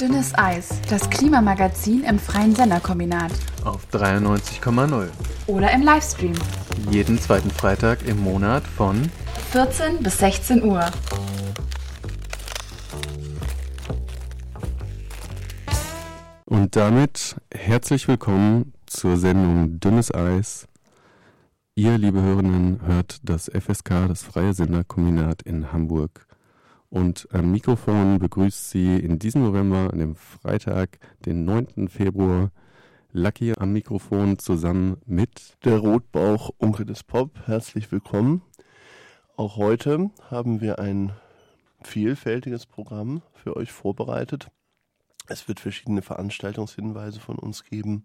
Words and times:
Dünnes 0.00 0.32
Eis, 0.34 0.80
das 0.88 1.10
Klimamagazin 1.10 2.04
im 2.04 2.18
Freien 2.18 2.54
Senderkombinat. 2.54 3.32
Auf 3.66 3.86
93,0. 3.92 5.08
Oder 5.46 5.72
im 5.72 5.82
Livestream. 5.82 6.32
Jeden 6.90 7.18
zweiten 7.18 7.50
Freitag 7.50 8.08
im 8.08 8.18
Monat 8.20 8.62
von 8.62 9.10
14 9.52 10.02
bis 10.02 10.16
16 10.16 10.64
Uhr. 10.64 10.86
Und 16.46 16.76
damit 16.76 17.36
herzlich 17.52 18.08
willkommen 18.08 18.72
zur 18.86 19.18
Sendung 19.18 19.80
Dünnes 19.80 20.14
Eis. 20.14 20.66
Ihr, 21.74 21.98
liebe 21.98 22.22
Hörerinnen, 22.22 22.80
hört 22.86 23.18
das 23.22 23.50
FSK, 23.50 24.08
das 24.08 24.22
Freie 24.22 24.54
Senderkombinat 24.54 25.42
in 25.42 25.74
Hamburg. 25.74 26.26
Und 26.90 27.28
am 27.32 27.52
Mikrofon 27.52 28.18
begrüßt 28.18 28.70
sie 28.70 28.96
in 28.96 29.20
diesem 29.20 29.44
November, 29.44 29.90
an 29.92 30.00
dem 30.00 30.16
Freitag, 30.16 30.98
den 31.24 31.44
9. 31.44 31.86
Februar, 31.88 32.50
Lucky 33.12 33.54
am 33.56 33.72
Mikrofon 33.72 34.40
zusammen 34.40 34.96
mit 35.06 35.56
der 35.64 35.78
Rotbauch 35.78 36.50
Onkel 36.58 36.84
des 36.84 37.04
Pop. 37.04 37.30
Herzlich 37.46 37.92
willkommen. 37.92 38.42
Auch 39.36 39.56
heute 39.56 40.10
haben 40.30 40.60
wir 40.60 40.80
ein 40.80 41.12
vielfältiges 41.84 42.66
Programm 42.66 43.22
für 43.34 43.56
euch 43.56 43.70
vorbereitet. 43.70 44.48
Es 45.28 45.46
wird 45.46 45.60
verschiedene 45.60 46.02
Veranstaltungshinweise 46.02 47.20
von 47.20 47.38
uns 47.38 47.62
geben. 47.62 48.02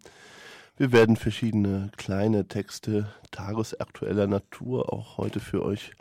Wir 0.77 0.91
werden 0.91 1.15
verschiedene 1.15 1.89
kleine 1.97 2.47
Texte 2.47 3.11
tagesaktueller 3.31 4.27
Natur 4.27 4.93
auch 4.93 5.17
heute 5.17 5.39
für 5.39 5.63
euch 5.65 5.95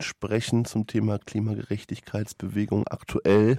sprechen 0.00 0.64
zum 0.64 0.86
Thema 0.86 1.18
Klimagerechtigkeitsbewegung 1.18 2.86
aktuell. 2.88 3.58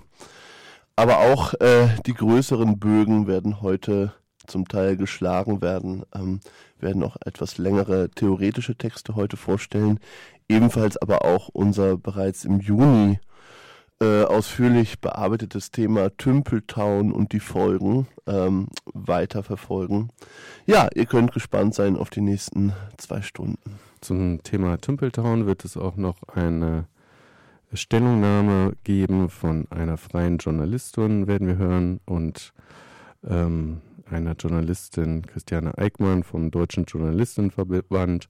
Aber 0.95 1.19
auch 1.19 1.53
äh, 1.55 1.89
die 2.05 2.13
größeren 2.13 2.79
Bögen 2.79 3.27
werden 3.27 3.61
heute 3.61 4.13
zum 4.45 4.67
Teil 4.67 4.97
geschlagen 4.97 5.61
werden, 5.61 6.03
ähm, 6.13 6.41
werden 6.79 7.03
auch 7.03 7.17
etwas 7.25 7.57
längere 7.57 8.09
theoretische 8.09 8.75
Texte 8.75 9.15
heute 9.15 9.37
vorstellen. 9.37 9.99
Ebenfalls 10.49 10.97
aber 10.97 11.25
auch 11.25 11.49
unser 11.49 11.97
bereits 11.97 12.45
im 12.45 12.59
Juni 12.59 13.19
äh, 14.01 14.23
ausführlich 14.23 14.99
bearbeitetes 14.99 15.71
Thema 15.71 16.15
Tümpeltown 16.17 17.11
und 17.11 17.31
die 17.31 17.39
Folgen 17.39 18.07
ähm, 18.27 18.67
weiterverfolgen. 18.93 20.11
Ja, 20.65 20.89
ihr 20.93 21.05
könnt 21.05 21.31
gespannt 21.31 21.73
sein 21.73 21.95
auf 21.95 22.09
die 22.09 22.21
nächsten 22.21 22.73
zwei 22.97 23.21
Stunden. 23.21 23.79
Zum 24.03 24.43
Thema 24.43 24.77
Tümpeltown 24.81 25.45
wird 25.45 25.63
es 25.63 25.77
auch 25.77 25.95
noch 25.95 26.23
eine 26.27 26.87
Stellungnahme 27.71 28.73
geben 28.83 29.29
von 29.29 29.65
einer 29.69 29.95
freien 29.95 30.39
Journalistin, 30.39 31.25
werden 31.25 31.47
wir 31.47 31.55
hören, 31.55 32.01
und 32.03 32.51
ähm, 33.25 33.79
einer 34.11 34.33
Journalistin, 34.33 35.25
Christiane 35.25 35.77
Eickmann 35.77 36.23
vom 36.23 36.51
Deutschen 36.51 36.83
Journalistenverband. 36.83 38.27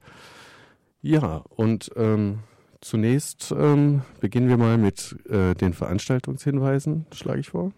Ja, 1.01 1.43
und 1.49 1.89
ähm, 1.95 2.41
zunächst 2.79 3.51
ähm, 3.57 4.03
beginnen 4.19 4.49
wir 4.49 4.57
mal 4.57 4.77
mit 4.77 5.17
äh, 5.27 5.55
den 5.55 5.73
Veranstaltungshinweisen, 5.73 7.07
schlage 7.11 7.39
ich 7.39 7.49
vor. 7.49 7.71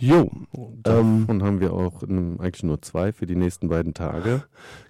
Jo. 0.00 0.30
Davon 0.82 1.26
ähm, 1.28 1.42
haben 1.42 1.60
wir 1.60 1.74
auch 1.74 2.02
eigentlich 2.02 2.62
nur 2.62 2.80
zwei 2.80 3.12
für 3.12 3.26
die 3.26 3.36
nächsten 3.36 3.68
beiden 3.68 3.92
Tage. 3.92 4.44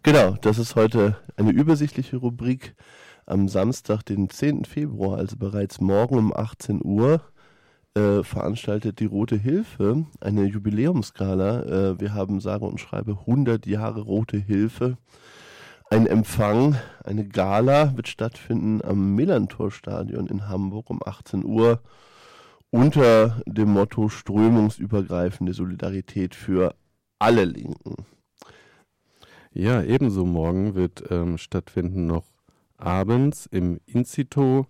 Genau, 0.04 0.36
das 0.40 0.58
ist 0.58 0.76
heute 0.76 1.16
eine 1.36 1.50
übersichtliche 1.50 2.16
Rubrik. 2.16 2.76
Am 3.26 3.48
Samstag, 3.48 4.04
den 4.04 4.30
10. 4.30 4.66
Februar, 4.66 5.18
also 5.18 5.36
bereits 5.36 5.80
morgen 5.80 6.16
um 6.16 6.32
18 6.32 6.80
Uhr, 6.84 7.20
äh, 7.94 8.22
veranstaltet 8.22 9.00
die 9.00 9.06
Rote 9.06 9.36
Hilfe 9.36 10.06
eine 10.20 10.44
Jubiläumsgala. 10.44 11.62
Äh, 11.62 12.00
wir 12.00 12.14
haben 12.14 12.40
sage 12.40 12.64
und 12.64 12.78
schreibe 12.78 13.18
100 13.26 13.66
Jahre 13.66 14.02
Rote 14.02 14.36
Hilfe. 14.36 14.96
Ein 15.90 16.06
Empfang, 16.06 16.76
eine 17.02 17.26
Gala 17.26 17.96
wird 17.96 18.06
stattfinden 18.06 18.80
am 18.80 19.16
Millantor-Stadion 19.16 20.28
in 20.28 20.46
Hamburg 20.46 20.88
um 20.88 21.00
18 21.04 21.44
Uhr 21.44 21.80
unter 22.70 23.42
dem 23.46 23.70
Motto 23.70 24.08
strömungsübergreifende 24.08 25.52
Solidarität 25.52 26.34
für 26.34 26.74
alle 27.18 27.44
Linken. 27.44 27.96
Ja, 29.52 29.82
ebenso 29.82 30.24
morgen 30.24 30.74
wird 30.74 31.10
ähm, 31.10 31.36
stattfinden 31.36 32.06
noch 32.06 32.24
abends 32.76 33.46
im 33.46 33.80
Incito 33.86 34.66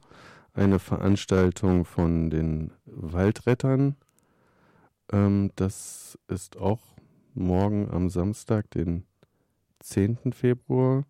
eine 0.54 0.78
Veranstaltung 0.78 1.84
von 1.84 2.30
den 2.30 2.72
Waldrettern. 2.86 3.96
Ähm, 5.12 5.50
das 5.56 6.18
ist 6.28 6.56
auch 6.56 6.80
morgen 7.34 7.90
am 7.90 8.08
Samstag, 8.08 8.70
den 8.70 9.04
10. 9.80 10.32
Februar. 10.32 11.04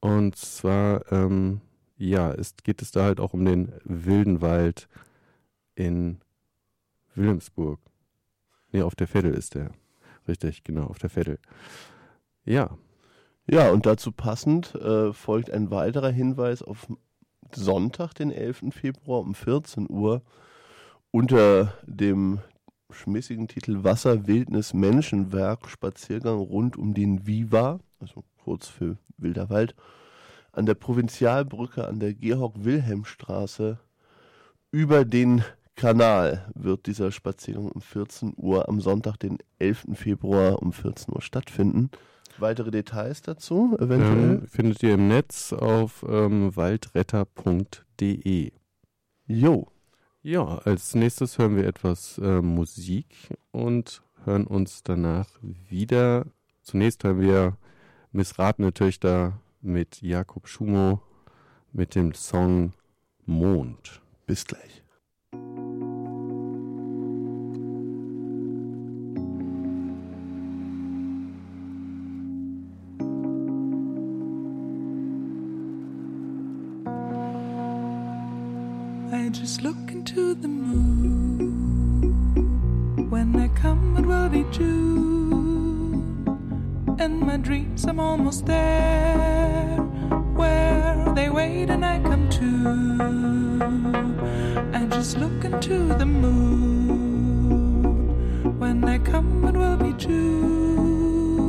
Und 0.00 0.36
zwar, 0.36 1.10
ähm, 1.12 1.60
ja, 1.96 2.32
ist, 2.32 2.64
geht 2.64 2.82
es 2.82 2.90
da 2.90 3.04
halt 3.04 3.20
auch 3.20 3.32
um 3.32 3.44
den 3.44 3.72
wilden 3.84 4.40
Wald 4.40 4.88
in 5.74 6.20
Wilhelmsburg. 7.14 7.80
Nee, 8.70 8.82
auf 8.82 8.94
der 8.94 9.06
Veddel 9.06 9.34
ist 9.34 9.54
der. 9.54 9.70
Richtig, 10.28 10.64
genau, 10.64 10.84
auf 10.86 10.98
der 10.98 11.10
Veddel. 11.10 11.38
Ja. 12.44 12.76
Ja, 13.50 13.70
und 13.70 13.86
dazu 13.86 14.12
passend 14.12 14.74
äh, 14.76 15.12
folgt 15.12 15.50
ein 15.50 15.70
weiterer 15.70 16.10
Hinweis 16.10 16.62
auf 16.62 16.86
Sonntag, 17.54 18.14
den 18.14 18.30
11. 18.30 18.66
Februar 18.70 19.20
um 19.20 19.34
14 19.34 19.90
Uhr 19.90 20.22
unter 21.10 21.74
dem 21.84 22.40
schmissigen 22.90 23.48
Titel 23.48 23.84
Wasser, 23.84 24.26
Wildnis, 24.26 24.74
Menschenwerk, 24.74 25.68
Spaziergang 25.68 26.38
rund 26.38 26.76
um 26.76 26.94
den 26.94 27.26
Viva, 27.26 27.80
also 28.00 28.24
kurz 28.44 28.68
für 28.68 28.96
Wilder 29.18 29.50
Wald, 29.50 29.74
an 30.52 30.66
der 30.66 30.74
Provinzialbrücke 30.74 31.86
an 31.86 32.00
der 32.00 32.14
Georg-Wilhelm-Straße 32.14 33.78
über 34.70 35.04
den 35.04 35.42
Kanal 35.74 36.50
wird 36.54 36.86
dieser 36.86 37.10
Spaziergang 37.12 37.70
um 37.70 37.80
14 37.80 38.34
Uhr 38.36 38.68
am 38.68 38.80
Sonntag, 38.80 39.16
den 39.18 39.38
11. 39.58 39.86
Februar 39.94 40.62
um 40.62 40.72
14 40.72 41.14
Uhr 41.14 41.22
stattfinden. 41.22 41.90
Weitere 42.38 42.70
Details 42.70 43.22
dazu 43.22 43.76
eventuell? 43.78 44.40
Ähm, 44.40 44.46
findet 44.46 44.82
ihr 44.82 44.94
im 44.94 45.08
Netz 45.08 45.52
auf 45.52 46.04
ähm, 46.08 46.54
waldretter.de. 46.56 48.52
Jo. 49.26 49.68
Ja, 50.22 50.58
als 50.58 50.94
nächstes 50.94 51.38
hören 51.38 51.56
wir 51.56 51.66
etwas 51.66 52.18
äh, 52.18 52.40
Musik 52.40 53.06
und 53.50 54.02
hören 54.24 54.46
uns 54.46 54.82
danach 54.82 55.28
wieder. 55.42 56.26
Zunächst 56.62 57.02
hören 57.04 57.20
wir 57.20 57.56
Missratene 58.12 58.72
Töchter 58.72 59.40
mit 59.60 60.00
Jakob 60.02 60.46
Schumo 60.48 61.00
mit 61.72 61.94
dem 61.94 62.14
Song 62.14 62.72
Mond. 63.24 64.00
Bis 64.26 64.44
gleich. 64.44 64.81
Into 80.32 80.42
the 80.42 80.48
moon. 80.48 81.50
When 83.10 83.36
I 83.38 83.48
come, 83.48 83.96
it 83.98 84.06
will 84.06 84.30
be 84.30 84.44
June. 84.50 86.26
In 86.98 87.26
my 87.26 87.36
dreams, 87.36 87.84
I'm 87.84 88.00
almost 88.00 88.46
there. 88.46 89.76
Where 90.34 91.12
they 91.14 91.28
wait 91.28 91.68
and 91.70 91.84
I 91.84 92.00
come 92.00 92.30
to. 92.30 92.48
I 94.78 94.86
just 94.86 95.18
look 95.18 95.44
into 95.44 95.94
the 95.94 96.06
moon. 96.06 96.48
When 98.58 98.84
I 98.84 98.98
come, 98.98 99.44
it 99.44 99.54
will 99.54 99.76
be 99.76 99.92
June. 99.94 101.42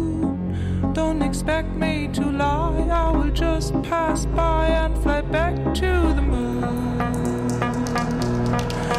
Don't 0.93 1.21
expect 1.21 1.69
me 1.69 2.09
to 2.13 2.25
lie, 2.31 2.87
I 2.91 3.11
will 3.11 3.31
just 3.31 3.73
pass 3.83 4.25
by 4.25 4.67
and 4.67 4.97
fly 5.01 5.21
back 5.21 5.55
to 5.75 6.13
the 6.15 6.21
moon. 6.21 7.42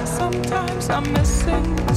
Sometimes 0.07 0.91
I'm 0.91 1.13
missing 1.15 1.94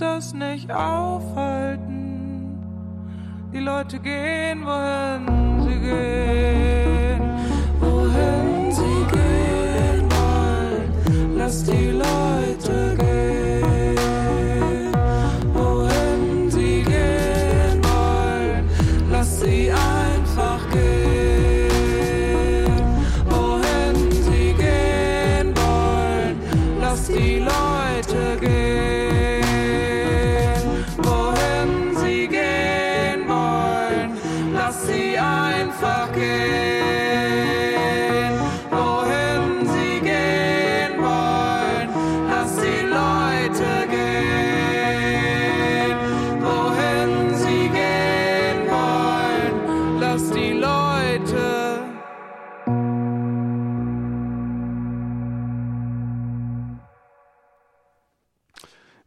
Does. 0.00 0.32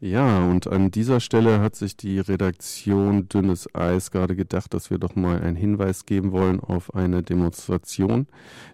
Ja, 0.06 0.46
und 0.46 0.68
an 0.68 0.92
dieser 0.92 1.22
Stelle 1.22 1.62
hat 1.62 1.78
sich 1.78 1.96
die 1.96 2.20
Redaktion 2.20 3.30
Dünnes 3.30 3.74
Eis 3.74 4.12
gerade 4.12 4.36
gedacht, 4.36 4.74
dass 4.74 4.90
wir 4.90 4.98
doch 4.98 5.16
mal 5.16 5.42
einen 5.42 5.56
Hinweis 5.56 6.06
geben 6.06 6.34
wollen 6.34 6.60
auf 6.60 6.94
eine 6.94 7.24
Demonstration, 7.24 8.28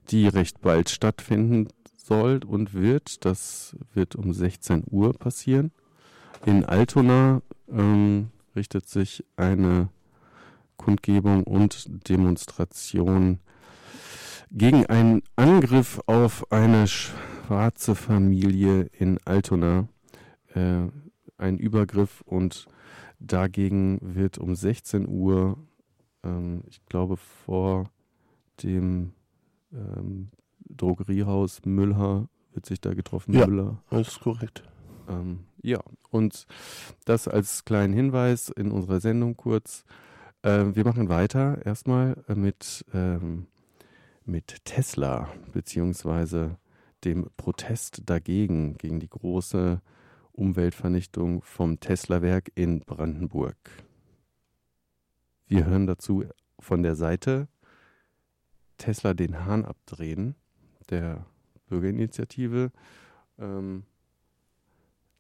die 0.10 0.28
recht 0.28 0.60
bald 0.62 0.90
stattfinden 0.90 1.68
soll 1.98 2.40
und 2.44 2.74
wird. 2.74 3.26
Das 3.26 3.76
wird 3.94 4.16
um 4.16 4.34
16 4.34 4.86
Uhr 4.90 5.14
passieren. 5.14 5.72
In 6.48 6.66
Altona 6.66 7.44
ähm, 7.72 8.32
richtet 8.56 8.90
sich 8.90 9.24
eine 9.38 9.90
Kundgebung 10.78 11.44
und 11.44 12.10
Demonstration 12.10 13.38
gegen 14.50 14.88
einen 14.88 15.22
Angriff 15.36 16.02
auf 16.08 16.52
eine 16.52 16.88
schwarze 16.88 17.94
Familie 17.94 18.90
in 18.98 19.20
Altona. 19.26 19.88
Äh, 20.56 20.88
ein 21.40 21.58
Übergriff 21.58 22.22
und 22.22 22.68
dagegen 23.20 24.00
wird 24.02 24.38
um 24.38 24.56
16 24.56 25.08
Uhr, 25.08 25.58
ähm, 26.24 26.64
ich 26.70 26.86
glaube 26.86 27.18
vor 27.18 27.90
dem 28.64 29.14
ähm, 29.74 30.30
Drogeriehaus 30.70 31.62
Müller, 31.66 32.28
wird 32.54 32.66
sich 32.66 32.82
da 32.82 32.94
getroffen, 32.94 33.34
Ja. 33.34 33.48
Müller. 33.48 33.82
Das 33.90 34.08
ist 34.10 34.20
korrekt. 34.22 34.64
Ähm, 35.08 35.40
ja, 35.62 35.80
und 36.12 36.46
das 37.06 37.28
als 37.28 37.66
kleinen 37.66 37.94
Hinweis 37.94 38.50
in 38.50 38.72
unserer 38.72 39.00
Sendung 39.00 39.36
kurz. 39.36 39.84
Ähm, 40.44 40.76
wir 40.76 40.86
machen 40.86 41.10
weiter 41.10 41.66
erstmal 41.66 42.24
äh, 42.28 42.36
mit, 42.36 42.86
ähm, 42.94 43.48
mit 44.26 44.64
Tesla, 44.66 45.30
beziehungsweise 45.52 46.58
dem 47.04 47.30
Protest 47.38 48.04
dagegen, 48.06 48.78
gegen 48.78 49.00
die 49.00 49.10
große 49.10 49.82
Umweltvernichtung 50.40 51.42
vom 51.42 51.82
Tesla-Werk 51.82 52.54
in 52.56 52.80
Brandenburg. 52.80 53.58
Wir 55.48 55.66
hören 55.66 55.86
dazu 55.86 56.24
von 56.60 56.82
der 56.82 56.96
Seite 56.96 57.50
Tesla 58.78 59.14
den 59.14 59.46
Hahn 59.46 59.66
abdrehen, 59.66 60.36
der 60.90 61.26
Bürgerinitiative. 61.68 62.72
Ähm, 63.38 63.84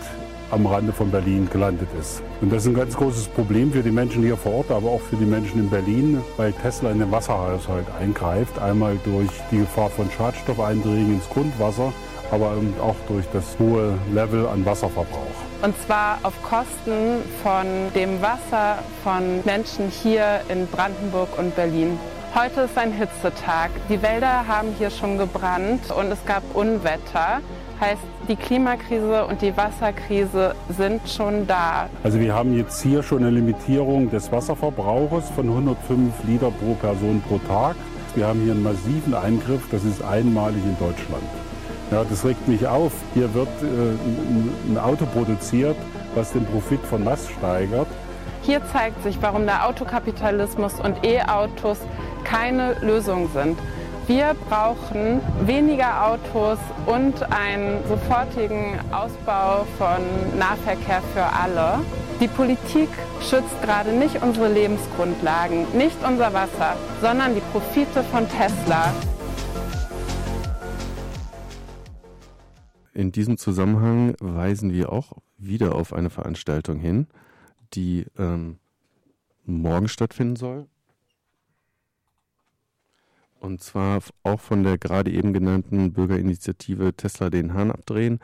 am 0.51 0.67
Rande 0.67 0.93
von 0.93 1.11
Berlin 1.11 1.49
gelandet 1.53 1.89
ist. 2.01 2.23
Und 2.41 2.53
das 2.53 2.63
ist 2.63 2.69
ein 2.69 2.75
ganz 2.75 2.97
großes 2.97 3.29
Problem 3.29 3.73
für 3.73 3.83
die 3.83 3.91
Menschen 3.91 4.23
hier 4.23 4.37
vor 4.37 4.55
Ort, 4.55 4.71
aber 4.71 4.91
auch 4.91 5.01
für 5.01 5.17
die 5.17 5.25
Menschen 5.25 5.61
in 5.61 5.71
Berlin, 5.71 6.21
weil 6.37 6.53
Tesla 6.53 6.91
in 6.91 6.99
den 6.99 7.11
Wasserhaushalt 7.11 7.87
eingreift. 8.01 8.59
Einmal 8.59 8.99
durch 9.05 9.31
die 9.51 9.59
Gefahr 9.59 9.91
von 9.91 10.11
Schadstoffeindringen 10.11 11.15
ins 11.15 11.29
Grundwasser, 11.29 11.93
aber 12.31 12.53
auch 12.83 12.97
durch 13.09 13.25
das 13.33 13.45
hohe 13.59 13.99
Level 14.13 14.47
an 14.47 14.65
Wasserverbrauch. 14.65 15.37
Und 15.63 15.75
zwar 15.87 16.19
auf 16.23 16.35
Kosten 16.43 17.23
von 17.43 17.67
dem 17.95 18.21
Wasser 18.21 18.79
von 19.03 19.45
Menschen 19.45 19.89
hier 19.89 20.41
in 20.49 20.67
Brandenburg 20.67 21.39
und 21.39 21.55
Berlin. 21.57 21.99
Heute 22.35 22.63
ist 22.63 22.77
ein 22.77 22.93
Hitzetag. 22.93 23.71
Die 23.89 24.03
Wälder 24.03 24.47
haben 24.47 24.69
hier 24.77 24.91
schon 24.91 25.17
gebrannt 25.17 25.91
und 25.91 26.13
es 26.13 26.23
gab 26.27 26.43
Unwetter. 26.55 27.41
Heißt, 27.79 28.01
die 28.27 28.37
Klimakrise 28.37 29.27
und 29.27 29.43
die 29.43 29.55
Wasserkrise 29.55 30.55
sind 30.77 31.07
schon 31.09 31.47
da. 31.47 31.91
Also 32.03 32.19
wir 32.19 32.35
haben 32.35 32.57
jetzt 32.57 32.83
hier 32.83 33.03
schon 33.03 33.19
eine 33.19 33.31
Limitierung 33.31 34.11
des 34.11 34.33
Wasserverbrauches 34.33 35.29
von 35.31 35.47
105 35.49 36.13
Liter 36.27 36.51
pro 36.51 36.73
Person 36.75 37.23
pro 37.29 37.39
Tag. 37.47 37.77
Wir 38.15 38.27
haben 38.27 38.41
hier 38.41 38.53
einen 38.53 38.63
massiven 38.63 39.15
Eingriff, 39.15 39.69
das 39.71 39.85
ist 39.85 40.03
einmalig 40.03 40.63
in 40.65 40.79
Deutschland. 40.79 41.23
Ja, 41.91 42.03
das 42.09 42.25
regt 42.25 42.49
mich 42.49 42.67
auf. 42.67 42.93
Hier 43.13 43.33
wird 43.35 43.49
äh, 43.63 44.73
ein 44.73 44.79
Auto 44.79 45.05
produziert, 45.05 45.77
was 46.15 46.33
den 46.33 46.47
Profit 46.47 46.81
von 46.81 47.05
Last 47.05 47.31
steigert. 47.31 47.89
Hier 48.43 48.63
zeigt 48.73 49.03
sich, 49.03 49.19
warum 49.21 49.45
der 49.45 49.67
Autokapitalismus 49.67 50.81
und 50.81 51.05
E-Autos 51.05 51.79
keine 52.25 52.75
Lösung 52.81 53.29
sind. 53.35 53.59
Wir 54.09 54.35
brauchen 54.49 55.21
weniger 55.45 56.07
Autos 56.07 56.61
und 56.87 57.25
einen 57.33 57.85
sofortigen 57.89 58.79
Ausbau 58.93 59.65
von 59.79 60.39
Nahverkehr 60.39 61.03
für 61.13 61.25
alle. 61.25 61.85
Die 62.21 62.29
Politik 62.29 62.89
schützt 63.21 63.61
gerade 63.63 63.93
nicht 63.93 64.23
unsere 64.23 64.53
Lebensgrundlagen, 64.53 65.67
nicht 65.77 65.97
unser 66.07 66.33
Wasser, 66.33 66.77
sondern 67.01 67.35
die 67.35 67.41
Profite 67.51 68.05
von 68.05 68.29
Tesla. 68.29 68.95
In 72.95 73.11
diesem 73.11 73.39
Zusammenhang 73.39 74.15
weisen 74.21 74.73
wir 74.73 74.93
auch 74.93 75.15
wieder 75.37 75.75
auf 75.75 75.93
eine 75.93 76.11
Veranstaltung 76.11 76.79
hin, 76.79 77.09
die 77.75 78.07
ähm, 78.17 78.61
morgen 79.45 79.89
stattfinden 79.89 80.37
soll. 80.37 80.69
Und 83.41 83.63
zwar 83.63 84.01
auch 84.23 84.41
von 84.41 84.65
der 84.65 84.79
gerade 84.79 85.11
eben 85.11 85.33
genannten 85.33 85.93
Bürgerinitiative 85.93 86.95
Tesla 86.95 87.31
den 87.31 87.55
Hahn 87.55 87.71
abdrehen, 87.71 88.21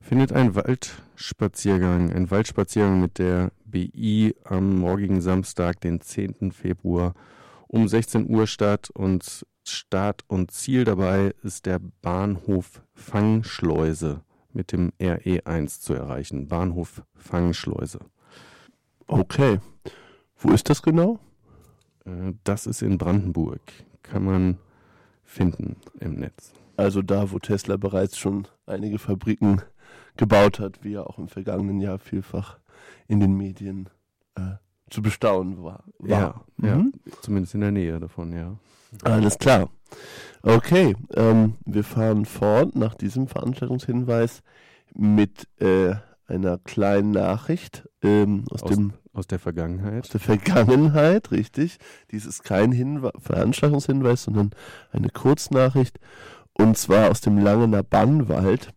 findet 0.00 0.32
ein 0.32 0.54
Waldspaziergang, 0.54 2.12
ein 2.12 2.30
Waldspaziergang 2.30 3.00
mit 3.00 3.18
der 3.18 3.52
BI 3.64 4.34
am 4.44 4.78
morgigen 4.78 5.20
Samstag, 5.20 5.80
den 5.80 6.00
10. 6.00 6.52
Februar 6.52 7.14
um 7.68 7.88
16 7.88 8.28
Uhr 8.28 8.46
statt 8.46 8.90
und 8.90 9.46
Start 9.64 10.24
und 10.26 10.50
Ziel 10.50 10.84
dabei 10.84 11.34
ist 11.42 11.66
der 11.66 11.80
Bahnhof 12.02 12.82
Fangschleuse 12.94 14.22
mit 14.52 14.72
dem 14.72 14.92
RE1 15.00 15.80
zu 15.80 15.94
erreichen. 15.94 16.48
Bahnhof 16.48 17.02
Fangschleuse. 17.14 18.00
Okay. 19.06 19.60
Wo 20.36 20.50
ist 20.50 20.68
das 20.68 20.82
genau? 20.82 21.20
Äh, 22.04 22.32
Das 22.44 22.66
ist 22.66 22.82
in 22.82 22.98
Brandenburg. 22.98 23.60
Kann 24.12 24.24
man 24.24 24.58
finden 25.24 25.76
im 26.00 26.16
Netz. 26.16 26.52
Also 26.76 27.00
da, 27.00 27.30
wo 27.32 27.38
Tesla 27.38 27.76
bereits 27.78 28.18
schon 28.18 28.46
einige 28.66 28.98
Fabriken 28.98 29.62
gebaut 30.18 30.58
hat, 30.60 30.84
wie 30.84 30.94
er 30.94 31.08
auch 31.08 31.18
im 31.18 31.28
vergangenen 31.28 31.80
Jahr 31.80 31.98
vielfach 31.98 32.58
in 33.08 33.20
den 33.20 33.34
Medien 33.36 33.88
äh, 34.34 34.56
zu 34.90 35.00
bestaunen 35.00 35.62
war. 35.62 35.84
war. 35.98 36.44
Ja, 36.60 36.68
ja, 36.68 36.76
Mhm. 36.76 36.92
zumindest 37.22 37.54
in 37.54 37.62
der 37.62 37.70
Nähe 37.72 37.98
davon, 37.98 38.32
ja. 38.34 38.56
Alles 39.04 39.38
klar. 39.38 39.70
Okay, 40.42 40.94
ähm, 41.14 41.54
wir 41.64 41.84
fahren 41.84 42.26
fort 42.26 42.76
nach 42.76 42.94
diesem 42.94 43.26
Veranstaltungshinweis 43.28 44.42
mit 44.94 45.48
äh, 45.60 45.94
einer 46.26 46.58
kleinen 46.58 47.12
Nachricht 47.12 47.88
ähm, 48.02 48.44
aus, 48.50 48.62
Aus- 48.64 48.70
dem, 48.70 48.92
Aus 49.14 49.26
der 49.26 49.38
aus 49.38 49.42
Vergangenheit. 49.42 50.12
der 50.12 50.20
Vergangenheit, 50.20 51.30
richtig. 51.32 51.78
Dies 52.10 52.24
ist 52.24 52.44
kein 52.44 52.72
Hinwe 52.72 53.12
Veranstaltungshinweis, 53.18 54.24
sondern 54.24 54.50
eine 54.90 55.10
Kurznachricht. 55.10 55.98
Und 56.54 56.78
zwar 56.78 57.10
aus 57.10 57.20
dem 57.20 57.38
Langener 57.38 57.82
Bannwald. 57.82 58.70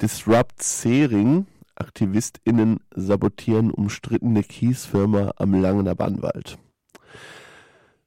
Disrupt 0.00 0.62
Sering. 0.62 1.46
AktivistInnen 1.74 2.80
sabotieren 2.94 3.70
umstrittene 3.70 4.42
Kiesfirma 4.42 5.32
am 5.36 5.60
Langener 5.60 5.94
Bannwald. 5.94 6.58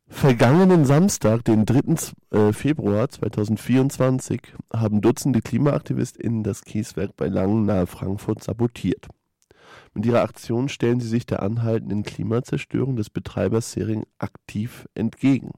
Vergangenen 0.08 0.86
Samstag, 0.86 1.46
den 1.46 1.66
3. 1.66 1.94
Z- 1.96 2.14
äh, 2.32 2.52
Februar 2.52 3.10
2024, 3.10 4.42
haben 4.76 5.02
Dutzende 5.02 5.42
KlimaaktivistInnen 5.42 6.42
das 6.42 6.64
Kieswerk 6.64 7.16
bei 7.16 7.28
Langen 7.28 7.66
nahe 7.66 7.86
Frankfurt 7.86 8.44
sabotiert. 8.44 9.08
Mit 9.94 10.06
ihrer 10.06 10.22
Aktion 10.22 10.70
stellen 10.70 11.00
sie 11.00 11.08
sich 11.08 11.26
der 11.26 11.42
anhaltenden 11.42 12.04
Klimazerstörung 12.04 12.96
des 12.96 13.10
Betreibers 13.10 13.72
Sering 13.72 14.06
aktiv 14.18 14.88
entgegen. 14.94 15.52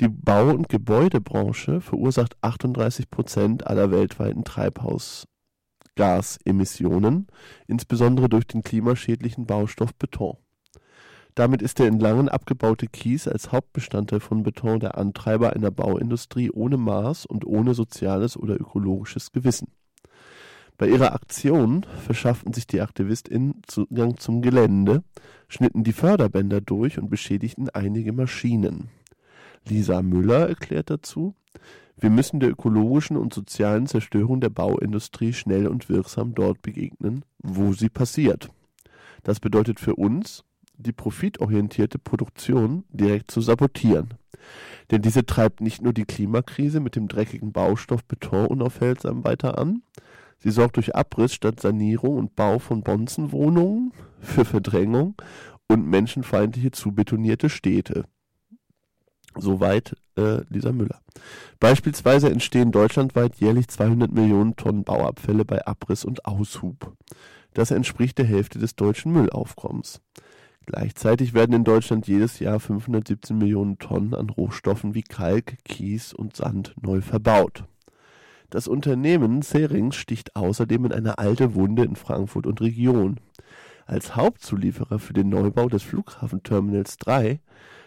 Die 0.00 0.08
Bau- 0.08 0.50
und 0.50 0.68
Gebäudebranche 0.68 1.80
verursacht 1.80 2.36
38 2.42 3.10
Prozent 3.10 3.66
aller 3.66 3.90
weltweiten 3.90 4.44
Treibhausgasemissionen, 4.44 7.28
insbesondere 7.66 8.28
durch 8.28 8.46
den 8.46 8.62
klimaschädlichen 8.62 9.46
Baustoff 9.46 9.94
Beton. 9.94 10.36
Damit 11.34 11.62
ist 11.62 11.78
der 11.78 11.88
in 11.88 12.00
Langen 12.00 12.30
abgebaute 12.30 12.86
Kies 12.86 13.28
als 13.28 13.52
Hauptbestandteil 13.52 14.20
von 14.20 14.42
Beton 14.42 14.80
der 14.80 14.96
Antreiber 14.96 15.52
einer 15.54 15.70
Bauindustrie 15.70 16.50
ohne 16.50 16.78
Maß 16.78 17.26
und 17.26 17.46
ohne 17.46 17.74
soziales 17.74 18.38
oder 18.38 18.58
ökologisches 18.58 19.32
Gewissen. 19.32 19.68
Bei 20.78 20.88
ihrer 20.88 21.14
Aktion 21.14 21.86
verschafften 22.04 22.52
sich 22.52 22.66
die 22.66 22.80
AktivistInnen 22.80 23.62
Zugang 23.66 24.18
zum 24.18 24.42
Gelände, 24.42 25.02
schnitten 25.48 25.84
die 25.84 25.92
Förderbänder 25.92 26.60
durch 26.60 26.98
und 26.98 27.08
beschädigten 27.08 27.70
einige 27.70 28.12
Maschinen. 28.12 28.90
Lisa 29.66 30.02
Müller 30.02 30.48
erklärt 30.48 30.90
dazu, 30.90 31.34
wir 31.98 32.10
müssen 32.10 32.40
der 32.40 32.50
ökologischen 32.50 33.16
und 33.16 33.32
sozialen 33.32 33.86
Zerstörung 33.86 34.40
der 34.40 34.50
Bauindustrie 34.50 35.32
schnell 35.32 35.66
und 35.66 35.88
wirksam 35.88 36.34
dort 36.34 36.60
begegnen, 36.60 37.24
wo 37.42 37.72
sie 37.72 37.88
passiert. 37.88 38.50
Das 39.22 39.40
bedeutet 39.40 39.80
für 39.80 39.94
uns, 39.94 40.44
die 40.76 40.92
profitorientierte 40.92 41.98
Produktion 41.98 42.84
direkt 42.90 43.30
zu 43.30 43.40
sabotieren. 43.40 44.10
Denn 44.90 45.00
diese 45.00 45.24
treibt 45.24 45.62
nicht 45.62 45.80
nur 45.80 45.94
die 45.94 46.04
Klimakrise 46.04 46.80
mit 46.80 46.96
dem 46.96 47.08
dreckigen 47.08 47.52
Baustoff 47.52 48.04
Beton 48.04 48.46
unaufhaltsam 48.46 49.24
weiter 49.24 49.58
an, 49.58 49.82
sie 50.38 50.50
sorgt 50.50 50.76
durch 50.76 50.94
Abriss 50.94 51.34
statt 51.34 51.60
Sanierung 51.60 52.16
und 52.16 52.36
Bau 52.36 52.58
von 52.58 52.82
Bonzenwohnungen 52.82 53.92
für 54.20 54.44
Verdrängung 54.44 55.14
und 55.68 55.86
menschenfeindliche 55.86 56.70
zubetonierte 56.70 57.48
Städte. 57.48 58.04
Soweit 59.34 59.94
äh, 60.16 60.42
Lisa 60.48 60.72
Müller. 60.72 61.00
Beispielsweise 61.60 62.30
entstehen 62.30 62.72
deutschlandweit 62.72 63.36
jährlich 63.36 63.68
200 63.68 64.10
Millionen 64.10 64.56
Tonnen 64.56 64.84
Bauabfälle 64.84 65.44
bei 65.44 65.66
Abriss 65.66 66.04
und 66.04 66.24
Aushub. 66.24 66.94
Das 67.52 67.70
entspricht 67.70 68.18
der 68.18 68.26
Hälfte 68.26 68.58
des 68.58 68.76
deutschen 68.76 69.12
Müllaufkommens. 69.12 70.00
Gleichzeitig 70.66 71.32
werden 71.32 71.54
in 71.54 71.64
Deutschland 71.64 72.08
jedes 72.08 72.40
Jahr 72.40 72.58
517 72.58 73.38
Millionen 73.38 73.78
Tonnen 73.78 74.14
an 74.14 74.30
Rohstoffen 74.30 74.94
wie 74.94 75.02
Kalk, 75.02 75.58
Kies 75.64 76.12
und 76.12 76.34
Sand 76.34 76.74
neu 76.82 77.00
verbaut. 77.00 77.64
Das 78.50 78.68
Unternehmen 78.68 79.42
Serings 79.42 79.96
sticht 79.96 80.36
außerdem 80.36 80.86
in 80.86 80.92
eine 80.92 81.18
alte 81.18 81.54
Wunde 81.54 81.84
in 81.84 81.96
Frankfurt 81.96 82.46
und 82.46 82.60
Region. 82.60 83.16
Als 83.86 84.16
Hauptzulieferer 84.16 84.98
für 84.98 85.12
den 85.12 85.28
Neubau 85.28 85.68
des 85.68 85.82
Flughafenterminals 85.82 86.96
3 86.98 87.40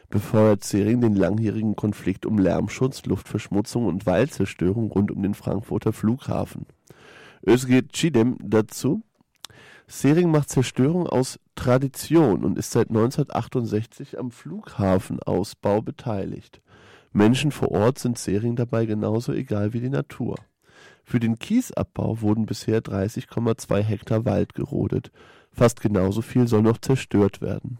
befeuert 0.10 0.64
Sering 0.64 1.02
den 1.02 1.16
langjährigen 1.16 1.76
Konflikt 1.76 2.26
um 2.26 2.38
Lärmschutz, 2.38 3.06
Luftverschmutzung 3.06 3.86
und 3.86 4.06
Waldzerstörung 4.06 4.92
rund 4.92 5.12
um 5.12 5.22
den 5.22 5.34
Frankfurter 5.34 5.94
Flughafen. 5.94 6.66
Özge 7.46 7.84
Çiğdem 7.92 8.38
dazu. 8.40 9.02
Sering 9.88 10.30
macht 10.30 10.50
Zerstörung 10.50 11.08
aus 11.08 11.40
Tradition 11.56 12.44
und 12.44 12.58
ist 12.58 12.72
seit 12.72 12.90
1968 12.90 14.20
am 14.20 14.30
Flughafenausbau 14.32 15.82
beteiligt. 15.82 16.62
Menschen 17.12 17.52
vor 17.52 17.72
Ort 17.72 17.98
sind 17.98 18.18
Sering 18.18 18.56
dabei 18.56 18.86
genauso 18.86 19.34
egal 19.34 19.74
wie 19.74 19.80
die 19.80 19.90
Natur. 19.90 20.36
Für 21.10 21.20
den 21.20 21.40
Kiesabbau 21.40 22.22
wurden 22.22 22.46
bisher 22.46 22.84
30,2 22.84 23.82
Hektar 23.82 24.26
Wald 24.26 24.54
gerodet. 24.54 25.12
Fast 25.52 25.82
genauso 25.82 26.22
viel 26.22 26.48
soll 26.48 26.62
noch 26.62 26.78
zerstört 26.78 27.42
werden. 27.42 27.80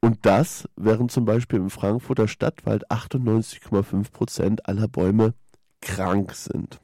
Und 0.00 0.26
das, 0.26 0.68
während 0.74 1.12
zum 1.12 1.26
Beispiel 1.26 1.60
im 1.60 1.70
Frankfurter 1.70 2.26
Stadtwald 2.26 2.90
98,5 2.90 4.10
Prozent 4.10 4.68
aller 4.68 4.88
Bäume 4.88 5.34
krank 5.80 6.34
sind. 6.34 6.80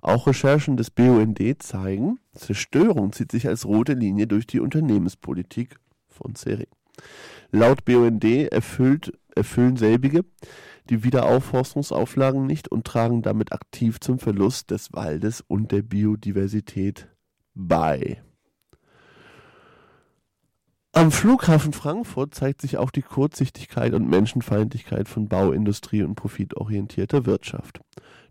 Auch 0.00 0.26
Recherchen 0.26 0.76
des 0.76 0.90
BUND 0.90 1.62
zeigen, 1.62 2.18
Zerstörung 2.34 3.12
zieht 3.12 3.30
sich 3.30 3.46
als 3.46 3.64
rote 3.64 3.92
Linie 3.92 4.26
durch 4.26 4.48
die 4.48 4.58
Unternehmenspolitik 4.58 5.76
von 6.08 6.34
Sering. 6.34 6.66
Laut 7.52 7.84
BUND 7.84 8.24
erfüllt, 8.24 9.12
erfüllen 9.36 9.76
selbige 9.76 10.24
die 10.90 11.04
Wiederaufforstungsauflagen 11.04 12.46
nicht 12.46 12.68
und 12.68 12.86
tragen 12.86 13.22
damit 13.22 13.52
aktiv 13.52 14.00
zum 14.00 14.18
Verlust 14.18 14.70
des 14.70 14.92
Waldes 14.92 15.42
und 15.46 15.72
der 15.72 15.82
Biodiversität 15.82 17.08
bei. 17.54 18.22
Am 20.92 21.12
Flughafen 21.12 21.72
Frankfurt 21.72 22.34
zeigt 22.34 22.60
sich 22.60 22.76
auch 22.76 22.90
die 22.90 23.02
Kurzsichtigkeit 23.02 23.92
und 23.94 24.08
Menschenfeindlichkeit 24.08 25.08
von 25.08 25.28
Bauindustrie 25.28 26.02
und 26.02 26.14
profitorientierter 26.16 27.24
Wirtschaft. 27.26 27.80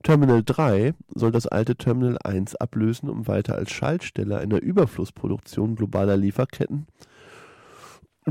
Terminal 0.03 0.43
3 0.43 0.93
soll 1.13 1.31
das 1.31 1.47
alte 1.47 1.75
Terminal 1.75 2.17
1 2.23 2.55
ablösen, 2.55 3.09
um 3.09 3.27
weiter 3.27 3.55
als 3.55 3.71
Schaltstelle 3.71 4.37
einer 4.37 4.61
Überflussproduktion 4.61 5.75
globaler 5.75 6.17
Lieferketten, 6.17 6.87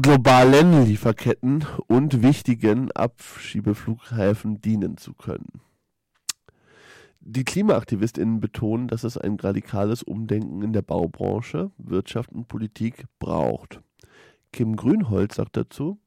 globalen 0.03 0.85
Lieferketten 0.85 1.65
und 1.87 2.23
wichtigen 2.23 2.93
Abschiebeflughäfen 2.93 4.61
dienen 4.61 4.99
zu 4.99 5.15
können. 5.15 5.63
Die 7.21 7.45
KlimaaktivistInnen 7.45 8.39
betonen, 8.39 8.89
dass 8.89 9.05
es 9.05 9.17
ein 9.17 9.37
radikales 9.41 10.03
Umdenken 10.03 10.61
in 10.61 10.75
der 10.75 10.83
Baubranche, 10.83 11.71
Wirtschaft 11.79 12.31
und 12.33 12.47
Politik 12.47 13.07
braucht. 13.19 13.81
Kim 14.53 14.77
Grünholz 14.77 15.37
sagt 15.37 15.57
dazu, 15.57 15.99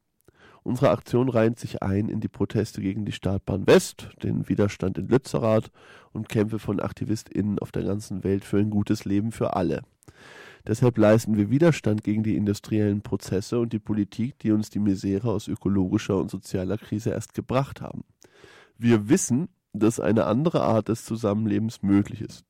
unsere 0.62 0.92
Aktion 0.92 1.28
reiht 1.28 1.58
sich 1.58 1.82
ein 1.82 2.10
in 2.10 2.20
die 2.20 2.28
Proteste 2.28 2.82
gegen 2.82 3.06
die 3.06 3.12
Startbahn 3.12 3.66
West, 3.66 4.10
den 4.22 4.48
Widerstand 4.48 5.00
in 5.00 5.08
Lützerath 5.08 5.72
und 6.12 6.30
Kämpfe 6.30 6.60
von 6.60 6.80
AktivistInnen 6.80 7.58
auf 7.58 7.72
der 7.72 7.84
ganzen 7.84 8.24
Welt 8.24 8.46
für 8.46 8.60
ein 8.60 8.70
gutes 8.70 9.06
Leben 9.06 9.32
für 9.32 9.56
alle. 9.56 9.82
Deshalb 10.68 10.98
leisten 10.98 11.38
wir 11.38 11.50
Widerstand 11.50 12.04
gegen 12.04 12.24
die 12.24 12.36
industriellen 12.36 13.02
Prozesse 13.02 13.60
und 13.60 13.74
die 13.74 13.80
Politik, 13.80 14.40
die 14.40 14.52
uns 14.52 14.70
die 14.70 14.80
Misere 14.80 15.32
aus 15.32 15.48
ökologischer 15.48 16.18
und 16.18 16.30
sozialer 16.30 16.78
Krise 16.78 17.12
erst 17.12 17.34
gebracht 17.34 17.82
haben. 17.82 18.04
Wir 18.78 19.10
wissen, 19.10 19.50
dass 19.74 20.00
eine 20.00 20.26
andere 20.26 20.62
Art 20.62 20.90
des 20.90 21.06
Zusammenlebens 21.06 21.82
möglich 21.82 22.22
ist. 22.22 22.46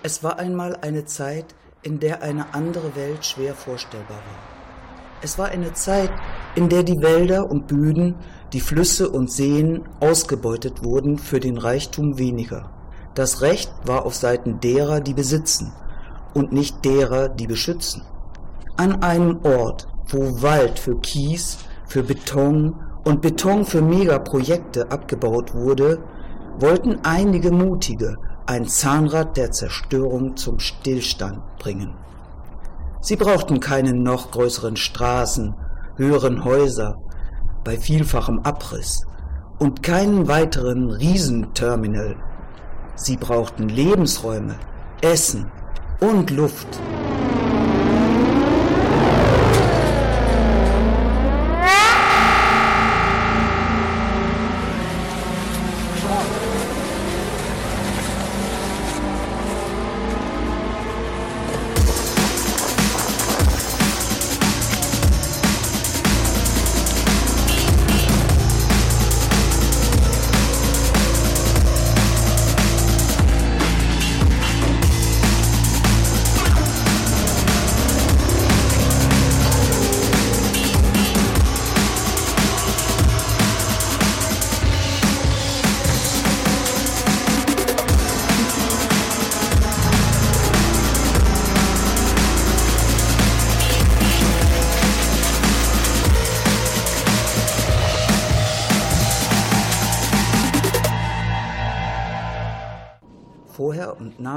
Es 0.08 0.24
war 0.24 0.40
einmal 0.40 0.78
eine 0.84 1.04
Zeit, 1.04 1.54
in 1.82 2.00
der 2.00 2.24
eine 2.24 2.54
andere 2.54 2.96
Welt 2.96 3.26
schwer 3.26 3.54
vorstellbar 3.54 4.16
war. 4.16 4.40
Es 5.22 5.38
war 5.38 5.50
eine 5.50 5.74
Zeit, 5.74 6.10
in 6.56 6.70
der 6.70 6.84
die 6.84 7.02
Wälder 7.02 7.52
und 7.52 7.68
Böden, 7.68 8.16
die 8.54 8.62
Flüsse 8.62 9.10
und 9.10 9.30
Seen 9.30 9.84
ausgebeutet 10.00 10.82
wurden 10.82 11.18
für 11.18 11.42
den 11.42 11.58
Reichtum 11.58 12.18
weniger. 12.18 12.72
Das 13.16 13.42
Recht 13.42 13.70
war 13.84 14.06
auf 14.06 14.16
Seiten 14.16 14.62
derer, 14.62 15.02
die 15.02 15.14
besitzen, 15.14 15.74
und 16.34 16.54
nicht 16.54 16.86
derer, 16.86 17.28
die 17.28 17.48
beschützen. 17.48 18.02
An 18.78 19.04
einem 19.04 19.42
Ort, 19.44 19.90
wo 20.08 20.42
Wald 20.42 20.80
für 20.80 20.98
Kies, 21.02 21.58
für 21.86 22.04
Beton 22.04 22.74
und 23.04 23.22
Beton 23.22 23.66
für 23.66 23.82
Megaprojekte 23.82 24.90
abgebaut 24.90 25.54
wurde, 25.54 26.02
wollten 26.60 26.98
einige 27.04 27.52
Mutige 27.52 28.16
ein 28.48 28.66
Zahnrad 28.66 29.36
der 29.36 29.52
Zerstörung 29.52 30.38
zum 30.38 30.60
Stillstand 30.60 31.42
bringen. 31.60 31.94
Sie 33.02 33.18
brauchten 33.18 33.60
keine 33.60 33.94
noch 33.94 34.32
größeren 34.32 34.78
Straßen, 34.78 35.54
höheren 35.98 36.46
Häuser 36.46 36.98
bei 37.66 37.78
vielfachem 37.78 38.40
Abriss 38.40 39.06
und 39.60 39.84
keinen 39.84 40.28
weiteren 40.30 40.90
Riesenterminal. 40.90 42.16
Sie 42.96 43.18
brauchten 43.18 43.68
Lebensräume, 43.68 44.56
Essen 45.02 45.52
und 46.00 46.32
Luft. 46.32 46.80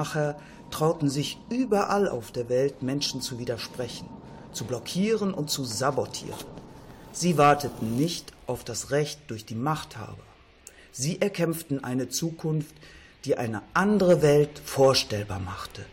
Nachher 0.01 0.37
trauten 0.71 1.11
sich 1.11 1.39
überall 1.51 2.09
auf 2.09 2.33
der 2.33 2.49
Welt 2.49 2.83
Menschen 2.83 3.21
zu 3.21 3.39
widersprechen, 3.39 4.09
zu 4.53 4.65
blockieren 4.65 5.35
und 5.35 5.51
zu 5.51 5.65
sabotieren. 5.65 6.47
Sie 7.13 7.37
warteten 7.37 7.97
nicht 7.97 8.33
auf 8.47 8.65
das 8.65 8.91
Recht 8.91 9.21
durch 9.29 9.45
die 9.45 9.55
Machthaber. 9.55 10.25
Sie 10.93 11.21
erkämpften 11.21 11.85
eine 11.85 12.09
Zukunft, 12.09 12.75
die 13.25 13.37
eine 13.37 13.63
andere 13.75 14.23
Welt 14.23 14.61
vorstellbar 14.65 15.41
machte. 15.41 15.85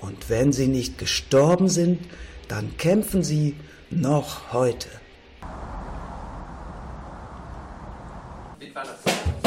Und 0.00 0.28
wenn 0.28 0.52
sie 0.52 0.66
nicht 0.66 0.98
gestorben 0.98 1.68
sind, 1.68 2.00
dann 2.48 2.76
kämpfen 2.76 3.22
sie 3.22 3.56
noch 3.90 4.52
heute. 4.52 4.88
Es 8.58 9.41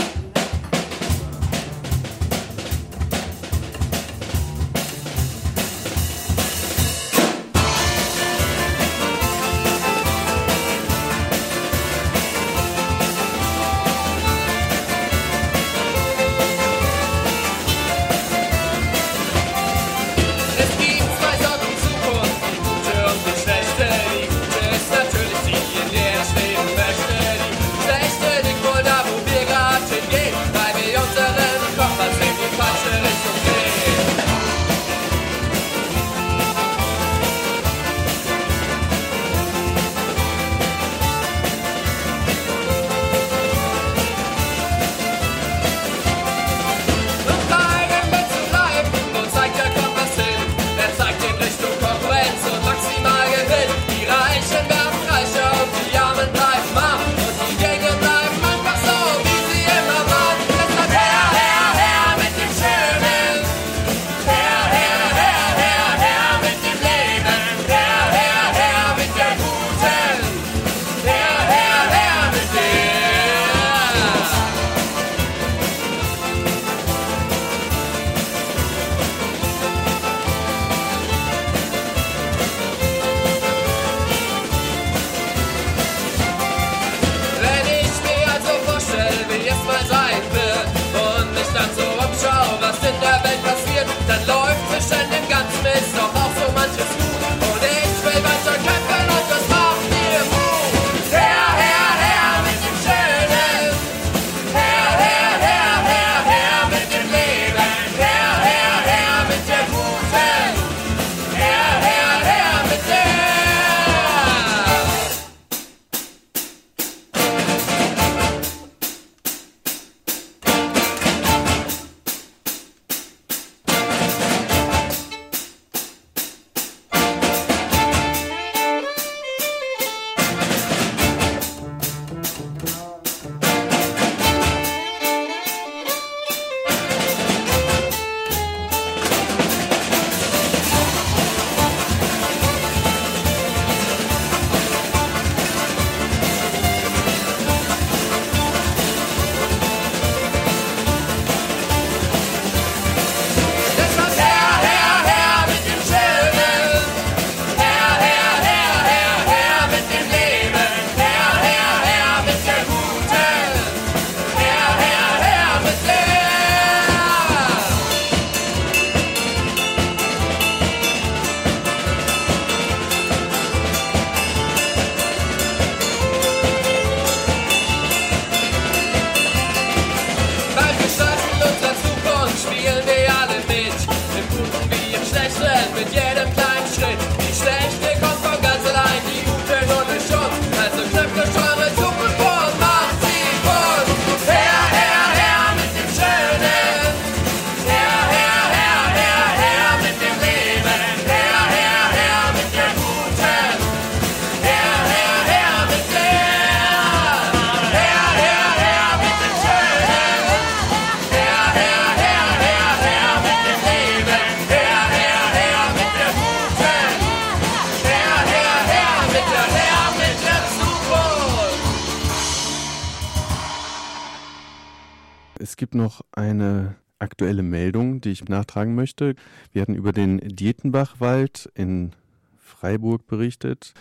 nachtragen 228.29 228.75
möchte. 228.75 229.15
Wir 229.51 229.61
hatten 229.61 229.75
über 229.75 229.91
den 229.91 230.19
Dietenbachwald 230.19 231.49
in 231.55 231.91
Freiburg 232.37 233.07
berichtet. 233.07 233.73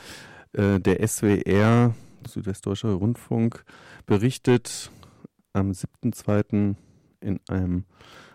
Äh, 0.52 0.80
Der 0.80 1.06
SWR, 1.06 1.94
Südwestdeutscher 2.26 2.92
Rundfunk, 2.92 3.64
berichtet 4.06 4.90
am 5.52 5.70
7.2. 5.72 6.74
in 7.20 7.40
einem 7.48 7.84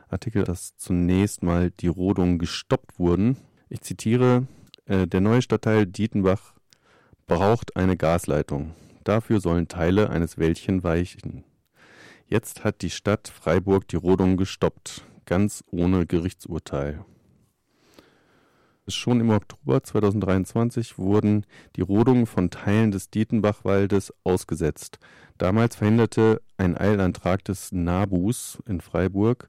Artikel, 0.09 0.43
dass 0.43 0.75
zunächst 0.77 1.43
mal 1.43 1.71
die 1.71 1.87
Rodungen 1.87 2.39
gestoppt 2.39 2.97
wurden. 2.99 3.37
Ich 3.69 3.81
zitiere, 3.81 4.47
äh, 4.85 5.07
der 5.07 5.21
neue 5.21 5.41
Stadtteil 5.41 5.85
Dietenbach 5.85 6.53
braucht 7.27 7.75
eine 7.75 7.95
Gasleitung. 7.95 8.73
Dafür 9.03 9.39
sollen 9.39 9.67
Teile 9.67 10.09
eines 10.09 10.37
Wäldchen 10.37 10.83
weichen. 10.83 11.43
Jetzt 12.27 12.63
hat 12.63 12.81
die 12.81 12.89
Stadt 12.89 13.27
Freiburg 13.27 13.87
die 13.87 13.95
Rodung 13.95 14.37
gestoppt, 14.37 15.03
ganz 15.29 15.63
ohne 15.71 16.05
Gerichtsurteil. 16.05 17.05
Schon 18.87 19.21
im 19.21 19.29
Oktober 19.29 19.83
2023 19.83 20.97
wurden 20.97 21.45
die 21.75 21.81
Rodungen 21.81 22.25
von 22.25 22.49
Teilen 22.49 22.89
des 22.89 23.11
Dietenbachwaldes 23.11 24.11
ausgesetzt. 24.23 24.97
Damals 25.37 25.75
verhinderte 25.75 26.41
ein 26.57 26.75
Eilantrag 26.75 27.45
des 27.45 27.71
NABUs 27.71 28.57
in 28.65 28.81
Freiburg 28.81 29.47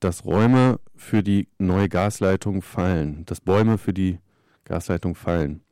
dass 0.00 0.24
Räume 0.24 0.78
für 0.94 1.22
die 1.22 1.48
neue 1.58 1.88
Gasleitung 1.88 2.62
fallen, 2.62 3.24
dass 3.26 3.40
Bäume 3.40 3.78
für 3.78 3.92
die 3.92 4.18
Gasleitung 4.64 5.14
fallen. 5.14 5.62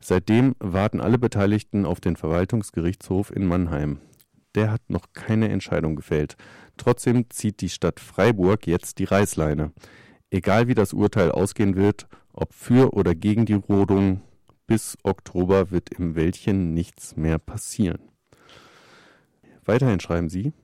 Seitdem 0.00 0.54
warten 0.60 1.00
alle 1.00 1.18
Beteiligten 1.18 1.84
auf 1.84 2.00
den 2.00 2.16
Verwaltungsgerichtshof 2.16 3.34
in 3.34 3.46
Mannheim. 3.46 3.98
Der 4.54 4.70
hat 4.70 4.82
noch 4.88 5.06
keine 5.14 5.48
Entscheidung 5.48 5.96
gefällt. 5.96 6.36
Trotzdem 6.82 7.30
zieht 7.30 7.60
die 7.60 7.68
Stadt 7.68 8.00
Freiburg 8.00 8.66
jetzt 8.66 8.98
die 8.98 9.04
Reißleine. 9.04 9.70
Egal 10.32 10.66
wie 10.66 10.74
das 10.74 10.92
Urteil 10.92 11.30
ausgehen 11.30 11.76
wird, 11.76 12.08
ob 12.32 12.52
für 12.52 12.92
oder 12.94 13.14
gegen 13.14 13.46
die 13.46 13.52
Rodung, 13.52 14.20
bis 14.66 14.98
Oktober 15.04 15.70
wird 15.70 15.90
im 15.96 16.16
Wäldchen 16.16 16.74
nichts 16.74 17.14
mehr 17.14 17.38
passieren. 17.38 18.00
Weiterhin 19.64 20.00
schreiben 20.00 20.28
sie, 20.28 20.54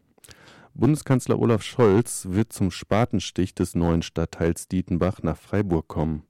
Bundeskanzler 0.74 1.38
Olaf 1.38 1.62
Scholz 1.62 2.26
wird 2.28 2.52
zum 2.52 2.72
Spatenstich 2.72 3.54
des 3.54 3.76
neuen 3.76 4.02
Stadtteils 4.02 4.66
Dietenbach 4.66 5.22
nach 5.22 5.36
Freiburg 5.36 5.86
kommen. 5.86 6.24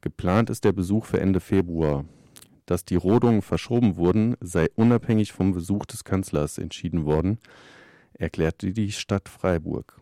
Geplant 0.00 0.48
ist 0.48 0.64
der 0.64 0.72
Besuch 0.72 1.04
für 1.04 1.20
Ende 1.20 1.40
Februar. 1.40 2.06
Dass 2.64 2.86
die 2.86 2.96
Rodungen 2.96 3.42
verschoben 3.42 3.96
wurden, 3.96 4.38
sei 4.40 4.68
unabhängig 4.76 5.32
vom 5.32 5.52
Besuch 5.52 5.84
des 5.84 6.04
Kanzlers 6.04 6.56
entschieden 6.56 7.04
worden, 7.04 7.38
erklärte 8.18 8.72
die 8.72 8.92
Stadt 8.92 9.28
Freiburg. 9.28 10.00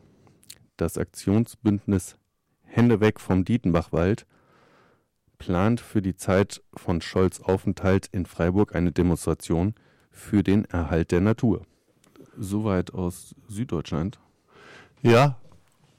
Das 0.77 0.98
Aktionsbündnis 0.98 2.16
Hände 2.62 3.00
weg 3.00 3.20
vom 3.20 3.44
Dietenbachwald 3.44 4.27
plant 5.38 5.81
für 5.81 6.03
die 6.03 6.16
Zeit 6.16 6.62
von 6.74 7.00
Scholz 7.00 7.40
Aufenthalt 7.40 8.09
in 8.11 8.27
Freiburg 8.27 8.74
eine 8.74 8.92
Demonstration 8.92 9.74
für 10.11 10.42
den 10.42 10.64
Erhalt 10.64 11.12
der 11.12 11.20
Natur. 11.20 11.62
Soweit 12.37 12.94
aus 12.94 13.35
Süddeutschland. 13.46 14.18
Ja, 15.03 15.38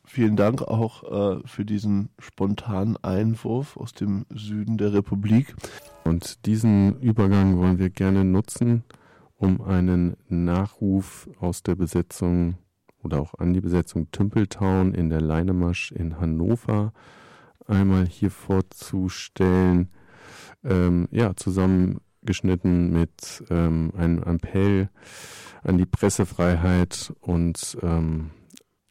vielen 0.04 0.36
Dank 0.36 0.64
auch 0.64 1.04
äh, 1.04 1.48
für 1.48 1.64
diesen 1.64 2.10
spontanen 2.20 2.98
Einwurf 3.04 3.78
aus 3.78 3.94
dem 3.94 4.26
Süden 4.34 4.78
der 4.78 4.94
Republik. 4.94 5.56
Und 6.04 6.46
diesen 6.46 7.00
Übergang 7.02 7.58
wollen 7.58 7.80
wir 7.80 7.90
gerne 7.90 8.26
nutzen, 8.26 8.84
um 9.46 9.62
einen 9.62 10.18
Nachruf 10.28 11.30
aus 11.40 11.64
der 11.64 11.76
Besetzung 11.76 12.58
oder 13.04 13.22
auch 13.22 13.36
an 13.36 13.54
die 13.54 13.62
Besetzung 13.62 14.10
Tümpeltown 14.12 14.94
in 14.94 15.10
der 15.10 15.22
Leinemasch 15.22 15.92
in 15.92 16.20
Hannover 16.20 16.92
einmal 17.68 18.06
hier 18.06 18.32
vorzustellen. 18.32 19.90
Ähm, 20.64 21.08
ja, 21.12 21.36
zusammengeschnitten 21.36 22.92
mit 22.92 23.44
ähm, 23.50 23.92
einem 23.96 24.24
Appell 24.24 24.90
an 25.64 25.78
die 25.78 25.86
Pressefreiheit 25.86 27.14
und 27.22 27.78
ähm, 27.84 28.32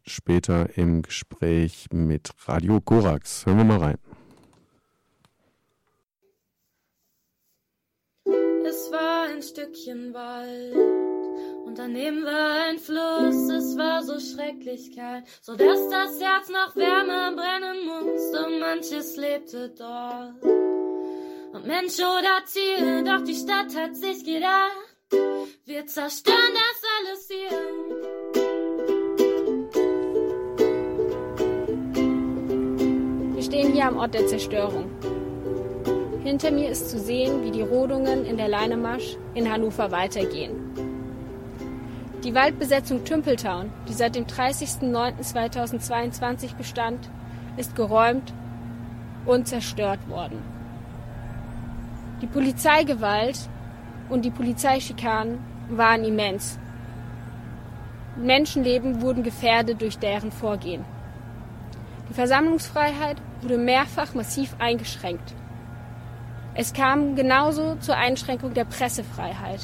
später 0.06 0.78
im 0.78 1.02
Gespräch 1.02 1.88
mit 1.92 2.30
Radio 2.46 2.80
Korax. 2.80 3.46
Hören 3.46 3.58
wir 3.58 3.64
mal 3.64 3.78
rein. 3.78 4.13
Ein 9.34 9.42
Stückchen 9.42 10.14
Wald 10.14 10.76
und 11.66 11.76
daneben 11.76 12.24
war 12.24 12.66
ein 12.68 12.78
Fluss. 12.78 13.50
Es 13.50 13.76
war 13.76 14.02
so 14.04 14.20
schrecklich 14.20 14.94
kalt, 14.94 15.24
so 15.42 15.56
dass 15.56 15.88
das 15.88 16.20
Herz 16.20 16.48
nach 16.50 16.76
Wärme 16.76 17.34
brennen 17.34 17.84
musste. 17.84 18.48
Manches 18.60 19.16
lebte 19.16 19.70
dort. 19.70 20.40
Und 21.52 21.66
Mensch 21.66 21.98
oder 21.98 22.44
Tier, 22.52 23.02
doch 23.02 23.24
die 23.24 23.34
Stadt 23.34 23.74
hat 23.76 23.96
sich 23.96 24.24
gedacht, 24.24 24.70
wir 25.64 25.84
zerstören 25.86 26.54
das 26.54 26.82
alles 27.00 27.28
hier. 27.28 27.50
Wir 33.34 33.42
stehen 33.42 33.72
hier 33.72 33.86
am 33.86 33.96
Ort 33.96 34.14
der 34.14 34.28
Zerstörung. 34.28 34.93
Hinter 36.24 36.50
mir 36.50 36.70
ist 36.70 36.88
zu 36.88 36.98
sehen, 36.98 37.44
wie 37.44 37.50
die 37.50 37.60
Rodungen 37.60 38.24
in 38.24 38.38
der 38.38 38.48
Leinemasch 38.48 39.18
in 39.34 39.52
Hannover 39.52 39.90
weitergehen. 39.90 40.54
Die 42.24 42.34
Waldbesetzung 42.34 43.04
Tümpeltown, 43.04 43.70
die 43.86 43.92
seit 43.92 44.14
dem 44.14 44.24
30.09.2022 44.24 46.56
bestand, 46.56 47.10
ist 47.58 47.76
geräumt 47.76 48.32
und 49.26 49.46
zerstört 49.46 50.08
worden. 50.08 50.38
Die 52.22 52.26
Polizeigewalt 52.26 53.38
und 54.08 54.24
die 54.24 54.30
Polizeischikanen 54.30 55.40
waren 55.68 56.04
immens. 56.04 56.58
Menschenleben 58.16 59.02
wurden 59.02 59.24
gefährdet 59.24 59.82
durch 59.82 59.98
deren 59.98 60.32
Vorgehen. 60.32 60.86
Die 62.08 62.14
Versammlungsfreiheit 62.14 63.18
wurde 63.42 63.58
mehrfach 63.58 64.14
massiv 64.14 64.56
eingeschränkt. 64.58 65.34
Es 66.56 66.72
kam 66.72 67.16
genauso 67.16 67.74
zur 67.80 67.96
Einschränkung 67.96 68.54
der 68.54 68.64
Pressefreiheit. 68.64 69.60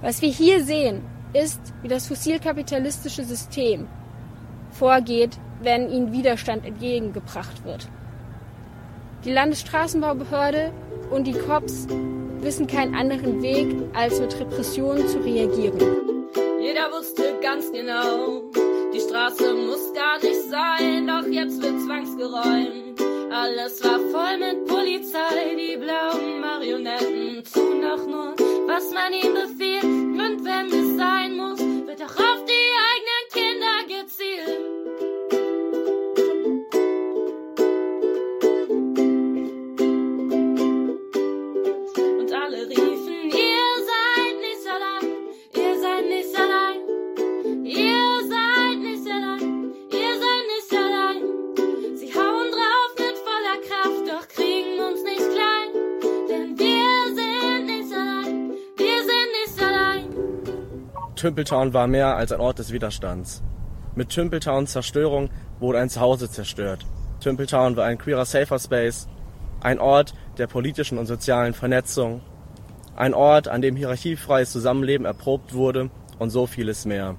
Was 0.00 0.22
wir 0.22 0.30
hier 0.30 0.64
sehen, 0.64 1.02
ist, 1.34 1.60
wie 1.82 1.88
das 1.88 2.06
fossilkapitalistische 2.06 3.24
System 3.24 3.86
vorgeht, 4.70 5.38
wenn 5.62 5.90
ihnen 5.90 6.12
Widerstand 6.12 6.64
entgegengebracht 6.64 7.64
wird. 7.64 7.88
Die 9.24 9.32
Landesstraßenbaubehörde 9.32 10.72
und 11.10 11.26
die 11.26 11.34
Cops 11.34 11.86
wissen 12.40 12.66
keinen 12.66 12.94
anderen 12.94 13.42
Weg, 13.42 13.76
als 13.94 14.18
mit 14.18 14.38
Repressionen 14.40 15.06
zu 15.08 15.18
reagieren. 15.18 15.78
Jeder 16.58 16.90
wusste 16.90 17.34
ganz 17.42 17.70
genau, 17.70 18.42
die 18.94 19.00
Straße 19.00 19.52
muss 19.52 19.92
gar 19.92 20.18
nicht 20.22 20.48
sein, 20.48 21.06
doch 21.06 21.26
jetzt 21.30 21.62
wird 21.62 21.80
zwangsgeräumt. 21.82 23.09
Alles 23.32 23.82
war 23.84 24.00
voll 24.10 24.38
mit 24.38 24.66
Polizei, 24.66 25.54
die 25.56 25.76
blauen 25.76 26.40
Marionetten 26.40 27.44
tun 27.44 27.80
doch 27.80 28.04
nur, 28.04 28.34
was 28.66 28.90
man 28.92 29.12
ihnen 29.12 29.34
befiehlt. 29.34 29.84
Und 29.84 30.44
wenn 30.44 30.66
es 30.66 30.96
sein 30.96 31.36
muss, 31.36 31.60
wird 31.60 32.02
auch 32.02 32.16
auf 32.16 32.44
die 32.44 32.70
eigenen 32.90 33.26
Kinder 33.32 33.84
gezielt. 33.86 34.99
Tümpeltown 61.20 61.74
war 61.74 61.86
mehr 61.86 62.16
als 62.16 62.32
ein 62.32 62.40
Ort 62.40 62.60
des 62.60 62.72
Widerstands. 62.72 63.42
Mit 63.94 64.08
Tümpeltowns 64.08 64.72
Zerstörung 64.72 65.28
wurde 65.58 65.78
ein 65.78 65.90
Zuhause 65.90 66.30
zerstört. 66.30 66.86
Tümpeltown 67.20 67.76
war 67.76 67.84
ein 67.84 67.98
queerer 67.98 68.24
Safer 68.24 68.58
Space, 68.58 69.06
ein 69.60 69.80
Ort 69.80 70.14
der 70.38 70.46
politischen 70.46 70.96
und 70.96 71.04
sozialen 71.04 71.52
Vernetzung, 71.52 72.22
ein 72.96 73.12
Ort, 73.12 73.48
an 73.48 73.60
dem 73.60 73.76
hierarchiefreies 73.76 74.50
Zusammenleben 74.50 75.04
erprobt 75.04 75.52
wurde 75.52 75.90
und 76.18 76.30
so 76.30 76.46
vieles 76.46 76.86
mehr. 76.86 77.16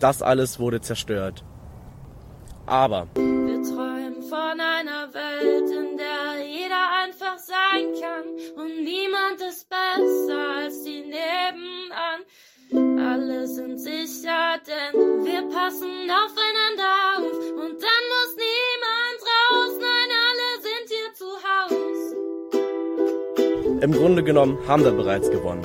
Das 0.00 0.22
alles 0.22 0.58
wurde 0.58 0.80
zerstört. 0.80 1.44
Aber 2.64 3.06
Wir 3.16 3.62
träumen 3.62 4.22
von 4.22 4.58
einer 4.58 5.12
Welt, 5.12 5.70
in 5.70 5.98
der 5.98 6.42
jeder 6.42 6.90
einfach 7.04 7.36
sein 7.36 7.84
kann 8.00 8.64
und 8.64 8.82
niemand 8.82 9.42
ist 9.46 9.68
besser 9.68 10.62
als 10.62 10.84
die 10.84 11.02
nebenan. 11.02 12.24
Alle 12.72 13.46
sind 13.46 13.78
sicher, 13.78 14.58
denn 14.66 15.24
wir 15.24 15.42
passen 15.48 16.10
aufeinander 16.10 16.92
auf 17.16 17.38
und 17.62 17.80
dann 17.80 18.04
muss 18.12 18.32
niemand 18.36 19.18
raus. 19.30 19.72
Nein, 19.78 20.10
alle 20.26 20.48
sind 20.62 20.86
hier 20.88 21.14
zu 21.14 21.26
Haus. 21.46 21.96
im 23.82 23.92
Grunde 23.92 24.22
genommen 24.24 24.58
haben 24.66 24.82
wir 24.84 24.90
bereits 24.90 25.30
gewonnen. 25.30 25.62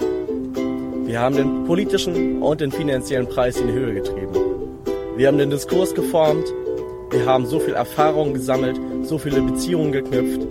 Wir 1.08 1.20
haben 1.20 1.36
den 1.36 1.64
politischen 1.66 2.42
und 2.42 2.62
den 2.62 2.72
finanziellen 2.72 3.28
Preis 3.28 3.58
in 3.58 3.68
die 3.68 3.74
Höhe 3.74 3.96
getrieben. 3.96 4.36
Wir 5.16 5.28
haben 5.28 5.40
den 5.40 5.50
Diskurs 5.50 5.96
geformt, 5.96 6.46
wir 7.10 7.26
haben 7.26 7.48
so 7.48 7.60
viel 7.60 7.74
Erfahrung 7.74 8.34
gesammelt, 8.36 8.80
so 9.02 9.18
viele 9.18 9.42
Beziehungen 9.42 9.92
geknüpft, 9.92 10.48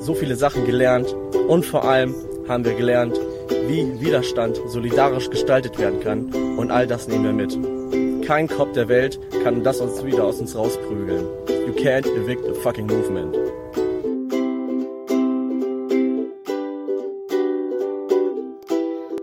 so 0.00 0.14
viele 0.14 0.34
Sachen 0.34 0.66
gelernt 0.66 1.14
und 1.48 1.64
vor 1.64 1.84
allem 1.84 2.14
haben 2.48 2.64
wir 2.64 2.74
gelernt, 2.74 3.18
wie 3.68 4.00
Widerstand 4.00 4.60
solidarisch 4.66 5.30
gestaltet 5.30 5.78
werden 5.78 6.00
kann 6.00 6.32
und 6.56 6.70
all 6.70 6.86
das 6.86 7.08
nehmen 7.08 7.24
wir 7.24 7.32
mit. 7.32 8.26
Kein 8.26 8.48
Kopf 8.48 8.72
der 8.72 8.88
Welt 8.88 9.18
kann 9.42 9.62
das 9.62 9.80
uns 9.80 10.04
wieder 10.04 10.24
aus 10.24 10.40
uns 10.40 10.54
rausprügeln. 10.56 11.26
You 11.66 11.72
can't 11.74 12.06
evict 12.06 12.46
a 12.48 12.54
fucking 12.54 12.86
movement. 12.86 13.36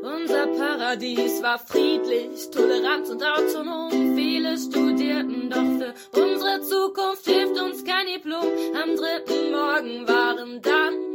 Unser 0.04 0.48
Paradies 0.48 1.42
war 1.42 1.60
friedlich, 1.60 2.50
tolerant 2.52 3.10
und 3.10 3.24
autonom. 3.24 4.16
Viele 4.16 4.58
studierten, 4.58 5.50
doch 5.50 6.14
für 6.14 6.22
unsere 6.22 6.62
Zukunft 6.62 7.26
hilft 7.26 7.60
uns 7.62 7.84
kein 7.84 8.08
Diplom. 8.08 8.44
Am 8.82 8.96
dritten 8.96 9.52
Morgen 9.52 10.08
waren 10.08 10.62
dann 10.62 11.09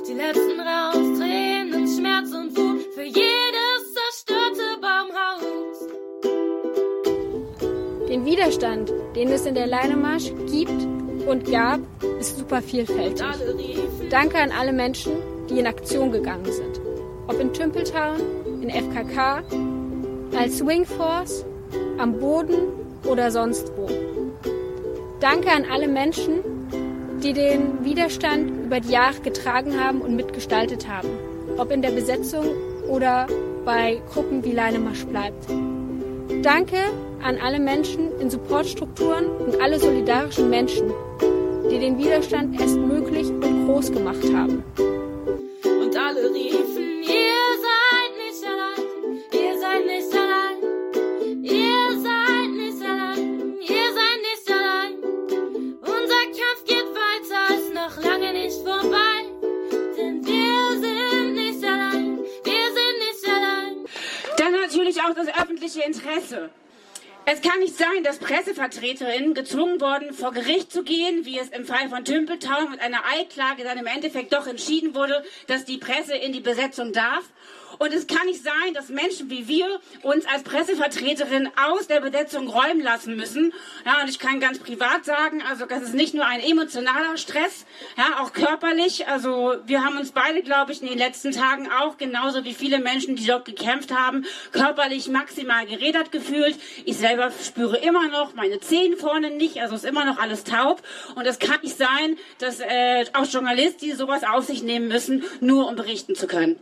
auch 0.00 0.06
die 0.06 0.14
letzten 0.14 0.60
raus. 0.60 1.18
Tränen, 1.18 1.86
Schmerz 1.88 2.32
und 2.32 2.56
Wut 2.56 2.82
für 2.94 3.04
jedes 3.04 3.94
zerstörte 3.94 4.78
Baumhaus. 4.80 5.88
Den 8.08 8.24
Widerstand, 8.24 8.92
den 9.14 9.28
es 9.28 9.46
in 9.46 9.54
der 9.54 9.66
Leinemarsch 9.66 10.32
gibt 10.50 10.86
und 11.26 11.50
gab, 11.50 11.80
ist 12.18 12.38
super 12.38 12.62
vielfältig. 12.62 13.24
Danke 14.10 14.38
an 14.38 14.50
alle 14.52 14.72
Menschen, 14.72 15.12
die 15.48 15.58
in 15.58 15.66
Aktion 15.66 16.10
gegangen 16.12 16.50
sind. 16.50 16.80
Ob 17.28 17.38
in 17.38 17.52
Tümpeltown, 17.52 18.20
in 18.62 18.70
FKK, 18.70 19.42
als 20.36 20.58
Swingforce, 20.58 21.44
am 21.98 22.18
Boden 22.18 22.58
oder 23.04 23.30
sonst 23.30 23.70
wo. 23.76 23.88
Danke 25.20 25.50
an 25.50 25.66
alle 25.70 25.86
Menschen, 25.86 26.42
die 27.22 27.32
den 27.32 27.84
Widerstand 27.84 28.50
über 28.64 28.80
die 28.80 28.92
Jahre 28.92 29.20
getragen 29.20 29.78
haben 29.78 30.00
und 30.00 30.16
mitgestaltet 30.16 30.88
haben. 30.88 31.08
Ob 31.58 31.70
in 31.70 31.82
der 31.82 31.90
Besetzung 31.90 32.46
oder 32.88 33.26
bei 33.64 34.00
Gruppen 34.12 34.42
wie 34.44 34.52
Leinemarsch 34.52 35.04
bleibt. 35.04 35.46
Danke 36.42 36.78
an 37.22 37.36
alle 37.36 37.60
Menschen 37.60 38.18
in 38.20 38.30
Supportstrukturen 38.30 39.26
und 39.26 39.60
alle 39.60 39.78
solidarischen 39.78 40.48
Menschen, 40.48 40.90
die 41.70 41.78
den 41.78 41.98
Widerstand 41.98 42.58
erst 42.58 42.76
möglich 42.76 43.28
und 43.28 43.66
groß 43.66 43.92
gemacht 43.92 44.24
haben. 44.34 44.64
Natürlich 65.00 65.04
auch 65.04 65.14
das 65.14 65.42
öffentliche 65.42 65.82
Interesse. 65.82 66.50
Es 67.26 67.42
kann 67.42 67.60
nicht 67.60 67.76
sein, 67.76 68.02
dass 68.02 68.18
Pressevertreterinnen 68.18 69.34
gezwungen 69.34 69.80
wurden, 69.80 70.14
vor 70.14 70.32
Gericht 70.32 70.72
zu 70.72 70.82
gehen, 70.82 71.24
wie 71.26 71.38
es 71.38 71.48
im 71.50 71.66
Fall 71.66 71.88
von 71.88 72.04
Tümpeltown 72.04 72.70
mit 72.70 72.80
einer 72.80 73.04
Eilklage 73.04 73.62
dann 73.62 73.78
im 73.78 73.86
Endeffekt 73.86 74.32
doch 74.32 74.46
entschieden 74.46 74.94
wurde, 74.94 75.22
dass 75.46 75.64
die 75.64 75.76
Presse 75.76 76.14
in 76.16 76.32
die 76.32 76.40
Besetzung 76.40 76.92
darf. 76.92 77.24
Und 77.80 77.94
es 77.94 78.06
kann 78.06 78.26
nicht 78.26 78.44
sein, 78.44 78.74
dass 78.74 78.90
Menschen 78.90 79.30
wie 79.30 79.48
wir 79.48 79.80
uns 80.02 80.26
als 80.26 80.42
Pressevertreterin 80.42 81.48
aus 81.56 81.86
der 81.86 82.00
Besetzung 82.00 82.46
räumen 82.46 82.82
lassen 82.82 83.16
müssen. 83.16 83.54
Ja, 83.86 84.02
und 84.02 84.10
ich 84.10 84.18
kann 84.18 84.38
ganz 84.38 84.58
privat 84.58 85.06
sagen, 85.06 85.42
also 85.48 85.64
das 85.64 85.84
ist 85.84 85.94
nicht 85.94 86.12
nur 86.12 86.26
ein 86.26 86.40
emotionaler 86.42 87.16
Stress, 87.16 87.64
ja, 87.96 88.20
auch 88.20 88.34
körperlich. 88.34 89.08
Also 89.08 89.56
wir 89.64 89.82
haben 89.82 89.96
uns 89.96 90.12
beide, 90.12 90.42
glaube 90.42 90.72
ich, 90.72 90.82
in 90.82 90.88
den 90.88 90.98
letzten 90.98 91.32
Tagen 91.32 91.70
auch 91.70 91.96
genauso 91.96 92.44
wie 92.44 92.52
viele 92.52 92.80
Menschen, 92.80 93.16
die 93.16 93.24
dort 93.24 93.46
gekämpft 93.46 93.96
haben, 93.96 94.26
körperlich 94.52 95.08
maximal 95.08 95.64
gerädert 95.64 96.12
gefühlt. 96.12 96.56
Ich 96.84 96.98
selber 96.98 97.30
spüre 97.30 97.78
immer 97.78 98.08
noch 98.08 98.34
meine 98.34 98.60
Zehen 98.60 98.98
vorne 98.98 99.30
nicht, 99.30 99.58
also 99.62 99.74
ist 99.74 99.86
immer 99.86 100.04
noch 100.04 100.18
alles 100.18 100.44
taub. 100.44 100.82
Und 101.14 101.26
es 101.26 101.38
kann 101.38 101.60
nicht 101.62 101.78
sein, 101.78 102.18
dass 102.40 102.60
äh, 102.60 103.06
auch 103.14 103.24
Journalisten, 103.24 103.86
die 103.86 103.92
sowas 103.92 104.22
auf 104.22 104.44
sich 104.44 104.62
nehmen 104.62 104.88
müssen, 104.88 105.24
nur 105.40 105.66
um 105.66 105.76
berichten 105.76 106.14
zu 106.14 106.26
können. 106.26 106.60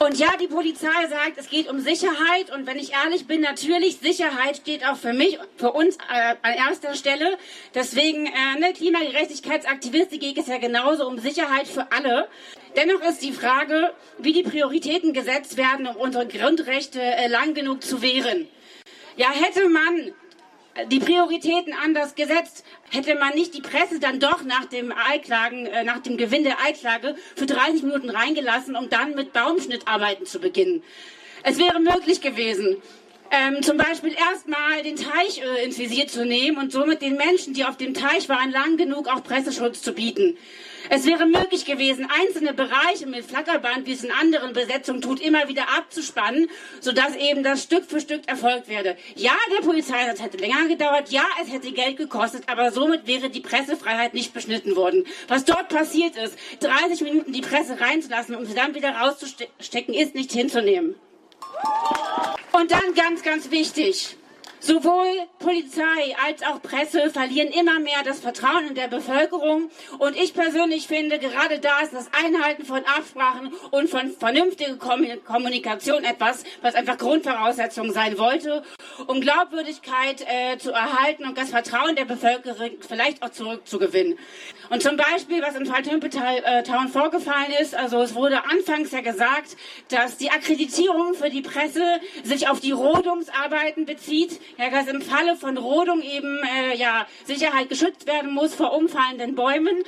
Und 0.00 0.18
ja, 0.18 0.30
die 0.40 0.46
Polizei 0.46 1.06
sagt, 1.10 1.36
es 1.36 1.50
geht 1.50 1.68
um 1.68 1.78
Sicherheit. 1.78 2.50
Und 2.52 2.66
wenn 2.66 2.78
ich 2.78 2.92
ehrlich 2.94 3.26
bin, 3.26 3.42
natürlich, 3.42 3.98
Sicherheit 3.98 4.56
steht 4.56 4.84
auch 4.84 4.96
für 4.96 5.12
mich, 5.12 5.38
für 5.56 5.72
uns 5.72 5.96
äh, 5.96 6.36
an 6.40 6.54
erster 6.54 6.94
Stelle. 6.94 7.36
Deswegen, 7.74 8.24
äh, 8.24 8.58
ne, 8.58 8.72
Klimagerechtigkeitsaktivisten 8.72 10.18
geht 10.18 10.38
es 10.38 10.46
ja 10.46 10.56
genauso 10.56 11.06
um 11.06 11.18
Sicherheit 11.18 11.68
für 11.68 11.92
alle. 11.92 12.28
Dennoch 12.76 13.02
ist 13.02 13.22
die 13.22 13.32
Frage, 13.32 13.92
wie 14.16 14.32
die 14.32 14.42
Prioritäten 14.42 15.12
gesetzt 15.12 15.58
werden, 15.58 15.86
um 15.86 15.96
unsere 15.96 16.26
Grundrechte 16.26 17.00
äh, 17.00 17.28
lang 17.28 17.52
genug 17.52 17.84
zu 17.84 18.00
wehren. 18.00 18.48
Ja, 19.16 19.30
hätte 19.32 19.68
man 19.68 20.12
die 20.86 21.00
Prioritäten 21.00 21.72
anders 21.72 22.14
gesetzt, 22.14 22.64
hätte 22.90 23.14
man 23.14 23.34
nicht 23.34 23.54
die 23.54 23.60
Presse 23.60 24.00
dann 24.00 24.20
doch 24.20 24.42
nach 24.42 24.66
dem 24.66 24.92
Eiklagen, 24.92 25.66
äh, 25.66 25.84
nach 25.84 26.00
dem 26.00 26.16
Gewinn 26.16 26.44
der 26.44 26.60
Eiklage 26.64 27.14
für 27.36 27.46
30 27.46 27.82
Minuten 27.82 28.10
reingelassen, 28.10 28.76
um 28.76 28.88
dann 28.88 29.14
mit 29.14 29.32
Baumschnittarbeiten 29.32 30.26
zu 30.26 30.40
beginnen. 30.40 30.82
Es 31.42 31.58
wäre 31.58 31.80
möglich 31.80 32.20
gewesen, 32.20 32.76
ähm, 33.30 33.62
zum 33.62 33.76
Beispiel 33.76 34.14
erstmal 34.14 34.82
den 34.82 34.96
Teich 34.96 35.40
äh, 35.40 35.64
ins 35.64 35.78
Visier 35.78 36.08
zu 36.08 36.24
nehmen 36.24 36.58
und 36.58 36.72
somit 36.72 37.00
den 37.00 37.16
Menschen, 37.16 37.54
die 37.54 37.64
auf 37.64 37.76
dem 37.76 37.94
Teich 37.94 38.28
waren, 38.28 38.50
lang 38.50 38.76
genug 38.76 39.08
auch 39.08 39.22
Presseschutz 39.22 39.82
zu 39.82 39.92
bieten. 39.92 40.36
Es 40.92 41.06
wäre 41.06 41.24
möglich 41.24 41.64
gewesen, 41.64 42.08
einzelne 42.10 42.52
Bereiche 42.52 43.06
mit 43.06 43.24
Flatterband, 43.24 43.86
wie 43.86 43.92
es 43.92 44.02
in 44.02 44.10
anderen 44.10 44.52
Besetzungen 44.52 45.00
tut, 45.00 45.20
immer 45.20 45.46
wieder 45.46 45.68
abzuspannen, 45.78 46.50
sodass 46.80 47.14
eben 47.14 47.44
das 47.44 47.62
Stück 47.62 47.84
für 47.84 48.00
Stück 48.00 48.26
erfolgt 48.26 48.68
werde. 48.68 48.96
Ja, 49.14 49.30
der 49.56 49.64
Polizeieinsatz 49.64 50.20
hätte 50.20 50.38
länger 50.38 50.66
gedauert, 50.66 51.10
ja, 51.10 51.22
es 51.40 51.52
hätte 51.52 51.70
Geld 51.70 51.96
gekostet, 51.96 52.42
aber 52.48 52.72
somit 52.72 53.06
wäre 53.06 53.30
die 53.30 53.38
Pressefreiheit 53.38 54.14
nicht 54.14 54.34
beschnitten 54.34 54.74
worden. 54.74 55.06
Was 55.28 55.44
dort 55.44 55.68
passiert 55.68 56.16
ist, 56.16 56.36
30 56.58 57.02
Minuten 57.02 57.32
die 57.32 57.40
Presse 57.40 57.80
reinzulassen, 57.80 58.34
um 58.34 58.44
sie 58.44 58.54
dann 58.54 58.74
wieder 58.74 58.90
rauszustecken, 58.90 59.94
ist 59.94 60.16
nicht 60.16 60.32
hinzunehmen. 60.32 60.96
Und 62.50 62.72
dann 62.72 62.94
ganz, 62.96 63.22
ganz 63.22 63.52
wichtig. 63.52 64.16
Sowohl 64.60 65.26
Polizei 65.38 66.14
als 66.22 66.42
auch 66.42 66.60
Presse 66.60 67.10
verlieren 67.10 67.48
immer 67.48 67.80
mehr 67.80 68.02
das 68.04 68.20
Vertrauen 68.20 68.68
in 68.68 68.74
der 68.74 68.88
Bevölkerung. 68.88 69.70
Und 69.98 70.16
ich 70.16 70.34
persönlich 70.34 70.86
finde, 70.86 71.18
gerade 71.18 71.58
da 71.58 71.80
ist 71.80 71.94
das 71.94 72.10
Einhalten 72.12 72.66
von 72.66 72.84
Absprachen 72.84 73.52
und 73.70 73.88
von 73.88 74.10
vernünftiger 74.10 74.76
Kommunikation 74.76 76.04
etwas, 76.04 76.44
was 76.60 76.74
einfach 76.74 76.98
Grundvoraussetzung 76.98 77.92
sein 77.92 78.18
wollte, 78.18 78.62
um 79.06 79.22
Glaubwürdigkeit 79.22 80.26
äh, 80.26 80.58
zu 80.58 80.72
erhalten 80.72 81.24
und 81.24 81.38
das 81.38 81.48
Vertrauen 81.48 81.96
der 81.96 82.04
Bevölkerung 82.04 82.72
vielleicht 82.86 83.22
auch 83.22 83.30
zurückzugewinnen. 83.30 84.18
Und 84.70 84.82
zum 84.82 84.96
Beispiel, 84.96 85.42
was 85.42 85.56
im 85.56 85.66
Fall 85.66 85.82
Tümpeltown 85.82 86.88
vorgefallen 86.88 87.52
ist, 87.60 87.74
also 87.74 88.00
es 88.02 88.14
wurde 88.14 88.44
anfangs 88.44 88.92
ja 88.92 89.00
gesagt, 89.00 89.56
dass 89.88 90.16
die 90.16 90.30
Akkreditierung 90.30 91.14
für 91.14 91.28
die 91.28 91.42
Presse 91.42 91.82
sich 92.22 92.48
auf 92.48 92.60
die 92.60 92.72
Rodungsarbeiten 92.72 93.84
bezieht 93.84 94.40
ja, 94.58 94.70
dass 94.70 94.86
im 94.86 95.02
Falle 95.02 95.36
von 95.36 95.56
Rodung 95.56 96.02
eben 96.02 96.38
äh, 96.42 96.76
ja, 96.76 97.06
Sicherheit 97.24 97.68
geschützt 97.68 98.06
werden 98.06 98.32
muss 98.32 98.54
vor 98.54 98.72
umfallenden 98.72 99.34
Bäumen. 99.34 99.82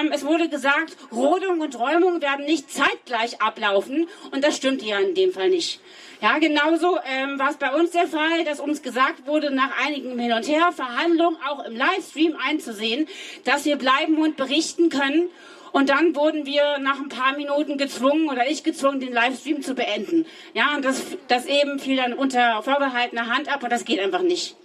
Ähm, 0.00 0.12
es 0.12 0.24
wurde 0.24 0.48
gesagt, 0.48 0.96
Rodung 1.12 1.60
und 1.60 1.78
Räumung 1.78 2.20
werden 2.20 2.44
nicht 2.44 2.70
zeitgleich 2.70 3.40
ablaufen 3.40 4.08
und 4.30 4.44
das 4.44 4.56
stimmt 4.56 4.82
ja 4.82 4.98
in 4.98 5.14
dem 5.14 5.32
Fall 5.32 5.50
nicht. 5.50 5.80
Ja, 6.20 6.38
genauso 6.38 6.98
ähm, 7.06 7.38
war 7.38 7.50
es 7.50 7.58
bei 7.58 7.72
uns 7.72 7.92
der 7.92 8.08
Fall, 8.08 8.44
dass 8.44 8.58
uns 8.58 8.82
gesagt 8.82 9.26
wurde, 9.26 9.52
nach 9.52 9.70
einigen 9.86 10.18
Hin 10.18 10.32
und 10.32 10.48
Her 10.48 10.72
Verhandlungen 10.72 11.38
auch 11.48 11.64
im 11.64 11.76
Livestream 11.76 12.36
einzusehen, 12.44 13.06
dass 13.44 13.64
wir 13.64 13.76
bleiben 13.76 14.18
und 14.18 14.36
berichten 14.36 14.88
können. 14.88 15.30
Und 15.70 15.90
dann 15.90 16.16
wurden 16.16 16.44
wir 16.44 16.78
nach 16.78 16.98
ein 16.98 17.08
paar 17.08 17.36
Minuten 17.36 17.78
gezwungen 17.78 18.28
oder 18.28 18.48
ich 18.48 18.64
gezwungen, 18.64 18.98
den 18.98 19.12
Livestream 19.12 19.62
zu 19.62 19.74
beenden. 19.74 20.26
Ja, 20.54 20.74
und 20.74 20.84
das, 20.84 21.02
das 21.28 21.46
eben 21.46 21.78
fiel 21.78 21.96
dann 21.96 22.14
unter 22.14 22.62
vorgehaltener 22.62 23.26
Hand 23.26 23.52
ab 23.52 23.62
und 23.62 23.70
das 23.70 23.84
geht 23.84 24.00
einfach 24.00 24.22
nicht. 24.22 24.56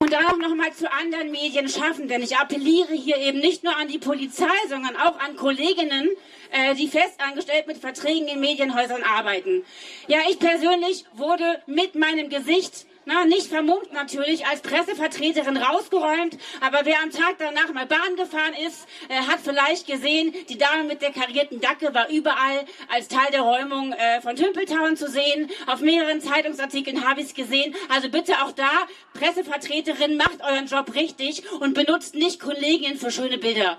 Und 0.00 0.14
auch 0.14 0.36
nochmal 0.36 0.72
zu 0.72 0.90
anderen 0.92 1.32
Medienschaffenden. 1.32 2.22
Ich 2.22 2.36
appelliere 2.36 2.94
hier 2.94 3.16
eben 3.16 3.40
nicht 3.40 3.64
nur 3.64 3.76
an 3.76 3.88
die 3.88 3.98
Polizei, 3.98 4.46
sondern 4.68 4.96
auch 4.96 5.18
an 5.18 5.34
Kolleginnen, 5.36 6.08
äh, 6.52 6.74
die 6.76 6.86
festangestellt 6.86 7.66
mit 7.66 7.78
Verträgen 7.78 8.28
in 8.28 8.38
Medienhäusern 8.38 9.02
arbeiten. 9.02 9.64
Ja, 10.06 10.18
ich 10.30 10.38
persönlich 10.38 11.04
wurde 11.14 11.62
mit 11.66 11.96
meinem 11.96 12.28
Gesicht 12.28 12.86
na, 13.08 13.24
nicht 13.24 13.46
vermummt 13.46 13.90
natürlich, 13.94 14.46
als 14.46 14.60
Pressevertreterin 14.60 15.56
rausgeräumt. 15.56 16.36
Aber 16.60 16.80
wer 16.84 17.02
am 17.02 17.10
Tag 17.10 17.36
danach 17.38 17.72
mal 17.72 17.86
Bahn 17.86 18.16
gefahren 18.16 18.52
ist, 18.66 18.86
äh, 19.08 19.14
hat 19.14 19.40
vielleicht 19.42 19.86
gesehen, 19.86 20.34
die 20.50 20.58
Dame 20.58 20.84
mit 20.84 21.00
der 21.00 21.10
karierten 21.10 21.58
Dacke 21.58 21.94
war 21.94 22.10
überall 22.10 22.66
als 22.92 23.08
Teil 23.08 23.30
der 23.32 23.40
Räumung 23.40 23.94
äh, 23.94 24.20
von 24.20 24.36
Tümpeltown 24.36 24.98
zu 24.98 25.08
sehen. 25.08 25.50
Auf 25.66 25.80
mehreren 25.80 26.20
Zeitungsartikeln 26.20 27.08
habe 27.08 27.22
ich 27.22 27.28
es 27.28 27.34
gesehen. 27.34 27.74
Also 27.88 28.10
bitte 28.10 28.34
auch 28.44 28.52
da, 28.52 28.70
Pressevertreterin, 29.14 30.18
macht 30.18 30.42
euren 30.42 30.66
Job 30.66 30.94
richtig 30.94 31.50
und 31.60 31.72
benutzt 31.72 32.14
nicht 32.14 32.40
Kolleginnen 32.40 32.98
für 32.98 33.10
schöne 33.10 33.38
Bilder. 33.38 33.78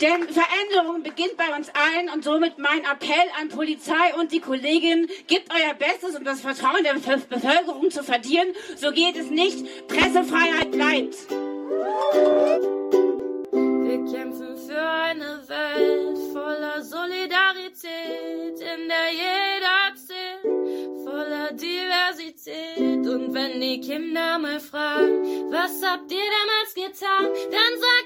Denn 0.00 0.28
Veränderung 0.28 1.02
beginnt 1.02 1.36
bei 1.36 1.56
uns 1.56 1.70
allen 1.70 2.10
und 2.10 2.24
somit 2.24 2.58
mein 2.58 2.80
Appell 2.84 3.28
an 3.40 3.48
Polizei 3.48 4.14
und 4.18 4.32
die 4.32 4.40
Kolleginnen, 4.40 5.08
gebt 5.26 5.50
euer 5.50 5.74
Bestes, 5.74 6.16
um 6.16 6.24
das 6.24 6.40
Vertrauen 6.40 6.84
der 6.84 6.94
Bevölkerung 6.94 7.90
zu 7.90 8.02
verdienen. 8.02 8.54
So 8.76 8.90
geht 8.92 9.16
es 9.16 9.30
nicht. 9.30 9.64
Pressefreiheit 9.88 10.70
bleibt. 10.70 11.16
Wir 13.52 14.04
kämpfen 14.12 14.56
für 14.66 14.82
eine 14.82 15.42
Welt 15.48 16.18
voller 16.32 16.82
Sonne. 16.82 17.16
in 18.76 18.88
der 18.88 19.10
jeder 19.12 19.94
zählt, 19.94 20.42
voller 21.04 21.52
Diversität. 21.52 23.06
Und 23.06 23.34
wenn 23.34 23.60
die 23.60 23.80
Kinder 23.80 24.38
mal 24.38 24.60
fragen, 24.60 25.50
was 25.50 25.82
habt 25.82 26.10
ihr 26.10 26.28
damals 26.38 26.74
getan, 26.74 27.26
dann 27.50 27.72
sag 27.84 28.05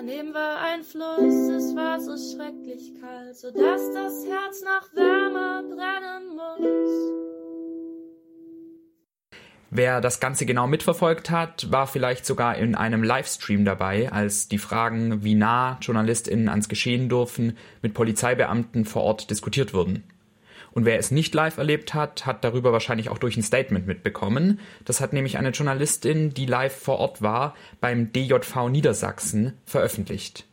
daneben 0.00 0.34
war 0.34 0.58
ein 0.60 0.82
Fluss. 0.82 1.48
Es 1.48 1.76
war 1.76 2.00
so 2.00 2.16
schrecklich 2.16 2.94
kalt, 3.00 3.36
sodass 3.36 3.92
das 3.92 4.26
Herz 4.26 4.62
nach 4.62 4.94
Wärme 4.94 5.19
Wer 9.72 10.00
das 10.00 10.18
Ganze 10.18 10.46
genau 10.46 10.66
mitverfolgt 10.66 11.30
hat, 11.30 11.70
war 11.70 11.86
vielleicht 11.86 12.26
sogar 12.26 12.56
in 12.56 12.74
einem 12.74 13.04
Livestream 13.04 13.64
dabei, 13.64 14.10
als 14.10 14.48
die 14.48 14.58
Fragen, 14.58 15.22
wie 15.22 15.36
nah 15.36 15.78
JournalistInnen 15.80 16.48
ans 16.48 16.68
Geschehen 16.68 17.08
dürfen, 17.08 17.56
mit 17.80 17.94
Polizeibeamten 17.94 18.84
vor 18.84 19.04
Ort 19.04 19.30
diskutiert 19.30 19.72
wurden. 19.72 20.02
Und 20.72 20.84
wer 20.84 20.98
es 20.98 21.12
nicht 21.12 21.34
live 21.34 21.58
erlebt 21.58 21.94
hat, 21.94 22.26
hat 22.26 22.42
darüber 22.42 22.72
wahrscheinlich 22.72 23.10
auch 23.10 23.18
durch 23.18 23.36
ein 23.36 23.44
Statement 23.44 23.86
mitbekommen. 23.86 24.58
Das 24.84 25.00
hat 25.00 25.12
nämlich 25.12 25.38
eine 25.38 25.50
Journalistin, 25.50 26.34
die 26.34 26.46
live 26.46 26.74
vor 26.74 26.98
Ort 26.98 27.22
war, 27.22 27.54
beim 27.80 28.12
DJV 28.12 28.68
Niedersachsen 28.70 29.54
veröffentlicht. 29.66 30.46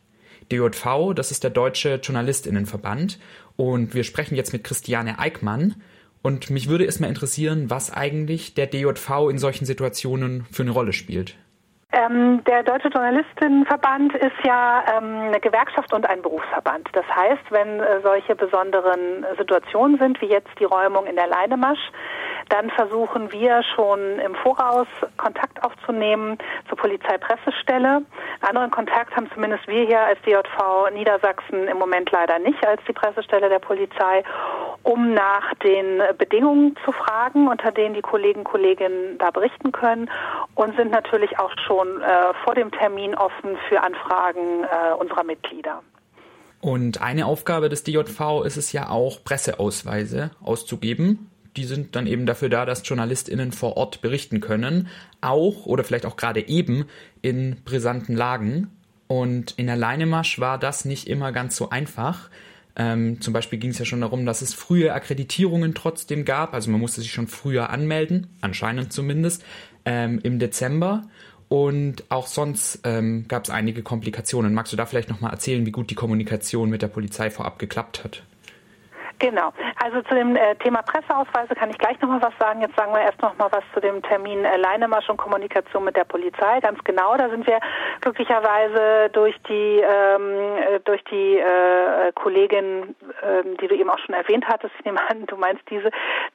DJV, 0.50 1.12
das 1.14 1.32
ist 1.32 1.42
der 1.42 1.50
Deutsche 1.50 2.00
Journalistinnenverband. 2.02 3.18
Und 3.56 3.94
wir 3.94 4.04
sprechen 4.04 4.36
jetzt 4.36 4.52
mit 4.52 4.64
Christiane 4.64 5.18
Eickmann. 5.18 5.74
Und 6.22 6.50
mich 6.50 6.68
würde 6.68 6.84
es 6.84 7.00
mal 7.00 7.08
interessieren, 7.08 7.70
was 7.70 7.92
eigentlich 7.92 8.54
der 8.54 8.66
DJV 8.66 9.28
in 9.30 9.38
solchen 9.38 9.64
Situationen 9.64 10.44
für 10.50 10.62
eine 10.62 10.72
Rolle 10.72 10.92
spielt. 10.92 11.36
Ähm, 11.90 12.44
der 12.44 12.64
Deutsche 12.64 12.88
Journalistinnenverband 12.88 14.14
ist 14.14 14.36
ja 14.44 14.84
ähm, 14.94 15.28
eine 15.28 15.40
Gewerkschaft 15.40 15.90
und 15.94 16.06
ein 16.06 16.20
Berufsverband. 16.20 16.86
Das 16.92 17.06
heißt, 17.06 17.50
wenn 17.50 17.80
äh, 17.80 18.02
solche 18.02 18.36
besonderen 18.36 19.24
Situationen 19.38 19.98
sind, 19.98 20.20
wie 20.20 20.26
jetzt 20.26 20.50
die 20.60 20.64
Räumung 20.64 21.06
in 21.06 21.16
der 21.16 21.28
Leinemasch, 21.28 21.78
dann 22.48 22.70
versuchen 22.70 23.32
wir 23.32 23.62
schon 23.74 24.18
im 24.18 24.34
Voraus 24.36 24.86
Kontakt 25.16 25.62
aufzunehmen 25.62 26.38
zur 26.68 26.78
Polizeipressestelle. 26.78 28.02
Anderen 28.40 28.70
Kontakt 28.70 29.14
haben 29.14 29.30
zumindest 29.34 29.66
wir 29.68 29.86
hier 29.86 30.00
als 30.00 30.20
DJV 30.22 30.90
Niedersachsen 30.92 31.68
im 31.68 31.78
Moment 31.78 32.10
leider 32.10 32.38
nicht 32.38 32.64
als 32.66 32.80
die 32.88 32.92
Pressestelle 32.92 33.48
der 33.48 33.58
Polizei, 33.58 34.24
um 34.82 35.14
nach 35.14 35.54
den 35.62 36.02
Bedingungen 36.16 36.76
zu 36.84 36.92
fragen, 36.92 37.48
unter 37.48 37.72
denen 37.72 37.94
die 37.94 38.02
Kollegen 38.02 38.44
Kolleginnen 38.44 39.18
da 39.18 39.30
berichten 39.30 39.72
können 39.72 40.10
und 40.54 40.76
sind 40.76 40.90
natürlich 40.90 41.38
auch 41.38 41.52
schon 41.66 42.00
äh, 42.00 42.34
vor 42.44 42.54
dem 42.54 42.70
Termin 42.70 43.14
offen 43.14 43.56
für 43.68 43.82
Anfragen 43.82 44.64
äh, 44.64 44.94
unserer 44.94 45.24
Mitglieder. 45.24 45.82
Und 46.60 47.00
eine 47.00 47.26
Aufgabe 47.26 47.68
des 47.68 47.84
DJV 47.84 48.44
ist 48.44 48.56
es 48.56 48.72
ja 48.72 48.88
auch, 48.88 49.22
Presseausweise 49.22 50.30
auszugeben. 50.42 51.30
Die 51.58 51.64
sind 51.64 51.96
dann 51.96 52.06
eben 52.06 52.24
dafür 52.24 52.48
da, 52.48 52.64
dass 52.64 52.88
JournalistInnen 52.88 53.50
vor 53.50 53.76
Ort 53.76 54.00
berichten 54.00 54.40
können, 54.40 54.86
auch 55.20 55.66
oder 55.66 55.82
vielleicht 55.82 56.06
auch 56.06 56.16
gerade 56.16 56.46
eben 56.46 56.84
in 57.20 57.56
brisanten 57.64 58.14
Lagen. 58.14 58.68
Und 59.08 59.54
in 59.56 59.66
der 59.66 59.74
Leinemarsch 59.76 60.38
war 60.38 60.56
das 60.56 60.84
nicht 60.84 61.08
immer 61.08 61.32
ganz 61.32 61.56
so 61.56 61.70
einfach. 61.70 62.30
Ähm, 62.76 63.20
zum 63.20 63.32
Beispiel 63.32 63.58
ging 63.58 63.70
es 63.70 63.78
ja 63.80 63.84
schon 63.84 64.02
darum, 64.02 64.24
dass 64.24 64.40
es 64.40 64.54
frühe 64.54 64.92
Akkreditierungen 64.92 65.74
trotzdem 65.74 66.24
gab. 66.24 66.54
Also 66.54 66.70
man 66.70 66.80
musste 66.80 67.00
sich 67.00 67.10
schon 67.10 67.26
früher 67.26 67.70
anmelden, 67.70 68.28
anscheinend 68.40 68.92
zumindest, 68.92 69.44
ähm, 69.84 70.20
im 70.22 70.38
Dezember. 70.38 71.08
Und 71.48 72.04
auch 72.08 72.28
sonst 72.28 72.82
ähm, 72.84 73.24
gab 73.26 73.42
es 73.42 73.50
einige 73.50 73.82
Komplikationen. 73.82 74.54
Magst 74.54 74.72
du 74.72 74.76
da 74.76 74.86
vielleicht 74.86 75.08
nochmal 75.08 75.32
erzählen, 75.32 75.66
wie 75.66 75.72
gut 75.72 75.90
die 75.90 75.96
Kommunikation 75.96 76.70
mit 76.70 76.82
der 76.82 76.88
Polizei 76.88 77.30
vorab 77.30 77.58
geklappt 77.58 78.04
hat? 78.04 78.22
Genau. 79.18 79.52
Also 79.82 80.00
zu 80.02 80.14
dem 80.14 80.36
äh, 80.36 80.54
Thema 80.56 80.82
Presseausweise 80.82 81.54
kann 81.56 81.70
ich 81.70 81.78
gleich 81.78 82.00
nochmal 82.00 82.22
was 82.22 82.34
sagen. 82.38 82.60
Jetzt 82.60 82.76
sagen 82.76 82.92
wir 82.92 83.00
erst 83.00 83.20
nochmal 83.20 83.48
was 83.50 83.64
zu 83.74 83.80
dem 83.80 84.00
Termin 84.02 84.44
äh, 84.44 84.56
Leinemarsch 84.56 85.08
und 85.08 85.16
Kommunikation 85.16 85.84
mit 85.84 85.96
der 85.96 86.04
Polizei. 86.04 86.60
Ganz 86.60 86.82
genau, 86.84 87.16
da 87.16 87.28
sind 87.28 87.46
wir 87.46 87.58
glücklicherweise 88.00 89.10
durch 89.12 89.34
die 89.48 89.82
ähm, 89.82 90.56
äh, 90.58 90.80
durch 90.84 91.02
die 91.04 91.36
äh, 91.38 92.12
Kollegin, 92.14 92.94
äh, 93.22 93.42
die 93.60 93.66
du 93.66 93.74
eben 93.74 93.90
auch 93.90 93.98
schon 93.98 94.14
erwähnt 94.14 94.46
hattest, 94.46 94.72
ich 94.78 94.84
nehme 94.84 95.00
an, 95.10 95.26
du 95.26 95.36
meinst 95.36 95.62
diese, 95.68 95.90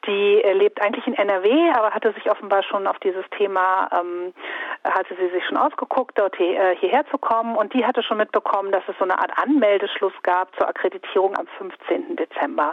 die 0.06 0.42
äh, 0.44 0.54
lebt 0.54 0.82
eigentlich 0.82 1.08
in 1.08 1.14
NRW, 1.14 1.72
aber 1.78 1.92
hatte 1.92 2.12
sich 2.14 2.30
offenbar 2.30 2.64
schon 2.64 2.86
auf 2.88 3.00
dieses 3.00 3.24
Thema, 3.38 3.90
ähm, 3.94 4.34
hatte 4.84 5.16
sie 5.16 5.30
sich 5.30 5.46
schon 5.46 5.58
ausgeguckt, 5.58 6.18
dort 6.20 6.36
hier, 6.36 6.60
äh, 6.60 6.76
hierher 6.76 7.06
zu 7.08 7.18
kommen 7.18 7.56
und 7.56 7.74
die 7.74 7.86
hatte 7.86 8.04
schon 8.04 8.18
mitbekommen, 8.18 8.72
dass 8.72 8.84
es 8.88 8.98
so 8.98 9.06
eine 9.06 9.18
Art 9.18 9.32
Anmeldeschluss 9.42 10.14
gab 10.24 10.54
zur 10.58 10.68
Akkreditierung 10.68 11.38
am 11.38 11.48
15. 11.58 12.18
Dezember. 12.18 12.73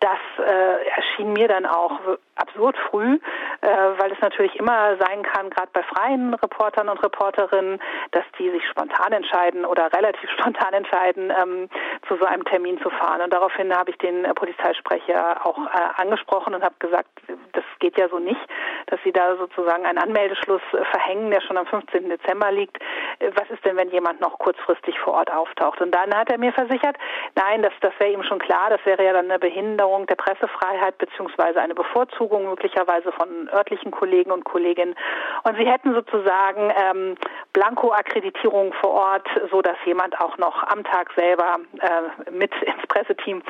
Das 0.00 0.18
äh, 0.38 0.86
erschien 0.88 1.32
mir 1.32 1.48
dann 1.48 1.66
auch 1.66 1.98
absurd 2.40 2.76
früh, 2.90 3.18
äh, 3.60 3.68
weil 3.98 4.12
es 4.12 4.20
natürlich 4.20 4.56
immer 4.56 4.96
sein 4.96 5.22
kann, 5.22 5.50
gerade 5.50 5.70
bei 5.72 5.82
freien 5.82 6.34
Reportern 6.34 6.88
und 6.88 7.02
Reporterinnen, 7.02 7.80
dass 8.12 8.24
die 8.38 8.50
sich 8.50 8.66
spontan 8.68 9.12
entscheiden 9.12 9.64
oder 9.64 9.92
relativ 9.92 10.28
spontan 10.38 10.72
entscheiden, 10.72 11.32
ähm, 11.36 11.68
zu 12.08 12.16
so 12.16 12.24
einem 12.24 12.44
Termin 12.44 12.80
zu 12.80 12.90
fahren. 12.90 13.20
Und 13.20 13.32
daraufhin 13.32 13.74
habe 13.76 13.90
ich 13.90 13.98
den 13.98 14.24
äh, 14.24 14.34
Polizeisprecher 14.34 15.46
auch 15.46 15.58
äh, 15.58 16.02
angesprochen 16.02 16.54
und 16.54 16.62
habe 16.62 16.74
gesagt, 16.78 17.08
das 17.52 17.64
geht 17.78 17.98
ja 17.98 18.08
so 18.08 18.18
nicht, 18.18 18.40
dass 18.86 19.00
sie 19.04 19.12
da 19.12 19.36
sozusagen 19.36 19.86
einen 19.86 19.98
Anmeldeschluss 19.98 20.62
äh, 20.72 20.84
verhängen, 20.86 21.30
der 21.30 21.40
schon 21.42 21.56
am 21.56 21.66
15. 21.66 22.08
Dezember 22.08 22.50
liegt. 22.52 22.78
Äh, 23.18 23.30
was 23.34 23.50
ist 23.50 23.64
denn, 23.64 23.76
wenn 23.76 23.90
jemand 23.90 24.20
noch 24.20 24.38
kurzfristig 24.38 24.98
vor 25.00 25.14
Ort 25.14 25.30
auftaucht? 25.30 25.80
Und 25.80 25.94
dann 25.94 26.14
hat 26.14 26.30
er 26.30 26.38
mir 26.38 26.52
versichert, 26.52 26.96
nein, 27.34 27.62
das, 27.62 27.72
das 27.80 27.92
wäre 27.98 28.12
ihm 28.12 28.22
schon 28.22 28.38
klar, 28.38 28.70
das 28.70 28.84
wäre 28.84 29.04
ja 29.04 29.12
dann 29.12 29.30
eine 29.30 29.38
Behinderung 29.38 30.06
der 30.06 30.16
Pressefreiheit 30.16 30.98
beziehungsweise 30.98 31.60
eine 31.60 31.74
Bevorzugung 31.74 32.29
möglicherweise 32.38 33.12
von 33.12 33.48
örtlichen 33.52 33.90
Kollegen 33.90 34.30
und 34.30 34.44
Kolleginnen. 34.44 34.94
Und 35.42 35.56
sie 35.56 35.66
hätten 35.66 35.94
sozusagen 35.94 36.72
ähm, 36.76 37.14
Blanko-Akkreditierung 37.52 38.72
vor 38.74 38.90
Ort, 38.90 39.28
so 39.50 39.62
dass 39.62 39.76
jemand 39.84 40.18
auch 40.20 40.38
noch 40.38 40.62
am 40.64 40.84
Tag 40.84 41.10
selber 41.16 41.58
äh, 41.80 42.30
mit 42.30 42.52
ins 42.62 42.86
Presseteam 42.88 43.42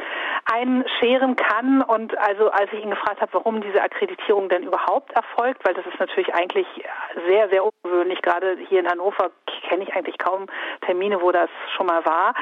einscheren 0.50 1.36
kann. 1.36 1.82
Und 1.82 2.16
also 2.18 2.50
als 2.50 2.72
ich 2.72 2.82
ihn 2.82 2.90
gefragt 2.90 3.20
habe, 3.20 3.32
warum 3.32 3.60
diese 3.60 3.82
Akkreditierung 3.82 4.48
denn 4.48 4.62
überhaupt 4.62 5.12
erfolgt, 5.12 5.64
weil 5.64 5.74
das 5.74 5.86
ist 5.86 5.98
natürlich 5.98 6.32
eigentlich 6.34 6.66
sehr, 7.26 7.48
sehr 7.50 7.64
ungewöhnlich. 7.64 8.22
Gerade 8.22 8.56
hier 8.68 8.80
in 8.80 8.88
Hannover 8.88 9.30
kenne 9.68 9.84
ich 9.84 9.94
eigentlich 9.94 10.18
kaum 10.18 10.46
Termine, 10.86 11.20
wo 11.20 11.30
das 11.32 11.50
schon 11.76 11.86
mal 11.86 12.04
war, 12.04 12.34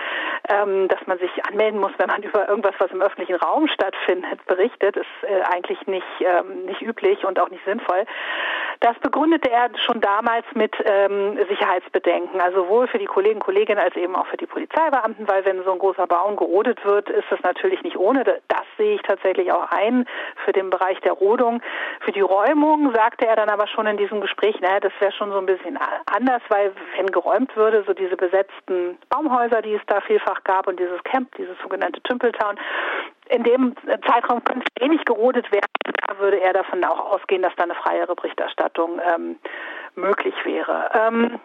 ähm, 0.49 0.89
dass 0.89 1.07
man 1.07 1.19
sich 1.19 1.31
anmelden 1.47 1.81
muss, 1.81 1.93
wenn 1.99 2.09
man 2.09 2.23
über 2.29 2.49
irgendwas, 2.49 2.75
was 2.79 2.91
im 2.91 3.03
öffentlichen 3.03 3.37
Raum 3.37 3.69
stattfindet, 3.69 4.45
berichtet, 4.47 4.97
ist 4.97 5.07
äh, 5.23 5.43
eigentlich 5.43 5.87
nicht, 5.87 6.07
ähm, 6.21 6.67
nicht 6.67 6.83
üblich 6.83 7.25
und 7.25 7.39
auch 7.41 7.51
nicht 7.51 7.65
sinnvoll. 7.65 8.05
Das 8.81 8.97
begründete 9.01 9.51
er 9.51 9.71
schon 9.87 10.01
damals 10.01 10.47
mit 10.55 10.75
ähm, 10.85 11.39
Sicherheitsbedenken, 11.49 12.41
also 12.41 12.59
sowohl 12.59 12.89
für 12.89 12.99
die 12.99 13.07
Kollegen 13.07 13.41
Kolleginnen 13.41 13.79
als 13.79 13.97
eben 13.97 14.15
auch 14.17 14.27
für 14.27 14.37
die 14.37 14.47
Polizeibeamten, 14.47 15.29
weil 15.29 15.45
wenn 15.45 15.63
so 15.65 15.73
ein 15.73 15.79
großer 15.79 16.07
Baum 16.07 16.37
gerodet 16.37 16.85
wird, 16.85 17.09
ist 17.09 17.27
das 17.31 17.41
natürlich 17.43 17.83
nicht 17.83 17.97
ohne. 17.97 18.25
Das 18.25 18.65
sehe 18.77 18.97
ich 18.97 19.03
tatsächlich 19.03 19.53
auch 19.53 19.71
ein 19.71 20.07
für 20.45 20.53
den 20.53 20.71
Bereich 20.71 21.01
der 21.01 21.13
Rodung. 21.13 21.63
Für 22.01 22.13
die 22.13 22.21
Räumung 22.21 22.93
sagte 22.95 23.27
er 23.27 23.37
dann 23.37 23.49
aber 23.49 23.67
schon 23.67 23.87
in 23.87 23.97
diesem 23.97 24.21
Gespräch, 24.21 24.61
naja, 24.61 24.81
das 24.81 24.93
wäre 25.01 25.13
schon 25.13 25.31
so 25.31 25.39
ein 25.39 25.47
bisschen 25.47 25.79
anders, 26.07 26.43
weil 26.49 26.73
wenn 26.97 27.07
geräumt 27.07 27.57
würde, 27.57 27.85
so 27.87 27.95
diese 27.95 28.17
besetzten 28.17 28.99
Baumhäuser, 29.09 29.63
die 29.63 29.75
es 29.75 29.83
da 29.87 30.01
vielfach 30.01 30.45
gab 30.45 30.67
und 30.67 30.79
dieses 30.79 31.03
Camp, 31.05 31.35
dieses 31.37 31.59
sogenannte 31.63 32.01
Tümpeltown, 32.03 32.59
in 33.31 33.45
dem 33.45 33.75
Zeitraum 34.07 34.43
könnte 34.45 34.67
wenig 34.81 35.05
gerodet 35.05 35.51
werden. 35.53 35.67
Da 36.07 36.19
würde 36.19 36.41
er 36.41 36.53
davon 36.53 36.83
auch 36.85 37.13
ausgehen, 37.13 37.43
dass 37.43 37.55
da 37.57 37.65
eine 37.65 37.75
freiere 37.75 38.15
Berichterstattung 38.15 39.01
ähm, 39.05 39.37
möglich 39.99 40.35
wäre. 40.45 40.91
Ähm, 40.95 41.41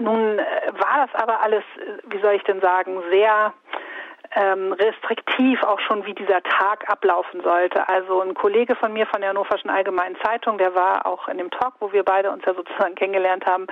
nun 0.00 0.38
war 0.38 1.06
das 1.06 1.22
aber 1.22 1.40
alles, 1.40 1.64
wie 2.06 2.20
soll 2.20 2.34
ich 2.34 2.44
denn 2.44 2.60
sagen, 2.60 3.02
sehr 3.10 3.52
ähm, 4.36 4.72
restriktiv 4.72 5.62
auch 5.64 5.80
schon, 5.80 6.06
wie 6.06 6.14
dieser 6.14 6.42
Tag 6.42 6.88
ablaufen 6.88 7.42
sollte. 7.42 7.88
Also 7.88 8.20
ein 8.20 8.34
Kollege 8.34 8.76
von 8.76 8.92
mir 8.92 9.06
von 9.06 9.20
der 9.20 9.30
Hannoverschen 9.30 9.70
Allgemeinen 9.70 10.16
Zeitung, 10.22 10.58
der 10.58 10.74
war 10.74 11.06
auch 11.06 11.26
in 11.28 11.38
dem 11.38 11.50
Talk, 11.50 11.74
wo 11.80 11.92
wir 11.92 12.04
beide 12.04 12.30
uns 12.30 12.44
ja 12.46 12.54
sozusagen 12.54 12.94
kennengelernt 12.94 13.44
haben, 13.46 13.66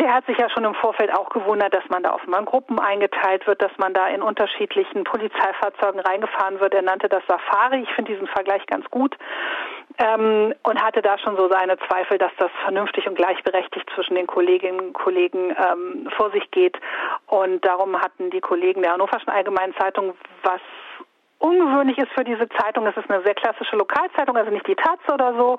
der 0.00 0.14
hat 0.14 0.26
sich 0.26 0.38
ja 0.38 0.48
schon 0.50 0.64
im 0.64 0.74
Vorfeld 0.74 1.12
auch 1.12 1.28
gewundert, 1.30 1.74
dass 1.74 1.88
man 1.88 2.02
da 2.02 2.14
offenbar 2.14 2.40
in 2.40 2.46
Gruppen 2.46 2.78
eingeteilt 2.78 3.46
wird, 3.46 3.60
dass 3.60 3.72
man 3.78 3.94
da 3.94 4.08
in 4.08 4.22
unterschiedlichen 4.22 5.04
Polizeifahrzeugen 5.04 6.00
reingefahren 6.00 6.60
wird. 6.60 6.74
Er 6.74 6.82
nannte 6.82 7.08
das 7.08 7.22
Safari. 7.26 7.82
Ich 7.82 7.92
finde 7.92 8.12
diesen 8.12 8.28
Vergleich 8.28 8.64
ganz 8.66 8.88
gut. 8.90 9.16
Ähm, 9.98 10.54
und 10.62 10.82
hatte 10.82 11.02
da 11.02 11.18
schon 11.18 11.36
so 11.36 11.48
seine 11.48 11.76
Zweifel, 11.78 12.18
dass 12.18 12.30
das 12.38 12.50
vernünftig 12.62 13.08
und 13.08 13.16
gleichberechtigt 13.16 13.88
zwischen 13.94 14.14
den 14.14 14.26
Kolleginnen 14.26 14.80
und 14.80 14.92
Kollegen 14.92 15.50
ähm, 15.50 16.08
vor 16.16 16.30
sich 16.30 16.48
geht. 16.52 16.78
Und 17.26 17.64
darum 17.64 18.00
hatten 18.00 18.30
die 18.30 18.40
Kollegen 18.40 18.82
der 18.82 18.92
Hannoverschen 18.92 19.30
Allgemeinen 19.30 19.74
Zeitung, 19.76 20.14
was 20.44 20.60
ungewöhnlich 21.38 21.98
ist 21.98 22.12
für 22.12 22.24
diese 22.24 22.48
Zeitung, 22.48 22.86
es 22.86 22.96
ist 22.96 23.10
eine 23.10 23.22
sehr 23.24 23.34
klassische 23.34 23.76
Lokalzeitung, 23.76 24.36
also 24.36 24.50
nicht 24.50 24.66
die 24.66 24.74
Taz 24.74 24.98
oder 25.12 25.34
so. 25.36 25.58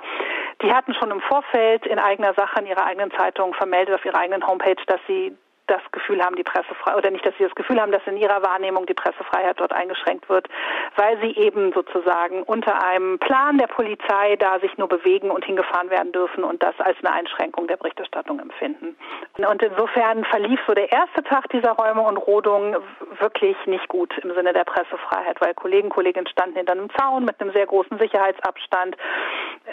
Die 0.61 0.73
hatten 0.73 0.93
schon 0.93 1.11
im 1.11 1.21
Vorfeld 1.21 1.85
in 1.85 1.99
eigener 1.99 2.33
Sache 2.33 2.59
in 2.59 2.67
ihrer 2.67 2.85
eigenen 2.85 3.11
Zeitung 3.11 3.53
vermeldet 3.53 3.95
auf 3.95 4.05
ihrer 4.05 4.17
eigenen 4.19 4.45
Homepage, 4.45 4.75
dass 4.87 4.99
sie 5.07 5.35
das 5.69 5.81
Gefühl 5.91 6.23
haben, 6.23 6.35
die 6.35 6.43
Pressefreiheit, 6.43 6.97
oder 6.97 7.11
nicht, 7.11 7.25
dass 7.25 7.35
sie 7.37 7.43
das 7.43 7.55
Gefühl 7.55 7.79
haben, 7.79 7.91
dass 7.91 8.05
in 8.05 8.17
ihrer 8.17 8.41
Wahrnehmung 8.41 8.85
die 8.85 8.93
Pressefreiheit 8.93 9.59
dort 9.59 9.73
eingeschränkt 9.73 10.29
wird, 10.29 10.47
weil 10.95 11.19
sie 11.21 11.35
eben 11.37 11.71
sozusagen 11.73 12.43
unter 12.43 12.83
einem 12.83 13.19
Plan 13.19 13.57
der 13.57 13.67
Polizei 13.67 14.35
da 14.37 14.59
sich 14.59 14.77
nur 14.77 14.87
bewegen 14.87 15.31
und 15.31 15.45
hingefahren 15.45 15.89
werden 15.89 16.11
dürfen 16.11 16.43
und 16.43 16.61
das 16.63 16.79
als 16.79 16.97
eine 16.99 17.13
Einschränkung 17.13 17.67
der 17.67 17.77
Berichterstattung 17.77 18.39
empfinden. 18.39 18.95
Und 19.37 19.61
insofern 19.61 20.25
verlief 20.25 20.59
so 20.67 20.73
der 20.73 20.91
erste 20.91 21.23
Tag 21.23 21.49
dieser 21.49 21.71
Räume 21.71 22.01
und 22.01 22.17
Rodung 22.17 22.75
wirklich 23.19 23.55
nicht 23.65 23.87
gut 23.87 24.17
im 24.19 24.33
Sinne 24.33 24.53
der 24.53 24.63
Pressefreiheit, 24.63 25.39
weil 25.41 25.53
Kollegen, 25.53 25.89
Kolleginnen 25.89 26.27
standen 26.27 26.57
hinter 26.57 26.73
einem 26.73 26.89
Zaun 26.97 27.25
mit 27.25 27.39
einem 27.39 27.51
sehr 27.51 27.65
großen 27.65 27.97
Sicherheitsabstand. 27.99 28.97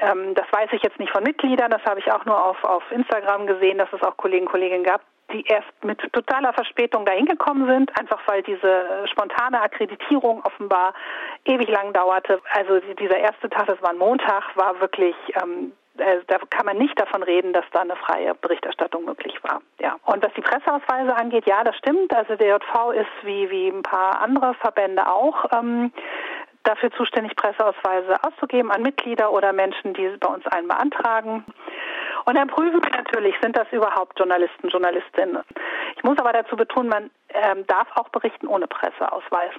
Ähm, 0.00 0.34
das 0.34 0.46
weiß 0.50 0.70
ich 0.72 0.82
jetzt 0.82 0.98
nicht 0.98 1.12
von 1.12 1.22
Mitgliedern, 1.22 1.70
das 1.70 1.84
habe 1.84 2.00
ich 2.00 2.12
auch 2.12 2.24
nur 2.24 2.42
auf, 2.44 2.62
auf 2.64 2.82
Instagram 2.90 3.46
gesehen, 3.46 3.78
dass 3.78 3.92
es 3.92 4.02
auch 4.02 4.16
Kollegen, 4.16 4.46
Kolleginnen 4.46 4.84
gab, 4.84 5.00
die 5.32 5.44
erst 5.46 5.84
mit 5.84 6.00
totaler 6.12 6.52
Verspätung 6.52 7.04
dahin 7.04 7.26
gekommen 7.26 7.66
sind, 7.66 7.98
einfach 7.98 8.20
weil 8.26 8.42
diese 8.42 9.06
spontane 9.10 9.60
Akkreditierung 9.60 10.42
offenbar 10.44 10.94
ewig 11.44 11.68
lang 11.68 11.92
dauerte. 11.92 12.40
Also 12.52 12.80
dieser 12.94 13.18
erste 13.18 13.50
Tag, 13.50 13.66
das 13.66 13.80
war 13.82 13.90
ein 13.90 13.98
Montag, 13.98 14.56
war 14.56 14.80
wirklich 14.80 15.16
ähm, 15.40 15.72
äh, 15.98 16.20
da 16.26 16.38
kann 16.50 16.66
man 16.66 16.78
nicht 16.78 16.98
davon 17.00 17.22
reden, 17.22 17.52
dass 17.52 17.64
da 17.72 17.80
eine 17.80 17.96
freie 17.96 18.34
Berichterstattung 18.34 19.04
möglich 19.04 19.34
war. 19.42 19.60
Ja. 19.80 19.96
Und 20.04 20.24
was 20.24 20.32
die 20.34 20.40
Presseausweise 20.40 21.14
angeht, 21.16 21.46
ja, 21.46 21.64
das 21.64 21.76
stimmt. 21.76 22.14
Also 22.14 22.36
der 22.36 22.48
JV 22.48 22.90
ist 22.92 23.06
wie, 23.22 23.50
wie 23.50 23.68
ein 23.68 23.82
paar 23.82 24.20
andere 24.20 24.54
Verbände 24.54 25.06
auch 25.06 25.46
ähm, 25.56 25.92
dafür 26.64 26.90
zuständig, 26.92 27.36
Presseausweise 27.36 28.16
auszugeben 28.22 28.70
an 28.70 28.82
Mitglieder 28.82 29.32
oder 29.32 29.52
Menschen, 29.52 29.94
die 29.94 30.08
bei 30.20 30.28
uns 30.28 30.46
einen 30.46 30.68
beantragen. 30.68 31.44
Und 32.26 32.34
dann 32.34 32.48
prüfen 32.48 32.82
wir 32.82 32.90
natürlich, 32.90 33.36
sind 33.40 33.56
das 33.56 33.68
überhaupt 33.70 34.18
Journalisten, 34.18 34.68
Journalistinnen. 34.68 35.42
Ich 35.96 36.02
muss 36.02 36.18
aber 36.18 36.32
dazu 36.32 36.56
betonen, 36.56 36.88
man 36.88 37.10
ähm, 37.30 37.66
darf 37.66 37.88
auch 37.94 38.08
berichten 38.10 38.46
ohne 38.46 38.66
Presseausweis. 38.66 39.52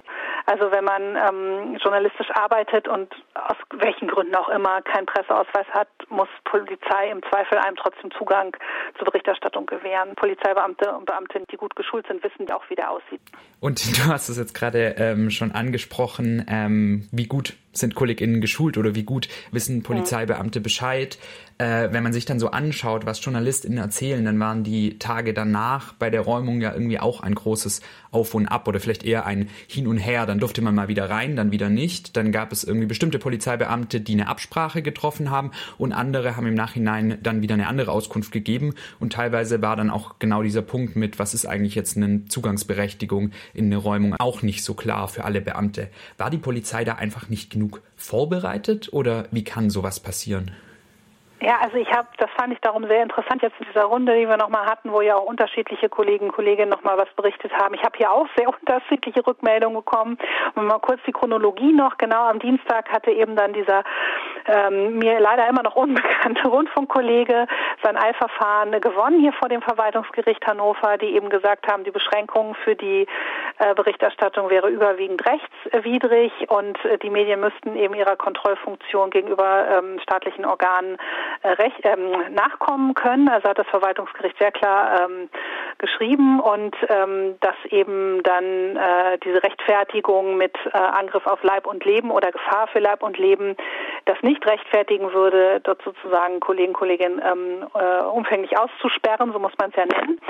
Also 0.46 0.70
wenn 0.70 0.84
man 0.84 1.16
ähm, 1.16 1.76
journalistisch 1.76 2.30
arbeitet 2.34 2.88
und 2.88 3.12
aus 3.34 3.56
welchen 3.76 4.08
Gründen 4.08 4.34
auch 4.34 4.48
immer 4.48 4.82
keinen 4.82 5.06
Presseausweis 5.06 5.66
hat, 5.70 5.88
muss 6.08 6.28
Polizei 6.44 7.10
im 7.10 7.22
Zweifel 7.30 7.58
einem 7.58 7.76
trotzdem 7.76 8.10
Zugang 8.12 8.56
zur 8.96 9.06
Berichterstattung 9.06 9.66
gewähren. 9.66 10.14
Polizeibeamte 10.16 10.92
und 10.92 11.06
Beamtinnen, 11.06 11.46
die 11.50 11.56
gut 11.56 11.76
geschult 11.76 12.06
sind, 12.06 12.22
wissen 12.22 12.50
auch, 12.50 12.64
wie 12.70 12.74
der 12.74 12.90
aussieht. 12.90 13.20
Und 13.60 13.98
du 13.98 14.10
hast 14.10 14.28
es 14.28 14.38
jetzt 14.38 14.54
gerade 14.54 14.94
ähm, 14.98 15.30
schon 15.30 15.52
angesprochen, 15.52 16.46
ähm, 16.48 17.08
wie 17.12 17.26
gut 17.26 17.54
sind 17.72 17.94
KollegInnen 17.94 18.40
geschult 18.40 18.76
oder 18.76 18.94
wie 18.94 19.04
gut 19.04 19.28
wissen 19.52 19.82
Polizeibeamte 19.82 20.60
Bescheid. 20.60 21.18
Äh, 21.58 21.88
wenn 21.92 22.02
man 22.02 22.12
sich 22.12 22.24
dann 22.24 22.38
so 22.38 22.50
anschaut, 22.50 23.06
was 23.06 23.24
JournalistInnen 23.24 23.78
erzählen, 23.78 24.24
dann 24.24 24.38
waren 24.38 24.64
die 24.64 24.98
Tage 24.98 25.34
danach 25.34 25.92
bei 25.92 26.10
der 26.10 26.20
Räumung 26.20 26.60
ja 26.60 26.72
irgendwie 26.72 27.00
auch 27.00 27.22
ein 27.22 27.34
großes 27.34 27.67
Auf 28.10 28.34
und 28.34 28.46
Ab 28.46 28.66
oder 28.68 28.80
vielleicht 28.80 29.04
eher 29.04 29.26
ein 29.26 29.48
Hin 29.66 29.86
und 29.86 29.98
Her. 29.98 30.26
Dann 30.26 30.38
durfte 30.38 30.62
man 30.62 30.74
mal 30.74 30.88
wieder 30.88 31.10
rein, 31.10 31.36
dann 31.36 31.52
wieder 31.52 31.68
nicht. 31.68 32.16
Dann 32.16 32.32
gab 32.32 32.52
es 32.52 32.64
irgendwie 32.64 32.86
bestimmte 32.86 33.18
Polizeibeamte, 33.18 34.00
die 34.00 34.12
eine 34.12 34.28
Absprache 34.28 34.82
getroffen 34.82 35.30
haben 35.30 35.50
und 35.76 35.92
andere 35.92 36.36
haben 36.36 36.46
im 36.46 36.54
Nachhinein 36.54 37.18
dann 37.22 37.42
wieder 37.42 37.54
eine 37.54 37.66
andere 37.66 37.92
Auskunft 37.92 38.32
gegeben. 38.32 38.74
Und 39.00 39.12
teilweise 39.12 39.62
war 39.62 39.76
dann 39.76 39.90
auch 39.90 40.18
genau 40.18 40.42
dieser 40.42 40.62
Punkt 40.62 40.96
mit, 40.96 41.18
was 41.18 41.34
ist 41.34 41.46
eigentlich 41.46 41.74
jetzt 41.74 41.96
eine 41.96 42.24
Zugangsberechtigung 42.26 43.30
in 43.54 43.66
eine 43.66 43.76
Räumung, 43.76 44.14
auch 44.18 44.42
nicht 44.42 44.64
so 44.64 44.74
klar 44.74 45.08
für 45.08 45.24
alle 45.24 45.40
Beamte. 45.40 45.88
War 46.16 46.30
die 46.30 46.38
Polizei 46.38 46.84
da 46.84 46.94
einfach 46.94 47.28
nicht 47.28 47.50
genug 47.50 47.82
vorbereitet 47.96 48.92
oder 48.92 49.26
wie 49.30 49.44
kann 49.44 49.70
sowas 49.70 50.00
passieren? 50.00 50.52
Ja, 51.40 51.58
also 51.62 51.76
ich 51.76 51.90
habe, 51.92 52.08
das 52.16 52.28
fand 52.36 52.52
ich 52.52 52.60
darum 52.60 52.84
sehr 52.88 53.00
interessant 53.00 53.42
jetzt 53.42 53.54
in 53.60 53.66
dieser 53.66 53.84
Runde, 53.84 54.12
die 54.16 54.28
wir 54.28 54.36
nochmal 54.36 54.66
hatten, 54.66 54.90
wo 54.90 55.00
ja 55.02 55.14
auch 55.14 55.24
unterschiedliche 55.24 55.88
Kollegen 55.88 56.26
und 56.26 56.32
Kolleginnen 56.32 56.70
nochmal 56.70 56.98
was 56.98 57.08
berichtet 57.14 57.52
haben. 57.52 57.74
Ich 57.74 57.82
habe 57.84 57.96
hier 57.96 58.10
auch 58.10 58.26
sehr 58.36 58.48
unterschiedliche 58.60 59.24
Rückmeldungen 59.24 59.76
bekommen. 59.76 60.18
Und 60.56 60.66
mal 60.66 60.80
kurz 60.80 61.00
die 61.06 61.12
Chronologie 61.12 61.72
noch. 61.72 61.96
Genau 61.96 62.24
am 62.24 62.40
Dienstag 62.40 62.90
hatte 62.90 63.12
eben 63.12 63.36
dann 63.36 63.52
dieser 63.52 63.84
ähm, 64.46 64.98
mir 64.98 65.20
leider 65.20 65.48
immer 65.48 65.62
noch 65.62 65.76
unbekannte 65.76 66.48
Rundfunkkollege 66.48 67.46
sein 67.84 67.96
Eilverfahren 67.96 68.72
gewonnen 68.80 69.20
hier 69.20 69.32
vor 69.34 69.48
dem 69.48 69.62
Verwaltungsgericht 69.62 70.44
Hannover, 70.46 70.98
die 70.98 71.14
eben 71.14 71.28
gesagt 71.28 71.70
haben, 71.70 71.84
die 71.84 71.90
Beschränkung 71.92 72.56
für 72.64 72.74
die 72.74 73.06
äh, 73.58 73.74
Berichterstattung 73.74 74.50
wäre 74.50 74.68
überwiegend 74.68 75.22
rechtswidrig 75.24 76.32
und 76.48 76.84
äh, 76.84 76.98
die 76.98 77.10
Medien 77.10 77.40
müssten 77.40 77.76
eben 77.76 77.94
ihrer 77.94 78.16
Kontrollfunktion 78.16 79.10
gegenüber 79.10 79.66
ähm, 79.70 80.00
staatlichen 80.00 80.44
Organen 80.44 80.98
recht, 81.44 81.80
ähm, 81.84 82.34
nachkommen 82.34 82.94
können. 82.94 83.28
Also 83.28 83.48
hat 83.48 83.58
das 83.58 83.66
Verwaltungsgericht 83.68 84.36
sehr 84.38 84.52
klar 84.52 85.02
ähm, 85.02 85.28
geschrieben 85.78 86.40
und 86.40 86.76
ähm, 86.88 87.36
dass 87.40 87.56
eben 87.70 88.22
dann 88.22 88.76
äh, 88.76 89.18
diese 89.24 89.42
Rechtfertigung 89.42 90.36
mit 90.36 90.54
äh, 90.72 90.76
Angriff 90.76 91.26
auf 91.26 91.42
Leib 91.42 91.66
und 91.66 91.84
Leben 91.84 92.10
oder 92.10 92.32
Gefahr 92.32 92.66
für 92.68 92.80
Leib 92.80 93.02
und 93.02 93.18
Leben 93.18 93.56
das 94.04 94.20
nicht 94.22 94.44
rechtfertigen 94.46 95.12
würde, 95.12 95.60
dort 95.60 95.82
sozusagen 95.82 96.40
Kollegen, 96.40 96.72
Kolleginnen 96.72 97.20
ähm, 97.24 97.66
äh, 97.74 98.02
umfänglich 98.04 98.58
auszusperren, 98.58 99.32
so 99.32 99.38
muss 99.38 99.52
man 99.58 99.70
es 99.70 99.76
ja 99.76 99.86
nennen. 99.86 100.20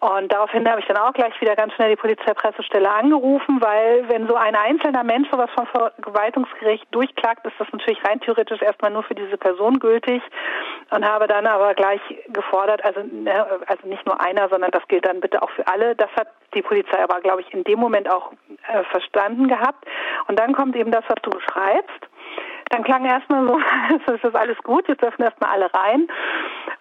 Und 0.00 0.32
daraufhin 0.32 0.68
habe 0.68 0.80
ich 0.80 0.86
dann 0.86 0.96
auch 0.96 1.12
gleich 1.12 1.38
wieder 1.40 1.56
ganz 1.56 1.72
schnell 1.74 1.90
die 1.90 1.96
Polizeipressestelle 1.96 2.90
angerufen, 2.90 3.60
weil 3.60 4.08
wenn 4.08 4.28
so 4.28 4.34
ein 4.34 4.54
einzelner 4.54 5.04
Mensch 5.04 5.28
sowas 5.30 5.50
vom 5.54 5.66
Verwaltungsgericht 5.66 6.86
durchklagt, 6.90 7.46
ist 7.46 7.54
das 7.58 7.68
natürlich 7.72 8.02
rein 8.04 8.20
theoretisch 8.20 8.60
erstmal 8.62 8.90
nur 8.90 9.02
für 9.02 9.14
diese 9.14 9.36
Person 9.36 9.78
gültig 9.78 10.22
und 10.90 11.06
habe 11.06 11.26
dann 11.26 11.46
aber 11.46 11.74
gleich 11.74 12.00
gefordert, 12.28 12.84
also, 12.84 13.00
ne, 13.02 13.46
also 13.66 13.88
nicht 13.88 14.04
nur 14.04 14.20
einer, 14.20 14.48
sondern 14.48 14.70
das 14.70 14.86
gilt 14.88 15.06
dann 15.06 15.20
bitte 15.20 15.42
auch 15.42 15.50
für 15.50 15.66
alle. 15.66 15.96
Das 15.96 16.10
hat 16.16 16.28
die 16.54 16.62
Polizei 16.62 17.02
aber, 17.02 17.20
glaube 17.20 17.40
ich, 17.40 17.52
in 17.54 17.64
dem 17.64 17.78
Moment 17.78 18.10
auch 18.10 18.32
äh, 18.68 18.84
verstanden 18.84 19.48
gehabt. 19.48 19.86
Und 20.28 20.38
dann 20.38 20.52
kommt 20.52 20.76
eben 20.76 20.90
das, 20.90 21.04
was 21.08 21.16
du 21.22 21.30
beschreibst. 21.30 22.08
Dann 22.70 22.84
klang 22.84 23.04
erstmal 23.04 23.46
so, 23.46 23.60
es 24.14 24.22
ist 24.22 24.36
alles 24.36 24.58
gut, 24.58 24.86
jetzt 24.88 25.02
dürfen 25.02 25.22
erstmal 25.22 25.50
alle 25.50 25.70
rein. 25.74 26.08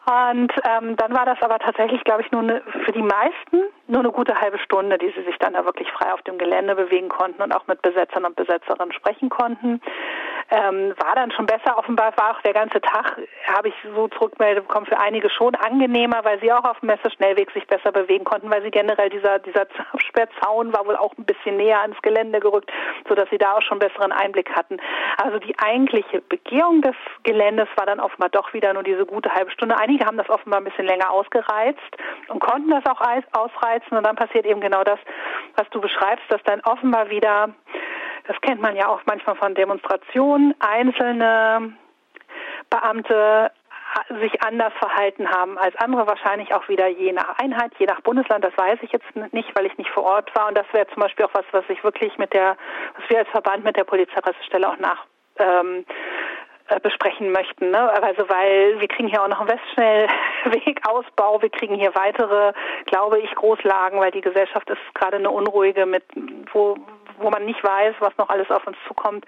Und 0.05 0.51
ähm, 0.68 0.95
dann 0.97 1.14
war 1.14 1.26
das 1.26 1.41
aber 1.41 1.59
tatsächlich, 1.59 2.03
glaube 2.03 2.22
ich, 2.22 2.32
nur 2.32 2.41
eine, 2.41 2.62
für 2.86 2.91
die 2.91 3.03
meisten 3.03 3.64
nur 3.88 3.99
eine 3.99 4.12
gute 4.12 4.39
halbe 4.39 4.57
Stunde, 4.59 4.97
die 4.97 5.12
sie 5.16 5.24
sich 5.24 5.38
dann 5.39 5.53
da 5.53 5.66
wirklich 5.66 5.91
frei 5.91 6.14
auf 6.14 6.22
dem 6.24 6.38
Gelände 6.38 6.76
bewegen 6.76 7.09
konnten 7.09 7.41
und 7.41 7.53
auch 7.53 7.68
mit 7.68 7.82
Besetzern 7.82 8.26
und 8.26 8.36
Besetzerinnen 8.36 8.93
sprechen 8.93 9.30
konnten. 9.30 9.82
Ähm, 10.52 10.93
war 10.97 11.16
dann 11.16 11.32
schon 11.32 11.45
besser. 11.45 11.78
Offenbar 11.78 12.12
war 12.18 12.36
auch 12.36 12.41
der 12.41 12.54
ganze 12.54 12.82
Tag, 12.82 13.18
habe 13.47 13.70
ich 13.70 13.76
so 13.95 14.10
zurückgemeldet 14.10 14.68
bekommen, 14.68 14.86
für 14.86 14.99
einige 14.99 15.30
schon 15.30 15.56
angenehmer, 15.56 16.24
weil 16.24 16.41
sie 16.41 16.52
auch 16.52 16.66
auf 16.66 16.80
dem 16.82 16.88
Messeschnellweg 16.88 17.52
sich 17.52 17.66
besser 17.68 17.93
bewegen 17.93 18.26
konnten, 18.26 18.49
weil 18.52 18.62
sie 18.62 18.72
generell 18.72 19.10
dieser, 19.10 19.39
dieser 19.39 19.62
Absperrzaun 19.93 20.74
war 20.74 20.86
wohl 20.86 20.97
auch 20.97 21.14
ein 21.18 21.24
bisschen 21.24 21.56
näher 21.56 21.82
ans 21.82 22.02
Gelände 22.02 22.41
gerückt, 22.41 22.70
sodass 23.08 23.30
sie 23.30 23.38
da 23.38 23.54
auch 23.54 23.62
schon 23.62 23.80
besseren 23.80 24.12
Einblick 24.12 24.52
hatten. 24.54 24.78
Also 25.24 25.39
die 25.39 25.58
eigentliche 25.58 26.22
Begehung 26.22 26.82
des 26.82 26.95
Geländes 27.24 27.70
war 27.76 27.86
dann 27.86 28.02
offenbar 28.02 28.30
doch 28.30 28.54
wieder 28.54 28.74
nur 28.74 28.84
diese 28.84 29.06
gute 29.06 29.34
halbe 29.34 29.52
Stunde. 29.52 29.78
Einige 29.78 30.06
haben 30.06 30.18
das 30.18 30.30
offenbar 30.30 30.60
ein 30.60 30.66
bisschen 30.66 30.86
länger 30.86 31.12
ausgereizt 31.12 31.80
und 32.28 32.39
konnten 32.39 32.70
das 32.70 32.86
auch 32.86 33.02
ausreizen 33.32 33.97
und 33.97 34.06
dann 34.06 34.16
passiert 34.16 34.45
eben 34.45 34.62
genau 34.62 34.84
das, 34.84 34.99
was 35.56 35.70
du 35.70 35.82
beschreibst, 35.82 36.26
dass 36.30 36.41
dann 36.43 36.62
offenbar 36.62 37.10
wieder, 37.10 37.49
das 38.28 38.40
kennt 38.42 38.62
man 38.62 38.76
ja 38.76 38.88
auch 38.88 39.02
manchmal 39.06 39.36
von 39.36 39.56
Demonstrationen, 39.56 40.54
einzelne 40.60 41.74
Beamte 42.70 43.52
sich 44.22 44.42
anders 44.42 44.74
verhalten 44.80 45.30
haben 45.30 45.58
als 45.58 45.76
andere, 45.76 46.08
wahrscheinlich 46.08 46.54
auch 46.54 46.68
wieder 46.70 46.88
je 46.88 47.12
nach 47.12 47.38
Einheit, 47.40 47.72
je 47.78 47.86
nach 47.86 48.02
Bundesland, 48.02 48.44
das 48.44 48.58
weiß 48.58 48.80
ich 48.82 48.92
jetzt 48.92 49.34
nicht, 49.34 49.54
weil 49.56 49.66
ich 49.66 49.78
nicht 49.78 49.90
vor 49.90 50.04
Ort 50.04 50.34
war. 50.36 50.48
Und 50.48 50.58
das 50.58 50.66
wäre 50.72 50.88
zum 50.88 51.02
Beispiel 51.02 51.26
auch 51.26 51.34
was, 51.34 51.46
was 51.52 51.66
ich 51.68 51.84
wirklich 51.84 52.18
mit 52.18 52.34
der, 52.34 52.56
was 52.98 53.10
wir 53.10 53.20
als 53.20 53.30
Verband 53.30 53.64
mit 53.64 53.76
der 53.76 53.84
Polizeipressestelle 53.84 54.70
auch 54.70 54.78
nach 54.78 55.06
ähm, 55.40 55.86
äh, 56.68 56.80
besprechen 56.80 57.32
möchten. 57.32 57.72
Ne? 57.72 57.92
Also 58.02 58.30
weil 58.30 58.80
wir 58.80 58.88
kriegen 58.88 59.10
hier 59.10 59.22
auch 59.24 59.28
noch 59.28 59.42
einen 59.42 59.50
Westschnellwegausbau, 59.50 61.42
wir 61.42 61.50
kriegen 61.50 61.76
hier 61.76 61.94
weitere, 61.96 62.54
glaube 62.86 63.20
ich, 63.20 63.34
Großlagen, 63.36 64.00
weil 64.00 64.12
die 64.12 64.22
Gesellschaft 64.22 64.70
ist 64.70 64.80
gerade 64.94 65.18
eine 65.18 65.32
unruhige 65.32 65.86
mit 65.86 66.04
wo 66.54 66.78
wo 67.22 67.30
man 67.30 67.46
nicht 67.46 67.64
weiß, 67.64 67.96
was 68.00 68.18
noch 68.18 68.30
alles 68.30 68.50
auf 68.50 68.66
uns 68.68 68.78
zukommt. 68.88 69.26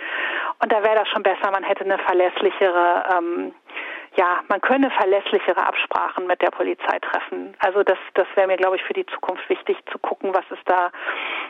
Und 0.61 0.71
da 0.71 0.83
wäre 0.83 0.95
das 0.95 1.09
schon 1.09 1.23
besser, 1.23 1.51
man 1.51 1.63
hätte 1.63 1.83
eine 1.83 1.97
verlässlichere 1.99 3.03
ähm, 3.11 3.53
ja, 4.15 4.41
man 4.47 4.61
könne 4.61 4.91
verlässlichere 4.91 5.65
Absprachen 5.65 6.27
mit 6.27 6.41
der 6.41 6.51
Polizei 6.51 6.99
treffen. 6.99 7.55
Also 7.59 7.83
das, 7.83 7.97
das 8.13 8.27
wäre 8.35 8.47
mir, 8.47 8.57
glaube 8.57 8.75
ich, 8.75 8.83
für 8.83 8.93
die 8.93 9.05
Zukunft 9.07 9.47
wichtig 9.49 9.77
zu 9.91 9.97
gucken, 9.97 10.33
was 10.33 10.45
ist 10.51 10.61
da, 10.65 10.91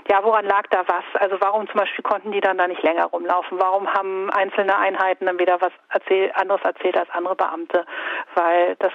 ja, 0.10 0.24
woran 0.24 0.46
lag 0.46 0.64
da 0.70 0.84
was? 0.88 1.04
Also 1.22 1.38
warum 1.42 1.68
zum 1.68 1.80
Beispiel 1.80 2.04
konnten 2.04 2.32
die 2.32 2.40
dann 2.40 2.58
da 2.58 2.68
nicht 2.68 2.82
länger 2.84 3.06
rumlaufen? 3.06 3.60
Warum 3.60 3.92
haben 3.92 4.30
einzelne 4.32 4.78
Einheiten 4.78 5.26
dann 5.26 5.40
wieder 5.40 5.60
was 5.60 5.74
erzähl, 5.90 6.32
anderes 6.36 6.62
erzählt 6.64 6.98
als 6.98 7.10
andere 7.10 7.36
Beamte? 7.36 7.86
Weil 8.36 8.76
das 8.80 8.94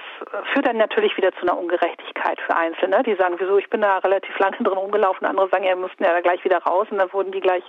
führt 0.53 0.67
dann 0.67 0.77
natürlich 0.77 1.15
wieder 1.17 1.31
zu 1.33 1.41
einer 1.41 1.57
Ungerechtigkeit 1.57 2.39
für 2.45 2.55
Einzelne. 2.55 3.03
Die 3.03 3.15
sagen, 3.15 3.35
wieso, 3.37 3.57
ich 3.57 3.69
bin 3.69 3.81
da 3.81 3.99
relativ 3.99 4.37
lange 4.39 4.57
drin 4.57 4.77
rumgelaufen. 4.77 5.25
Andere 5.25 5.49
sagen, 5.49 5.63
ja, 5.63 5.71
wir 5.71 5.87
mussten 5.87 6.03
ja 6.03 6.11
da 6.11 6.21
gleich 6.21 6.43
wieder 6.43 6.59
raus. 6.59 6.87
Und 6.91 6.97
dann 6.97 7.11
wurden 7.13 7.31
die 7.31 7.39
gleich, 7.39 7.63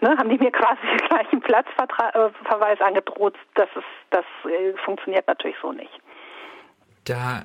ne, 0.00 0.16
haben 0.16 0.28
die 0.28 0.38
mir 0.38 0.50
quasi 0.52 0.80
gleich 1.08 1.30
einen 1.32 1.42
Platzverweis 1.42 2.80
angedroht. 2.80 3.36
Das 3.54 3.68
ist, 3.74 3.84
das 4.10 4.24
äh, 4.44 4.76
funktioniert 4.84 5.26
natürlich 5.26 5.56
so 5.62 5.72
nicht. 5.72 5.92
Da 7.04 7.44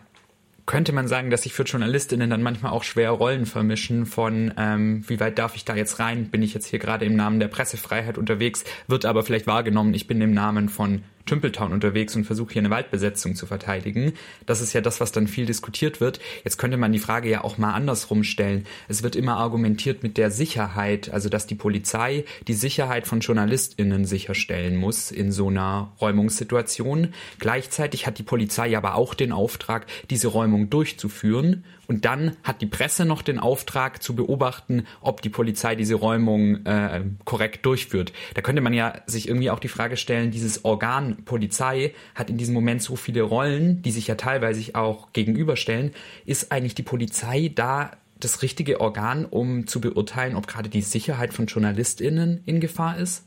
könnte 0.70 0.93
man 0.93 1.07
sagen, 1.07 1.32
dass 1.32 1.41
sich 1.41 1.53
für 1.53 1.63
Journalistinnen 1.63 2.30
dann 2.30 2.43
manchmal 2.43 2.74
auch 2.74 2.84
schwer 2.84 3.09
Rollen 3.09 3.47
vermischen 3.47 4.05
von, 4.05 4.53
ähm, 4.55 5.03
wie 5.07 5.20
weit 5.20 5.39
darf 5.39 5.55
ich 5.55 5.65
da 5.65 5.74
jetzt 5.74 5.99
rein? 5.99 6.30
Bin 6.30 6.43
ich 6.43 6.53
jetzt 6.53 6.67
hier 6.67 6.78
gerade 6.78 7.05
im 7.05 7.15
Namen 7.15 7.39
der 7.39 7.47
Pressefreiheit 7.47 8.20
unterwegs? 8.20 8.63
Wird 8.88 9.05
aber 9.05 9.24
vielleicht 9.24 9.47
wahrgenommen, 9.47 9.95
ich 9.95 10.05
bin 10.05 10.22
im 10.22 10.32
Namen 10.32 10.70
von 10.70 11.03
Tümpeltown 11.26 11.74
unterwegs 11.74 12.15
und 12.15 12.26
versuche 12.26 12.53
hier 12.53 12.61
eine 12.61 12.70
Waldbesetzung 12.70 13.36
zu 13.36 13.45
verteidigen. 13.45 14.13
Das 14.45 14.61
ist 14.61 14.74
ja 14.74 14.82
das, 14.82 14.99
was 14.99 15.11
dann 15.11 15.28
viel 15.28 15.45
diskutiert 15.45 16.01
wird. 16.01 16.20
Jetzt 16.43 16.57
könnte 16.57 16.78
man 16.78 16.91
die 16.91 16.99
Frage 16.99 17.30
ja 17.30 17.43
auch 17.43 17.57
mal 17.57 17.74
andersrum 17.74 18.24
stellen. 18.24 18.65
Es 18.88 19.03
wird 19.03 19.15
immer 19.15 19.38
argumentiert 19.38 20.03
mit 20.03 20.17
der 20.17 20.32
Sicherheit, 20.32 21.11
also 21.11 21.30
dass 21.30 21.47
die 21.47 21.55
Polizei 21.55 22.26
die 22.47 22.53
Sicherheit 22.53 23.07
von 23.07 23.20
JournalistInnen 23.20 24.05
sicherstellen 24.05 24.76
muss 24.76 25.11
in 25.11 25.32
so 25.32 25.49
einer 25.49 25.93
Räumungssituation. 26.01 27.13
Gleichzeitig 27.39 28.07
hat 28.07 28.17
die 28.17 28.24
Polizei 28.24 28.76
aber 28.78 28.95
auch 28.95 29.13
den 29.13 29.32
Auftrag, 29.32 29.86
diese 30.09 30.28
Räumung 30.28 30.70
durchzuführen 30.70 31.63
und 31.90 32.06
dann 32.06 32.38
hat 32.44 32.62
die 32.62 32.68
Presse 32.68 33.04
noch 33.04 33.24
den 33.24 33.40
Auftrag 33.40 34.04
zu 34.04 34.16
beobachten, 34.16 34.86
ob 35.02 35.24
die 35.24 35.30
Polizei 35.30 35.76
diese 35.76 35.96
Räumung 35.96 36.64
äh, 36.68 37.02
korrekt 37.26 37.66
durchführt. 37.66 38.14
Da 38.36 38.42
könnte 38.42 38.62
man 38.62 38.74
ja 38.74 39.02
sich 39.08 39.28
irgendwie 39.28 39.50
auch 39.50 39.58
die 39.58 39.70
Frage 39.70 39.98
stellen, 39.98 40.30
dieses 40.30 40.64
Organ 40.66 41.24
Polizei 41.26 41.96
hat 42.14 42.30
in 42.30 42.38
diesem 42.38 42.54
Moment 42.54 42.84
so 42.84 42.96
viele 42.96 43.24
Rollen, 43.24 43.82
die 43.82 43.90
sich 43.90 44.06
ja 44.06 44.14
teilweise 44.14 44.76
auch 44.76 45.14
gegenüberstellen. 45.14 45.92
Ist 46.28 46.52
eigentlich 46.52 46.76
die 46.76 46.84
Polizei 46.84 47.52
da 47.54 47.92
das 48.20 48.44
richtige 48.44 48.82
Organ, 48.82 49.26
um 49.26 49.66
zu 49.66 49.82
beurteilen, 49.82 50.36
ob 50.36 50.46
gerade 50.46 50.70
die 50.70 50.84
Sicherheit 50.84 51.34
von 51.34 51.48
JournalistInnen 51.48 52.44
in 52.46 52.60
Gefahr 52.60 53.00
ist? 53.00 53.26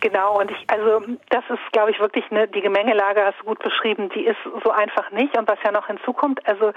Genau, 0.00 0.38
und 0.40 0.50
ich, 0.50 0.64
also 0.68 1.02
das 1.28 1.44
ist, 1.50 1.72
glaube 1.72 1.90
ich, 1.90 2.00
wirklich 2.00 2.24
eine, 2.30 2.48
die 2.48 2.62
Gemengelage 2.62 3.24
hast 3.24 3.38
du 3.40 3.44
gut 3.44 3.58
beschrieben, 3.62 4.08
die 4.10 4.24
ist 4.24 4.38
so 4.64 4.70
einfach 4.70 5.10
nicht. 5.10 5.36
Und 5.36 5.46
was 5.46 5.58
ja 5.62 5.72
noch 5.72 5.86
hinzukommt, 5.86 6.40
also 6.48 6.72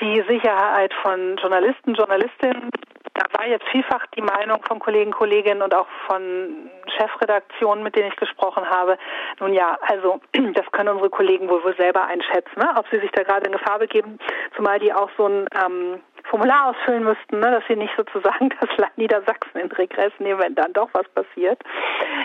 die 0.00 0.22
Sicherheit 0.28 0.92
von 1.02 1.36
Journalisten, 1.36 1.94
Journalistinnen, 1.94 2.70
da 3.14 3.24
war 3.38 3.48
jetzt 3.48 3.66
vielfach 3.70 4.06
die 4.14 4.22
Meinung 4.22 4.62
von 4.62 4.78
Kollegen, 4.78 5.10
Kolleginnen 5.10 5.62
und 5.62 5.74
auch 5.74 5.88
von 6.06 6.70
Chefredaktionen, 6.96 7.82
mit 7.82 7.96
denen 7.96 8.10
ich 8.10 8.16
gesprochen 8.16 8.68
habe. 8.68 8.98
Nun 9.40 9.54
ja, 9.54 9.78
also 9.80 10.20
das 10.54 10.70
können 10.72 10.90
unsere 10.90 11.10
Kollegen 11.10 11.48
wohl, 11.48 11.64
wohl 11.64 11.76
selber 11.76 12.06
einschätzen, 12.06 12.58
ne? 12.58 12.70
ob 12.76 12.86
sie 12.90 13.00
sich 13.00 13.10
da 13.12 13.22
gerade 13.22 13.46
in 13.46 13.52
Gefahr 13.52 13.78
begeben, 13.78 14.18
zumal 14.54 14.78
die 14.78 14.92
auch 14.92 15.10
so 15.16 15.26
ein 15.26 15.46
ähm, 15.54 16.00
Formular 16.24 16.70
ausfüllen 16.70 17.04
müssten, 17.04 17.40
ne, 17.40 17.50
dass 17.50 17.64
sie 17.68 17.76
nicht 17.76 17.94
sozusagen 17.96 18.50
das 18.60 18.76
Land 18.76 18.96
Niedersachsen 18.98 19.60
in 19.60 19.70
Regress 19.72 20.12
nehmen, 20.18 20.40
wenn 20.40 20.54
dann 20.54 20.72
doch 20.72 20.88
was 20.92 21.08
passiert. 21.10 21.60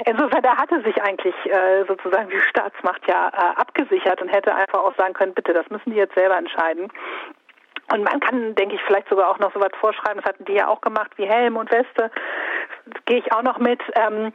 Insofern, 0.06 0.41
da 0.41 0.58
hatte 0.58 0.82
sich 0.84 1.02
eigentlich 1.02 1.36
äh, 1.46 1.86
sozusagen 1.88 2.30
die 2.30 2.39
Staatsmacht 2.50 3.02
ja 3.08 3.30
äh, 3.30 3.60
abgesichert 3.62 4.22
und 4.22 4.30
hätte 4.30 4.54
einfach 4.54 4.80
auch 4.80 4.96
sagen 4.96 5.14
können, 5.14 5.34
bitte, 5.34 5.54
das 5.54 5.70
müssen 5.70 5.91
die 5.91 5.98
jetzt 5.98 6.16
selber 6.16 6.38
entscheiden. 6.38 6.89
Und 7.91 8.04
man 8.04 8.20
kann, 8.22 8.56
denke 8.56 8.76
ich, 8.76 8.82
vielleicht 8.84 9.10
sogar 9.10 9.30
auch 9.30 9.39
noch 9.39 9.54
so 9.54 9.60
was 9.60 9.72
vorschreiben, 9.80 10.22
das 10.22 10.34
hatten 10.34 10.46
die 10.46 10.54
ja 10.54 10.68
auch 10.68 10.82
gemacht, 10.82 11.12
wie 11.18 11.28
Helm 11.28 11.58
und 11.58 11.72
Weste, 11.72 12.10
gehe 13.06 13.20
ich 13.20 13.32
auch 13.34 13.44
noch 13.44 13.60
mit. 13.60 13.82
Ähm, 13.96 14.32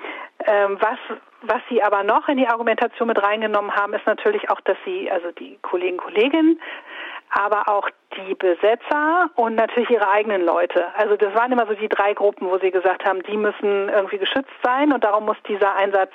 ähm, 0.46 0.78
was, 0.80 0.98
was 1.42 1.60
sie 1.68 1.82
aber 1.82 2.04
noch 2.04 2.28
in 2.28 2.36
die 2.36 2.46
Argumentation 2.46 3.08
mit 3.08 3.20
reingenommen 3.22 3.74
haben, 3.74 3.94
ist 3.94 4.06
natürlich 4.06 4.50
auch, 4.50 4.60
dass 4.60 4.76
sie, 4.84 5.10
also 5.10 5.32
die 5.32 5.58
Kollegen, 5.62 5.96
Kolleginnen, 5.96 6.60
aber 7.30 7.68
auch 7.68 7.88
die 8.16 8.34
Besetzer 8.34 9.30
und 9.36 9.54
natürlich 9.54 9.90
ihre 9.90 10.08
eigenen 10.08 10.44
Leute. 10.44 10.86
Also 10.96 11.16
das 11.16 11.34
waren 11.34 11.52
immer 11.52 11.66
so 11.66 11.74
die 11.74 11.88
drei 11.88 12.14
Gruppen, 12.14 12.48
wo 12.48 12.58
sie 12.58 12.70
gesagt 12.70 13.04
haben, 13.04 13.22
die 13.22 13.36
müssen 13.36 13.88
irgendwie 13.88 14.18
geschützt 14.18 14.52
sein 14.62 14.92
und 14.92 15.04
darum 15.04 15.26
muss 15.26 15.36
dieser 15.46 15.74
Einsatz 15.76 16.12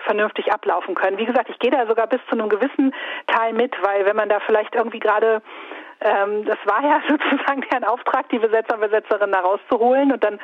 vernünftig 0.00 0.52
ablaufen 0.52 0.94
können. 0.94 1.18
Wie 1.18 1.26
gesagt, 1.26 1.50
ich 1.50 1.58
gehe 1.58 1.70
da 1.70 1.86
sogar 1.86 2.06
bis 2.06 2.20
zu 2.28 2.32
einem 2.32 2.48
gewissen 2.48 2.94
Teil 3.26 3.52
mit, 3.52 3.74
weil 3.82 4.06
wenn 4.06 4.16
man 4.16 4.28
da 4.28 4.40
vielleicht 4.40 4.74
irgendwie 4.74 5.00
gerade 5.00 5.42
ähm, 6.00 6.44
das 6.44 6.58
war 6.64 6.82
ja 6.82 7.00
sozusagen 7.08 7.62
deren 7.70 7.84
Auftrag, 7.84 8.28
die 8.30 8.38
Besetzer 8.38 8.74
und 8.74 8.80
Besetzerinnen 8.80 9.32
da 9.32 9.40
rauszuholen 9.40 10.12
und 10.12 10.22
dann 10.22 10.40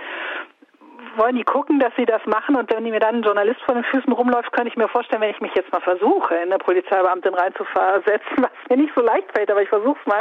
wollen 1.19 1.37
die 1.37 1.45
gucken, 1.45 1.81
dass 1.81 1.93
sie 1.97 2.07
das 2.07 2.25
machen. 2.27 2.57
Und 2.57 2.73
wenn 2.73 2.85
mir 2.85 3.01
dann 3.01 3.17
ein 3.17 3.23
Journalist 3.23 3.61
vor 3.63 3.75
den 3.75 3.85
Füßen 3.85 4.13
rumläuft, 4.13 4.53
könnte 4.53 4.69
ich 4.69 4.77
mir 4.77 4.89
vorstellen, 4.89 5.23
wenn 5.23 5.31
ich 5.31 5.41
mich 5.41 5.55
jetzt 5.55 5.73
mal 5.73 5.81
versuche, 5.81 6.35
in 6.37 6.51
eine 6.53 6.59
Polizeibeamtin 6.59 7.35
reinzuversetzen, 7.35 8.37
was 8.39 8.51
mir 8.71 8.77
nicht 8.77 8.95
so 8.95 9.03
leicht 9.03 9.31
fällt, 9.35 9.51
aber 9.51 9.63
ich 9.63 9.69
versuche 9.69 9.99
es 10.01 10.07
mal, 10.07 10.21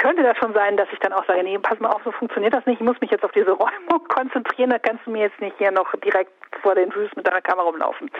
könnte 0.00 0.22
das 0.22 0.36
schon 0.38 0.54
sein, 0.54 0.76
dass 0.76 0.88
ich 0.92 0.98
dann 1.00 1.12
auch 1.12 1.24
sage, 1.26 1.42
nee, 1.42 1.58
pass 1.58 1.78
mal 1.78 1.90
auf, 1.90 2.02
so 2.04 2.10
funktioniert 2.10 2.54
das 2.54 2.64
nicht, 2.64 2.80
ich 2.80 2.86
muss 2.86 3.00
mich 3.00 3.10
jetzt 3.10 3.24
auf 3.24 3.32
diese 3.32 3.50
Räumung 3.62 4.08
konzentrieren, 4.08 4.70
da 4.70 4.78
kannst 4.78 5.06
du 5.06 5.10
mir 5.10 5.24
jetzt 5.24 5.40
nicht 5.40 5.56
hier 5.58 5.70
noch 5.70 5.92
direkt 6.02 6.32
vor 6.62 6.74
den 6.74 6.90
Füßen 6.90 7.12
mit 7.16 7.26
deiner 7.26 7.42
Kamera 7.42 7.66
rumlaufen. 7.66 8.10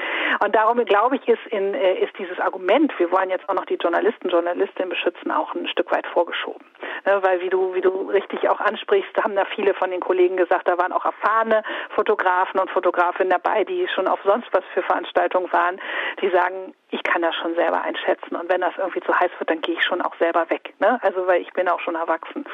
Und 0.44 0.54
darum 0.54 0.84
glaube 0.84 1.16
ich, 1.16 1.26
ist, 1.26 1.44
in, 1.50 1.74
äh, 1.74 1.94
ist 1.94 2.16
dieses 2.18 2.38
Argument, 2.38 2.92
wir 2.98 3.10
wollen 3.10 3.30
jetzt 3.30 3.48
auch 3.48 3.54
noch 3.54 3.64
die 3.64 3.74
Journalisten, 3.74 4.28
Journalistinnen 4.28 4.90
beschützen, 4.90 5.30
auch 5.30 5.54
ein 5.54 5.66
Stück 5.68 5.90
weit 5.90 6.06
vorgeschoben. 6.06 6.64
Ne, 7.06 7.22
weil 7.22 7.40
wie 7.40 7.48
du, 7.48 7.74
wie 7.74 7.80
du 7.80 8.10
richtig 8.10 8.48
auch 8.48 8.60
ansprichst, 8.60 9.16
haben 9.22 9.34
da 9.34 9.44
viele 9.46 9.74
von 9.74 9.90
den 9.90 10.00
Kollegen 10.00 10.36
gesagt, 10.36 10.68
da 10.68 10.78
waren 10.78 10.92
auch 10.92 11.04
erfahrene 11.04 11.62
Fotografen 11.94 12.60
und 12.60 12.70
Fotografinnen 12.70 13.30
dabei, 13.30 13.64
die 13.64 13.88
schon 13.94 14.06
auf 14.06 14.20
sonst 14.24 14.48
was 14.52 14.64
für 14.74 14.82
Veranstaltungen 14.82 15.50
waren, 15.52 15.80
die 16.20 16.28
sagen, 16.30 16.74
ich 16.90 17.02
kann 17.02 17.22
das 17.22 17.34
schon 17.36 17.54
selber 17.54 17.82
einschätzen 17.82 18.36
und 18.36 18.48
wenn 18.50 18.60
das 18.60 18.74
irgendwie 18.76 19.00
zu 19.00 19.18
heiß 19.18 19.30
wird, 19.38 19.50
dann 19.50 19.60
gehe 19.60 19.74
ich 19.74 19.82
schon 19.82 20.02
auch 20.02 20.14
selber 20.16 20.48
weg. 20.50 20.74
Ne? 20.80 20.98
Also 21.02 21.26
weil 21.26 21.40
ich 21.40 21.52
bin 21.52 21.68
auch 21.68 21.80
schon 21.80 21.94
erwachsen. 21.94 22.44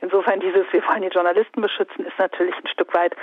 Insofern 0.00 0.40
dieses, 0.40 0.70
wir 0.72 0.86
wollen 0.86 1.02
die 1.02 1.08
Journalisten 1.08 1.60
beschützen, 1.60 2.06
ist 2.06 2.18
natürlich 2.18 2.54
ein 2.56 2.68
Stück 2.68 2.94
weit 2.94 3.16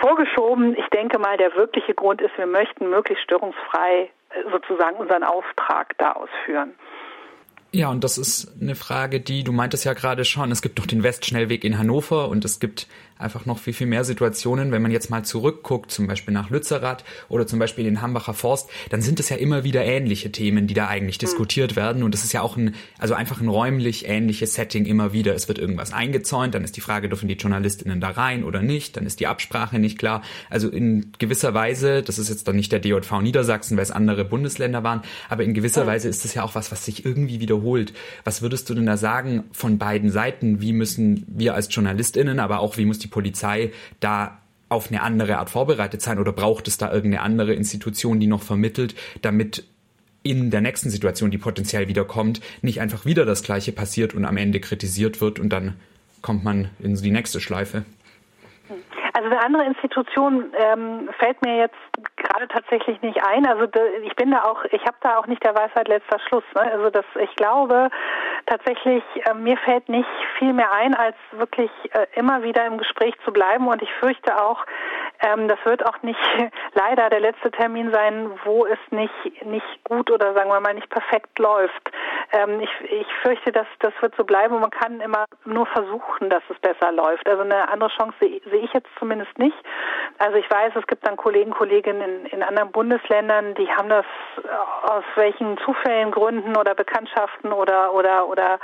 vorgeschoben. 0.00 0.76
Ich 0.76 0.88
denke 0.88 1.18
mal, 1.18 1.36
der 1.36 1.54
wirkliche 1.54 1.94
Grund 1.94 2.20
ist, 2.20 2.36
wir 2.38 2.46
möchten 2.46 2.88
möglichst 2.88 3.24
störungsfrei 3.24 4.10
äh, 4.30 4.50
sozusagen 4.50 4.96
unseren 4.96 5.24
Auftrag 5.24 5.96
da 5.98 6.12
ausführen. 6.12 6.74
Ja, 7.74 7.88
und 7.88 8.04
das 8.04 8.18
ist 8.18 8.52
eine 8.60 8.76
Frage, 8.76 9.20
die, 9.20 9.42
du 9.42 9.50
meintest 9.50 9.84
ja 9.84 9.94
gerade 9.94 10.24
schon, 10.24 10.52
es 10.52 10.62
gibt 10.62 10.78
noch 10.78 10.86
den 10.86 11.02
Westschnellweg 11.02 11.64
in 11.64 11.76
Hannover 11.76 12.28
und 12.28 12.44
es 12.44 12.60
gibt 12.60 12.86
einfach 13.18 13.46
noch 13.46 13.58
viel, 13.58 13.72
viel 13.72 13.86
mehr 13.86 14.04
Situationen. 14.04 14.72
Wenn 14.72 14.82
man 14.82 14.90
jetzt 14.90 15.10
mal 15.10 15.24
zurückguckt, 15.24 15.90
zum 15.90 16.06
Beispiel 16.06 16.34
nach 16.34 16.50
Lützerath 16.50 17.04
oder 17.28 17.46
zum 17.46 17.58
Beispiel 17.58 17.86
in 17.86 17.94
den 17.94 18.02
Hambacher 18.02 18.34
Forst, 18.34 18.68
dann 18.90 19.02
sind 19.02 19.20
es 19.20 19.28
ja 19.28 19.36
immer 19.36 19.64
wieder 19.64 19.84
ähnliche 19.84 20.32
Themen, 20.32 20.66
die 20.66 20.74
da 20.74 20.88
eigentlich 20.88 21.18
mhm. 21.18 21.26
diskutiert 21.26 21.76
werden. 21.76 22.02
Und 22.02 22.12
das 22.12 22.24
ist 22.24 22.32
ja 22.32 22.42
auch 22.42 22.56
ein, 22.56 22.74
also 22.98 23.14
einfach 23.14 23.40
ein 23.40 23.48
räumlich 23.48 24.08
ähnliches 24.08 24.54
Setting 24.54 24.84
immer 24.84 25.12
wieder. 25.12 25.34
Es 25.34 25.48
wird 25.48 25.58
irgendwas 25.58 25.92
eingezäunt, 25.92 26.54
dann 26.54 26.64
ist 26.64 26.76
die 26.76 26.80
Frage, 26.80 27.08
dürfen 27.08 27.28
die 27.28 27.34
JournalistInnen 27.34 28.00
da 28.00 28.10
rein 28.10 28.44
oder 28.44 28.62
nicht? 28.62 28.96
Dann 28.96 29.06
ist 29.06 29.20
die 29.20 29.26
Absprache 29.26 29.78
nicht 29.78 29.98
klar. 29.98 30.22
Also 30.50 30.68
in 30.68 31.12
gewisser 31.18 31.54
Weise, 31.54 32.02
das 32.02 32.18
ist 32.18 32.28
jetzt 32.28 32.48
dann 32.48 32.56
nicht 32.56 32.72
der 32.72 32.80
DJV 32.80 33.20
Niedersachsen, 33.20 33.76
weil 33.76 33.84
es 33.84 33.90
andere 33.90 34.24
Bundesländer 34.24 34.82
waren, 34.82 35.02
aber 35.28 35.44
in 35.44 35.54
gewisser 35.54 35.84
mhm. 35.84 35.88
Weise 35.88 36.08
ist 36.08 36.24
es 36.24 36.34
ja 36.34 36.42
auch 36.42 36.54
was, 36.54 36.72
was 36.72 36.84
sich 36.84 37.04
irgendwie 37.04 37.40
wiederholt. 37.40 37.63
Was 38.24 38.42
würdest 38.42 38.68
du 38.68 38.74
denn 38.74 38.86
da 38.86 38.96
sagen 38.96 39.44
von 39.52 39.78
beiden 39.78 40.10
Seiten? 40.10 40.60
Wie 40.60 40.72
müssen 40.72 41.24
wir 41.26 41.54
als 41.54 41.74
JournalistInnen, 41.74 42.38
aber 42.38 42.60
auch 42.60 42.76
wie 42.76 42.84
muss 42.84 42.98
die 42.98 43.08
Polizei 43.08 43.72
da 44.00 44.38
auf 44.68 44.88
eine 44.90 45.02
andere 45.02 45.38
Art 45.38 45.50
vorbereitet 45.50 46.02
sein 46.02 46.18
oder 46.18 46.32
braucht 46.32 46.68
es 46.68 46.78
da 46.78 46.92
irgendeine 46.92 47.22
andere 47.22 47.54
Institution, 47.54 48.20
die 48.20 48.26
noch 48.26 48.42
vermittelt, 48.42 48.94
damit 49.22 49.64
in 50.22 50.50
der 50.50 50.62
nächsten 50.62 50.90
Situation, 50.90 51.30
die 51.30 51.38
potenziell 51.38 51.86
wiederkommt, 51.86 52.40
nicht 52.62 52.80
einfach 52.80 53.04
wieder 53.04 53.24
das 53.26 53.42
Gleiche 53.42 53.72
passiert 53.72 54.14
und 54.14 54.24
am 54.24 54.36
Ende 54.36 54.58
kritisiert 54.58 55.20
wird 55.20 55.38
und 55.38 55.50
dann 55.50 55.74
kommt 56.22 56.44
man 56.44 56.70
in 56.80 56.96
die 56.96 57.10
nächste 57.10 57.40
Schleife? 57.40 57.84
Also 59.16 59.30
eine 59.30 59.40
andere 59.44 59.64
Institution 59.64 60.52
ähm, 60.58 61.08
fällt 61.20 61.40
mir 61.42 61.56
jetzt 61.56 61.76
gerade 62.16 62.48
tatsächlich 62.48 63.00
nicht 63.00 63.24
ein. 63.24 63.46
Also 63.46 63.68
ich 64.02 64.16
bin 64.16 64.32
da 64.32 64.42
auch, 64.42 64.64
ich 64.64 64.82
habe 64.82 64.96
da 65.02 65.18
auch 65.18 65.28
nicht 65.28 65.44
der 65.44 65.54
Weisheit 65.54 65.86
letzter 65.86 66.18
Schluss. 66.18 66.42
Ne? 66.56 66.62
Also 66.62 66.90
das, 66.90 67.04
ich 67.20 67.32
glaube 67.36 67.90
tatsächlich, 68.46 69.04
äh, 69.24 69.34
mir 69.34 69.56
fällt 69.58 69.88
nicht 69.88 70.08
viel 70.38 70.52
mehr 70.52 70.72
ein, 70.72 70.96
als 70.96 71.14
wirklich 71.30 71.70
äh, 71.92 72.06
immer 72.16 72.42
wieder 72.42 72.66
im 72.66 72.76
Gespräch 72.76 73.14
zu 73.24 73.32
bleiben. 73.32 73.68
Und 73.68 73.82
ich 73.82 73.92
fürchte 74.00 74.36
auch, 74.42 74.66
ähm, 75.20 75.48
das 75.48 75.58
wird 75.64 75.84
auch 75.86 76.02
nicht 76.02 76.18
leider 76.74 77.10
der 77.10 77.20
letzte 77.20 77.50
Termin 77.50 77.92
sein, 77.92 78.30
wo 78.44 78.66
es 78.66 78.78
nicht 78.90 79.44
nicht 79.44 79.84
gut 79.84 80.10
oder 80.10 80.34
sagen 80.34 80.50
wir 80.50 80.60
mal 80.60 80.74
nicht 80.74 80.90
perfekt 80.90 81.38
läuft. 81.38 81.90
Ähm, 82.32 82.60
ich, 82.60 82.70
ich 82.90 83.06
fürchte, 83.22 83.52
dass 83.52 83.66
das 83.80 83.92
wird 84.00 84.14
so 84.16 84.24
bleiben 84.24 84.54
und 84.54 84.60
man 84.60 84.70
kann 84.70 85.00
immer 85.00 85.24
nur 85.44 85.66
versuchen, 85.66 86.30
dass 86.30 86.42
es 86.48 86.58
besser 86.58 86.92
läuft. 86.92 87.28
Also 87.28 87.42
eine 87.42 87.68
andere 87.68 87.90
Chance 87.90 88.16
sehe 88.20 88.40
seh 88.50 88.56
ich 88.56 88.72
jetzt 88.72 88.88
zumindest 88.98 89.36
nicht. 89.38 89.56
Also 90.18 90.36
ich 90.36 90.50
weiß, 90.50 90.72
es 90.76 90.86
gibt 90.86 91.06
dann 91.06 91.16
Kollegen, 91.16 91.52
Kolleginnen 91.52 92.26
in, 92.26 92.26
in 92.26 92.42
anderen 92.42 92.72
Bundesländern, 92.72 93.54
die 93.54 93.68
haben 93.70 93.88
das 93.88 94.06
aus 94.82 95.04
welchen 95.16 95.58
Zufällen, 95.58 96.10
Gründen 96.10 96.56
oder 96.56 96.74
Bekanntschaften 96.74 97.52
oder 97.52 97.92
oder 97.94 98.28
oder 98.28 98.58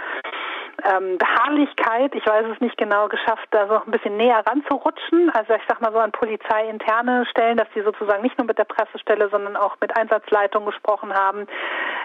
ähm, 0.85 1.19
Beharrlichkeit, 1.19 2.15
ich 2.15 2.27
weiß 2.27 2.47
es 2.53 2.61
nicht 2.61 2.77
genau, 2.77 3.09
geschafft, 3.09 3.47
da 3.51 3.67
so 3.67 3.75
ein 3.75 3.91
bisschen 3.91 4.17
näher 4.17 4.43
ranzurutschen. 4.47 5.31
Also 5.31 5.55
ich 5.55 5.63
sag 5.69 5.81
mal 5.81 5.93
so 5.93 5.99
an 5.99 6.13
polizeiinterne 6.41 7.27
Stellen, 7.27 7.57
dass 7.57 7.69
die 7.75 7.83
sozusagen 7.83 8.23
nicht 8.23 8.39
nur 8.39 8.47
mit 8.47 8.59
der 8.59 8.65
Pressestelle, 8.65 9.29
sondern 9.31 9.57
auch 9.57 9.77
mit 9.81 9.97
Einsatzleitung 9.97 10.65
gesprochen 10.65 11.15
haben. 11.15 11.47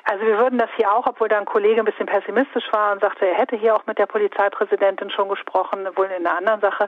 Also 0.04 0.26
wir 0.26 0.38
würden 0.38 0.60
das 0.60 0.70
hier 0.76 0.92
auch, 0.92 1.08
obwohl 1.08 1.28
da 1.28 1.40
ein 1.40 1.46
Kollege 1.46 1.82
ein 1.82 1.86
bisschen 1.86 2.06
pessimistisch 2.06 2.66
war 2.72 2.94
und 2.94 3.02
sagte, 3.02 3.28
er 3.28 3.36
hätte 3.36 3.56
hier 3.56 3.76
auch 3.76 3.86
mit 3.88 3.98
der 3.98 4.06
Polizeipräsidentin 4.06 5.10
schon 5.10 5.30
gesprochen, 5.30 5.88
wohl 5.96 6.06
in 6.06 6.26
einer 6.26 6.38
anderen 6.38 6.62
Sache. 6.62 6.88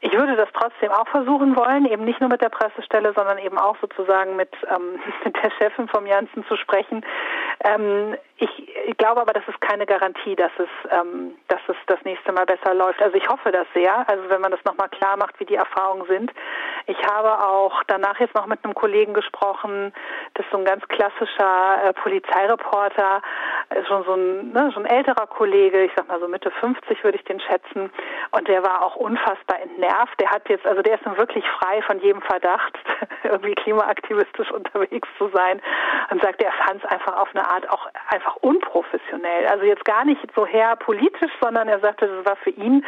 Ich 0.00 0.12
würde 0.12 0.36
das 0.36 0.48
trotzdem 0.52 0.90
auch 0.90 1.06
versuchen 1.08 1.56
wollen, 1.56 1.86
eben 1.86 2.04
nicht 2.04 2.20
nur 2.20 2.28
mit 2.28 2.42
der 2.42 2.48
Pressestelle, 2.48 3.12
sondern 3.14 3.38
eben 3.38 3.58
auch 3.58 3.76
sozusagen 3.80 4.36
mit, 4.36 4.50
ähm, 4.68 5.00
mit 5.24 5.36
der 5.36 5.50
Chefin 5.52 5.88
vom 5.88 6.06
Janssen 6.06 6.44
zu 6.46 6.56
sprechen. 6.56 7.04
Ähm, 7.64 8.16
ich, 8.38 8.68
ich 8.86 8.96
glaube 8.96 9.20
aber, 9.20 9.34
das 9.34 9.46
ist 9.46 9.60
keine 9.60 9.86
Garantie, 9.86 10.34
dass 10.34 10.52
es, 10.58 10.68
ähm, 10.90 11.34
dass 11.48 11.60
es 11.68 11.76
das 11.86 12.02
nächste 12.04 12.32
Mal 12.32 12.46
besser 12.46 12.74
läuft. 12.74 13.02
Also 13.02 13.16
ich 13.16 13.28
hoffe 13.28 13.52
das 13.52 13.66
sehr. 13.74 14.08
Also 14.08 14.28
wenn 14.28 14.40
man 14.40 14.50
das 14.50 14.64
nochmal 14.64 14.88
klar 14.88 15.16
macht, 15.18 15.38
wie 15.38 15.44
die 15.44 15.56
Erfahrungen 15.56 16.06
sind. 16.06 16.32
Ich 16.90 16.98
habe 17.06 17.38
auch 17.46 17.84
danach 17.86 18.18
jetzt 18.18 18.34
noch 18.34 18.46
mit 18.46 18.64
einem 18.64 18.74
Kollegen 18.74 19.14
gesprochen, 19.14 19.92
das 20.34 20.44
ist 20.44 20.50
so 20.50 20.58
ein 20.58 20.64
ganz 20.64 20.82
klassischer 20.88 21.84
äh, 21.84 21.92
Polizeireporter, 21.92 23.22
ist 23.78 23.86
schon 23.86 24.02
so 24.02 24.14
ein, 24.14 24.50
ne, 24.50 24.72
so 24.74 24.80
ein 24.80 24.86
älterer 24.86 25.28
Kollege, 25.28 25.84
ich 25.84 25.92
sag 25.94 26.08
mal 26.08 26.18
so 26.18 26.26
Mitte 26.26 26.50
50 26.50 27.04
würde 27.04 27.16
ich 27.16 27.24
den 27.26 27.38
schätzen. 27.38 27.92
Und 28.32 28.48
der 28.48 28.64
war 28.64 28.84
auch 28.84 28.96
unfassbar 28.96 29.60
entnervt. 29.62 30.18
Der 30.18 30.32
hat 30.32 30.48
jetzt, 30.48 30.66
also 30.66 30.82
der 30.82 30.96
ist 30.96 31.06
nun 31.06 31.16
wirklich 31.16 31.44
frei 31.60 31.80
von 31.82 32.00
jedem 32.00 32.22
Verdacht, 32.22 32.76
irgendwie 33.22 33.54
klimaaktivistisch 33.54 34.50
unterwegs 34.50 35.08
zu 35.16 35.28
sein 35.28 35.62
und 36.10 36.20
sagt, 36.22 36.42
er 36.42 36.52
fand 36.66 36.82
es 36.82 36.90
einfach 36.90 37.18
auf 37.18 37.28
eine 37.36 37.48
Art 37.48 37.70
auch 37.70 37.86
einfach 38.08 38.34
unprofessionell. 38.36 39.46
Also 39.46 39.64
jetzt 39.64 39.84
gar 39.84 40.04
nicht 40.04 40.20
so 40.34 40.44
her 40.44 40.74
politisch, 40.74 41.32
sondern 41.40 41.68
er 41.68 41.78
sagte, 41.78 42.08
das 42.08 42.26
war 42.26 42.36
für 42.36 42.50
ihn 42.50 42.84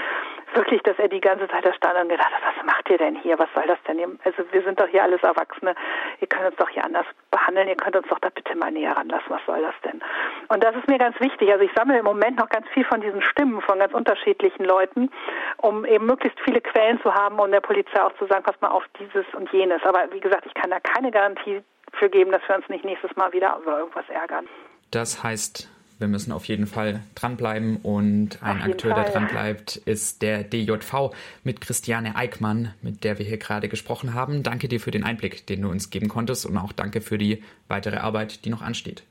wirklich, 0.55 0.83
dass 0.83 0.99
er 0.99 1.09
die 1.09 1.21
ganze 1.21 1.49
Zeit 1.49 1.65
da 1.65 1.73
stand 1.73 1.99
und 2.01 2.09
gedacht 2.09 2.33
hat, 2.33 2.57
was 2.57 2.65
macht 2.65 2.91
ihr 2.91 2.99
denn 2.99 3.17
hier? 3.17 3.39
Was 3.39 3.49
soll 3.55 3.67
das 3.67 3.79
denn? 3.87 3.92
Also 4.25 4.45
wir 4.51 4.63
sind 4.63 4.81
doch 4.81 4.89
hier 4.89 5.03
alles 5.03 5.23
Erwachsene. 5.23 5.75
Ihr 6.21 6.27
könnt 6.27 6.47
uns 6.47 6.57
doch 6.57 6.69
hier 6.69 6.85
anders 6.85 7.07
behandeln. 7.31 7.69
Ihr 7.69 7.77
könnt 7.77 7.97
uns 7.97 8.09
doch 8.09 8.19
da 8.19 8.29
bitte 8.29 8.57
mal 8.57 8.71
näher 8.71 8.97
ranlassen. 8.97 9.29
Was 9.29 9.45
soll 9.47 9.61
das 9.61 9.75
denn? 9.85 10.03
Und 10.49 10.63
das 10.63 10.75
ist 10.77 10.89
mir 10.89 10.99
ganz 10.99 11.19
wichtig. 11.21 11.51
Also 11.51 11.65
ich 11.65 11.71
sammle 11.75 11.99
im 11.99 12.05
Moment 12.05 12.39
noch 12.39 12.49
ganz 12.49 12.67
viel 12.69 12.85
von 12.85 13.01
diesen 13.01 13.23
Stimmen 13.23 13.61
von 13.63 13.79
ganz 13.79 13.93
unterschiedlichen 13.93 14.65
Leuten, 14.65 15.11
um 15.59 15.85
eben 15.85 16.07
möglichst 16.07 16.39
viele 16.41 16.61
Quellen 16.61 17.01
zu 17.03 17.15
haben 17.15 17.39
und 17.39 17.53
der 17.53 17.61
Polizei 17.61 18.03
auch 18.03 18.15
zu 18.17 18.27
sagen, 18.27 18.43
pass 18.43 18.61
mal 18.61 18.71
auf 18.71 18.85
dieses 18.99 19.27
und 19.35 19.51
jenes. 19.53 19.83
Aber 19.85 20.13
wie 20.13 20.21
gesagt, 20.21 20.47
ich 20.47 20.55
kann 20.55 20.71
da 20.71 20.81
keine 20.81 21.11
Garantie 21.11 21.63
für 21.95 22.09
geben, 22.09 22.33
dass 22.33 22.43
wir 22.49 22.57
uns 22.57 22.69
nicht 22.69 22.85
nächstes 22.85 23.15
Mal 23.17 23.33
wieder 23.33 23.59
über 23.63 23.79
irgendwas 23.79 24.09
ärgern. 24.09 24.49
Das 24.91 25.23
heißt, 25.23 25.69
wir 26.03 26.09
müssen 26.09 26.33
auf 26.33 26.45
jeden 26.45 26.67
Fall 26.67 27.01
dranbleiben 27.15 27.77
und 27.77 28.43
ein 28.43 28.61
Akteur, 28.61 28.95
Fall. 28.95 29.05
der 29.05 29.13
dranbleibt, 29.13 29.77
ist 29.77 30.21
der 30.21 30.45
DJV 30.45 31.15
mit 31.45 31.61
Christiane 31.63 32.17
Eickmann, 32.17 32.75
mit 32.83 33.05
der 33.05 33.19
wir 33.19 33.25
hier 33.25 33.39
gerade 33.39 33.71
gesprochen 33.71 34.13
haben. 34.13 34.43
Danke 34.43 34.69
dir 34.69 34.81
für 34.81 34.91
den 34.91 35.05
Einblick, 35.05 35.47
den 35.47 35.63
du 35.63 35.71
uns 35.71 35.89
geben 35.89 36.09
konntest 36.09 36.45
und 36.45 36.59
auch 36.59 36.73
danke 36.73 37.01
für 37.01 37.17
die 37.17 37.43
weitere 37.69 37.97
Arbeit, 37.97 38.45
die 38.45 38.51
noch 38.51 38.61
ansteht. 38.61 39.05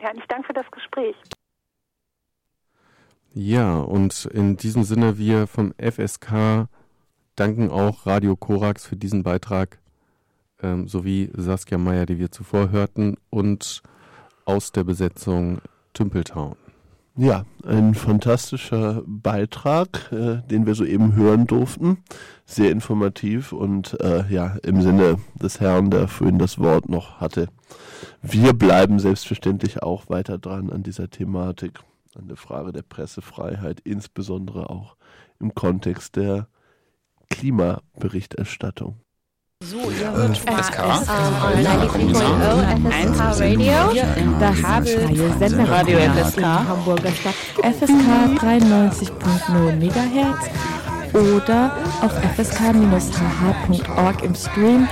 Ja, 0.00 0.10
ich 0.16 0.24
danke 0.28 0.46
für 0.46 0.54
das 0.54 0.70
Gespräch. 0.70 1.16
Ja, 3.34 3.78
und 3.78 4.26
in 4.26 4.56
diesem 4.56 4.84
Sinne, 4.84 5.18
wir 5.18 5.46
vom 5.46 5.74
FSK 5.78 6.68
danken 7.36 7.70
auch 7.70 8.06
Radio 8.06 8.36
Korax 8.36 8.86
für 8.86 8.96
diesen 8.96 9.22
Beitrag, 9.22 9.78
ähm, 10.62 10.86
sowie 10.86 11.30
Saskia 11.34 11.78
Meyer, 11.78 12.06
die 12.06 12.18
wir 12.18 12.30
zuvor 12.30 12.70
hörten, 12.70 13.16
und 13.30 13.82
aus 14.44 14.72
der 14.72 14.84
Besetzung 14.84 15.60
Tümpeltown. 15.92 16.56
Ja, 17.14 17.44
ein 17.66 17.94
fantastischer 17.94 19.02
Beitrag, 19.06 20.10
äh, 20.12 20.40
den 20.48 20.64
wir 20.64 20.74
soeben 20.74 21.14
hören 21.14 21.46
durften. 21.46 21.98
Sehr 22.46 22.70
informativ 22.70 23.52
und 23.52 24.00
äh, 24.00 24.24
ja, 24.30 24.56
im 24.62 24.80
Sinne 24.80 25.18
des 25.34 25.60
Herrn, 25.60 25.90
der 25.90 26.08
vorhin 26.08 26.38
das 26.38 26.58
Wort 26.58 26.88
noch 26.88 27.20
hatte. 27.20 27.48
Wir 28.22 28.54
bleiben 28.54 28.98
selbstverständlich 28.98 29.82
auch 29.82 30.08
weiter 30.08 30.38
dran 30.38 30.70
an 30.70 30.82
dieser 30.82 31.10
Thematik, 31.10 31.80
an 32.14 32.28
der 32.28 32.38
Frage 32.38 32.72
der 32.72 32.82
Pressefreiheit, 32.82 33.80
insbesondere 33.80 34.70
auch 34.70 34.96
im 35.38 35.54
Kontext 35.54 36.16
der 36.16 36.48
Klimaberichterstattung. 37.28 39.01
So, 39.64 39.90
ihr 39.90 40.10
hört 40.10 40.36
FSK. 40.38 40.48
FSK 40.48 41.12
Radio. 43.38 43.72
Das 44.40 44.58
freie 44.58 45.38
Senderradio 45.38 45.98
FSK. 45.98 46.42
Hamburger 46.42 47.12
Stadt. 47.12 47.34
FSK 47.62 48.40
93.0 48.42 49.72
MHz 49.76 50.50
oder 51.14 51.76
auf 52.00 52.12
fsk-hh.org 52.36 54.22
im 54.24 54.34
Stream. 54.34 54.88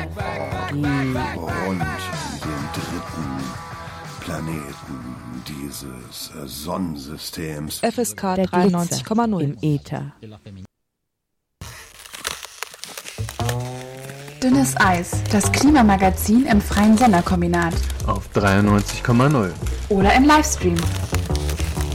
Du 0.71 0.77
und 0.77 1.81
den 1.81 2.63
dritten 2.73 3.29
Planeten 4.21 4.99
dieses 5.49 6.31
Sonnensystems. 6.47 7.81
FSK 7.81 8.37
Der 8.37 8.47
Glitzer 8.47 8.79
93,0 8.79 9.41
im 9.41 9.57
Äther. 9.63 10.13
Dünnes 14.43 14.75
Eis, 14.79 15.11
das 15.31 15.53
Klimamagazin 15.53 16.47
im 16.47 16.63
Freien 16.63 16.97
Senderkombinat. 16.97 17.75
Auf 18.07 18.27
93,0. 18.35 19.51
Oder 19.91 20.15
im 20.15 20.25
Livestream. 20.25 20.77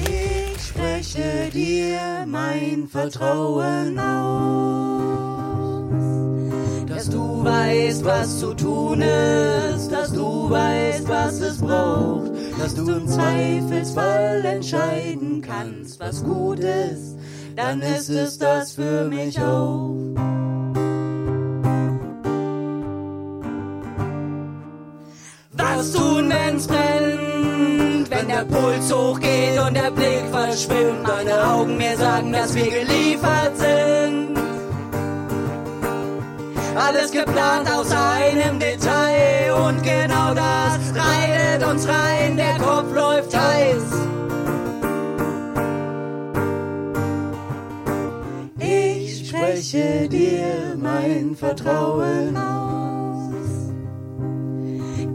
Ich 0.03 0.67
spreche 0.67 1.49
dir 1.51 2.23
mein 2.27 2.87
Vertrauen 2.87 3.97
aus, 3.97 5.89
dass 6.87 7.09
du 7.09 7.43
weißt, 7.43 8.05
was 8.05 8.39
zu 8.39 8.53
tun 8.53 9.01
ist, 9.01 9.91
dass 9.91 10.13
du 10.13 10.47
weißt, 10.47 11.09
was 11.09 11.41
es 11.41 11.57
braucht, 11.57 12.31
dass 12.59 12.75
du 12.75 12.91
im 12.91 13.07
Zweifelsfall 13.07 14.45
entscheiden 14.45 15.41
kannst, 15.41 15.99
was 15.99 16.23
gut 16.23 16.59
ist, 16.59 17.17
dann 17.55 17.81
ist 17.81 18.09
es 18.09 18.37
das 18.37 18.73
für 18.73 19.05
mich 19.05 19.41
auch. 19.41 19.95
Was 25.73 25.91
tun, 25.91 26.29
wenn's 26.29 26.67
brennt? 26.67 28.09
Wenn 28.09 28.27
der 28.27 28.45
Puls 28.45 28.93
hochgeht 28.93 29.59
und 29.59 29.75
der 29.75 29.91
Blick 29.91 30.25
verschwimmt, 30.31 31.07
deine 31.07 31.47
Augen 31.47 31.77
mir 31.77 31.97
sagen, 31.97 32.31
dass 32.31 32.53
wir 32.53 32.69
geliefert 32.69 33.57
sind. 33.57 34.37
Alles 36.75 37.11
geplant 37.11 37.67
aus 37.71 37.89
einem 37.91 38.59
Detail 38.59 39.53
und 39.67 39.81
genau 39.81 40.33
das 40.33 40.79
reitet 40.93 41.67
uns 41.67 41.87
rein, 41.87 42.37
der 42.37 42.57
Kopf 42.57 42.93
läuft 42.93 43.35
heiß. 43.35 43.83
Ich 48.59 49.29
spreche 49.29 50.07
dir 50.09 50.75
mein 50.77 51.35
Vertrauen 51.35 52.37
aus 52.37 52.64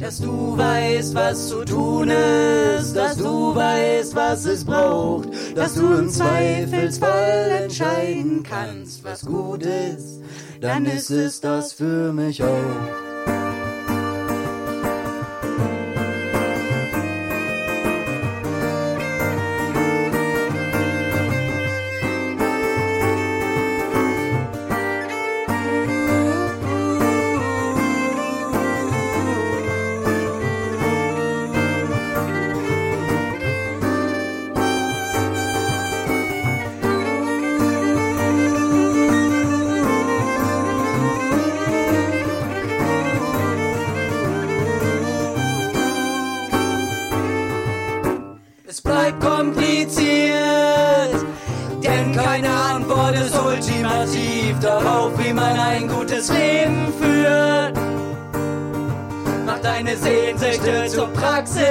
dass 0.00 0.18
du 0.18 0.56
weißt, 0.56 1.14
was 1.14 1.48
zu 1.48 1.64
tun 1.64 2.08
ist, 2.08 2.94
dass 2.94 3.16
du 3.16 3.54
weißt, 3.54 4.16
was 4.16 4.46
es 4.46 4.64
braucht, 4.64 5.28
dass 5.54 5.74
du 5.74 5.92
im 5.92 6.08
Zweifelsfall 6.08 7.62
entscheiden 7.64 8.42
kannst, 8.42 9.04
was 9.04 9.24
gut 9.24 9.62
ist, 9.62 10.22
dann 10.60 10.86
ist 10.86 11.10
es 11.10 11.40
das 11.40 11.74
für 11.74 12.12
mich 12.12 12.42
auch. 12.42 13.09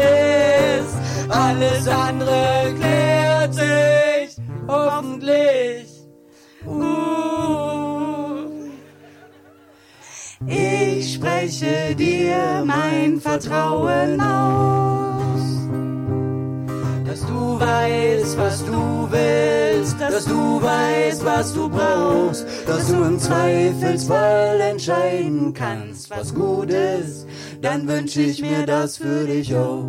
Praxis, 0.09 0.95
alles 1.29 1.87
andere 1.87 2.73
klärt 2.79 3.53
sich. 3.53 4.39
hoffentlich. 4.67 5.87
Uh. 6.65 7.09
Ich 10.47 11.15
spreche 11.15 11.95
dir 11.95 12.63
mein 12.65 13.19
Vertrauen 13.19 14.21
aus, 14.21 14.98
dass 17.19 17.27
du 17.27 17.59
weißt, 17.59 18.37
was 18.37 18.65
du 18.65 19.07
willst, 19.09 19.99
dass 19.99 20.25
du 20.25 20.61
weißt, 20.61 21.25
was 21.25 21.53
du 21.53 21.69
brauchst, 21.69 22.45
dass 22.65 22.87
du 22.87 23.03
im 23.03 23.19
Zweifelsfall 23.19 24.61
entscheiden 24.61 25.53
kannst, 25.53 26.09
was 26.09 26.33
gut 26.33 26.69
ist, 26.69 27.27
dann 27.61 27.87
wünsche 27.87 28.21
ich 28.21 28.41
mir 28.41 28.65
das 28.65 28.97
für 28.97 29.25
dich 29.25 29.53
auch. 29.53 29.83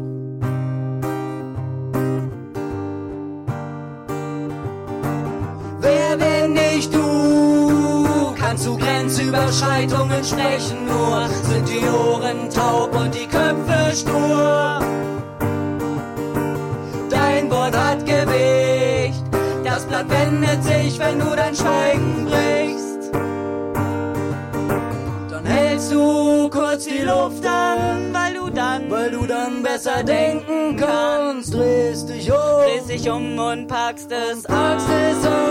Wer, 5.80 6.18
wenn 6.18 6.52
nicht 6.52 6.92
du, 6.92 8.34
kannst 8.36 8.66
du 8.66 8.76
Grenzüberschreitungen 8.76 10.24
sprechen, 10.24 10.86
nur 10.86 11.28
sind 11.44 11.68
die 11.68 11.86
Ohren 11.86 12.50
taub 12.50 12.94
und 13.00 13.14
die 13.14 13.26
Köpfe 13.26 13.96
stur. 13.96 14.80
Wendet 20.10 20.64
sich, 20.64 20.98
wenn 20.98 21.18
du 21.18 21.34
dein 21.36 21.54
Schweigen 21.54 22.26
brichst. 22.26 23.12
Dann 25.30 25.44
hältst 25.44 25.92
du 25.92 26.48
kurz 26.50 26.84
die 26.84 27.02
Luft 27.02 27.46
an, 27.46 28.12
weil 28.12 28.34
du 28.34 28.50
dann, 28.50 28.90
weil 28.90 29.10
du 29.10 29.26
dann 29.26 29.62
besser 29.62 30.02
denken 30.02 30.76
kannst. 30.76 31.54
Drehst 31.54 32.08
dich 32.08 32.30
um, 32.30 32.38
drehst 32.64 32.88
dich 32.88 33.08
um 33.08 33.38
und 33.38 33.66
packst 33.66 34.10
es. 34.12 34.42
Packst 34.42 34.88
es 34.88 35.26
an. 35.26 35.50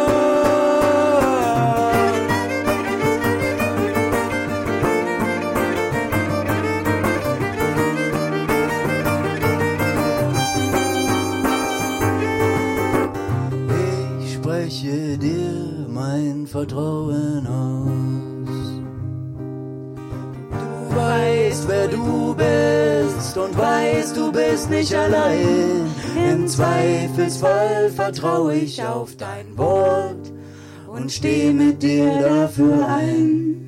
Vertrauen 16.50 17.46
aus. 17.46 18.50
Du 20.50 20.96
weißt, 20.96 21.68
wer 21.68 21.88
du 21.88 22.34
bist 22.34 23.38
und 23.38 23.56
weißt, 23.56 24.18
du 24.18 24.32
bist 24.32 24.68
nicht 24.72 24.96
allein. 24.96 25.86
Im 26.16 26.48
Zweifelsfall 26.48 27.92
vertraue 27.92 28.56
ich 28.56 28.84
auf 28.84 29.16
dein 29.16 29.56
Wort 29.60 30.34
und 30.88 31.12
steh 31.12 31.54
mit 31.54 31.84
dir 31.84 32.20
dafür 32.20 32.88
ein. 32.88 33.60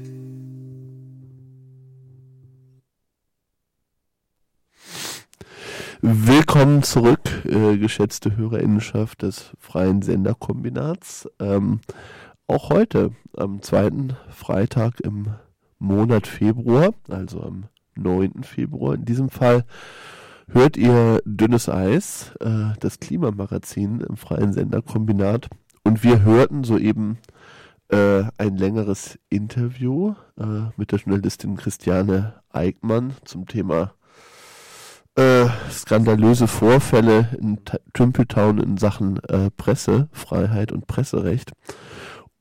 Willkommen 6.01 6.81
zurück, 6.81 7.45
äh, 7.45 7.77
geschätzte 7.77 8.35
Hörerinnenschaft 8.35 9.21
des 9.21 9.51
Freien 9.59 10.01
Senderkombinats. 10.01 11.29
Ähm, 11.39 11.81
auch 12.51 12.69
heute, 12.69 13.11
am 13.35 13.61
zweiten 13.61 14.17
Freitag 14.29 14.99
im 14.99 15.27
Monat 15.79 16.27
Februar, 16.27 16.93
also 17.09 17.41
am 17.41 17.65
9. 17.95 18.43
Februar 18.43 18.95
in 18.95 19.05
diesem 19.05 19.29
Fall, 19.29 19.63
hört 20.49 20.75
ihr 20.75 21.21
Dünnes 21.23 21.69
Eis, 21.69 22.33
äh, 22.41 22.73
das 22.79 22.99
Klimamagazin 22.99 24.01
im 24.01 24.17
Freien 24.17 24.51
Senderkombinat. 24.51 25.47
Und 25.83 26.03
wir 26.03 26.23
hörten 26.23 26.65
soeben 26.65 27.19
äh, 27.87 28.23
ein 28.37 28.57
längeres 28.57 29.17
Interview 29.29 30.15
äh, 30.37 30.71
mit 30.75 30.91
der 30.91 30.99
Journalistin 30.99 31.55
Christiane 31.55 32.41
Eickmann 32.49 33.13
zum 33.23 33.47
Thema 33.47 33.93
äh, 35.15 35.47
skandalöse 35.69 36.47
Vorfälle 36.47 37.29
in 37.39 37.63
T 37.63 37.77
Tümpeltown 37.93 38.59
in 38.59 38.77
Sachen 38.77 39.23
äh, 39.23 39.49
Pressefreiheit 39.51 40.71
und 40.71 40.87
Presserecht 40.87 41.51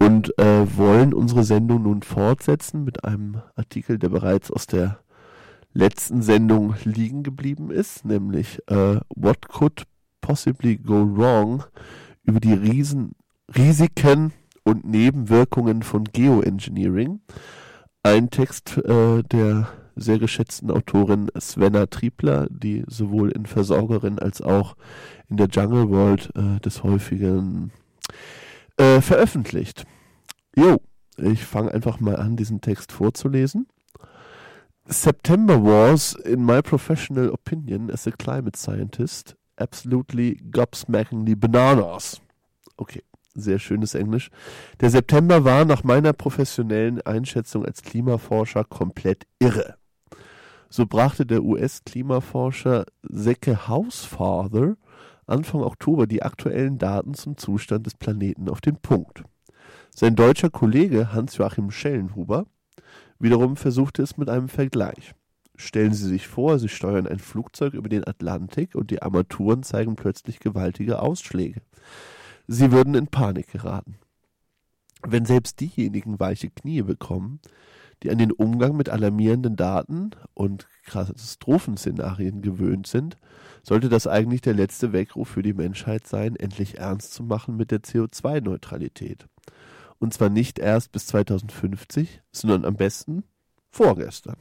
und 0.00 0.36
äh, 0.38 0.76
wollen 0.76 1.12
unsere 1.12 1.44
Sendung 1.44 1.82
nun 1.82 2.02
fortsetzen 2.02 2.84
mit 2.84 3.04
einem 3.04 3.42
Artikel, 3.54 3.98
der 3.98 4.08
bereits 4.08 4.50
aus 4.50 4.66
der 4.66 4.98
letzten 5.72 6.22
Sendung 6.22 6.74
liegen 6.84 7.22
geblieben 7.22 7.70
ist, 7.70 8.04
nämlich 8.04 8.58
äh, 8.68 8.98
What 9.14 9.48
Could 9.48 9.84
Possibly 10.20 10.78
Go 10.78 11.06
Wrong 11.16 11.64
über 12.24 12.40
die 12.40 12.54
Riesen 12.54 13.12
Risiken 13.56 14.32
und 14.64 14.84
Nebenwirkungen 14.84 15.82
von 15.82 16.04
Geoengineering. 16.04 17.20
Ein 18.02 18.30
Text 18.30 18.78
äh, 18.78 19.22
der 19.22 19.68
sehr 19.96 20.18
geschätzten 20.18 20.70
Autorin 20.70 21.28
Svenna 21.38 21.86
Triebler, 21.86 22.46
die 22.48 22.84
sowohl 22.86 23.30
in 23.30 23.44
Versorgerin 23.44 24.18
als 24.18 24.40
auch 24.40 24.76
in 25.28 25.36
der 25.36 25.48
Jungle 25.48 25.90
World 25.90 26.30
äh, 26.34 26.58
des 26.60 26.82
häufigen 26.82 27.72
äh, 28.80 29.00
veröffentlicht. 29.02 29.84
Jo, 30.56 30.80
ich 31.18 31.44
fange 31.44 31.72
einfach 31.72 32.00
mal 32.00 32.16
an, 32.16 32.36
diesen 32.36 32.60
Text 32.60 32.92
vorzulesen. 32.92 33.66
September 34.86 35.62
was, 35.62 36.14
in 36.14 36.44
my 36.44 36.62
professional 36.62 37.28
opinion 37.28 37.90
as 37.90 38.06
a 38.06 38.10
climate 38.10 38.56
scientist, 38.56 39.36
absolutely 39.56 40.40
gobsmackingly 40.50 41.36
bananas. 41.36 42.20
Okay, 42.76 43.02
sehr 43.34 43.58
schönes 43.58 43.94
Englisch. 43.94 44.30
Der 44.80 44.90
September 44.90 45.44
war 45.44 45.64
nach 45.64 45.84
meiner 45.84 46.12
professionellen 46.12 47.00
Einschätzung 47.02 47.66
als 47.66 47.82
Klimaforscher 47.82 48.64
komplett 48.64 49.26
irre. 49.38 49.76
So 50.70 50.86
brachte 50.86 51.26
der 51.26 51.42
US-Klimaforscher 51.42 52.86
Secke 53.02 53.68
Hausfather 53.68 54.76
Anfang 55.30 55.62
Oktober 55.62 56.06
die 56.06 56.22
aktuellen 56.22 56.78
Daten 56.78 57.14
zum 57.14 57.36
Zustand 57.36 57.86
des 57.86 57.94
Planeten 57.94 58.48
auf 58.48 58.60
den 58.60 58.76
Punkt. 58.76 59.22
Sein 59.90 60.16
deutscher 60.16 60.50
Kollege 60.50 61.12
Hans-Joachim 61.12 61.70
Schellenhuber 61.70 62.46
wiederum 63.18 63.56
versuchte 63.56 64.02
es 64.02 64.16
mit 64.16 64.28
einem 64.28 64.48
Vergleich. 64.48 65.14
Stellen 65.56 65.92
Sie 65.92 66.08
sich 66.08 66.26
vor, 66.26 66.58
Sie 66.58 66.68
steuern 66.68 67.06
ein 67.06 67.18
Flugzeug 67.18 67.74
über 67.74 67.88
den 67.88 68.06
Atlantik 68.06 68.74
und 68.74 68.90
die 68.90 69.02
Armaturen 69.02 69.62
zeigen 69.62 69.94
plötzlich 69.94 70.40
gewaltige 70.40 71.00
Ausschläge. 71.00 71.60
Sie 72.46 72.72
würden 72.72 72.94
in 72.94 73.08
Panik 73.08 73.52
geraten. 73.52 73.96
Wenn 75.06 75.26
selbst 75.26 75.60
diejenigen 75.60 76.18
weiche 76.18 76.50
Knie 76.50 76.82
bekommen, 76.82 77.40
die 78.02 78.10
an 78.10 78.18
den 78.18 78.32
Umgang 78.32 78.76
mit 78.76 78.88
alarmierenden 78.88 79.56
Daten 79.56 80.10
und 80.34 80.66
Katastrophenszenarien 80.86 82.42
gewöhnt 82.42 82.86
sind, 82.86 83.18
sollte 83.62 83.88
das 83.88 84.06
eigentlich 84.06 84.40
der 84.40 84.54
letzte 84.54 84.92
Weckruf 84.92 85.28
für 85.28 85.42
die 85.42 85.52
Menschheit 85.52 86.06
sein, 86.06 86.36
endlich 86.36 86.78
ernst 86.78 87.12
zu 87.12 87.22
machen 87.22 87.56
mit 87.56 87.70
der 87.70 87.80
CO2-Neutralität. 87.80 89.26
Und 89.98 90.14
zwar 90.14 90.30
nicht 90.30 90.58
erst 90.58 90.92
bis 90.92 91.06
2050, 91.06 92.22
sondern 92.32 92.64
am 92.64 92.76
besten 92.76 93.24
vorgestern. 93.70 94.36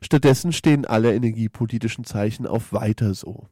Stattdessen 0.00 0.52
stehen 0.52 0.84
alle 0.84 1.14
energiepolitischen 1.14 2.04
Zeichen 2.04 2.46
auf 2.46 2.72
weiter 2.72 3.14
so. 3.14 3.48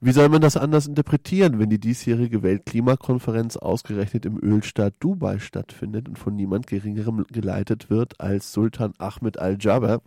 Wie 0.00 0.12
soll 0.12 0.28
man 0.28 0.40
das 0.40 0.56
anders 0.56 0.86
interpretieren, 0.86 1.58
wenn 1.58 1.70
die 1.70 1.80
diesjährige 1.80 2.44
Weltklimakonferenz 2.44 3.56
ausgerechnet 3.56 4.26
im 4.26 4.38
Ölstaat 4.40 4.94
Dubai 5.00 5.40
stattfindet 5.40 6.08
und 6.08 6.16
von 6.16 6.36
niemand 6.36 6.68
Geringerem 6.68 7.24
geleitet 7.32 7.90
wird 7.90 8.20
als 8.20 8.52
Sultan 8.52 8.92
Ahmed 8.98 9.40
al-Jaber, 9.40 10.00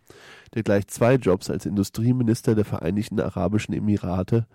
der 0.53 0.63
gleich 0.63 0.87
zwei 0.87 1.15
Jobs 1.15 1.49
als 1.49 1.65
Industrieminister 1.65 2.55
der 2.55 2.63
Vereinigten 2.63 3.19
Arabischen 3.19 3.73
Emirate 3.73 4.47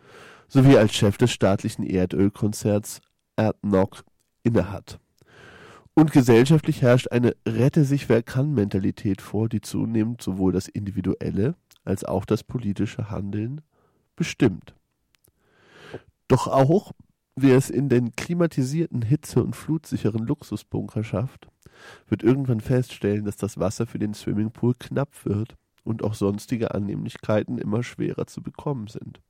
sowie 0.48 0.78
als 0.78 0.94
Chef 0.94 1.18
des 1.18 1.32
staatlichen 1.32 1.82
Erdölkonzerns 1.82 3.02
ADNOC 3.36 4.04
innehat. 4.42 5.00
Und 5.92 6.12
gesellschaftlich 6.12 6.80
herrscht 6.80 7.08
eine 7.10 7.36
Rette 7.46 7.84
sich 7.84 8.08
wer 8.08 8.22
kann 8.22 8.54
Mentalität 8.54 9.20
vor, 9.20 9.50
die 9.50 9.60
zunehmend 9.60 10.22
sowohl 10.22 10.52
das 10.52 10.68
individuelle 10.68 11.56
als 11.84 12.04
auch 12.04 12.24
das 12.24 12.42
politische 12.42 13.10
Handeln 13.10 13.60
bestimmt. 14.14 14.75
Doch 16.28 16.46
auch 16.48 16.92
wer 17.36 17.56
es 17.56 17.70
in 17.70 17.88
den 17.88 18.12
klimatisierten, 18.12 19.02
hitze- 19.02 19.42
und 19.42 19.54
flutsicheren 19.54 20.26
Luxusbunker 20.26 21.04
schafft, 21.04 21.48
wird 22.08 22.22
irgendwann 22.22 22.60
feststellen, 22.60 23.24
dass 23.24 23.36
das 23.36 23.58
Wasser 23.58 23.86
für 23.86 23.98
den 23.98 24.14
Swimmingpool 24.14 24.74
knapp 24.78 25.24
wird 25.24 25.56
und 25.84 26.02
auch 26.02 26.14
sonstige 26.14 26.74
Annehmlichkeiten 26.74 27.58
immer 27.58 27.82
schwerer 27.82 28.26
zu 28.26 28.42
bekommen 28.42 28.88
sind. 28.88 29.20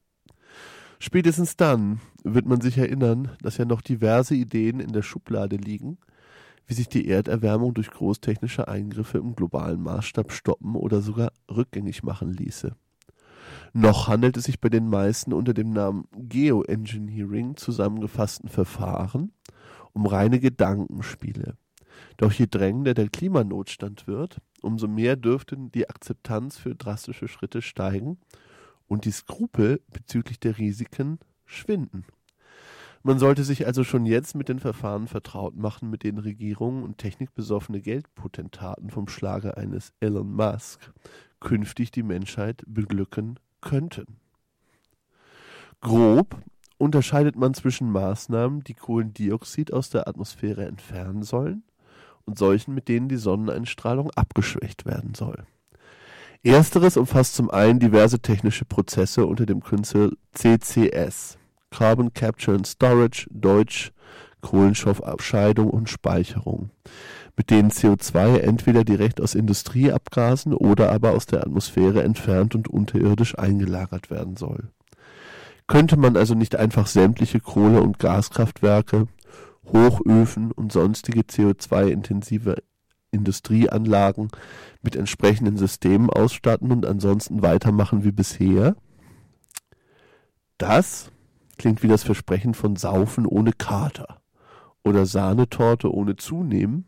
Spätestens 0.99 1.57
dann 1.57 2.01
wird 2.25 2.47
man 2.47 2.61
sich 2.61 2.79
erinnern, 2.79 3.37
dass 3.43 3.59
ja 3.59 3.67
noch 3.67 3.83
diverse 3.83 4.35
Ideen 4.35 4.81
in 4.81 4.93
der 4.93 5.03
Schublade 5.03 5.57
liegen, 5.57 5.99
wie 6.67 6.75
sich 6.75 6.89
die 6.89 7.07
Erderwärmung 7.07 7.75
durch 7.75 7.91
großtechnische 7.91 8.67
Eingriffe 8.67 9.19
im 9.19 9.37
globalen 9.37 9.83
Maßstab 9.83 10.33
stoppen 10.33 10.75
oder 10.75 11.03
sogar 11.03 11.33
rückgängig 11.51 12.03
machen 12.03 12.33
ließe. 12.33 12.75
Noch 13.73 14.09
handelt 14.09 14.37
es 14.37 14.45
sich 14.45 14.61
bei 14.61 14.69
den 14.69 14.89
meisten 14.89 15.33
unter 15.33 15.55
dem 15.55 15.71
Namen 15.71 16.09
Geoengineering 16.17 17.57
zusammengefassten 17.57 18.49
Verfahren 18.49 19.33
um 19.93 20.07
reine 20.07 20.41
Gedankenspiele. 20.41 21.57
Doch 22.19 22.33
je 22.33 22.47
drängender 22.47 22.95
der 22.95 23.09
Klimanotstand 23.09 24.07
wird, 24.07 24.39
umso 24.61 24.89
mehr 24.89 25.17
dürfte 25.17 25.57
die 25.57 25.89
Akzeptanz 25.89 26.59
für 26.59 26.75
drastische 26.75 27.29
Schritte 27.29 27.63
steigen 27.63 28.19
und 28.89 29.05
die 29.05 29.11
Skrupel 29.11 29.81
bezüglich 29.91 30.39
der 30.39 30.59
Risiken 30.59 31.19
schwinden. 31.47 32.05
Man 33.07 33.21
sollte 33.21 33.45
sich 33.45 33.69
also 33.69 33.85
schon 33.85 34.05
jetzt 34.05 34.35
mit 34.35 34.49
den 34.49 34.59
Verfahren 34.59 35.07
vertraut 35.07 35.55
machen, 35.55 35.91
mit 35.91 36.03
denen 36.03 36.19
Regierungen 36.19 36.83
und 36.83 36.99
technikbesoffene 36.99 37.81
Geldpotentaten 37.81 38.91
vom 38.91 39.07
Schlage 39.07 39.57
eines 39.57 39.93
Elon 40.01 40.33
Musk 40.35 40.93
künftig 41.39 41.93
die 41.93 42.03
Menschheit 42.03 42.65
beglücken 42.67 43.39
könnten. 43.61 44.17
Grob 45.81 46.37
unterscheidet 46.79 47.37
man 47.37 47.55
zwischen 47.55 47.93
Maßnahmen, 47.93 48.65
die 48.65 48.75
Kohlendioxid 48.75 49.73
aus 49.73 49.89
der 49.89 50.09
Atmosphäre 50.09 50.67
entfernen 50.67 51.23
sollen, 51.23 51.63
und 52.25 52.37
solchen, 52.37 52.75
mit 52.75 52.89
denen 52.89 53.09
die 53.09 53.19
Sonneneinstrahlung 53.19 54.11
abgeschwächt 54.17 54.85
werden 54.85 55.15
soll. 55.15 55.47
Ersteres 56.43 56.97
umfasst 56.97 57.37
zum 57.37 57.53
einen 57.53 57.79
diverse 57.79 58.19
technische 58.19 58.65
Prozesse 58.65 59.27
unter 59.27 59.47
dem 59.47 59.63
Kürzel 59.63 60.17
CCS, 60.33 61.39
Carbon 61.71 62.13
Capture 62.13 62.55
and 62.55 62.67
Storage, 62.67 63.27
Deutsch 63.31 63.93
Kohlenstoffabscheidung 64.41 65.71
und 65.71 65.91
Speicherung, 65.91 66.71
mit 67.37 67.51
denen 67.51 67.71
CO2 67.71 68.39
entweder 68.39 68.85
direkt 68.85 69.21
aus 69.21 69.35
Industrieabgasen 69.35 70.55
oder 70.55 70.93
aber 70.93 71.13
aus 71.13 71.27
der 71.27 71.41
Atmosphäre 71.41 72.03
entfernt 72.05 72.55
und 72.55 72.69
unterirdisch 72.69 73.37
eingelagert 73.39 74.11
werden 74.11 74.37
soll. 74.37 74.71
Könnte 75.67 75.97
man 75.97 76.17
also 76.17 76.35
nicht 76.35 76.55
einfach 76.55 76.87
sämtliche 76.87 77.41
Kohle- 77.41 77.83
und 77.83 77.99
Gaskraftwerke, 77.99 79.09
Hochöfen 79.65 80.53
und 80.53 80.71
sonstige 80.71 81.23
CO2-intensive 81.23 82.63
Industrieanlagen 83.11 84.29
mit 84.83 84.95
entsprechenden 84.95 85.57
Systemen 85.57 86.09
ausstatten 86.09 86.71
und 86.71 86.87
ansonsten 86.87 87.43
weitermachen 87.43 88.05
wie 88.05 88.13
bisher? 88.13 88.77
Das 90.59 91.11
klingt 91.59 91.83
wie 91.83 91.89
das 91.89 92.03
Versprechen 92.03 92.55
von 92.55 92.77
Saufen 92.77 93.27
ohne 93.27 93.53
Kater 93.53 94.21
oder 94.85 95.07
Sahnetorte 95.07 95.93
ohne 95.93 96.17
Zunehmen 96.17 96.87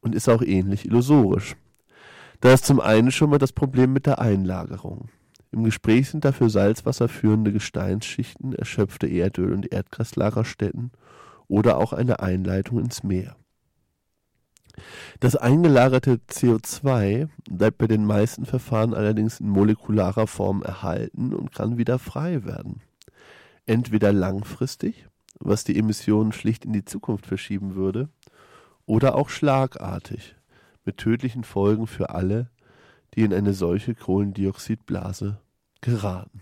und 0.00 0.14
ist 0.14 0.28
auch 0.28 0.42
ähnlich 0.42 0.84
illusorisch. 0.86 1.56
Da 2.40 2.52
ist 2.52 2.66
zum 2.66 2.80
einen 2.80 3.10
schon 3.10 3.30
mal 3.30 3.38
das 3.38 3.52
Problem 3.52 3.92
mit 3.92 4.06
der 4.06 4.20
Einlagerung. 4.20 5.08
Im 5.50 5.64
Gespräch 5.64 6.10
sind 6.10 6.24
dafür 6.24 6.50
Salzwasser 6.50 7.08
führende 7.08 7.52
Gesteinsschichten, 7.52 8.52
erschöpfte 8.52 9.06
Erdöl- 9.06 9.54
und 9.54 9.72
Erdgaslagerstätten 9.72 10.92
oder 11.48 11.78
auch 11.78 11.92
eine 11.92 12.20
Einleitung 12.20 12.78
ins 12.78 13.02
Meer. 13.02 13.36
Das 15.18 15.34
eingelagerte 15.34 16.20
CO2 16.30 17.28
bleibt 17.50 17.78
bei 17.78 17.86
den 17.88 18.04
meisten 18.04 18.46
Verfahren 18.46 18.94
allerdings 18.94 19.40
in 19.40 19.48
molekularer 19.48 20.26
Form 20.26 20.62
erhalten 20.62 21.34
und 21.34 21.52
kann 21.52 21.78
wieder 21.78 21.98
frei 21.98 22.44
werden. 22.44 22.82
Entweder 23.68 24.14
langfristig, 24.14 25.08
was 25.40 25.62
die 25.62 25.78
Emissionen 25.78 26.32
schlicht 26.32 26.64
in 26.64 26.72
die 26.72 26.86
Zukunft 26.86 27.26
verschieben 27.26 27.74
würde, 27.74 28.08
oder 28.86 29.14
auch 29.14 29.28
schlagartig, 29.28 30.36
mit 30.86 30.96
tödlichen 30.96 31.44
Folgen 31.44 31.86
für 31.86 32.08
alle, 32.08 32.48
die 33.12 33.24
in 33.24 33.34
eine 33.34 33.52
solche 33.52 33.94
Kohlendioxidblase 33.94 35.38
geraten. 35.82 36.40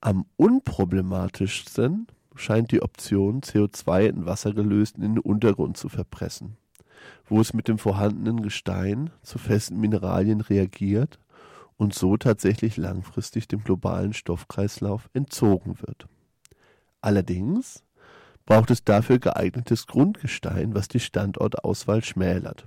Am 0.00 0.26
unproblematischsten 0.36 2.06
scheint 2.36 2.70
die 2.70 2.82
Option, 2.82 3.40
CO2 3.40 4.06
in 4.06 4.24
Wasser 4.24 4.54
gelöst 4.54 4.94
in 4.94 5.02
den 5.02 5.18
Untergrund 5.18 5.76
zu 5.76 5.88
verpressen, 5.88 6.58
wo 7.24 7.40
es 7.40 7.54
mit 7.54 7.66
dem 7.66 7.78
vorhandenen 7.78 8.40
Gestein 8.40 9.10
zu 9.22 9.38
festen 9.38 9.80
Mineralien 9.80 10.42
reagiert 10.42 11.18
und 11.76 11.94
so 11.94 12.16
tatsächlich 12.16 12.76
langfristig 12.76 13.48
dem 13.48 13.62
globalen 13.62 14.12
Stoffkreislauf 14.12 15.08
entzogen 15.12 15.80
wird. 15.80 16.06
Allerdings 17.00 17.84
braucht 18.46 18.70
es 18.70 18.84
dafür 18.84 19.18
geeignetes 19.18 19.86
Grundgestein, 19.86 20.74
was 20.74 20.88
die 20.88 21.00
Standortauswahl 21.00 22.02
schmälert. 22.02 22.66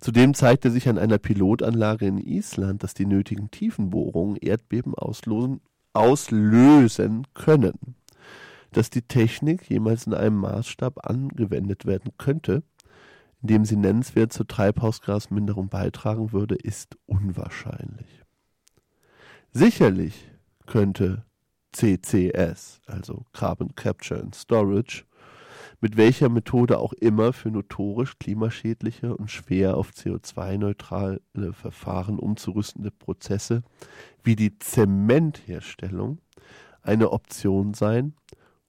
Zudem 0.00 0.34
zeigte 0.34 0.70
sich 0.70 0.88
an 0.88 0.98
einer 0.98 1.18
Pilotanlage 1.18 2.06
in 2.06 2.18
Island, 2.18 2.82
dass 2.82 2.94
die 2.94 3.06
nötigen 3.06 3.50
Tiefenbohrungen 3.50 4.36
Erdbeben 4.36 4.94
auslösen, 4.94 5.60
auslösen 5.92 7.26
können. 7.34 7.94
Dass 8.72 8.90
die 8.90 9.02
Technik 9.02 9.70
jemals 9.70 10.06
in 10.06 10.14
einem 10.14 10.36
Maßstab 10.38 11.08
angewendet 11.08 11.86
werden 11.86 12.12
könnte, 12.18 12.64
in 13.42 13.48
dem 13.48 13.64
sie 13.64 13.76
nennenswert 13.76 14.32
zur 14.32 14.48
Treibhausgasminderung 14.48 15.68
beitragen 15.68 16.32
würde, 16.32 16.56
ist 16.56 16.96
unwahrscheinlich. 17.06 18.23
Sicherlich 19.56 20.32
könnte 20.66 21.24
CCS, 21.70 22.80
also 22.86 23.24
Carbon 23.32 23.72
Capture 23.76 24.20
and 24.20 24.34
Storage, 24.34 25.04
mit 25.80 25.96
welcher 25.96 26.28
Methode 26.28 26.80
auch 26.80 26.92
immer 26.94 27.32
für 27.32 27.52
notorisch 27.52 28.18
klimaschädliche 28.18 29.16
und 29.16 29.30
schwer 29.30 29.76
auf 29.76 29.90
CO2-neutrale 29.90 31.20
Verfahren 31.52 32.18
umzurüstende 32.18 32.90
Prozesse 32.90 33.62
wie 34.24 34.34
die 34.34 34.58
Zementherstellung 34.58 36.18
eine 36.82 37.12
Option 37.12 37.74
sein, 37.74 38.14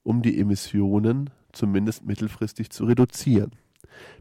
um 0.04 0.22
die 0.22 0.38
Emissionen 0.38 1.30
zumindest 1.50 2.04
mittelfristig 2.04 2.70
zu 2.70 2.84
reduzieren, 2.84 3.50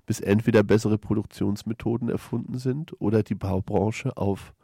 bis 0.07 0.19
entweder 0.19 0.63
bessere 0.63 0.97
Produktionsmethoden 0.97 2.09
erfunden 2.09 2.57
sind 2.57 2.99
oder 2.99 3.21
die 3.21 3.35
Baubranche 3.35 4.17
auf 4.17 4.55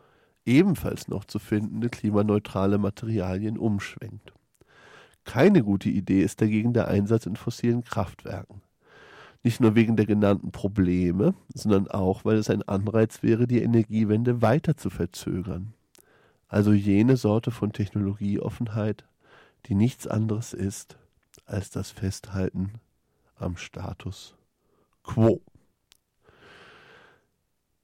ebenfalls 0.46 1.08
noch 1.08 1.26
zu 1.26 1.40
findende 1.40 1.90
klimaneutrale 1.90 2.78
Materialien 2.78 3.58
umschwenkt. 3.58 4.34
Keine 5.24 5.64
gute 5.64 5.90
Idee 5.90 6.22
ist 6.22 6.42
dagegen 6.42 6.74
der 6.74 6.88
Einsatz 6.88 7.26
in 7.26 7.36
fossilen 7.36 7.84
Kraftwerken. 7.84 8.62
Nicht 9.44 9.60
nur 9.60 9.76
wegen 9.76 9.96
der 9.96 10.06
genannten 10.06 10.52
Probleme, 10.52 11.34
sondern 11.54 11.88
auch, 11.88 12.26
weil 12.26 12.38
es 12.38 12.50
ein 12.50 12.64
Anreiz 12.64 13.24
wäre, 13.24 13.48
die 13.48 13.62
Energiewende 13.62 14.42
weiter 14.42 14.78
zu 14.78 14.90
verzögern. 14.90 15.74
Also 16.48 16.74
jene 16.74 17.18
Sorte 17.18 17.50
von 17.50 17.72
Technologieoffenheit, 17.72 19.06
die 19.66 19.76
nichts 19.76 20.06
anderes 20.08 20.54
ist 20.54 20.98
als 21.46 21.70
das 21.70 21.92
Festhalten 21.92 22.74
am 23.36 23.58
Status 23.58 24.36
quo. 25.04 25.42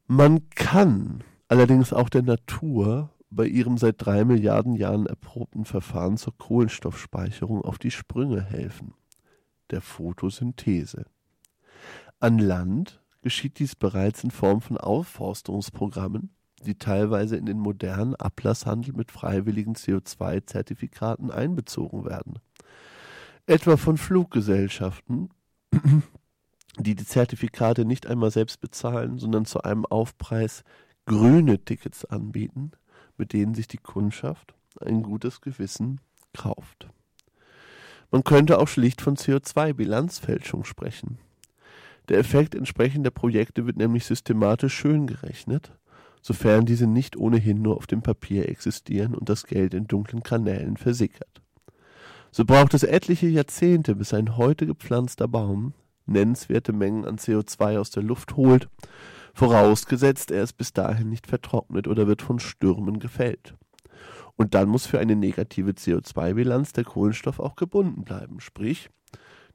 Man 0.08 0.50
kann 0.52 1.24
allerdings 1.48 1.94
auch 1.94 2.10
der 2.10 2.24
Natur 2.24 3.10
bei 3.30 3.46
ihrem 3.46 3.78
seit 3.78 3.96
drei 3.98 4.24
Milliarden 4.26 4.76
Jahren 4.76 5.06
erprobten 5.06 5.66
Verfahren 5.66 6.18
zur 6.18 6.38
Kohlenstoffspeicherung 6.38 7.62
auf 7.62 7.78
die 7.78 7.92
Sprünge 7.92 8.42
helfen, 8.42 8.94
der 9.72 9.82
Photosynthese. 9.82 11.06
An 12.20 12.40
Land 12.40 13.02
geschieht 13.22 13.60
dies 13.60 13.76
bereits 13.76 14.24
in 14.24 14.32
Form 14.32 14.62
von 14.62 14.78
Aufforstungsprogrammen, 14.78 16.30
die 16.66 16.76
teilweise 16.76 17.36
in 17.36 17.46
den 17.46 17.60
modernen 17.60 18.16
Ablasshandel 18.16 18.94
mit 18.94 19.12
freiwilligen 19.12 19.76
CO2-Zertifikaten 19.76 21.30
einbezogen 21.30 22.06
werden. 22.06 22.40
Etwa 23.46 23.78
von 23.78 23.98
Fluggesellschaften, 23.98 25.30
die 26.80 26.96
die 26.96 27.06
Zertifikate 27.06 27.86
nicht 27.86 28.08
einmal 28.08 28.32
selbst 28.32 28.60
bezahlen, 28.60 29.20
sondern 29.20 29.46
zu 29.46 29.62
einem 29.62 29.86
Aufpreis 29.86 30.64
grüne 31.08 31.58
Tickets 31.64 32.06
anbieten, 32.06 32.72
mit 33.18 33.34
denen 33.34 33.56
sich 33.56 33.68
die 33.68 33.78
Kundschaft 33.78 34.54
ein 34.80 35.02
gutes 35.02 35.42
Gewissen 35.42 36.00
kauft. 36.34 36.88
Man 38.12 38.24
könnte 38.24 38.60
auch 38.60 38.68
schlicht 38.68 39.02
von 39.02 39.16
CO2-Bilanzfälschung 39.16 40.64
sprechen. 40.64 41.18
Der 42.10 42.20
Effekt 42.20 42.56
entsprechender 42.56 43.10
Projekte 43.10 43.66
wird 43.66 43.78
nämlich 43.78 44.06
systematisch 44.06 44.74
schön 44.74 45.08
gerechnet, 45.08 45.72
sofern 46.22 46.66
diese 46.66 46.88
nicht 46.88 47.18
ohnehin 47.18 47.62
nur 47.62 47.78
auf 47.78 47.88
dem 47.88 48.02
Papier 48.02 48.48
existieren 48.48 49.16
und 49.16 49.30
das 49.30 49.46
Geld 49.46 49.74
in 49.74 49.88
dunklen 49.88 50.24
Kanälen 50.24 50.78
versickert. 50.78 51.42
So 52.32 52.46
braucht 52.46 52.74
es 52.74 52.84
etliche 52.84 53.28
Jahrzehnte, 53.28 53.96
bis 53.96 54.14
ein 54.14 54.38
heute 54.38 54.68
gepflanzter 54.68 55.28
Baum 55.28 55.74
nennenswerte 56.06 56.72
Mengen 56.72 57.06
an 57.06 57.18
CO2 57.18 57.80
aus 57.80 57.92
der 57.92 58.04
Luft 58.04 58.36
holt 58.36 58.70
vorausgesetzt 59.38 60.32
er 60.32 60.42
ist 60.42 60.54
bis 60.54 60.74
dahin 60.74 61.10
nicht 61.10 61.28
vertrocknet 61.28 61.88
oder 61.88 62.08
wird 62.08 62.24
von 62.24 62.40
Stürmen 62.40 62.98
gefällt. 62.98 63.54
Und 64.36 64.56
dann 64.56 64.68
muss 64.68 64.88
für 64.88 64.98
eine 64.98 65.16
negative 65.16 65.72
CO2-Bilanz 65.72 66.74
der 66.74 66.86
Kohlenstoff 66.86 67.40
auch 67.40 67.56
gebunden 67.56 68.04
bleiben, 68.04 68.40
sprich, 68.40 68.90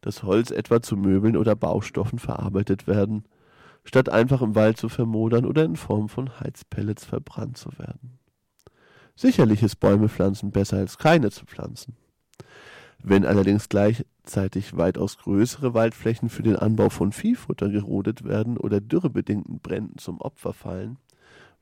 das 0.01 0.23
Holz 0.23 0.53
etwa 0.53 0.83
zu 0.83 0.97
Möbeln 0.97 1.37
oder 1.37 1.57
Baustoffen 1.57 2.21
verarbeitet 2.21 2.87
werden, 2.87 3.25
statt 3.83 4.09
einfach 4.09 4.41
im 4.41 4.55
Wald 4.55 4.77
zu 4.77 4.89
vermodern 4.89 5.45
oder 5.45 5.65
in 5.65 5.75
Form 5.75 6.09
von 6.09 6.39
Heizpellets 6.39 7.05
verbrannt 7.05 7.57
zu 7.57 7.77
werden. 7.77 8.21
Sicherlich 9.17 9.65
ist 9.65 9.81
Bäume 9.81 10.09
pflanzen 10.09 10.53
besser 10.53 10.77
als 10.77 10.97
keine 10.97 11.33
zu 11.33 11.45
pflanzen. 11.45 11.97
Wenn 13.03 13.25
allerdings 13.25 13.69
gleichzeitig 14.23 14.77
weitaus 14.77 15.19
größere 15.19 15.75
Waldflächen 15.75 16.29
für 16.29 16.43
den 16.43 16.57
Anbau 16.57 16.91
von 16.91 17.13
Viehfutter 17.13 17.69
gerodet 17.69 18.25
werden 18.25 18.57
oder 18.57 18.81
dürrebedingten 18.81 19.59
Bränden 19.59 19.99
zum 19.99 20.21
Opfer 20.21 20.53
fallen, 20.53 20.99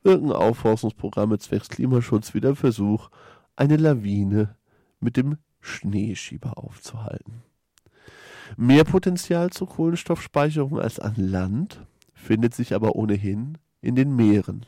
wirken 0.02 0.30
Aufforstungsprogramme 0.30 1.38
zwecks 1.38 1.68
Klimaschutz 1.68 2.34
wie 2.34 2.40
der 2.40 2.54
Versuch, 2.54 3.08
eine 3.56 3.76
Lawine 3.76 4.56
mit 5.00 5.16
dem 5.16 5.38
Schneeschieber 5.60 6.58
aufzuhalten. 6.58 7.42
Mehr 8.56 8.84
Potenzial 8.84 9.50
zur 9.50 9.68
Kohlenstoffspeicherung 9.68 10.80
als 10.80 10.98
an 10.98 11.14
Land 11.16 11.80
findet 12.12 12.54
sich 12.54 12.74
aber 12.74 12.94
ohnehin 12.94 13.58
in 13.80 13.94
den 13.94 14.14
Meeren. 14.14 14.66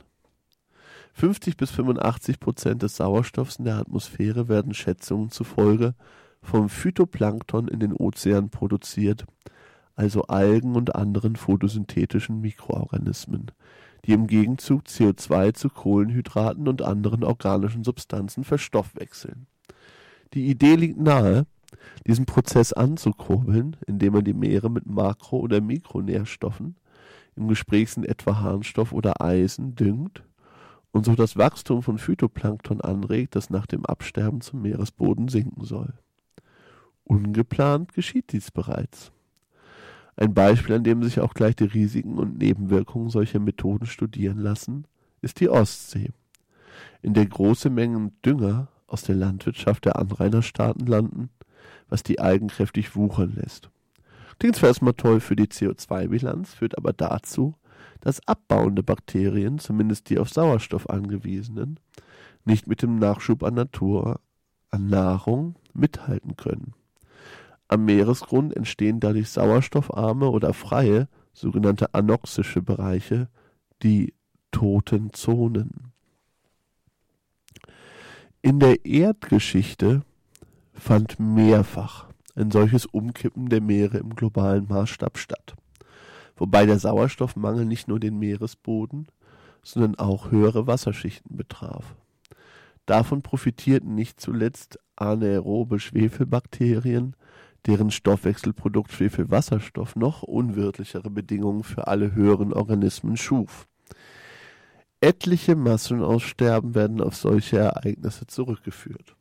50 1.14 1.58
bis 1.58 1.70
85 1.72 2.40
Prozent 2.40 2.82
des 2.82 2.96
Sauerstoffs 2.96 3.56
in 3.56 3.66
der 3.66 3.76
Atmosphäre 3.76 4.48
werden 4.48 4.72
Schätzungen 4.72 5.30
zufolge 5.30 5.94
vom 6.42 6.68
Phytoplankton 6.68 7.68
in 7.68 7.80
den 7.80 7.92
Ozeanen 7.92 8.50
produziert, 8.50 9.24
also 9.94 10.22
Algen 10.24 10.74
und 10.74 10.94
anderen 10.94 11.36
photosynthetischen 11.36 12.40
Mikroorganismen, 12.40 13.50
die 14.04 14.12
im 14.12 14.26
Gegenzug 14.26 14.84
CO2 14.84 15.54
zu 15.54 15.68
Kohlenhydraten 15.68 16.66
und 16.66 16.82
anderen 16.82 17.24
organischen 17.24 17.84
Substanzen 17.84 18.44
verstoffwechseln. 18.44 19.46
Die 20.34 20.46
Idee 20.46 20.74
liegt 20.74 20.98
nahe, 20.98 21.46
diesen 22.06 22.26
Prozess 22.26 22.72
anzukurbeln, 22.72 23.76
indem 23.86 24.14
man 24.14 24.24
die 24.24 24.34
Meere 24.34 24.70
mit 24.70 24.86
Makro- 24.86 25.40
oder 25.40 25.60
Mikronährstoffen, 25.60 26.76
im 27.34 27.48
Gespräch 27.48 27.92
sind 27.92 28.04
etwa 28.04 28.40
Harnstoff 28.40 28.92
oder 28.92 29.22
Eisen, 29.22 29.74
düngt 29.74 30.22
und 30.90 31.06
so 31.06 31.14
das 31.14 31.36
Wachstum 31.36 31.82
von 31.82 31.98
Phytoplankton 31.98 32.80
anregt, 32.82 33.34
das 33.36 33.48
nach 33.48 33.66
dem 33.66 33.86
Absterben 33.86 34.42
zum 34.42 34.62
Meeresboden 34.62 35.28
sinken 35.28 35.64
soll. 35.64 35.94
Ungeplant 37.04 37.92
geschieht 37.92 38.32
dies 38.32 38.50
bereits. 38.50 39.12
Ein 40.16 40.34
Beispiel, 40.34 40.76
an 40.76 40.84
dem 40.84 41.02
sich 41.02 41.20
auch 41.20 41.34
gleich 41.34 41.56
die 41.56 41.64
Risiken 41.64 42.18
und 42.18 42.38
Nebenwirkungen 42.38 43.10
solcher 43.10 43.40
Methoden 43.40 43.86
studieren 43.86 44.38
lassen, 44.38 44.86
ist 45.20 45.40
die 45.40 45.48
Ostsee, 45.48 46.10
in 47.00 47.14
der 47.14 47.26
große 47.26 47.70
Mengen 47.70 48.12
Dünger 48.24 48.68
aus 48.86 49.02
der 49.02 49.14
Landwirtschaft 49.14 49.84
der 49.84 49.96
Anrainerstaaten 49.96 50.86
landen, 50.86 51.30
was 51.88 52.02
die 52.02 52.20
Algen 52.20 52.48
kräftig 52.48 52.94
wuchern 52.94 53.32
lässt. 53.34 53.70
Klingt 54.38 54.56
zwar 54.56 54.68
erstmal 54.68 54.94
toll 54.94 55.20
für 55.20 55.36
die 55.36 55.46
CO2-Bilanz, 55.46 56.54
führt 56.54 56.76
aber 56.76 56.92
dazu, 56.92 57.54
dass 58.00 58.26
abbauende 58.26 58.82
Bakterien, 58.82 59.58
zumindest 59.58 60.10
die 60.10 60.18
auf 60.18 60.28
Sauerstoff 60.28 60.90
angewiesenen, 60.90 61.78
nicht 62.44 62.66
mit 62.66 62.82
dem 62.82 62.96
Nachschub 62.98 63.44
an 63.44 63.54
Natur, 63.54 64.20
an 64.70 64.88
Nahrung 64.88 65.56
mithalten 65.74 66.36
können. 66.36 66.74
Am 67.72 67.86
Meeresgrund 67.86 68.54
entstehen 68.54 69.00
dadurch 69.00 69.30
sauerstoffarme 69.30 70.28
oder 70.28 70.52
freie, 70.52 71.08
sogenannte 71.32 71.94
anoxische 71.94 72.60
Bereiche, 72.60 73.30
die 73.82 74.12
toten 74.50 75.14
Zonen. 75.14 75.90
In 78.42 78.60
der 78.60 78.84
Erdgeschichte 78.84 80.02
fand 80.74 81.18
mehrfach 81.18 82.08
ein 82.34 82.50
solches 82.50 82.84
Umkippen 82.84 83.48
der 83.48 83.62
Meere 83.62 83.96
im 83.96 84.16
globalen 84.16 84.68
Maßstab 84.68 85.16
statt, 85.16 85.54
wobei 86.36 86.66
der 86.66 86.78
Sauerstoffmangel 86.78 87.64
nicht 87.64 87.88
nur 87.88 87.98
den 87.98 88.18
Meeresboden, 88.18 89.06
sondern 89.62 89.94
auch 89.94 90.30
höhere 90.30 90.66
Wasserschichten 90.66 91.38
betraf. 91.38 91.94
Davon 92.84 93.22
profitierten 93.22 93.94
nicht 93.94 94.20
zuletzt 94.20 94.78
anaerobe 94.94 95.80
Schwefelbakterien, 95.80 97.16
deren 97.66 97.90
Stoffwechselprodukt 97.90 98.92
Schwefelwasserstoff 98.92 99.96
noch 99.96 100.22
unwirtlichere 100.22 101.10
Bedingungen 101.10 101.62
für 101.62 101.86
alle 101.86 102.14
höheren 102.14 102.52
Organismen 102.52 103.16
schuf. 103.16 103.66
Etliche 105.00 105.56
Massenaussterben 105.56 106.74
werden 106.74 107.00
auf 107.00 107.16
solche 107.16 107.58
Ereignisse 107.58 108.26
zurückgeführt. 108.26 109.16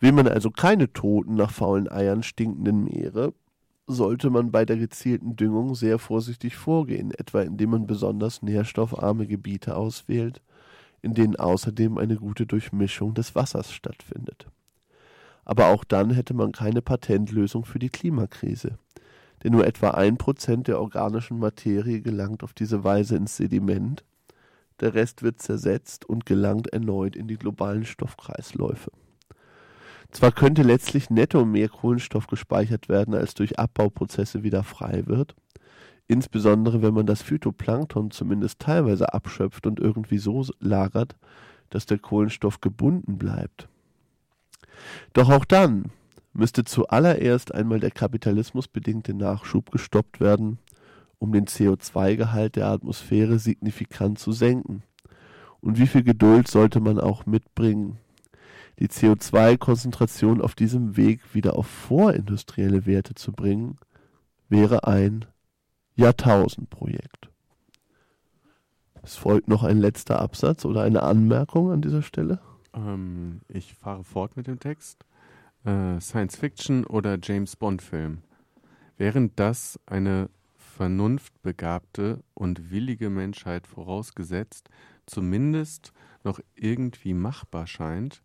Will 0.00 0.12
man 0.12 0.28
also 0.28 0.50
keine 0.50 0.92
toten, 0.92 1.34
nach 1.34 1.52
faulen 1.52 1.88
Eiern 1.90 2.22
stinkenden 2.22 2.84
Meere, 2.84 3.32
sollte 3.86 4.30
man 4.30 4.50
bei 4.50 4.64
der 4.64 4.76
gezielten 4.76 5.36
Düngung 5.36 5.74
sehr 5.74 5.98
vorsichtig 5.98 6.56
vorgehen, 6.56 7.12
etwa 7.12 7.42
indem 7.42 7.70
man 7.70 7.86
besonders 7.86 8.42
nährstoffarme 8.42 9.26
Gebiete 9.26 9.76
auswählt, 9.76 10.42
in 11.02 11.14
denen 11.14 11.36
außerdem 11.36 11.98
eine 11.98 12.16
gute 12.16 12.46
Durchmischung 12.46 13.14
des 13.14 13.34
Wassers 13.34 13.72
stattfindet. 13.72 14.46
Aber 15.44 15.66
auch 15.66 15.84
dann 15.84 16.10
hätte 16.10 16.34
man 16.34 16.52
keine 16.52 16.82
Patentlösung 16.82 17.64
für 17.64 17.78
die 17.78 17.90
Klimakrise, 17.90 18.78
denn 19.42 19.52
nur 19.52 19.66
etwa 19.66 19.90
ein 19.90 20.16
Prozent 20.16 20.68
der 20.68 20.80
organischen 20.80 21.38
Materie 21.38 22.00
gelangt 22.00 22.42
auf 22.42 22.54
diese 22.54 22.84
Weise 22.84 23.16
ins 23.16 23.36
Sediment, 23.36 24.04
der 24.80 24.94
Rest 24.94 25.22
wird 25.22 25.40
zersetzt 25.40 26.04
und 26.04 26.26
gelangt 26.26 26.68
erneut 26.68 27.14
in 27.14 27.28
die 27.28 27.36
globalen 27.36 27.84
Stoffkreisläufe. 27.84 28.90
Zwar 30.10 30.32
könnte 30.32 30.62
letztlich 30.62 31.10
netto 31.10 31.44
mehr 31.44 31.68
Kohlenstoff 31.68 32.26
gespeichert 32.26 32.88
werden, 32.88 33.14
als 33.14 33.34
durch 33.34 33.58
Abbauprozesse 33.58 34.42
wieder 34.42 34.62
frei 34.62 35.06
wird, 35.06 35.34
insbesondere 36.06 36.82
wenn 36.82 36.94
man 36.94 37.06
das 37.06 37.22
Phytoplankton 37.22 38.10
zumindest 38.10 38.60
teilweise 38.60 39.12
abschöpft 39.12 39.66
und 39.66 39.80
irgendwie 39.80 40.18
so 40.18 40.44
lagert, 40.60 41.16
dass 41.70 41.86
der 41.86 41.98
Kohlenstoff 41.98 42.60
gebunden 42.60 43.18
bleibt. 43.18 43.68
Doch 45.12 45.30
auch 45.30 45.44
dann 45.44 45.90
müsste 46.32 46.64
zuallererst 46.64 47.54
einmal 47.54 47.80
der 47.80 47.90
kapitalismusbedingte 47.90 49.14
Nachschub 49.14 49.70
gestoppt 49.70 50.20
werden, 50.20 50.58
um 51.18 51.32
den 51.32 51.46
CO2-Gehalt 51.46 52.56
der 52.56 52.66
Atmosphäre 52.66 53.38
signifikant 53.38 54.18
zu 54.18 54.32
senken. 54.32 54.82
Und 55.60 55.78
wie 55.78 55.86
viel 55.86 56.02
Geduld 56.02 56.48
sollte 56.48 56.80
man 56.80 56.98
auch 56.98 57.24
mitbringen, 57.24 57.98
die 58.78 58.88
CO2-Konzentration 58.88 60.40
auf 60.40 60.54
diesem 60.54 60.96
Weg 60.96 61.34
wieder 61.34 61.56
auf 61.56 61.66
vorindustrielle 61.66 62.86
Werte 62.86 63.14
zu 63.14 63.32
bringen, 63.32 63.78
wäre 64.48 64.86
ein 64.86 65.24
Jahrtausendprojekt. 65.94 67.30
Es 69.02 69.16
folgt 69.16 69.48
noch 69.48 69.62
ein 69.62 69.78
letzter 69.78 70.20
Absatz 70.20 70.64
oder 70.64 70.82
eine 70.82 71.02
Anmerkung 71.02 71.70
an 71.70 71.82
dieser 71.82 72.02
Stelle. 72.02 72.40
Ähm, 72.74 73.40
ich 73.48 73.74
fahre 73.74 74.04
fort 74.04 74.36
mit 74.36 74.46
dem 74.46 74.60
Text. 74.60 75.04
Äh, 75.64 76.00
Science 76.00 76.36
Fiction 76.36 76.84
oder 76.84 77.18
James 77.22 77.56
Bond 77.56 77.82
Film. 77.82 78.22
Während 78.96 79.38
das 79.40 79.78
eine 79.86 80.30
vernunftbegabte 80.56 82.22
und 82.34 82.70
willige 82.70 83.10
Menschheit 83.10 83.66
vorausgesetzt 83.66 84.68
zumindest 85.06 85.92
noch 86.22 86.40
irgendwie 86.54 87.14
machbar 87.14 87.66
scheint, 87.66 88.22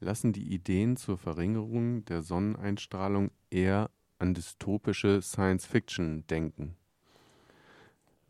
lassen 0.00 0.32
die 0.32 0.52
Ideen 0.52 0.96
zur 0.96 1.18
Verringerung 1.18 2.04
der 2.04 2.22
Sonneneinstrahlung 2.22 3.30
eher 3.50 3.90
an 4.18 4.34
dystopische 4.34 5.22
Science 5.22 5.66
Fiction 5.66 6.26
denken. 6.26 6.76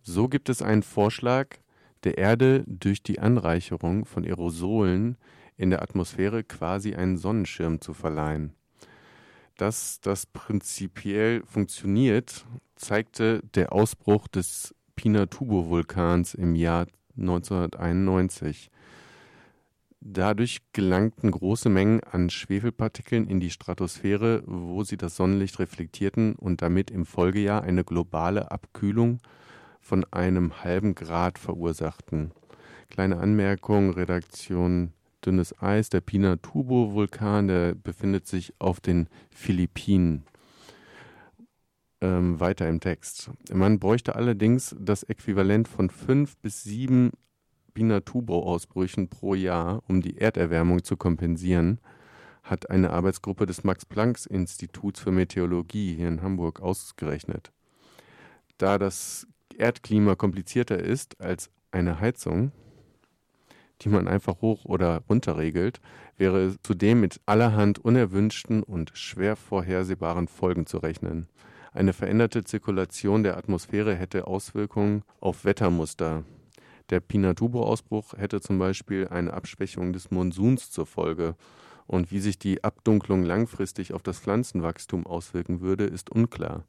So 0.03 0.29
gibt 0.29 0.49
es 0.49 0.63
einen 0.63 0.83
Vorschlag, 0.83 1.57
der 2.05 2.19
Erde 2.19 2.65
durch 2.67 3.03
die 3.03 3.19
Anreicherung 3.19 4.05
von 4.05 4.25
Aerosolen 4.25 5.17
in 5.57 5.71
der 5.71 5.83
Atmosphäre 5.83 6.45
quasi 6.45 6.95
einen 6.95 7.17
Sonnenschirm 7.17 7.81
zu 7.81 7.95
verleihen. 7.95 8.55
Dass 9.57 10.01
das 10.01 10.27
prinzipiell 10.27 11.43
funktioniert, 11.47 12.45
zeigte 12.75 13.41
der 13.55 13.73
Ausbruch 13.73 14.27
des 14.27 14.75
Pinatubo-Vulkans 14.97 16.35
im 16.35 16.55
Jahr 16.57 16.87
1991. 17.17 18.71
Dadurch 20.01 20.59
gelangten 20.73 21.31
große 21.31 21.71
Mengen 21.71 22.01
an 22.05 22.29
Schwefelpartikeln 22.29 23.27
in 23.27 23.41
die 23.41 23.51
Stratosphäre, 23.51 24.43
wo 24.45 24.85
sie 24.85 24.99
das 24.99 25.17
Sonnenlicht 25.17 25.59
reflektierten 25.61 26.35
und 26.35 26.61
damit 26.61 26.91
im 26.91 27.07
Folgejahr 27.07 27.63
eine 27.63 27.85
globale 27.85 28.51
Abkühlung 28.51 29.21
von 29.81 30.05
einem 30.11 30.63
halben 30.63 30.95
Grad 30.95 31.39
verursachten. 31.39 32.33
Kleine 32.91 33.19
Anmerkung, 33.19 33.91
Redaktion 33.91 34.93
Dünnes 35.25 35.61
Eis, 35.63 35.89
der 35.89 36.01
Pinatubo-Vulkan, 36.01 37.49
der 37.49 37.75
befindet 37.75 38.27
sich 38.27 38.55
auf 38.59 38.81
den 38.81 39.09
Philippinen. 39.31 40.25
Ähm, 42.01 42.39
weiter 42.41 42.69
im 42.69 42.81
Text. 42.81 43.31
Man 43.53 43.79
bräuchte 43.79 44.15
allerdings 44.15 44.77
das 44.79 45.03
Äquivalent 45.05 45.69
von 45.69 45.91
fünf 45.91 46.37
bis 46.39 46.63
sieben 46.63 47.13
Pinatubo-Ausbrüchen 47.75 49.09
pro 49.09 49.35
Jahr, 49.35 49.83
um 49.89 50.01
die 50.01 50.19
Erderwärmung 50.19 50.85
zu 50.85 50.97
kompensieren, 50.97 51.81
hat 52.43 52.71
eine 52.71 52.91
Arbeitsgruppe 52.91 53.47
des 53.47 53.65
Max-Planck-Instituts 53.65 55.01
für 55.01 55.11
Meteorologie 55.11 55.95
hier 55.97 56.09
in 56.09 56.23
Hamburg 56.23 56.61
ausgerechnet. 56.61 57.53
Da 58.59 58.79
das 58.79 59.27
Erdklima 59.57 60.15
komplizierter 60.15 60.79
ist 60.79 61.21
als 61.21 61.51
eine 61.73 62.01
Heizung, 62.01 62.53
die 63.83 63.89
man 63.89 64.09
einfach 64.09 64.41
hoch 64.41 64.65
oder 64.65 65.03
runter 65.09 65.37
regelt, 65.37 65.81
wäre 66.17 66.55
zudem 66.63 67.01
mit 67.01 67.21
allerhand 67.27 67.79
unerwünschten 67.79 68.63
und 68.63 68.93
schwer 68.95 69.37
vorhersehbaren 69.37 70.29
Folgen 70.29 70.67
zu 70.67 70.79
rechnen. 70.79 71.29
Eine 71.73 71.93
veränderte 71.93 72.45
Zirkulation 72.45 73.25
der 73.25 73.37
Atmosphäre 73.37 73.97
hätte 73.97 74.29
Auswirkungen 74.29 75.03
auf 75.21 75.45
Wettermuster. 75.45 76.23
Der 76.91 77.01
Pinatubo-Ausbruch 77.01 78.13
hätte 78.17 78.41
zum 78.41 78.59
Beispiel 78.59 79.09
eine 79.09 79.33
Abschwächung 79.33 79.93
des 79.93 80.11
Monsuns 80.11 80.71
zur 80.71 80.87
Folge. 80.87 81.35
Und 81.87 82.13
wie 82.13 82.21
sich 82.21 82.39
die 82.39 82.63
Abdunklung 82.63 83.25
langfristig 83.25 83.93
auf 83.93 84.03
das 84.03 84.21
Pflanzenwachstum 84.21 85.07
auswirken 85.07 85.61
würde, 85.61 85.85
ist 85.85 86.11
unklar. 86.11 86.65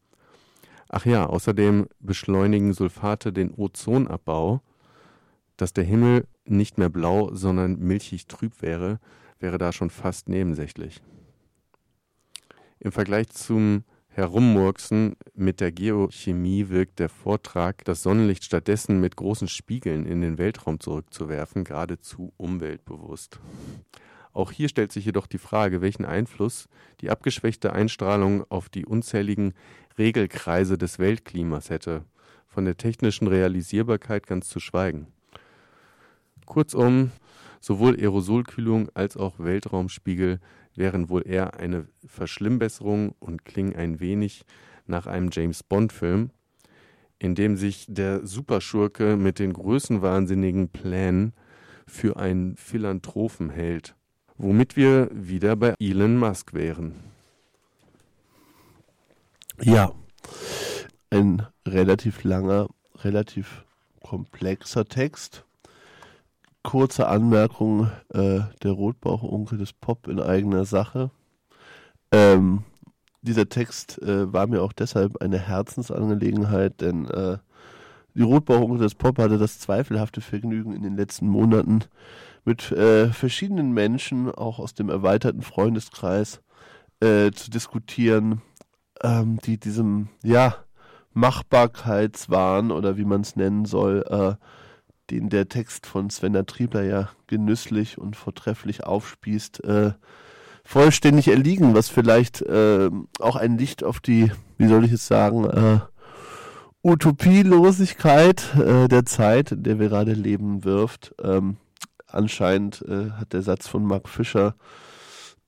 Ach 0.90 1.06
ja, 1.06 1.26
außerdem 1.26 1.88
beschleunigen 2.00 2.74
Sulfate 2.74 3.32
den 3.32 3.54
Ozonabbau. 3.54 4.62
Dass 5.58 5.72
der 5.72 5.84
Himmel 5.84 6.26
nicht 6.46 6.78
mehr 6.78 6.90
blau, 6.90 7.34
sondern 7.34 7.80
milchig 7.80 8.28
trüb 8.28 8.62
wäre, 8.62 9.00
wäre 9.40 9.58
da 9.58 9.72
schon 9.72 9.90
fast 9.90 10.30
nebensächlich. 10.30 11.02
Im 12.80 12.92
Vergleich 12.92 13.30
zum 13.30 13.84
Herummurksen 14.10 15.18
mit 15.34 15.60
der 15.60 15.74
Geochemie 15.74 16.70
wirkt 16.70 17.00
der 17.00 17.10
Vortrag, 17.10 17.84
das 17.84 18.02
Sonnenlicht 18.02 18.46
stattdessen 18.46 19.02
mit 19.02 19.18
großen 19.18 19.50
Spiegeln 19.50 20.06
in 20.06 20.22
den 20.22 20.38
Weltraum 20.38 20.80
zurückzuwerfen, 20.80 21.66
geradezu 21.66 22.32
umweltbewusst. 22.38 23.40
Auch 24.32 24.52
hier 24.52 24.70
stellt 24.70 24.92
sich 24.92 25.06
jedoch 25.06 25.28
die 25.28 25.38
Frage, 25.38 25.82
welchen 25.82 26.06
Einfluss 26.06 26.68
die 27.02 27.10
abgeschwächte 27.10 27.74
Einstrahlung 27.74 28.44
auf 28.50 28.70
die 28.70 28.86
unzähligen 28.86 29.54
Regelkreise 29.98 30.78
des 30.78 31.00
Weltklimas 31.00 31.70
hätte, 31.70 32.06
von 32.46 32.66
der 32.66 32.78
technischen 32.78 33.28
Realisierbarkeit 33.28 34.28
ganz 34.28 34.48
zu 34.48 34.60
schweigen. 34.60 35.08
Kurzum, 36.46 37.12
sowohl 37.60 37.96
Aerosolkühlung 37.96 38.90
als 38.94 39.18
auch 39.18 39.40
Weltraumspiegel 39.40 40.40
wären 40.76 41.10
wohl 41.10 41.28
eher 41.28 41.56
eine 41.56 41.88
Verschlimmbesserung 42.06 43.16
und 43.20 43.46
klingen 43.46 43.76
ein 43.76 44.00
wenig 44.00 44.46
nach 44.88 45.08
einem 45.08 45.30
James 45.32 45.64
Bond-Film, 45.64 46.32
in 47.18 47.36
dem 47.36 47.58
sich 47.58 47.86
der 47.88 48.26
Superschurke 48.26 49.16
mit 49.16 49.40
den 49.40 49.54
größenwahnsinnigen 49.54 50.70
Plänen 50.70 51.34
für 51.88 52.18
einen 52.18 52.56
Philanthropen 52.58 53.50
hält, 53.50 53.96
womit 54.38 54.76
wir 54.76 55.10
wieder 55.14 55.56
bei 55.56 55.76
Elon 55.80 56.18
Musk 56.18 56.54
wären. 56.54 56.96
Ja, 59.62 59.94
ein 61.10 61.48
relativ 61.66 62.24
langer, 62.24 62.68
relativ 62.98 63.66
komplexer 64.04 64.86
Text 64.86 65.45
kurze 66.66 67.08
Anmerkung, 67.08 67.92
äh, 68.10 68.40
der 68.64 68.72
Rotbauchonkel 68.72 69.58
des 69.58 69.72
Pop 69.72 70.08
in 70.08 70.20
eigener 70.20 70.66
Sache. 70.66 71.12
Ähm, 72.12 72.64
dieser 73.22 73.48
Text 73.48 74.02
äh, 74.02 74.34
war 74.34 74.48
mir 74.48 74.62
auch 74.62 74.74
deshalb 74.74 75.22
eine 75.22 75.40
Herzensangelegenheit, 75.40 76.82
denn 76.82 77.06
äh, 77.06 77.38
die 78.16 78.24
Rotbauchonkel 78.24 78.80
des 78.80 78.96
Pop 78.96 79.20
hatte 79.20 79.38
das 79.38 79.60
zweifelhafte 79.60 80.22
Vergnügen 80.22 80.74
in 80.74 80.82
den 80.82 80.98
letzten 80.98 81.28
Monaten 81.28 81.84
mit 82.46 82.72
äh, 82.72 83.14
verschiedenen 83.14 83.72
Menschen, 83.72 84.32
auch 84.32 84.60
aus 84.60 84.74
dem 84.74 84.90
erweiterten 84.90 85.44
Freundeskreis, 85.44 86.42
äh, 87.00 87.32
zu 87.32 87.52
diskutieren, 87.52 88.42
ähm, 89.04 89.40
die 89.46 89.60
diesem, 89.60 90.10
ja, 90.24 90.56
Machbarkeitswahn 91.14 92.72
oder 92.72 92.98
wie 92.98 93.06
man 93.06 93.22
es 93.22 93.36
nennen 93.36 93.66
soll, 93.66 94.04
äh, 94.10 94.36
den 95.10 95.30
der 95.30 95.50
Text 95.50 95.86
von 95.86 96.10
Svenna 96.10 96.44
Triebler 96.44 96.84
ja 96.84 97.10
genüsslich 97.28 97.98
und 97.98 98.16
vortrefflich 98.16 98.84
aufspießt, 98.84 99.64
äh, 99.64 99.94
vollständig 100.64 101.28
erliegen, 101.28 101.76
was 101.76 101.90
vielleicht 101.90 102.42
äh, 102.42 102.90
auch 103.20 103.36
ein 103.36 103.58
Licht 103.58 103.84
auf 103.84 104.00
die, 104.00 104.32
wie 104.58 104.68
soll 104.68 104.86
ich 104.86 104.92
es 104.92 105.08
sagen, 105.08 105.46
äh, 105.46 105.80
Utopielosigkeit 106.84 108.56
äh, 108.56 108.88
der 108.88 109.06
Zeit, 109.06 109.52
in 109.52 109.64
der 109.64 109.80
wir 109.80 109.90
gerade 109.90 110.14
leben, 110.14 110.64
wirft. 110.64 111.16
Ähm, 111.24 111.58
anscheinend 112.08 112.84
äh, 112.88 113.12
hat 113.12 113.34
der 113.34 113.42
Satz 113.42 113.68
von 113.68 113.86
Mark 113.86 114.08
Fischer 114.10 114.56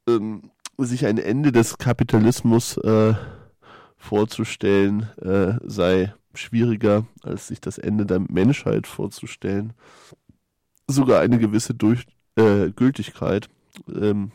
ähm, 0.08 0.52
sich 0.78 1.06
ein 1.06 1.18
Ende 1.18 1.52
des 1.52 1.78
Kapitalismus 1.78 2.78
äh, 2.78 3.14
vorzustellen, 3.98 5.10
äh, 5.22 5.56
sei 5.64 6.14
schwieriger, 6.38 7.05
als 7.23 7.47
sich 7.47 7.61
das 7.61 7.77
Ende 7.77 8.05
der 8.05 8.19
Menschheit 8.19 8.88
vorzustellen. 8.88 9.73
Sogar 10.88 11.22
eine 11.22 11.38
gewisse 11.38 11.73
Durch 11.73 12.05
äh, 12.35 12.69
Gültigkeit, 12.72 13.49
ähm, 13.93 14.31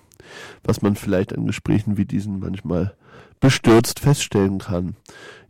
was 0.62 0.82
man 0.82 0.96
vielleicht 0.96 1.36
an 1.36 1.46
Gesprächen 1.46 1.96
wie 1.96 2.04
diesen 2.04 2.38
manchmal 2.38 2.94
bestürzt 3.40 3.98
feststellen 3.98 4.58
kann. 4.58 4.94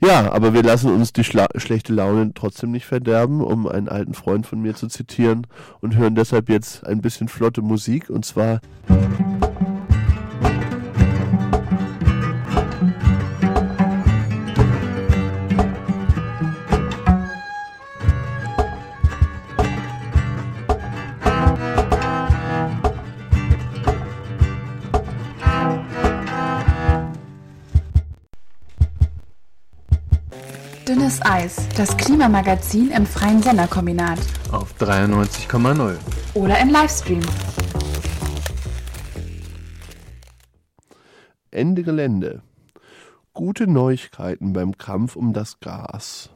Ja, 0.00 0.32
aber 0.32 0.54
wir 0.54 0.62
lassen 0.62 0.90
uns 0.90 1.12
die 1.12 1.24
Schla 1.24 1.46
schlechte 1.56 1.92
Laune 1.92 2.32
trotzdem 2.34 2.70
nicht 2.70 2.86
verderben, 2.86 3.42
um 3.42 3.68
einen 3.68 3.88
alten 3.88 4.14
Freund 4.14 4.46
von 4.46 4.60
mir 4.60 4.74
zu 4.74 4.88
zitieren 4.88 5.46
und 5.80 5.96
hören 5.96 6.14
deshalb 6.14 6.48
jetzt 6.48 6.86
ein 6.86 7.02
bisschen 7.02 7.28
flotte 7.28 7.60
Musik 7.60 8.08
und 8.08 8.24
zwar 8.24 8.60
Dünnes 31.12 31.26
Eis, 31.26 31.68
das 31.76 31.94
Klimamagazin 31.98 32.90
im 32.90 33.04
freien 33.04 33.42
Senderkombinat. 33.42 34.18
Auf 34.50 34.74
93,0. 34.80 35.96
Oder 36.32 36.58
im 36.58 36.70
Livestream. 36.70 37.20
Ende 41.50 41.82
Gelände. 41.82 42.42
Gute 43.34 43.66
Neuigkeiten 43.66 44.54
beim 44.54 44.78
Kampf 44.78 45.14
um 45.16 45.34
das 45.34 45.60
Gas. 45.60 46.30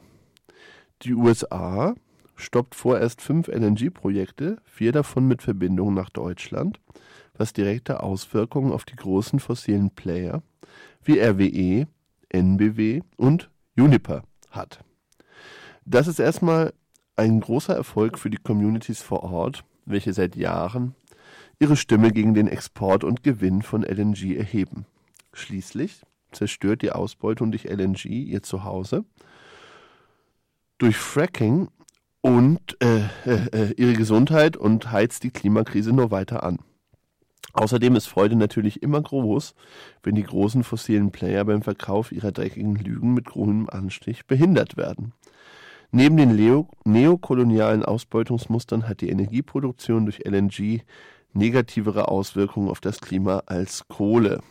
Die 1.01 1.15
USA 1.15 1.95
stoppt 2.35 2.75
vorerst 2.75 3.21
fünf 3.21 3.47
LNG-Projekte, 3.47 4.57
vier 4.63 4.91
davon 4.91 5.27
mit 5.27 5.41
Verbindung 5.41 5.95
nach 5.95 6.11
Deutschland, 6.11 6.79
was 7.35 7.51
direkte 7.51 8.03
Auswirkungen 8.03 8.71
auf 8.71 8.85
die 8.85 8.95
großen 8.95 9.39
fossilen 9.39 9.89
Player 9.89 10.43
wie 11.03 11.19
RWE, 11.19 11.87
NBW 12.29 13.01
und 13.15 13.49
Uniper 13.75 14.21
hat. 14.51 14.79
Das 15.85 16.07
ist 16.07 16.19
erstmal 16.19 16.73
ein 17.15 17.39
großer 17.39 17.75
Erfolg 17.75 18.19
für 18.19 18.29
die 18.29 18.37
Communities 18.37 19.01
vor 19.01 19.23
Ort, 19.23 19.63
welche 19.85 20.13
seit 20.13 20.35
Jahren 20.35 20.95
ihre 21.59 21.75
Stimme 21.75 22.11
gegen 22.11 22.33
den 22.33 22.47
Export 22.47 23.03
und 23.03 23.23
Gewinn 23.23 23.61
von 23.61 23.83
LNG 23.83 24.35
erheben. 24.35 24.85
Schließlich 25.33 26.01
zerstört 26.31 26.81
die 26.81 26.91
Ausbeutung 26.91 27.51
durch 27.51 27.65
LNG 27.65 28.05
ihr 28.05 28.43
Zuhause 28.43 29.05
durch 30.77 30.97
Fracking 30.97 31.69
und 32.21 32.77
äh, 32.81 33.05
äh, 33.25 33.73
ihre 33.77 33.93
Gesundheit 33.93 34.57
und 34.57 34.91
heizt 34.91 35.23
die 35.23 35.31
Klimakrise 35.31 35.93
nur 35.93 36.11
weiter 36.11 36.43
an. 36.43 36.59
Außerdem 37.53 37.95
ist 37.95 38.07
Freude 38.07 38.35
natürlich 38.35 38.83
immer 38.83 39.01
groß, 39.01 39.55
wenn 40.03 40.15
die 40.15 40.23
großen 40.23 40.63
fossilen 40.63 41.11
Player 41.11 41.43
beim 41.45 41.61
Verkauf 41.61 42.11
ihrer 42.11 42.31
dreckigen 42.31 42.75
Lügen 42.75 43.13
mit 43.13 43.25
grünem 43.25 43.69
Anstich 43.69 44.25
behindert 44.25 44.77
werden. 44.77 45.13
Neben 45.91 46.17
den 46.17 46.35
Leo 46.35 46.67
neokolonialen 46.83 47.83
Ausbeutungsmustern 47.85 48.89
hat 48.89 49.01
die 49.01 49.09
Energieproduktion 49.09 50.05
durch 50.05 50.25
LNG 50.25 50.81
negativere 51.33 52.09
Auswirkungen 52.09 52.69
auf 52.69 52.81
das 52.81 52.99
Klima 52.99 53.43
als 53.45 53.87
Kohle. 53.87 54.41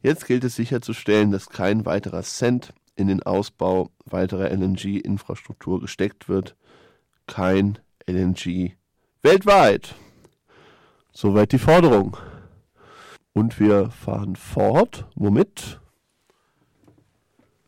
Jetzt 0.00 0.26
gilt 0.26 0.44
es 0.44 0.54
sicherzustellen, 0.54 1.30
dass 1.30 1.48
kein 1.48 1.86
weiterer 1.86 2.22
Cent 2.22 2.72
in 2.94 3.08
den 3.08 3.22
Ausbau 3.22 3.90
weiterer 4.04 4.50
LNG-Infrastruktur 4.50 5.80
gesteckt 5.80 6.28
wird. 6.28 6.56
Kein 7.26 7.78
LNG 8.06 8.72
weltweit. 9.22 9.94
Soweit 11.16 11.52
die 11.52 11.58
Forderung. 11.58 12.16
Und 13.34 13.60
wir 13.60 13.88
fahren 13.90 14.34
fort. 14.34 15.06
Womit? 15.14 15.80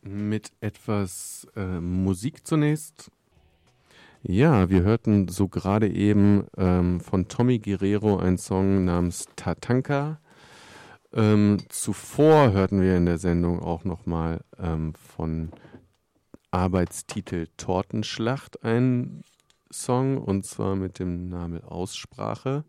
Mit 0.02 0.50
etwas 0.60 1.46
äh, 1.54 1.80
Musik 1.80 2.44
zunächst. 2.44 3.12
Ja, 4.22 4.68
wir 4.68 4.82
hörten 4.82 5.28
so 5.28 5.46
gerade 5.46 5.88
eben 5.88 6.46
ähm, 6.56 6.98
von 6.98 7.28
Tommy 7.28 7.60
Guerrero 7.60 8.18
einen 8.18 8.36
Song 8.36 8.84
namens 8.84 9.26
Tatanka. 9.36 10.18
Ähm, 11.12 11.58
zuvor 11.68 12.50
hörten 12.50 12.82
wir 12.82 12.96
in 12.96 13.06
der 13.06 13.18
Sendung 13.18 13.60
auch 13.60 13.84
nochmal 13.84 14.40
ähm, 14.58 14.92
von 14.94 15.52
Arbeitstitel 16.50 17.46
Tortenschlacht 17.56 18.64
einen 18.64 19.22
Song 19.70 20.18
und 20.18 20.44
zwar 20.44 20.74
mit 20.74 20.98
dem 20.98 21.28
Namen 21.28 21.62
Aussprache. 21.62 22.64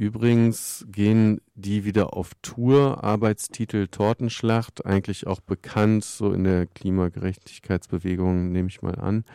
Übrigens 0.00 0.86
gehen 0.90 1.42
die 1.54 1.84
wieder 1.84 2.14
auf 2.14 2.30
Tour, 2.40 3.04
Arbeitstitel 3.04 3.86
Tortenschlacht, 3.86 4.86
eigentlich 4.86 5.26
auch 5.26 5.40
bekannt, 5.40 6.04
so 6.04 6.32
in 6.32 6.44
der 6.44 6.64
Klimagerechtigkeitsbewegung, 6.64 8.50
nehme 8.50 8.70
ich 8.70 8.80
mal 8.80 8.98
an. 8.98 9.26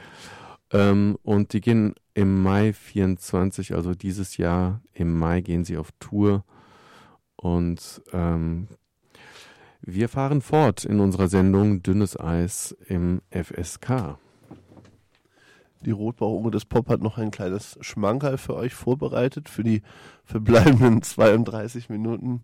Ähm, 0.71 1.19
und 1.21 1.53
die 1.53 1.61
gehen 1.61 1.93
im 2.15 2.41
Mai 2.41 2.73
24, 2.73 3.75
also 3.75 3.93
dieses 3.93 4.37
Jahr, 4.37 4.81
im 4.95 5.15
Mai 5.15 5.41
gehen 5.41 5.65
sie 5.65 5.77
auf 5.77 5.91
Tour. 5.99 6.43
Und 7.35 8.01
ähm, 8.11 8.67
wir 9.81 10.09
fahren 10.09 10.41
fort 10.41 10.83
in 10.83 10.99
unserer 10.99 11.27
Sendung 11.27 11.83
Dünnes 11.83 12.19
Eis 12.19 12.75
im 12.87 13.21
FSK. 13.29 14.17
Die 15.85 15.91
Rotbauchunge 15.91 16.51
des 16.51 16.65
Pop 16.65 16.89
hat 16.89 17.01
noch 17.01 17.17
ein 17.17 17.31
kleines 17.31 17.77
Schmankerl 17.81 18.37
für 18.37 18.55
euch 18.55 18.73
vorbereitet 18.73 19.49
für 19.49 19.63
die 19.63 19.83
verbleibenden 20.23 21.01
32 21.03 21.89
Minuten 21.89 22.41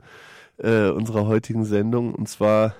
äh, 0.57 0.89
unserer 0.89 1.25
heutigen 1.25 1.65
Sendung. 1.65 2.13
Und 2.13 2.29
zwar 2.29 2.75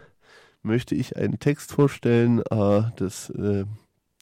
möchte 0.62 0.94
ich 0.94 1.18
einen 1.18 1.40
Text 1.40 1.72
vorstellen 1.72 2.42
äh, 2.52 2.84
des 3.00 3.32
äh, 3.32 3.66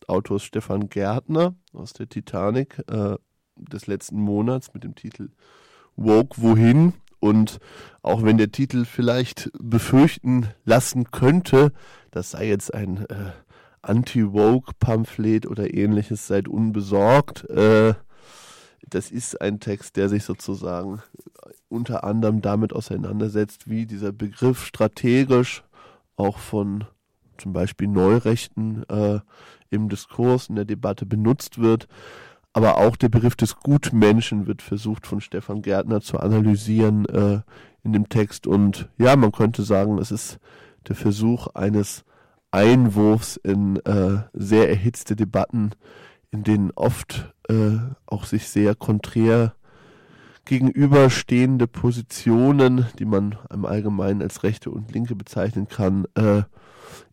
Autors 0.08 0.44
Stefan 0.44 0.90
Gärtner 0.90 1.56
aus 1.74 1.92
der 1.94 2.08
Titanic 2.08 2.82
äh, 2.90 3.18
des 3.58 3.88
letzten 3.88 4.20
Monats 4.22 4.74
mit 4.74 4.86
dem 4.86 4.96
Titel 4.96 5.30
Woke 5.98 6.42
Wohin. 6.42 6.94
Und 7.20 7.60
auch 8.02 8.24
wenn 8.24 8.38
der 8.38 8.54
Titel 8.54 8.86
vielleicht 8.86 9.52
befürchten 9.60 10.48
lassen 10.64 11.12
könnte, 11.12 11.74
das 12.12 12.32
sei 12.32 12.48
jetzt 12.48 12.74
ein 12.74 13.06
äh, 13.08 13.34
Anti-Woke-Pamphlet 13.82 15.48
oder 15.48 15.74
ähnliches, 15.74 16.28
seid 16.28 16.48
unbesorgt. 16.48 17.50
Äh, 17.50 17.94
das 18.88 19.12
ist 19.12 19.40
ein 19.40 19.60
Text, 19.60 19.98
der 19.98 20.10
sich 20.10 20.24
sozusagen 20.24 21.02
unter 21.68 22.04
anderem 22.04 22.42
damit 22.42 22.74
auseinandersetzt, 22.74 23.70
wie 23.70 23.86
dieser 23.86 24.12
Begriff 24.12 24.66
strategisch 24.66 25.64
auch 26.16 26.38
von 26.38 26.86
zum 27.38 27.54
Beispiel 27.54 27.88
Neurechten 27.88 28.84
äh, 28.90 29.20
im 29.70 29.90
Diskurs, 29.90 30.50
in 30.50 30.56
der 30.56 30.66
Debatte 30.66 31.06
benutzt 31.06 31.60
wird. 31.60 31.88
Aber 32.52 32.78
auch 32.78 32.96
der 32.96 33.10
Begriff 33.10 33.36
des 33.36 33.56
Gutmenschen 33.58 34.48
wird 34.48 34.62
versucht 34.62 35.08
von 35.08 35.22
Stefan 35.22 35.62
Gärtner 35.62 36.02
zu 36.02 36.20
analysieren 36.20 37.06
äh, 37.06 37.42
in 37.84 37.94
dem 37.94 38.10
Text. 38.10 38.48
Und 38.48 38.90
ja, 38.98 39.16
man 39.16 39.32
könnte 39.32 39.64
sagen, 39.64 40.00
es 40.00 40.12
ist 40.12 40.40
der 40.88 40.96
Versuch 40.96 41.48
eines 41.54 42.04
Einwurfs 42.52 43.38
in 43.38 43.78
äh, 43.86 44.24
sehr 44.34 44.70
erhitzte 44.70 45.16
Debatten, 45.16 45.72
in 46.32 46.44
denen 46.44 46.72
oft 46.72 47.34
äh, 47.48 47.78
auch 48.06 48.26
sich 48.26 48.48
sehr 48.48 48.76
konträr 48.76 49.54
gegenüberstehende 50.46 51.68
Positionen, 51.68 52.88
die 52.98 53.06
man 53.06 53.38
im 53.52 53.66
Allgemeinen 53.66 54.22
als 54.22 54.44
Rechte 54.44 54.72
und 54.72 54.92
Linke 54.92 55.16
bezeichnen 55.16 55.68
kann, 55.68 56.06
äh, 56.16 56.44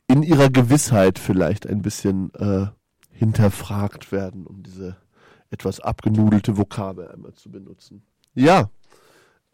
in 0.08 0.22
ihrer 0.22 0.48
Gewissheit 0.48 1.18
vielleicht 1.18 1.66
ein 1.66 1.82
bisschen 1.82 2.32
äh, 2.34 2.66
hinterfragt 3.10 4.12
werden, 4.12 4.46
um 4.46 4.62
diese 4.62 4.96
etwas 5.50 5.80
abgenudelte 5.80 6.56
Vokabel 6.56 7.08
einmal 7.08 7.34
zu 7.34 7.50
benutzen. 7.50 8.02
Ja, 8.34 8.70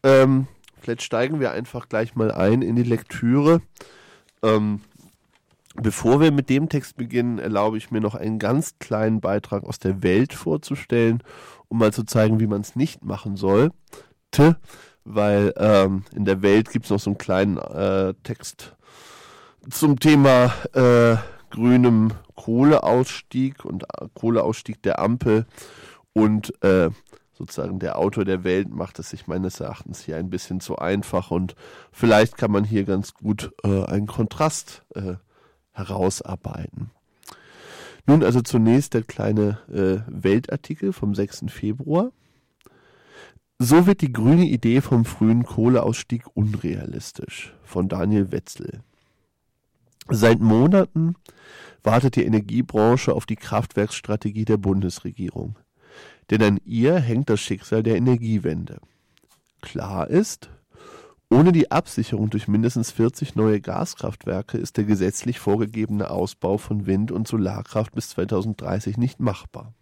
ähm, 0.02 0.46
vielleicht 0.78 1.02
steigen 1.02 1.40
wir 1.40 1.52
einfach 1.52 1.88
gleich 1.88 2.14
mal 2.14 2.30
ein 2.30 2.62
in 2.62 2.76
die 2.76 2.82
Lektüre. 2.82 3.62
Ähm, 4.42 4.80
bevor 5.74 6.20
wir 6.20 6.32
mit 6.32 6.50
dem 6.50 6.68
Text 6.68 6.96
beginnen, 6.96 7.38
erlaube 7.38 7.78
ich 7.78 7.90
mir 7.90 8.00
noch 8.00 8.14
einen 8.14 8.38
ganz 8.38 8.78
kleinen 8.78 9.20
Beitrag 9.20 9.64
aus 9.64 9.78
der 9.78 10.02
Welt 10.02 10.32
vorzustellen, 10.32 11.22
um 11.68 11.78
mal 11.78 11.92
zu 11.92 12.04
zeigen, 12.04 12.40
wie 12.40 12.46
man 12.46 12.60
es 12.60 12.76
nicht 12.76 13.04
machen 13.04 13.36
soll. 13.36 13.70
T, 14.30 14.54
weil 15.04 15.52
ähm, 15.56 16.04
in 16.14 16.24
der 16.24 16.42
Welt 16.42 16.70
gibt 16.70 16.86
es 16.86 16.90
noch 16.90 17.00
so 17.00 17.10
einen 17.10 17.18
kleinen 17.18 17.58
äh, 17.58 18.14
Text 18.22 18.76
zum 19.70 20.00
Thema 20.00 20.52
äh, 20.72 21.16
grünem 21.50 22.12
Kohleausstieg 22.34 23.64
und 23.64 23.84
äh, 23.84 24.08
Kohleausstieg 24.14 24.82
der 24.82 24.98
Ampel 24.98 25.46
und 26.12 26.52
äh, 26.62 26.90
sozusagen 27.32 27.78
der 27.78 27.98
Autor 27.98 28.24
der 28.24 28.44
Welt 28.44 28.70
macht 28.70 28.98
es 28.98 29.10
sich 29.10 29.26
meines 29.26 29.60
Erachtens 29.60 30.02
hier 30.02 30.16
ein 30.16 30.30
bisschen 30.30 30.60
zu 30.60 30.76
einfach 30.76 31.30
und 31.30 31.54
vielleicht 31.92 32.36
kann 32.36 32.50
man 32.50 32.64
hier 32.64 32.84
ganz 32.84 33.14
gut 33.14 33.52
äh, 33.64 33.84
einen 33.84 34.06
Kontrast 34.06 34.82
äh, 34.94 35.14
herausarbeiten. 35.72 36.90
Nun 38.06 38.22
also 38.22 38.40
zunächst 38.40 38.94
der 38.94 39.02
kleine 39.02 39.58
äh, 39.68 40.00
Weltartikel 40.08 40.92
vom 40.92 41.14
6. 41.14 41.44
Februar. 41.48 42.12
So 43.58 43.86
wird 43.86 44.00
die 44.00 44.12
grüne 44.12 44.46
Idee 44.46 44.80
vom 44.80 45.04
frühen 45.04 45.44
Kohleausstieg 45.44 46.24
unrealistisch 46.34 47.54
von 47.62 47.88
Daniel 47.88 48.32
Wetzel. 48.32 48.80
Seit 50.08 50.40
Monaten 50.40 51.14
wartet 51.84 52.16
die 52.16 52.24
Energiebranche 52.24 53.12
auf 53.12 53.24
die 53.24 53.36
Kraftwerksstrategie 53.36 54.44
der 54.44 54.56
Bundesregierung. 54.56 55.58
Denn 56.30 56.42
an 56.42 56.60
ihr 56.64 56.98
hängt 56.98 57.30
das 57.30 57.40
Schicksal 57.40 57.82
der 57.82 57.96
Energiewende. 57.96 58.80
Klar 59.60 60.08
ist, 60.08 60.50
ohne 61.32 61.52
die 61.52 61.70
Absicherung 61.70 62.30
durch 62.30 62.48
mindestens 62.48 62.90
40 62.90 63.34
neue 63.34 63.60
Gaskraftwerke 63.60 64.58
ist 64.58 64.76
der 64.76 64.84
gesetzlich 64.84 65.40
vorgegebene 65.40 66.10
Ausbau 66.10 66.58
von 66.58 66.86
Wind- 66.86 67.10
und 67.10 67.26
Solarkraft 67.26 67.94
bis 67.94 68.10
2030 68.10 68.98
nicht 68.98 69.20
machbar. 69.20 69.74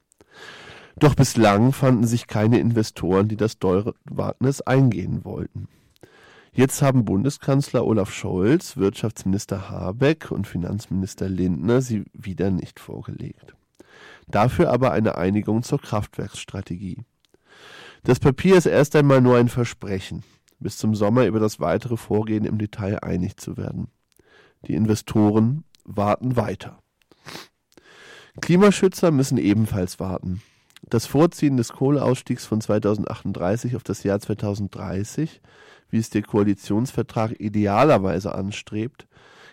Doch 0.99 1.15
bislang 1.15 1.73
fanden 1.73 2.07
sich 2.07 2.27
keine 2.27 2.59
Investoren, 2.59 3.29
die 3.29 3.37
das 3.37 3.59
teure 3.59 3.95
Wagnis 4.05 4.61
eingehen 4.61 5.25
wollten. 5.25 5.69
Jetzt 6.53 6.83
haben 6.83 7.05
Bundeskanzler 7.05 7.87
Olaf 7.87 8.13
Scholz, 8.13 8.77
Wirtschaftsminister 8.77 9.71
Habeck 9.71 10.31
und 10.31 10.47
Finanzminister 10.47 11.29
Lindner 11.29 11.81
sie 11.81 12.05
wieder 12.13 12.51
nicht 12.51 12.81
vorgelegt. 12.81 13.55
Dafür 14.27 14.71
aber 14.71 14.93
eine 14.93 15.17
Einigung 15.17 15.63
zur 15.63 15.81
Kraftwerksstrategie. 15.81 16.99
Das 18.03 18.19
Papier 18.19 18.57
ist 18.57 18.67
erst 18.67 18.97
einmal 18.97 19.21
nur 19.21 19.37
ein 19.37 19.49
Versprechen, 19.49 20.23
bis 20.61 20.79
zum 20.79 20.95
Sommer 20.95 21.27
über 21.27 21.41
das 21.41 21.61
weitere 21.61 21.97
Vorgehen 21.97 22.45
im 22.45 22.59
Detail 22.59 23.03
einig 23.03 23.37
zu 23.37 23.57
werden. 23.57 23.89
Die 24.67 24.75
Investoren 24.75 25.65
warten 25.85 26.37
weiter. 26.37 26.79
Klimaschützer 28.41 29.11
müssen 29.11 29.39
ebenfalls 29.39 29.99
warten. 29.99 30.43
Das 30.89 31.07
Vorziehen 31.07 31.57
des 31.57 31.73
Kohleausstiegs 31.73 32.47
von 32.47 32.61
2038 32.61 33.77
auf 33.77 33.83
das 33.83 34.03
Jahr 34.03 34.21
2030 34.21 35.41
wie 35.91 35.99
es 35.99 36.11
der 36.11 36.23
Koalitionsvertrag 36.23 37.39
idealerweise 37.39 38.35
anstrebt, 38.35 39.07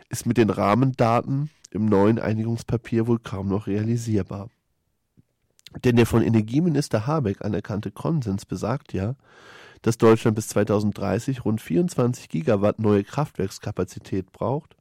ist 0.10 0.26
mit 0.26 0.38
den 0.38 0.50
Rahmendaten 0.50 1.50
im 1.72 1.86
neuen 1.88 2.20
Einigungspapier 2.20 3.08
wohl 3.08 3.20
kaum 3.20 3.50
noch 3.50 3.68
realisierbar. 3.68 4.50
Denn 5.84 5.98
der 5.98 6.06
von 6.06 6.22
Energieminister 6.22 7.06
Habeck 7.06 7.44
anerkannte 7.44 7.92
Konsens 7.92 8.46
besagt 8.46 8.94
ja, 8.94 9.16
dass 9.82 9.98
Deutschland 9.98 10.36
bis 10.36 10.48
2030 10.50 11.46
rund 11.46 11.62
24 11.62 12.30
Gigawatt 12.30 12.80
neue 12.80 13.04
Kraftwerkskapazität 13.04 14.32
braucht, 14.32 14.76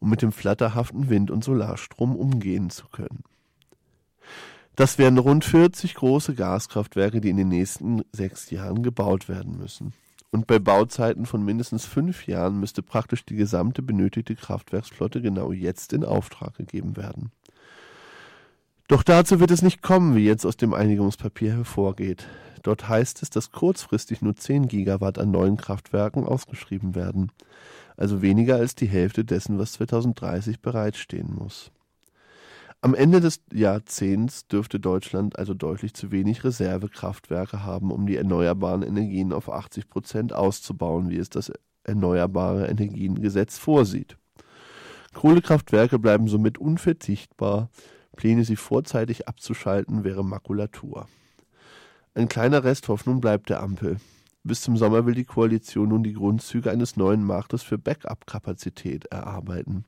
um 0.00 0.10
mit 0.10 0.22
dem 0.22 0.32
flatterhaften 0.32 1.08
Wind- 1.08 1.30
und 1.30 1.44
Solarstrom 1.44 2.16
umgehen 2.16 2.70
zu 2.70 2.86
können. 2.88 3.24
Das 4.76 4.98
wären 4.98 5.18
rund 5.18 5.44
40 5.44 5.94
große 5.94 6.34
Gaskraftwerke, 6.34 7.20
die 7.20 7.30
in 7.30 7.36
den 7.36 7.48
nächsten 7.48 8.02
sechs 8.12 8.50
Jahren 8.50 8.82
gebaut 8.82 9.28
werden 9.28 9.56
müssen. 9.56 9.92
Und 10.32 10.48
bei 10.48 10.58
Bauzeiten 10.58 11.26
von 11.26 11.44
mindestens 11.44 11.84
fünf 11.84 12.26
Jahren 12.26 12.58
müsste 12.58 12.82
praktisch 12.82 13.24
die 13.24 13.36
gesamte 13.36 13.82
benötigte 13.82 14.34
Kraftwerksflotte 14.34 15.22
genau 15.22 15.52
jetzt 15.52 15.92
in 15.92 16.04
Auftrag 16.04 16.56
gegeben 16.56 16.96
werden. 16.96 17.30
Doch 18.88 19.02
dazu 19.02 19.40
wird 19.40 19.50
es 19.50 19.62
nicht 19.62 19.80
kommen, 19.80 20.14
wie 20.14 20.26
jetzt 20.26 20.44
aus 20.44 20.56
dem 20.56 20.74
Einigungspapier 20.74 21.52
hervorgeht. 21.52 22.26
Dort 22.62 22.88
heißt 22.88 23.22
es, 23.22 23.30
dass 23.30 23.50
kurzfristig 23.50 24.20
nur 24.20 24.36
10 24.36 24.68
Gigawatt 24.68 25.18
an 25.18 25.30
neuen 25.30 25.56
Kraftwerken 25.56 26.24
ausgeschrieben 26.24 26.94
werden, 26.94 27.32
also 27.96 28.20
weniger 28.22 28.56
als 28.56 28.74
die 28.74 28.86
Hälfte 28.86 29.24
dessen, 29.24 29.58
was 29.58 29.72
2030 29.72 30.60
bereitstehen 30.60 31.34
muss. 31.34 31.70
Am 32.84 32.94
Ende 32.94 33.22
des 33.22 33.40
Jahrzehnts 33.50 34.46
dürfte 34.46 34.78
Deutschland 34.78 35.38
also 35.38 35.54
deutlich 35.54 35.94
zu 35.94 36.12
wenig 36.12 36.44
Reservekraftwerke 36.44 37.64
haben, 37.64 37.90
um 37.90 38.06
die 38.06 38.16
erneuerbaren 38.16 38.82
Energien 38.82 39.32
auf 39.32 39.50
80 39.50 39.88
Prozent 39.88 40.34
auszubauen, 40.34 41.08
wie 41.08 41.16
es 41.16 41.30
das 41.30 41.50
Erneuerbare 41.84 42.66
Energiengesetz 42.66 43.56
vorsieht. 43.56 44.18
Kohlekraftwerke 45.14 45.98
bleiben 45.98 46.28
somit 46.28 46.58
unverzichtbar. 46.58 47.70
Pläne, 48.16 48.44
sie 48.44 48.56
vorzeitig 48.56 49.28
abzuschalten, 49.28 50.04
wäre 50.04 50.24
Makulatur. 50.24 51.08
Ein 52.14 52.28
kleiner 52.28 52.64
Rest 52.64 52.88
Hoffnung 52.88 53.20
bleibt 53.20 53.50
der 53.50 53.62
Ampel. 53.62 53.98
Bis 54.44 54.60
zum 54.60 54.76
Sommer 54.76 55.06
will 55.06 55.14
die 55.14 55.24
Koalition 55.24 55.88
nun 55.88 56.02
die 56.02 56.12
Grundzüge 56.12 56.70
eines 56.70 56.96
neuen 56.96 57.24
Marktes 57.24 57.62
für 57.62 57.78
Backup-Kapazität 57.78 59.06
erarbeiten. 59.06 59.84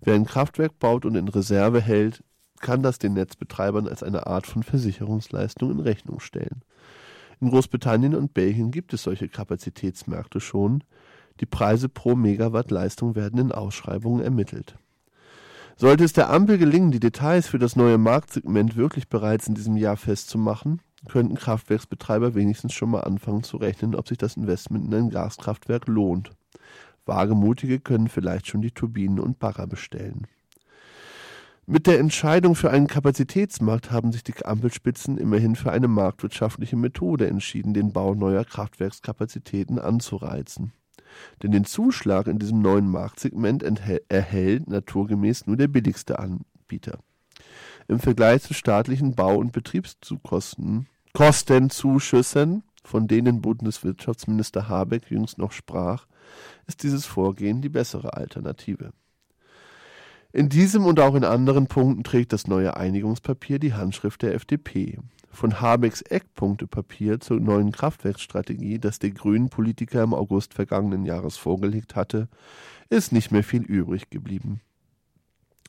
Wer 0.00 0.14
ein 0.14 0.26
Kraftwerk 0.26 0.78
baut 0.78 1.04
und 1.04 1.16
in 1.16 1.28
Reserve 1.28 1.80
hält, 1.80 2.22
kann 2.60 2.82
das 2.82 2.98
den 2.98 3.14
Netzbetreibern 3.14 3.88
als 3.88 4.02
eine 4.02 4.26
Art 4.26 4.46
von 4.46 4.62
Versicherungsleistung 4.62 5.70
in 5.70 5.80
Rechnung 5.80 6.20
stellen. 6.20 6.62
In 7.40 7.50
Großbritannien 7.50 8.14
und 8.14 8.34
Belgien 8.34 8.70
gibt 8.70 8.92
es 8.92 9.04
solche 9.04 9.28
Kapazitätsmärkte 9.28 10.40
schon. 10.40 10.84
Die 11.40 11.46
Preise 11.46 11.88
pro 11.88 12.14
Megawatt 12.14 12.70
Leistung 12.70 13.14
werden 13.14 13.38
in 13.40 13.52
Ausschreibungen 13.52 14.22
ermittelt. 14.22 14.76
Sollte 15.80 16.02
es 16.02 16.12
der 16.12 16.28
Ampel 16.28 16.58
gelingen, 16.58 16.90
die 16.90 16.98
Details 16.98 17.46
für 17.46 17.60
das 17.60 17.76
neue 17.76 17.98
Marktsegment 17.98 18.74
wirklich 18.74 19.08
bereits 19.08 19.46
in 19.46 19.54
diesem 19.54 19.76
Jahr 19.76 19.96
festzumachen, 19.96 20.80
könnten 21.08 21.36
Kraftwerksbetreiber 21.36 22.34
wenigstens 22.34 22.72
schon 22.72 22.90
mal 22.90 23.02
anfangen 23.02 23.44
zu 23.44 23.58
rechnen, 23.58 23.94
ob 23.94 24.08
sich 24.08 24.18
das 24.18 24.36
Investment 24.36 24.86
in 24.86 24.94
ein 24.94 25.10
Gaskraftwerk 25.10 25.86
lohnt. 25.86 26.32
Wagemutige 27.06 27.78
können 27.78 28.08
vielleicht 28.08 28.48
schon 28.48 28.60
die 28.60 28.72
Turbinen 28.72 29.20
und 29.20 29.38
Bagger 29.38 29.68
bestellen. 29.68 30.26
Mit 31.64 31.86
der 31.86 32.00
Entscheidung 32.00 32.56
für 32.56 32.72
einen 32.72 32.88
Kapazitätsmarkt 32.88 33.92
haben 33.92 34.10
sich 34.10 34.24
die 34.24 34.34
Ampelspitzen 34.44 35.16
immerhin 35.16 35.54
für 35.54 35.70
eine 35.70 35.86
marktwirtschaftliche 35.86 36.74
Methode 36.74 37.28
entschieden, 37.28 37.72
den 37.72 37.92
Bau 37.92 38.16
neuer 38.16 38.44
Kraftwerkskapazitäten 38.44 39.78
anzureizen. 39.78 40.72
Denn 41.42 41.52
den 41.52 41.64
Zuschlag 41.64 42.26
in 42.26 42.38
diesem 42.38 42.60
neuen 42.60 42.88
Marktsegment 42.88 43.62
erhält 44.08 44.68
naturgemäß 44.68 45.46
nur 45.46 45.56
der 45.56 45.68
billigste 45.68 46.18
Anbieter. 46.18 46.98
Im 47.86 48.00
Vergleich 48.00 48.42
zu 48.42 48.54
staatlichen 48.54 49.14
Bau- 49.14 49.36
und 49.36 49.52
Betriebskosten 49.52 50.86
Kostenzuschüssen, 51.14 52.62
von 52.84 53.08
denen 53.08 53.40
Bundeswirtschaftsminister 53.40 54.68
Habeck 54.68 55.10
jüngst 55.10 55.38
noch 55.38 55.52
sprach, 55.52 56.06
ist 56.66 56.82
dieses 56.82 57.06
Vorgehen 57.06 57.62
die 57.62 57.68
bessere 57.68 58.14
Alternative. 58.14 58.92
In 60.30 60.50
diesem 60.50 60.84
und 60.84 61.00
auch 61.00 61.14
in 61.14 61.24
anderen 61.24 61.68
Punkten 61.68 62.04
trägt 62.04 62.34
das 62.34 62.46
neue 62.46 62.76
Einigungspapier 62.76 63.58
die 63.58 63.72
Handschrift 63.72 64.20
der 64.20 64.34
FDP. 64.34 64.98
Von 65.30 65.60
Habecks 65.62 66.02
Eckpunktepapier 66.02 67.18
zur 67.18 67.40
neuen 67.40 67.72
Kraftwerksstrategie, 67.72 68.78
das 68.78 68.98
der 68.98 69.12
grünen 69.12 69.48
Politiker 69.48 70.02
im 70.02 70.12
August 70.12 70.52
vergangenen 70.52 71.06
Jahres 71.06 71.38
vorgelegt 71.38 71.96
hatte, 71.96 72.28
ist 72.90 73.10
nicht 73.10 73.30
mehr 73.30 73.42
viel 73.42 73.62
übrig 73.62 74.10
geblieben. 74.10 74.60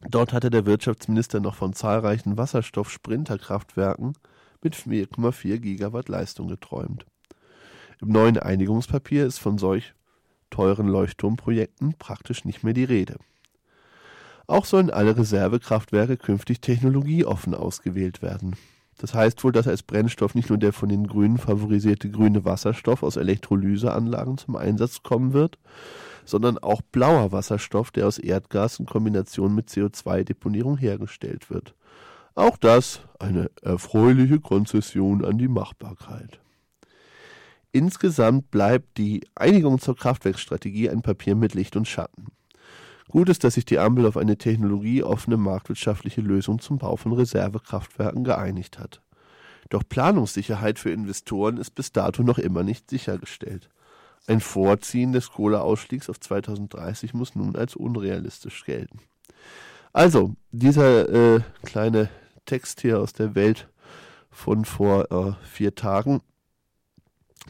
Dort 0.10 0.34
hatte 0.34 0.49
der 0.49 0.65
Wirtschaftsminister 0.65 1.40
noch 1.40 1.56
von 1.56 1.72
zahlreichen 1.72 2.38
Wasserstoff-Sprinterkraftwerken 2.38 4.14
mit 4.61 4.76
4,4 4.76 5.60
Gigawatt 5.60 6.10
Leistung 6.10 6.49
geträumt. 6.49 7.06
Im 8.02 8.10
neuen 8.10 8.38
Einigungspapier 8.38 9.26
ist 9.26 9.40
von 9.40 9.57
solch 9.57 9.94
teuren 10.49 10.88
Leuchtturmprojekten 10.88 11.95
praktisch 11.98 12.44
nicht 12.44 12.64
mehr 12.64 12.73
die 12.73 12.84
Rede. 12.84 13.18
Auch 14.49 14.65
sollen 14.65 14.89
alle 14.89 15.15
Reservekraftwerke 15.15 16.17
künftig 16.17 16.59
technologieoffen 16.59 17.53
ausgewählt 17.53 18.23
werden. 18.23 18.55
Das 18.97 19.13
heißt 19.13 19.43
wohl, 19.43 19.51
dass 19.51 19.67
als 19.67 19.84
Brennstoff 19.84 20.34
nicht 20.34 20.49
nur 20.49 20.57
der 20.57 20.73
von 20.73 20.89
den 20.89 21.05
Grünen 21.05 21.38
favorisierte 21.38 22.09
grüne 22.09 22.45
Wasserstoff 22.45 23.03
aus 23.03 23.15
Elektrolyseanlagen 23.15 24.39
zum 24.39 24.55
Einsatz 24.55 25.03
kommen 25.03 25.34
wird, 25.34 25.59
sondern 26.26 26.57
auch 26.57 26.81
blauer 26.81 27.31
Wasserstoff, 27.31 27.91
der 27.91 28.07
aus 28.07 28.17
Erdgas 28.17 28.80
in 28.80 28.88
Kombination 28.88 29.53
mit 29.53 29.69
CO2-Deponierung 29.69 30.77
hergestellt 30.77 31.51
wird. 31.51 31.76
Auch 32.34 32.57
das 32.57 33.01
eine 33.19 33.51
erfreuliche 33.61 34.39
Konzession 34.39 35.23
an 35.23 35.38
die 35.38 35.47
Machbarkeit. 35.47 36.39
Insgesamt 37.71 38.49
bleibt 38.49 38.97
die 38.97 39.27
Einigung 39.35 39.77
zur 39.77 39.95
Kraftwerksstrategie 39.95 40.89
ein 40.89 41.03
Papier 41.03 41.35
mit 41.35 41.53
Licht 41.53 41.76
und 41.76 41.88
Schatten. 41.88 42.31
Gut 43.10 43.27
ist, 43.30 43.44
dass 43.44 43.56
sich 43.56 43.65
die 43.65 43.80
Ampel 43.80 44.06
auf 44.06 44.18
eine 44.18 44.38
technologieoffene 44.38 45.36
marktwirtschaftliche 45.36 46.22
Lösung 46.22 46.60
zum 46.60 46.77
Bau 46.77 46.95
von 46.95 47.11
Reservekraftwerken 47.14 48.23
geeinigt 48.23 48.77
hat. 48.77 49.02
Doch 49.69 49.84
Planungssicherheit 49.88 50.80
für 50.80 50.91
Investoren 50.91 51.57
ist 51.57 51.72
bis 51.72 51.91
dato 51.91 52.22
noch 52.23 52.38
immer 52.38 52.64
nicht 52.64 52.90
sichergestellt. 52.90 53.69
Ein 54.27 54.41
Vorziehen 54.41 55.11
des 55.11 55.31
Kohleausstiegs 55.31 56.10
auf 56.10 56.19
2030 56.19 57.15
muss 57.15 57.36
nun 57.36 57.56
als 57.56 57.76
unrealistisch 57.76 58.64
gelten. 58.64 58.99
Also, 59.91 60.36
dieser 60.52 61.10
äh, 61.10 61.41
kleine 61.64 62.10
Text 62.45 62.81
hier 62.81 62.99
aus 62.99 63.14
der 63.14 63.34
Welt 63.34 63.69
von 64.30 64.65
vor 64.65 65.11
äh, 65.11 65.34
vier 65.45 65.73
Tagen, 65.73 66.22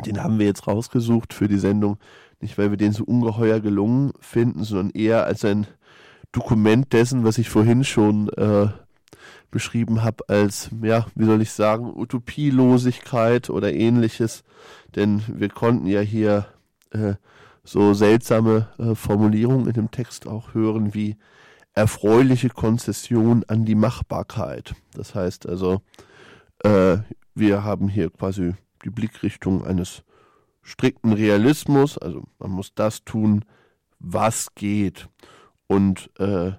den 0.06 0.24
haben 0.24 0.40
wir 0.40 0.46
jetzt 0.46 0.68
rausgesucht 0.68 1.34
für 1.34 1.50
die 1.50 1.60
Sendung 1.60 1.98
nicht, 2.42 2.58
weil 2.58 2.70
wir 2.70 2.78
den 2.78 2.94
so 2.94 3.04
ungeheuer 3.04 3.60
gelungen 3.60 4.12
finden, 4.20 4.64
sondern 4.64 4.92
eher 4.92 5.26
als 5.26 5.44
ein 5.46 5.68
Dokument 6.32 6.94
dessen, 6.94 7.24
was 7.24 7.38
ich 7.38 7.50
vorhin 7.50 7.84
schon 7.84 8.30
äh, 8.30 8.68
beschrieben 9.52 10.04
habe, 10.04 10.24
als, 10.28 10.70
ja, 10.82 11.08
wie 11.16 11.26
soll 11.26 11.42
ich 11.42 11.52
sagen, 11.52 11.92
Utopielosigkeit 11.96 13.50
oder 13.50 13.74
ähnliches. 13.74 14.44
Denn 14.96 15.22
wir 15.28 15.50
konnten 15.50 15.88
ja 15.88 16.02
hier 16.02 16.46
äh, 16.92 17.16
so 17.64 17.94
seltsame 17.94 18.68
äh, 18.78 18.96
Formulierungen 18.96 19.68
in 19.68 19.74
dem 19.74 19.92
Text 19.92 20.28
auch 20.28 20.54
hören 20.54 20.94
wie 20.94 21.18
erfreuliche 21.74 22.50
Konzession 22.50 23.44
an 23.48 23.66
die 23.66 23.76
Machbarkeit. 23.76 24.76
Das 24.94 25.16
heißt 25.16 25.48
also, 25.48 25.82
äh, 26.64 26.98
wir 27.36 27.64
haben 27.64 27.88
hier 27.88 28.10
quasi 28.10 28.54
die 28.84 28.90
Blickrichtung 28.90 29.66
eines 29.66 30.04
strikten 30.70 31.14
Realismus, 31.14 31.98
also 31.98 32.24
man 32.38 32.52
muss 32.52 32.74
das 32.74 33.04
tun, 33.04 33.44
was 34.00 34.54
geht. 34.56 35.10
Und 35.68 36.10
äh, 36.20 36.52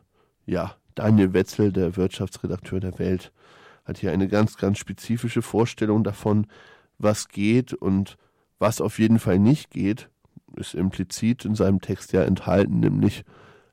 ja, 0.47 0.77
Daniel 0.95 1.33
Wetzel, 1.33 1.73
der 1.73 1.97
Wirtschaftsredakteur 1.97 2.81
der 2.81 2.99
Welt, 2.99 3.33
hat 3.85 3.99
hier 3.99 4.13
eine 4.13 4.29
ganz, 4.29 4.57
ganz 4.57 4.79
spezifische 4.79 5.43
Vorstellung 5.43 6.05
davon, 6.05 6.47
was 6.99 7.29
geht 7.29 7.73
und 7.73 8.17
was 8.59 8.81
auf 8.81 8.99
jeden 8.99 9.19
Fall 9.19 9.39
nicht 9.39 9.71
geht, 9.71 10.11
ist 10.57 10.75
implizit 10.75 11.45
in 11.45 11.55
seinem 11.55 11.81
Text 11.81 12.13
ja 12.13 12.23
enthalten, 12.23 12.81
nämlich 12.81 13.25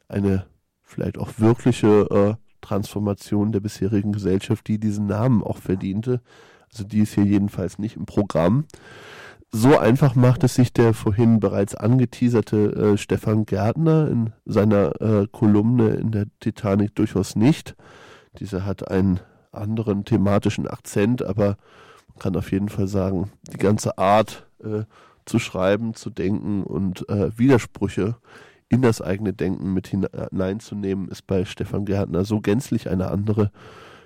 eine 0.08 0.46
vielleicht 0.82 1.18
auch 1.18 1.32
wirkliche 1.38 2.08
äh, 2.10 2.36
Transformation 2.62 3.52
der 3.52 3.60
bisherigen 3.60 4.14
Gesellschaft, 4.14 4.68
die 4.68 4.80
diesen 4.80 5.08
Namen 5.08 5.44
auch 5.44 5.58
verdiente. 5.58 6.22
Also 6.72 6.84
die 6.84 7.00
ist 7.00 7.16
hier 7.16 7.26
jedenfalls 7.26 7.80
nicht 7.80 7.96
im 7.96 8.06
Programm. 8.06 8.66
So 9.52 9.78
einfach 9.78 10.15
macht 10.15 10.44
es 10.44 10.56
sich 10.56 10.74
der 10.74 10.94
vorhin 10.94 11.40
bereits 11.40 11.74
angeteaserte 11.74 12.94
äh, 12.94 12.98
Stefan 12.98 13.45
Gärtner 13.45 14.10
in 14.10 14.34
seiner 14.45 15.02
äh, 15.02 15.28
Kolumne 15.32 15.91
in 15.91 16.11
der 16.11 16.26
Titanic 16.41 16.95
durchaus 16.95 17.36
nicht. 17.36 17.76
Dieser 18.40 18.65
hat 18.65 18.91
einen 18.91 19.19
anderen 19.53 20.03
thematischen 20.03 20.68
Akzent, 20.68 21.24
aber 21.24 21.57
man 22.10 22.19
kann 22.19 22.36
auf 22.36 22.52
jeden 22.52 22.69
Fall 22.69 22.88
sagen, 22.88 23.32
die 23.52 23.57
ganze 23.57 23.98
Art 23.98 24.48
äh, 24.64 24.84
zu 25.26 25.40
schreiben, 25.40 25.94
zu 25.94 26.10
denken 26.10 26.64
und 26.64 27.07
äh, 27.10 27.38
Widersprüche 27.38 28.18
in 28.69 28.82
das 28.82 29.02
eigene 29.02 29.32
Denken 29.34 29.74
mit 29.74 29.88
hineinzunehmen, 29.88 31.07
ist 31.07 31.26
bei 31.26 31.45
Stefan 31.45 31.86
Gärtner 31.86 32.26
so 32.26 32.41
gänzlich 32.41 32.90
eine 32.90 33.10
andere, 33.10 33.52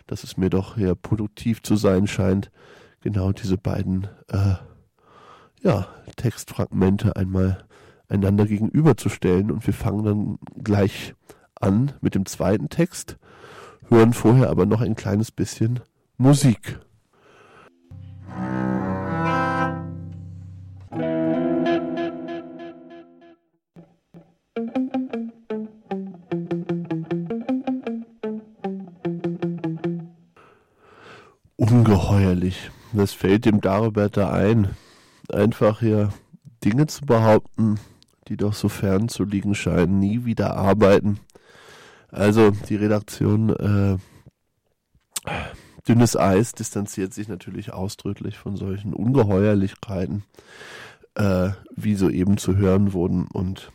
dass 0.06 0.24
es 0.24 0.38
mir 0.38 0.52
doch 0.52 0.78
eher 0.78 0.94
produktiv 0.94 1.64
zu 1.64 1.76
sein 1.76 2.06
scheint, 2.06 2.52
genau 3.02 3.32
diese 3.32 3.58
beiden 3.58 4.08
äh, 4.28 4.56
ja, 5.62 5.88
Textfragmente 6.16 7.16
einmal 7.16 7.64
einander 8.08 8.46
gegenüberzustellen. 8.46 9.52
Und 9.52 9.66
wir 9.66 9.74
fangen 9.74 10.04
dann 10.04 10.40
gleich 10.64 11.14
an 11.60 11.94
mit 12.02 12.16
dem 12.16 12.26
zweiten 12.26 12.70
Text, 12.70 13.18
hören 13.90 14.14
vorher 14.14 14.50
aber 14.50 14.66
noch 14.66 14.82
ein 14.82 14.96
kleines 14.96 15.32
bisschen 15.32 15.80
Musik. 16.18 16.80
Ungeheuerlich. 31.56 32.72
Was 32.94 33.14
fällt 33.14 33.46
dem 33.46 33.62
Dariberter 33.62 34.34
ein? 34.34 34.76
Einfach 35.34 35.80
hier 35.80 36.14
Dinge 36.64 36.88
zu 36.88 37.06
behaupten, 37.06 37.80
die 38.28 38.38
doch 38.38 38.54
so 38.54 38.70
fern 38.70 39.10
zu 39.10 39.24
liegen 39.24 39.56
scheinen, 39.56 40.00
nie 40.00 40.26
wieder 40.26 40.56
arbeiten. 40.56 41.20
Also 42.10 42.52
die 42.52 42.76
Redaktion 42.76 43.50
äh, 43.50 43.98
Dünnes 45.88 46.16
Eis 46.16 46.54
distanziert 46.54 47.14
sich 47.14 47.28
natürlich 47.28 47.74
ausdrücklich 47.74 48.38
von 48.38 48.56
solchen 48.56 48.94
Ungeheuerlichkeiten, 48.94 50.24
äh, 51.16 51.50
wie 51.76 51.96
soeben 51.96 52.38
zu 52.38 52.56
hören 52.56 52.94
wurden 52.94 53.28
und 53.28 53.72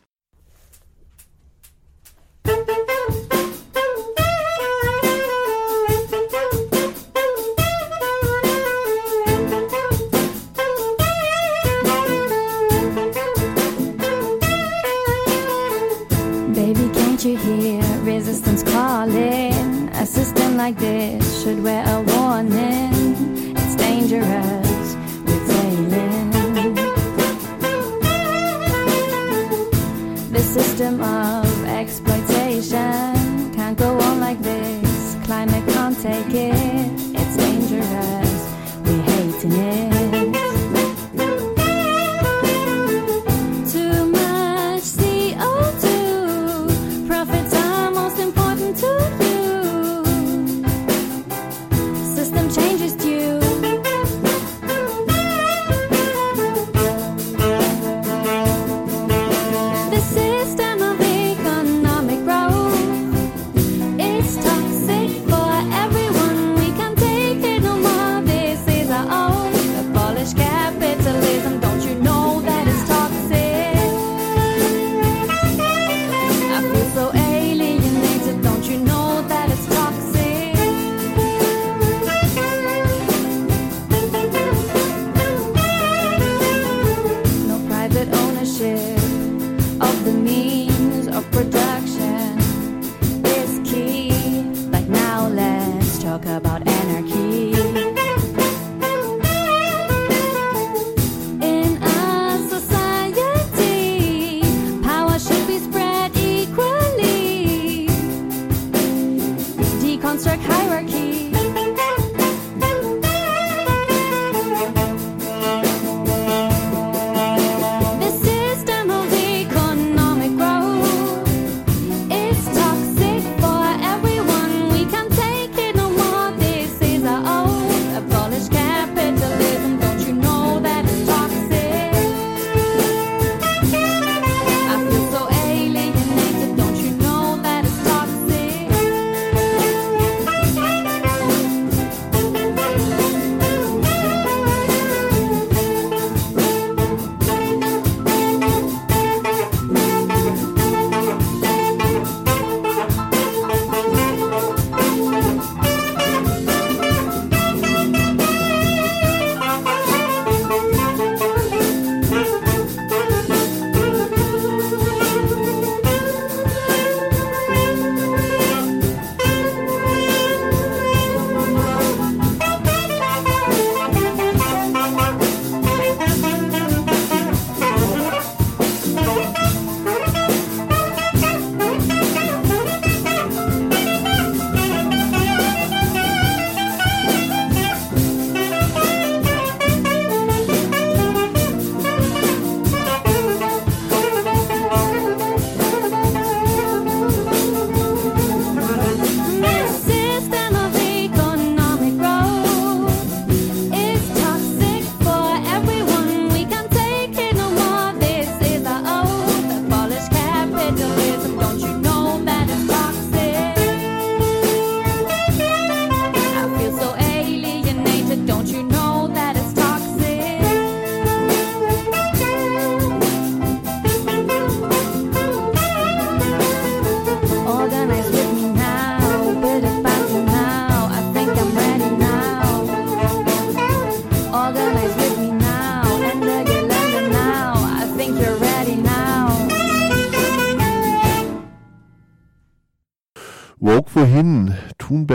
wisdom 30.78 31.15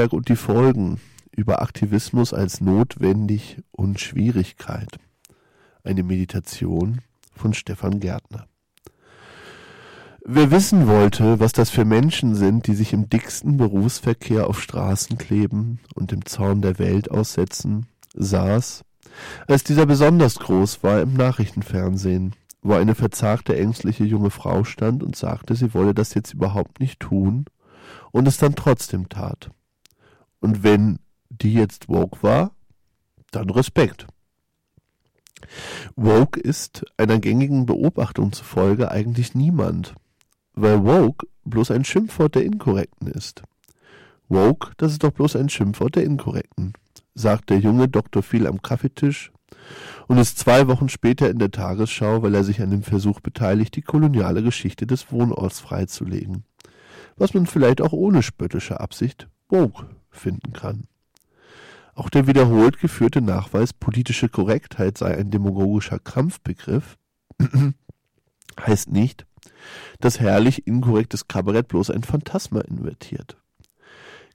Thunberg 0.01 0.13
und 0.13 0.29
die 0.29 0.35
Folgen. 0.35 0.99
Über 1.35 1.61
Aktivismus 1.61 2.33
als 2.33 2.59
notwendig 2.59 3.61
und 3.71 3.99
Schwierigkeit. 3.99 4.97
Eine 5.83 6.03
Meditation 6.03 7.01
von 7.33 7.53
Stefan 7.53 7.99
Gärtner. 7.99 8.47
Wer 10.25 10.49
wissen 10.51 10.87
wollte, 10.87 11.39
was 11.39 11.53
das 11.53 11.69
für 11.69 11.85
Menschen 11.85 12.35
sind, 12.35 12.67
die 12.67 12.73
sich 12.73 12.93
im 12.93 13.09
dicksten 13.09 13.57
Berufsverkehr 13.57 14.47
auf 14.47 14.61
Straßen 14.61 15.17
kleben 15.17 15.79
und 15.93 16.11
dem 16.11 16.25
Zorn 16.25 16.61
der 16.61 16.79
Welt 16.79 17.11
aussetzen, 17.11 17.85
saß, 18.15 18.83
als 19.47 19.63
dieser 19.63 19.85
besonders 19.85 20.39
groß 20.39 20.83
war, 20.83 21.01
im 21.01 21.13
Nachrichtenfernsehen, 21.13 22.35
wo 22.63 22.73
eine 22.73 22.95
verzagte, 22.95 23.55
ängstliche 23.55 24.03
junge 24.03 24.31
Frau 24.31 24.63
stand 24.63 25.03
und 25.03 25.15
sagte, 25.15 25.55
sie 25.55 25.73
wolle 25.73 25.93
das 25.93 26.13
jetzt 26.15 26.33
überhaupt 26.33 26.79
nicht 26.79 26.99
tun 26.99 27.45
und 28.11 28.27
es 28.27 28.37
dann 28.37 28.55
trotzdem 28.55 29.07
tat. 29.07 29.51
Und 30.41 30.63
wenn 30.63 30.99
die 31.29 31.53
jetzt 31.53 31.87
woke 31.87 32.21
war, 32.21 32.51
dann 33.31 33.49
Respekt. 33.49 34.07
Woke 35.95 36.39
ist 36.39 36.83
einer 36.97 37.19
gängigen 37.19 37.65
Beobachtung 37.65 38.33
zufolge 38.33 38.91
eigentlich 38.91 39.33
niemand, 39.33 39.95
weil 40.53 40.83
woke 40.83 41.27
bloß 41.45 41.71
ein 41.71 41.85
Schimpfwort 41.85 42.35
der 42.35 42.43
Inkorrekten 42.43 43.07
ist. 43.07 43.43
Woke, 44.27 44.71
das 44.77 44.93
ist 44.93 45.03
doch 45.03 45.11
bloß 45.11 45.35
ein 45.35 45.49
Schimpfwort 45.49 45.95
der 45.95 46.03
Inkorrekten, 46.03 46.73
sagt 47.15 47.49
der 47.49 47.59
junge 47.59 47.87
Dr. 47.87 48.23
Phil 48.23 48.47
am 48.47 48.61
Kaffeetisch 48.61 49.31
und 50.07 50.17
ist 50.17 50.39
zwei 50.39 50.67
Wochen 50.67 50.89
später 50.89 51.29
in 51.29 51.39
der 51.39 51.51
Tagesschau, 51.51 52.21
weil 52.23 52.35
er 52.35 52.43
sich 52.43 52.61
an 52.61 52.71
dem 52.71 52.83
Versuch 52.83 53.19
beteiligt, 53.19 53.75
die 53.75 53.81
koloniale 53.81 54.43
Geschichte 54.43 54.87
des 54.87 55.11
Wohnorts 55.11 55.59
freizulegen, 55.59 56.45
was 57.17 57.33
man 57.33 57.45
vielleicht 57.45 57.81
auch 57.81 57.93
ohne 57.93 58.23
spöttische 58.23 58.79
Absicht 58.79 59.27
woke 59.49 59.85
finden 60.11 60.53
kann. 60.53 60.87
Auch 61.93 62.09
der 62.09 62.27
wiederholt 62.27 62.79
geführte 62.79 63.21
Nachweis, 63.21 63.73
politische 63.73 64.29
Korrektheit 64.29 64.97
sei 64.97 65.17
ein 65.17 65.29
demagogischer 65.29 65.99
Kampfbegriff, 65.99 66.97
heißt 68.59 68.91
nicht, 68.91 69.25
dass 69.99 70.19
herrlich 70.19 70.67
inkorrektes 70.67 71.27
Kabarett 71.27 71.67
bloß 71.67 71.91
ein 71.91 72.03
Phantasma 72.03 72.61
invertiert. 72.61 73.37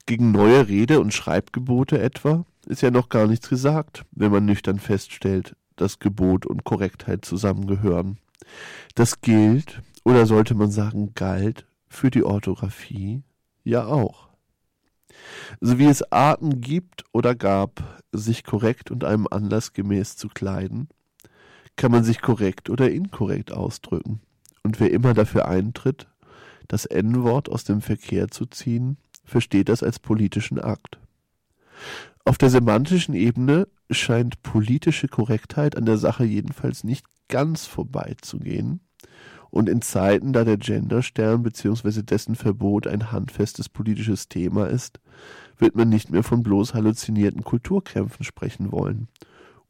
Gegen 0.05 0.31
neue 0.31 0.67
Rede- 0.67 1.01
und 1.01 1.13
Schreibgebote 1.13 1.99
etwa 1.99 2.45
ist 2.65 2.81
ja 2.81 2.91
noch 2.91 3.09
gar 3.09 3.27
nichts 3.27 3.49
gesagt, 3.49 4.05
wenn 4.11 4.31
man 4.31 4.45
nüchtern 4.45 4.79
feststellt, 4.79 5.55
dass 5.75 5.99
Gebot 5.99 6.45
und 6.45 6.63
Korrektheit 6.63 7.25
zusammengehören. 7.25 8.17
Das 8.95 9.21
gilt, 9.21 9.81
oder 10.03 10.25
sollte 10.25 10.55
man 10.55 10.71
sagen 10.71 11.13
galt, 11.13 11.65
für 11.87 12.11
die 12.11 12.23
Orthographie 12.23 13.23
ja 13.63 13.85
auch. 13.85 14.26
So 15.61 15.79
wie 15.79 15.85
es 15.85 16.11
Arten 16.11 16.61
gibt 16.61 17.05
oder 17.11 17.35
gab, 17.35 18.03
sich 18.11 18.43
korrekt 18.43 18.91
und 18.91 19.03
einem 19.03 19.27
Anlass 19.29 19.73
gemäß 19.73 20.15
zu 20.15 20.27
kleiden, 20.27 20.89
kann 21.75 21.91
man 21.91 22.03
sich 22.03 22.21
korrekt 22.21 22.69
oder 22.69 22.89
inkorrekt 22.89 23.51
ausdrücken. 23.51 24.21
Und 24.63 24.79
wer 24.79 24.91
immer 24.91 25.13
dafür 25.13 25.47
eintritt, 25.47 26.07
das 26.67 26.85
N-Wort 26.85 27.49
aus 27.49 27.63
dem 27.63 27.81
Verkehr 27.81 28.29
zu 28.29 28.45
ziehen, 28.45 28.97
versteht 29.23 29.69
das 29.69 29.83
als 29.83 29.99
politischen 29.99 30.59
Akt. 30.59 30.99
Auf 32.25 32.37
der 32.37 32.49
semantischen 32.49 33.13
Ebene 33.13 33.67
scheint 33.89 34.41
politische 34.43 35.07
Korrektheit 35.07 35.77
an 35.77 35.85
der 35.85 35.97
Sache 35.97 36.25
jedenfalls 36.25 36.83
nicht 36.83 37.05
ganz 37.29 37.65
vorbeizugehen. 37.65 38.81
Und 39.49 39.69
in 39.69 39.81
Zeiten, 39.81 40.33
da 40.33 40.43
der 40.43 40.57
Genderstern 40.57 41.43
bzw. 41.43 42.01
dessen 42.01 42.35
Verbot 42.35 42.87
ein 42.87 43.11
handfestes 43.11 43.69
politisches 43.69 44.27
Thema 44.27 44.67
ist, 44.67 44.99
wird 45.57 45.75
man 45.75 45.89
nicht 45.89 46.11
mehr 46.11 46.23
von 46.23 46.43
bloß 46.43 46.73
halluzinierten 46.73 47.43
Kulturkämpfen 47.43 48.23
sprechen 48.23 48.71
wollen, 48.71 49.07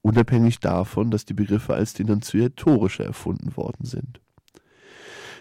unabhängig 0.01 0.59
davon, 0.59 1.11
dass 1.11 1.25
die 1.25 1.33
Begriffe 1.33 1.73
als 1.73 1.93
denunziatorische 1.93 3.03
erfunden 3.03 3.55
worden 3.55 3.85
sind. 3.85 4.19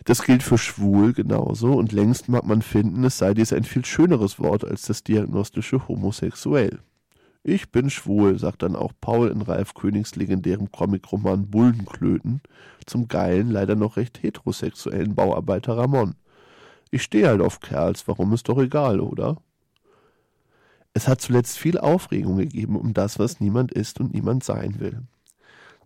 Das 0.05 0.23
gilt 0.23 0.45
für 0.45 0.59
schwul 0.59 1.15
genauso 1.15 1.73
und 1.73 1.91
längst 1.91 2.29
mag 2.29 2.47
man 2.47 2.63
finden, 2.63 3.03
es 3.03 3.19
sei 3.19 3.35
dies 3.35 3.53
ein 3.53 3.65
viel 3.65 3.85
schöneres 3.85 4.39
Wort 4.39 4.65
als 4.65 4.83
das 4.83 5.03
diagnostische 5.03 5.89
homosexuell. 5.89 6.79
Ich 7.49 7.71
bin 7.71 7.91
schwul, 7.91 8.41
sagt 8.41 8.65
dann 8.65 8.75
auch 8.75 8.91
Paul 9.01 9.29
in 9.29 9.41
Ralf 9.41 9.75
Königs 9.75 10.17
legendärem 10.17 10.73
Comicroman 10.73 11.49
Bullenklöten 11.49 12.41
zum 12.87 13.07
geilen, 13.07 13.53
leider 13.53 13.77
noch 13.77 13.97
recht 13.97 14.21
heterosexuellen 14.21 15.15
Bauarbeiter 15.15 15.77
Ramon. 15.77 16.17
Ich 16.91 17.05
stehe 17.05 17.29
halt 17.29 17.41
auf 17.41 17.61
Kerls, 17.61 18.09
warum 18.09 18.33
ist 18.33 18.49
doch 18.49 18.59
egal, 18.59 18.99
oder? 18.99 19.37
Es 20.93 21.07
hat 21.07 21.21
zuletzt 21.21 21.57
viel 21.57 21.79
Aufregung 21.79 22.37
gegeben 22.39 22.75
um 22.75 22.95
das, 22.95 23.21
was 23.21 23.39
niemand 23.39 23.71
ist 23.71 24.01
und 24.01 24.13
niemand 24.13 24.43
sein 24.43 24.81
will. 24.81 25.03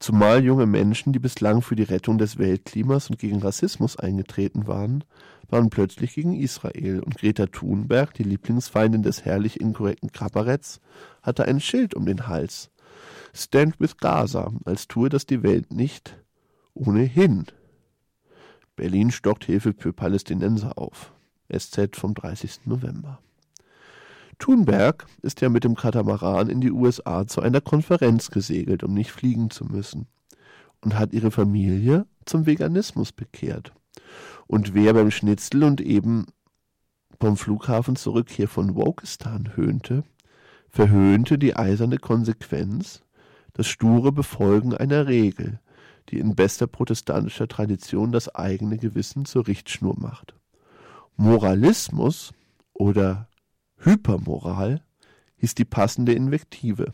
Zumal 0.00 0.42
junge 0.42 0.64
Menschen, 0.64 1.12
die 1.12 1.18
bislang 1.18 1.60
für 1.60 1.76
die 1.76 1.82
Rettung 1.82 2.16
des 2.16 2.38
Weltklimas 2.38 3.10
und 3.10 3.18
gegen 3.18 3.40
Rassismus 3.40 3.98
eingetreten 3.98 4.66
waren, 4.66 5.04
waren 5.50 5.68
plötzlich 5.68 6.14
gegen 6.14 6.34
Israel 6.34 7.00
und 7.00 7.18
Greta 7.18 7.44
Thunberg, 7.46 8.14
die 8.14 8.22
Lieblingsfeindin 8.22 9.02
des 9.02 9.26
herrlich 9.26 9.60
inkorrekten 9.60 10.10
Kabaretts, 10.10 10.80
hatte 11.20 11.44
ein 11.44 11.60
Schild 11.60 11.94
um 11.94 12.06
den 12.06 12.28
Hals. 12.28 12.70
Stand 13.34 13.78
with 13.78 13.98
Gaza, 13.98 14.50
als 14.64 14.88
tue 14.88 15.10
das 15.10 15.26
die 15.26 15.42
Welt 15.42 15.70
nicht 15.70 16.16
ohnehin. 16.72 17.44
Berlin 18.76 19.10
stockt 19.10 19.44
Hilfe 19.44 19.74
für 19.76 19.92
Palästinenser 19.92 20.78
auf. 20.78 21.12
SZ 21.54 21.94
vom 21.94 22.14
30. 22.14 22.60
November. 22.64 23.20
Thunberg 24.40 25.06
ist 25.22 25.40
ja 25.42 25.48
mit 25.48 25.62
dem 25.62 25.76
Katamaran 25.76 26.48
in 26.48 26.60
die 26.60 26.72
USA 26.72 27.26
zu 27.26 27.40
einer 27.40 27.60
Konferenz 27.60 28.30
gesegelt, 28.30 28.82
um 28.82 28.94
nicht 28.94 29.12
fliegen 29.12 29.50
zu 29.50 29.64
müssen, 29.64 30.08
und 30.80 30.98
hat 30.98 31.12
ihre 31.12 31.30
Familie 31.30 32.06
zum 32.24 32.46
Veganismus 32.46 33.12
bekehrt. 33.12 33.72
Und 34.48 34.74
wer 34.74 34.94
beim 34.94 35.12
Schnitzel 35.12 35.62
und 35.62 35.80
eben 35.80 36.26
vom 37.20 37.36
Flughafen 37.36 37.96
zurück 37.96 38.30
hier 38.30 38.48
von 38.48 38.74
Wokistan 38.74 39.54
höhnte, 39.54 40.02
verhöhnte 40.68 41.38
die 41.38 41.54
eiserne 41.54 41.98
Konsequenz, 41.98 43.02
das 43.52 43.68
sture 43.68 44.10
Befolgen 44.10 44.74
einer 44.74 45.06
Regel, 45.06 45.60
die 46.08 46.18
in 46.18 46.34
bester 46.34 46.66
protestantischer 46.66 47.46
Tradition 47.46 48.10
das 48.10 48.34
eigene 48.34 48.78
Gewissen 48.78 49.26
zur 49.26 49.46
Richtschnur 49.46 49.96
macht. 49.98 50.34
Moralismus 51.16 52.32
oder 52.72 53.28
Hypermoral 53.80 54.82
hieß 55.38 55.54
die 55.54 55.64
passende 55.64 56.12
Invektive, 56.12 56.92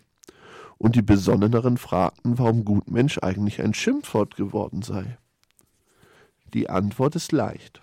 und 0.79 0.95
die 0.95 1.03
Besonneneren 1.03 1.79
fragten, 1.79 2.39
warum 2.39 2.65
Gutmensch 2.65 3.19
eigentlich 3.19 3.63
ein 3.63 3.75
Schimpfwort 3.75 4.37
geworden 4.37 4.83
sei. 4.83 5.19
Die 6.53 6.69
Antwort 6.69 7.17
ist 7.17 7.33
leicht. 7.33 7.81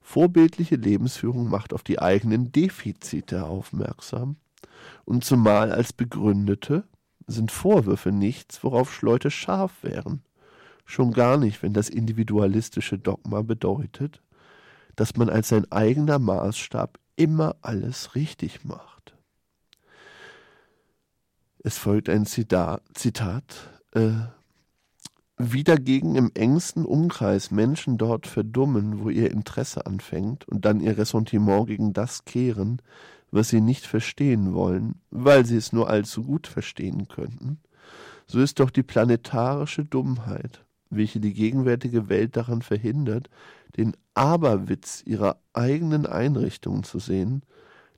Vorbildliche 0.00 0.76
Lebensführung 0.76 1.48
macht 1.48 1.72
auf 1.72 1.82
die 1.82 2.00
eigenen 2.00 2.50
Defizite 2.50 3.44
aufmerksam, 3.44 4.36
und 5.04 5.24
zumal 5.24 5.70
als 5.70 5.92
begründete 5.92 6.84
sind 7.26 7.52
Vorwürfe 7.52 8.10
nichts, 8.10 8.64
worauf 8.64 9.02
Leute 9.02 9.30
scharf 9.30 9.82
wären, 9.82 10.22
schon 10.86 11.12
gar 11.12 11.36
nicht, 11.36 11.62
wenn 11.62 11.74
das 11.74 11.90
individualistische 11.90 12.98
Dogma 12.98 13.42
bedeutet, 13.42 14.22
dass 14.96 15.16
man 15.16 15.28
als 15.28 15.48
sein 15.48 15.70
eigener 15.70 16.18
Maßstab 16.18 16.98
immer 17.18 17.56
alles 17.62 18.14
richtig 18.14 18.64
macht. 18.64 19.14
Es 21.62 21.76
folgt 21.76 22.08
ein 22.08 22.24
Zitat, 22.24 22.82
Zitat 22.94 23.68
äh, 23.92 24.10
wie 25.36 25.64
dagegen 25.64 26.14
im 26.16 26.30
engsten 26.34 26.84
Umkreis 26.84 27.50
Menschen 27.50 27.98
dort 27.98 28.26
verdummen, 28.26 29.00
wo 29.00 29.10
ihr 29.10 29.30
Interesse 29.30 29.86
anfängt 29.86 30.48
und 30.48 30.64
dann 30.64 30.80
ihr 30.80 30.96
Ressentiment 30.96 31.66
gegen 31.66 31.92
das 31.92 32.24
kehren, 32.24 32.80
was 33.30 33.48
sie 33.48 33.60
nicht 33.60 33.86
verstehen 33.86 34.54
wollen, 34.54 35.00
weil 35.10 35.44
sie 35.44 35.56
es 35.56 35.72
nur 35.72 35.88
allzu 35.88 36.24
gut 36.24 36.46
verstehen 36.46 37.08
könnten, 37.08 37.58
so 38.26 38.40
ist 38.40 38.60
doch 38.60 38.70
die 38.70 38.82
planetarische 38.82 39.84
Dummheit, 39.84 40.64
welche 40.90 41.20
die 41.20 41.34
gegenwärtige 41.34 42.08
Welt 42.08 42.36
daran 42.36 42.62
verhindert, 42.62 43.28
den 43.76 43.96
Aberwitz 44.14 45.02
ihrer 45.04 45.40
eigenen 45.52 46.06
Einrichtungen 46.06 46.84
zu 46.84 46.98
sehen, 46.98 47.42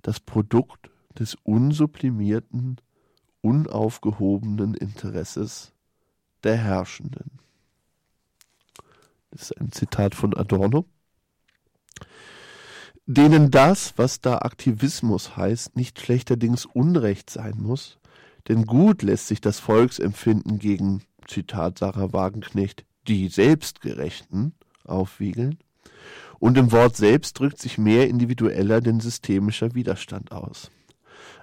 das 0.02 0.20
Produkt 0.20 0.90
des 1.18 1.36
unsublimierten, 1.42 2.76
unaufgehobenen 3.40 4.74
Interesses 4.74 5.72
der 6.44 6.56
Herrschenden. 6.56 7.38
Das 9.30 9.42
ist 9.42 9.60
ein 9.60 9.72
Zitat 9.72 10.14
von 10.14 10.36
Adorno. 10.36 10.86
Denen 13.06 13.50
das, 13.50 13.94
was 13.96 14.20
da 14.20 14.38
Aktivismus 14.38 15.36
heißt, 15.36 15.76
nicht 15.76 16.00
schlechterdings 16.00 16.64
Unrecht 16.64 17.30
sein 17.30 17.56
muss, 17.58 17.98
denn 18.48 18.66
gut 18.66 19.02
lässt 19.02 19.28
sich 19.28 19.40
das 19.40 19.58
Volksempfinden 19.58 20.58
gegen, 20.58 21.02
Zitat 21.26 21.78
Sarah 21.78 22.12
Wagenknecht, 22.12 22.84
die 23.06 23.28
Selbstgerechten 23.28 24.54
aufwiegeln, 24.84 25.58
und 26.38 26.56
im 26.56 26.72
Wort 26.72 26.96
selbst 26.96 27.38
drückt 27.38 27.60
sich 27.60 27.78
mehr 27.78 28.08
individueller 28.08 28.80
denn 28.80 29.00
systemischer 29.00 29.74
Widerstand 29.74 30.32
aus. 30.32 30.70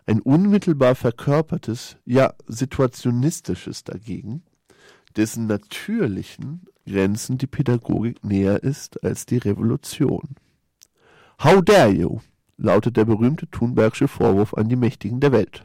Ein 0.05 0.21
unmittelbar 0.21 0.95
verkörpertes, 0.95 1.97
ja 2.05 2.33
situationistisches 2.47 3.83
dagegen, 3.83 4.43
dessen 5.15 5.47
natürlichen 5.47 6.65
Grenzen 6.87 7.37
die 7.37 7.47
Pädagogik 7.47 8.23
näher 8.23 8.63
ist 8.63 9.03
als 9.03 9.25
die 9.25 9.37
Revolution. 9.37 10.35
How 11.43 11.61
dare 11.61 11.89
you? 11.89 12.19
lautet 12.57 12.97
der 12.97 13.05
berühmte 13.05 13.47
Thunbergsche 13.47 14.07
Vorwurf 14.07 14.53
an 14.55 14.69
die 14.69 14.75
Mächtigen 14.75 15.19
der 15.19 15.31
Welt. 15.31 15.63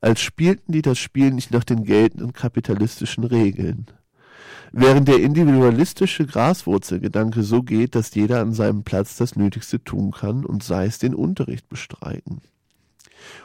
Als 0.00 0.20
spielten 0.20 0.72
die 0.72 0.82
das 0.82 0.98
Spiel 0.98 1.30
nicht 1.30 1.52
nach 1.52 1.64
den 1.64 1.84
geltenden 1.84 2.32
kapitalistischen 2.32 3.24
Regeln. 3.24 3.86
Während 4.74 5.06
der 5.06 5.20
individualistische 5.20 6.26
Graswurzelgedanke 6.26 7.42
so 7.42 7.62
geht, 7.62 7.94
dass 7.94 8.14
jeder 8.14 8.40
an 8.40 8.54
seinem 8.54 8.84
Platz 8.84 9.16
das 9.16 9.36
Nötigste 9.36 9.84
tun 9.84 10.12
kann 10.12 10.46
und 10.46 10.62
sei 10.64 10.86
es 10.86 10.98
den 10.98 11.14
Unterricht 11.14 11.68
bestreiten. 11.68 12.40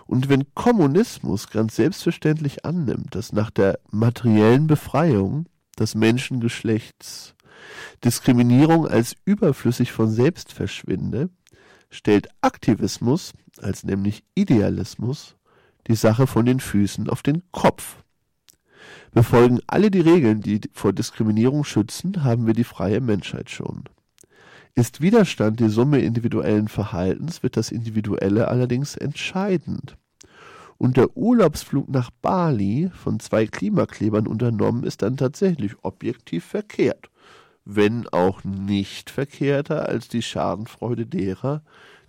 Und 0.06 0.30
wenn 0.30 0.54
Kommunismus 0.54 1.50
ganz 1.50 1.76
selbstverständlich 1.76 2.66
annimmt, 2.66 3.14
dass 3.14 3.34
nach 3.34 3.52
der 3.52 3.80
materiellen 3.92 4.68
Befreiung 4.68 5.48
des 5.78 5.96
Menschengeschlechts 5.96 7.36
Diskriminierung 8.06 8.88
als 8.88 9.16
überflüssig 9.26 9.92
von 9.92 10.10
selbst 10.10 10.54
verschwinde, 10.54 11.30
stellt 11.90 12.30
Aktivismus 12.42 13.34
als 13.62 13.84
nämlich 13.84 14.24
Idealismus 14.34 15.36
die 15.88 15.96
Sache 15.96 16.26
von 16.26 16.46
den 16.46 16.60
Füßen 16.60 17.10
auf 17.10 17.22
den 17.22 17.44
Kopf. 17.52 17.98
Befolgen 19.12 19.60
alle 19.68 19.92
die 19.92 20.02
Regeln, 20.02 20.42
die 20.42 20.62
vor 20.74 20.94
Diskriminierung 20.94 21.64
schützen, 21.64 22.24
haben 22.24 22.46
wir 22.46 22.54
die 22.54 22.64
freie 22.64 23.02
Menschheit 23.02 23.50
schon. 23.50 23.86
Ist 24.76 25.02
Widerstand 25.02 25.60
die 25.60 25.70
Summe 25.70 26.00
individuellen 26.00 26.68
Verhaltens, 26.68 27.42
wird 27.42 27.58
das 27.58 27.72
Individuelle 27.72 28.48
allerdings 28.48 28.96
entscheidend. 28.96 29.98
Und 30.78 30.98
der 30.98 31.18
Urlaubsflug 31.18 31.90
nach 31.90 32.12
Bali 32.22 32.92
von 32.94 33.20
zwei 33.20 33.48
Klimaklebern 33.48 34.28
unternommen 34.28 34.84
ist 34.84 35.02
dann 35.02 35.18
tatsächlich 35.18 35.74
objektiv 35.82 36.46
verkehrt, 36.46 37.10
wenn 37.66 38.08
auch 38.10 38.44
nicht 38.44 39.10
verkehrter 39.10 39.90
als 39.90 40.10
die 40.10 40.22
Schadenfreude 40.22 41.08
derer, 41.08 41.64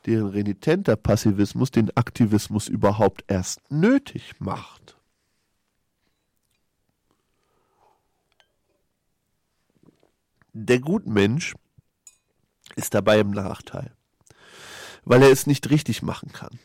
deren 0.05 0.29
renitenter 0.29 0.97
Passivismus 0.97 1.71
den 1.71 1.97
Aktivismus 1.97 2.69
überhaupt 2.69 3.25
erst 3.29 3.61
nötig 3.71 4.35
macht. 4.41 4.98
Der 10.61 10.81
Gutmensch 10.81 11.55
ist 12.75 12.93
dabei 12.93 13.21
im 13.21 13.31
Nachteil, 13.31 13.93
weil 15.05 15.23
er 15.23 15.31
es 15.31 15.47
nicht 15.47 15.71
richtig 15.71 16.03
machen 16.03 16.33
kann. 16.33 16.59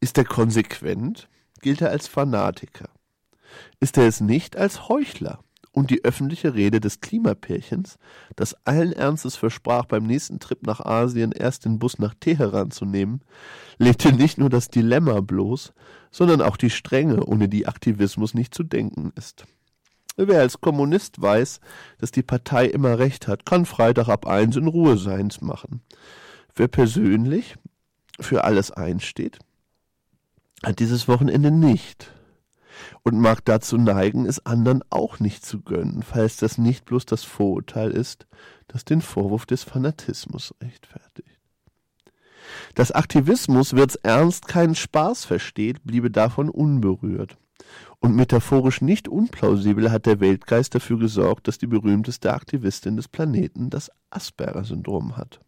Ist 0.00 0.18
er 0.18 0.24
konsequent, 0.24 1.28
gilt 1.60 1.80
er 1.80 1.90
als 1.90 2.08
Fanatiker. 2.08 2.88
Ist 3.78 3.96
er 3.98 4.08
es 4.08 4.20
nicht 4.20 4.56
als 4.56 4.88
Heuchler? 4.88 5.44
Und 5.70 5.90
die 5.90 6.04
öffentliche 6.04 6.54
Rede 6.54 6.80
des 6.80 7.00
Klimapärchens, 7.00 7.98
das 8.34 8.56
allen 8.66 8.92
Ernstes 8.92 9.36
versprach, 9.36 9.84
beim 9.84 10.02
nächsten 10.02 10.40
Trip 10.40 10.66
nach 10.66 10.80
Asien 10.80 11.30
erst 11.30 11.66
den 11.66 11.78
Bus 11.78 12.00
nach 12.00 12.14
Teheran 12.18 12.72
zu 12.72 12.84
nehmen, 12.84 13.20
legte 13.78 14.12
nicht 14.12 14.38
nur 14.38 14.50
das 14.50 14.70
Dilemma 14.70 15.20
bloß, 15.20 15.72
sondern 16.10 16.42
auch 16.42 16.56
die 16.56 16.70
Strenge, 16.70 17.24
ohne 17.24 17.48
die 17.48 17.68
Aktivismus 17.68 18.34
nicht 18.34 18.52
zu 18.52 18.64
denken 18.64 19.12
ist. 19.14 19.46
Wer 20.16 20.40
als 20.40 20.60
Kommunist 20.60 21.20
weiß, 21.20 21.60
dass 21.98 22.10
die 22.10 22.22
Partei 22.22 22.66
immer 22.66 22.98
recht 22.98 23.28
hat, 23.28 23.46
kann 23.46 23.66
Freitag 23.66 24.08
ab 24.08 24.26
eins 24.26 24.56
in 24.56 24.66
Ruhe 24.66 24.98
seins 24.98 25.40
machen. 25.40 25.82
Wer 26.54 26.68
persönlich 26.68 27.56
für 28.18 28.44
alles 28.44 28.70
einsteht, 28.70 29.38
hat 30.62 30.78
dieses 30.78 31.08
Wochenende 31.08 31.50
nicht 31.50 32.12
und 33.02 33.18
mag 33.18 33.44
dazu 33.44 33.78
neigen, 33.78 34.26
es 34.26 34.44
anderen 34.44 34.82
auch 34.90 35.20
nicht 35.20 35.44
zu 35.44 35.62
gönnen, 35.62 36.02
falls 36.02 36.36
das 36.36 36.58
nicht 36.58 36.84
bloß 36.84 37.06
das 37.06 37.24
Vorurteil 37.24 37.90
ist, 37.90 38.26
das 38.68 38.84
den 38.84 39.00
Vorwurf 39.00 39.46
des 39.46 39.64
Fanatismus 39.64 40.54
rechtfertigt. 40.62 41.38
Dass 42.74 42.92
Aktivismus 42.92 43.74
wird's 43.74 43.96
ernst 43.96 44.48
keinen 44.48 44.74
Spaß 44.74 45.24
versteht, 45.24 45.84
bliebe 45.84 46.10
davon 46.10 46.48
unberührt. 46.48 47.36
Und 48.00 48.16
metaphorisch 48.16 48.80
nicht 48.80 49.08
unplausibel 49.08 49.92
hat 49.92 50.06
der 50.06 50.20
Weltgeist 50.20 50.74
dafür 50.74 50.98
gesorgt, 50.98 51.46
dass 51.46 51.58
die 51.58 51.66
berühmteste 51.66 52.32
Aktivistin 52.32 52.96
des 52.96 53.08
Planeten 53.08 53.68
das 53.68 53.90
Asperger-Syndrom 54.08 55.18
hat. 55.18 55.40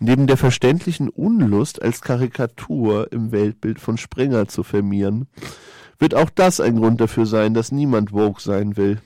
Neben 0.00 0.26
der 0.26 0.38
verständlichen 0.38 1.10
Unlust 1.10 1.82
als 1.82 2.00
Karikatur 2.00 3.12
im 3.12 3.32
Weltbild 3.32 3.78
von 3.78 3.98
Springer 3.98 4.48
zu 4.48 4.62
firmieren, 4.62 5.28
wird 5.98 6.14
auch 6.14 6.30
das 6.30 6.60
ein 6.60 6.76
Grund 6.76 7.02
dafür 7.02 7.26
sein, 7.26 7.52
dass 7.52 7.70
niemand 7.70 8.10
woke 8.12 8.40
sein 8.40 8.78
will. 8.78 9.02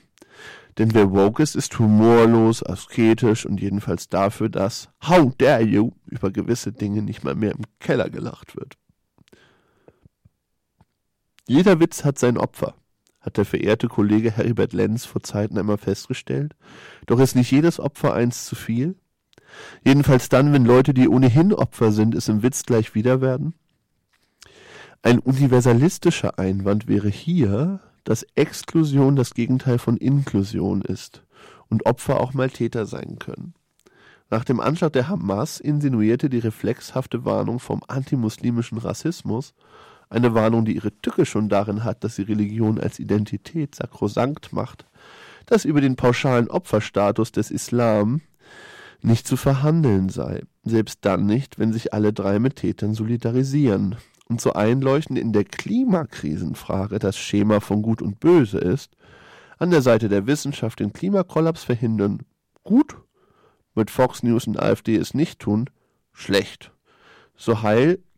Denn 0.77 0.93
wer 0.93 1.11
woke 1.11 1.43
ist, 1.43 1.55
ist 1.57 1.77
humorlos, 1.77 2.63
asketisch 2.63 3.45
und 3.45 3.59
jedenfalls 3.59 4.07
dafür, 4.07 4.47
dass 4.47 4.89
How 5.05 5.33
dare 5.37 5.63
you 5.63 5.91
über 6.05 6.31
gewisse 6.31 6.71
Dinge 6.71 7.01
nicht 7.01 7.25
mal 7.25 7.35
mehr 7.35 7.51
im 7.51 7.63
Keller 7.79 8.09
gelacht 8.09 8.55
wird. 8.55 8.77
Jeder 11.47 11.79
Witz 11.79 12.03
hat 12.03 12.17
sein 12.17 12.37
Opfer, 12.37 12.73
hat 13.21 13.37
der 13.37 13.45
verehrte 13.45 13.87
Kollege 13.87 14.31
Heribert 14.31 14.73
Lenz 14.73 15.05
vor 15.05 15.21
Zeiten 15.21 15.57
einmal 15.59 15.77
festgestellt. 15.77 16.55
Doch 17.05 17.19
ist 17.19 17.35
nicht 17.35 17.51
jedes 17.51 17.79
Opfer 17.79 18.13
eins 18.13 18.45
zu 18.45 18.55
viel? 18.55 18.95
Jedenfalls 19.83 20.27
dann, 20.29 20.53
wenn 20.53 20.65
Leute, 20.65 20.93
die 20.93 21.07
ohnehin 21.07 21.53
Opfer 21.53 21.91
sind, 21.91 22.15
es 22.15 22.27
im 22.29 22.41
Witz 22.41 22.65
gleich 22.65 22.95
wieder 22.95 23.21
werden? 23.21 23.53
Ein 25.03 25.19
universalistischer 25.19 26.39
Einwand 26.39 26.87
wäre 26.87 27.09
hier, 27.09 27.79
dass 28.05 28.25
Exklusion 28.33 29.15
das 29.15 29.35
Gegenteil 29.35 29.77
von 29.77 29.97
Inklusion 29.97 30.81
ist 30.81 31.23
und 31.69 31.85
Opfer 31.85 32.19
auch 32.19 32.33
mal 32.33 32.49
Täter 32.49 32.87
sein 32.87 33.19
können. 33.19 33.53
Nach 34.31 34.43
dem 34.43 34.59
Anschlag 34.59 34.93
der 34.93 35.07
Hamas 35.07 35.59
insinuierte 35.59 36.29
die 36.29 36.39
reflexhafte 36.39 37.23
Warnung 37.23 37.59
vom 37.59 37.83
antimuslimischen 37.87 38.79
Rassismus, 38.79 39.53
eine 40.09 40.33
Warnung, 40.33 40.65
die 40.65 40.75
ihre 40.75 40.95
Tücke 41.01 41.25
schon 41.25 41.49
darin 41.49 41.83
hat, 41.83 42.03
dass 42.03 42.15
sie 42.15 42.23
Religion 42.23 42.79
als 42.79 42.99
Identität 42.99 43.75
sakrosankt 43.75 44.53
macht, 44.53 44.85
dass 45.45 45.65
über 45.65 45.81
den 45.81 45.95
pauschalen 45.95 46.49
Opferstatus 46.49 47.31
des 47.31 47.51
Islam 47.51 48.21
nicht 49.01 49.27
zu 49.27 49.37
verhandeln 49.37 50.09
sei, 50.09 50.43
selbst 50.63 50.99
dann 51.01 51.25
nicht, 51.25 51.59
wenn 51.59 51.73
sich 51.73 51.93
alle 51.93 52.13
drei 52.13 52.39
mit 52.39 52.57
Tätern 52.57 52.93
solidarisieren. 52.93 53.95
Und 54.27 54.41
so 54.41 54.53
einleuchtend 54.53 55.19
in 55.19 55.33
der 55.33 55.43
Klimakrisenfrage 55.43 56.97
das 56.97 57.15
Schema 57.15 57.59
von 57.59 57.83
Gut 57.83 58.01
und 58.01 58.19
Böse 58.19 58.57
ist, 58.57 58.97
an 59.59 59.69
der 59.69 59.83
Seite 59.83 60.09
der 60.09 60.25
Wissenschaft 60.25 60.79
den 60.79 60.93
Klimakollaps 60.93 61.63
verhindern, 61.63 62.23
gut, 62.63 62.95
mit 63.75 63.91
Fox 63.91 64.23
News 64.23 64.47
und 64.47 64.59
AfD 64.59 64.95
es 64.95 65.13
nicht 65.13 65.39
tun, 65.39 65.69
schlecht. 66.11 66.71
So 67.35 67.61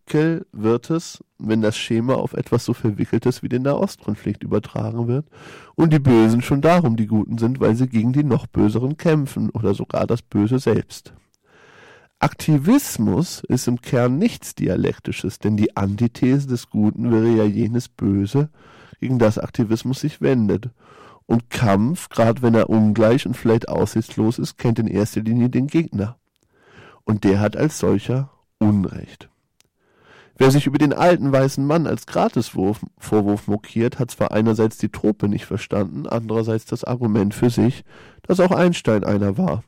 heikel 0.08 0.46
wird 0.52 0.90
es, 0.90 1.24
wenn 1.38 1.62
das 1.62 1.78
Schema 1.78 2.16
auf 2.16 2.34
etwas 2.34 2.66
so 2.66 2.74
Verwickeltes 2.74 3.44
wie 3.44 3.50
den 3.50 3.64
Nahostkonflikt 3.64 4.44
übertragen 4.44 5.08
wird 5.08 5.28
und 5.76 5.94
die 5.94 6.00
Bösen 6.00 6.42
schon 6.42 6.62
darum 6.62 6.96
die 6.96 7.08
Guten 7.08 7.38
sind, 7.38 7.60
weil 7.60 7.76
sie 7.76 7.88
gegen 7.88 8.14
die 8.14 8.24
noch 8.24 8.48
Böseren 8.48 8.98
kämpfen 8.98 9.50
oder 9.50 9.74
sogar 9.74 10.08
das 10.08 10.22
Böse 10.22 10.60
selbst. 10.60 11.14
Aktivismus 12.20 13.44
ist 13.48 13.68
im 13.68 13.82
Kern 13.82 14.18
nichts 14.18 14.56
Dialektisches, 14.56 15.38
denn 15.40 15.56
die 15.56 15.78
Antithese 15.78 16.48
des 16.48 16.70
Guten 16.70 17.12
wäre 17.12 17.30
ja 17.30 17.44
jenes 17.44 17.90
Böse, 17.90 18.50
gegen 19.00 19.20
das 19.20 19.38
Aktivismus 19.38 20.00
sich 20.00 20.22
wendet. 20.22 20.72
Und 21.28 21.52
Kampf, 21.52 22.10
gerade 22.10 22.42
wenn 22.42 22.56
er 22.56 22.70
ungleich 22.70 23.28
und 23.28 23.36
vielleicht 23.36 23.70
aussichtslos 23.70 24.40
ist, 24.40 24.58
kennt 24.58 24.80
in 24.80 24.88
erster 24.88 25.22
Linie 25.22 25.50
den 25.50 25.68
Gegner. 25.68 26.18
Und 27.04 27.24
der 27.24 27.40
hat 27.40 27.56
als 27.56 27.78
solcher 27.78 28.32
Unrecht. 28.58 29.30
Wer 30.40 30.52
sich 30.52 30.68
über 30.68 30.78
den 30.78 30.94
alten 30.94 31.32
weißen 31.32 31.66
Mann 31.66 31.88
als 31.88 32.06
Gratisvorwurf 32.06 33.48
mokiert, 33.48 33.98
hat 33.98 34.12
zwar 34.12 34.32
einerseits 34.32 34.78
die 34.78 34.90
Trope 34.90 35.28
nicht 35.28 35.46
verstanden, 35.46 36.06
andererseits 36.06 36.66
das 36.66 36.84
Argument 36.84 37.34
für 37.34 37.50
sich, 37.50 37.84
dass 38.22 38.40
auch 38.40 38.52
Einstein 38.52 39.04
einer 39.04 39.38
war. 39.40 39.64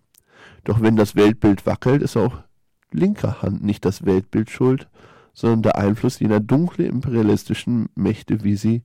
Doch 0.66 0.80
wenn 0.80 0.96
das 0.96 1.16
Weltbild 1.16 1.66
wackelt, 1.66 2.04
ist 2.04 2.18
auch 2.18 2.44
linker 2.92 3.42
Hand 3.42 3.64
nicht 3.64 3.84
das 3.84 4.06
Weltbild 4.06 4.52
schuld, 4.52 4.88
sondern 5.34 5.64
der 5.64 5.78
Einfluss 5.78 6.20
jener 6.20 6.40
dunkle 6.40 6.86
imperialistischen 6.86 7.90
Mächte, 7.96 8.44
wie 8.44 8.56
sie 8.56 8.84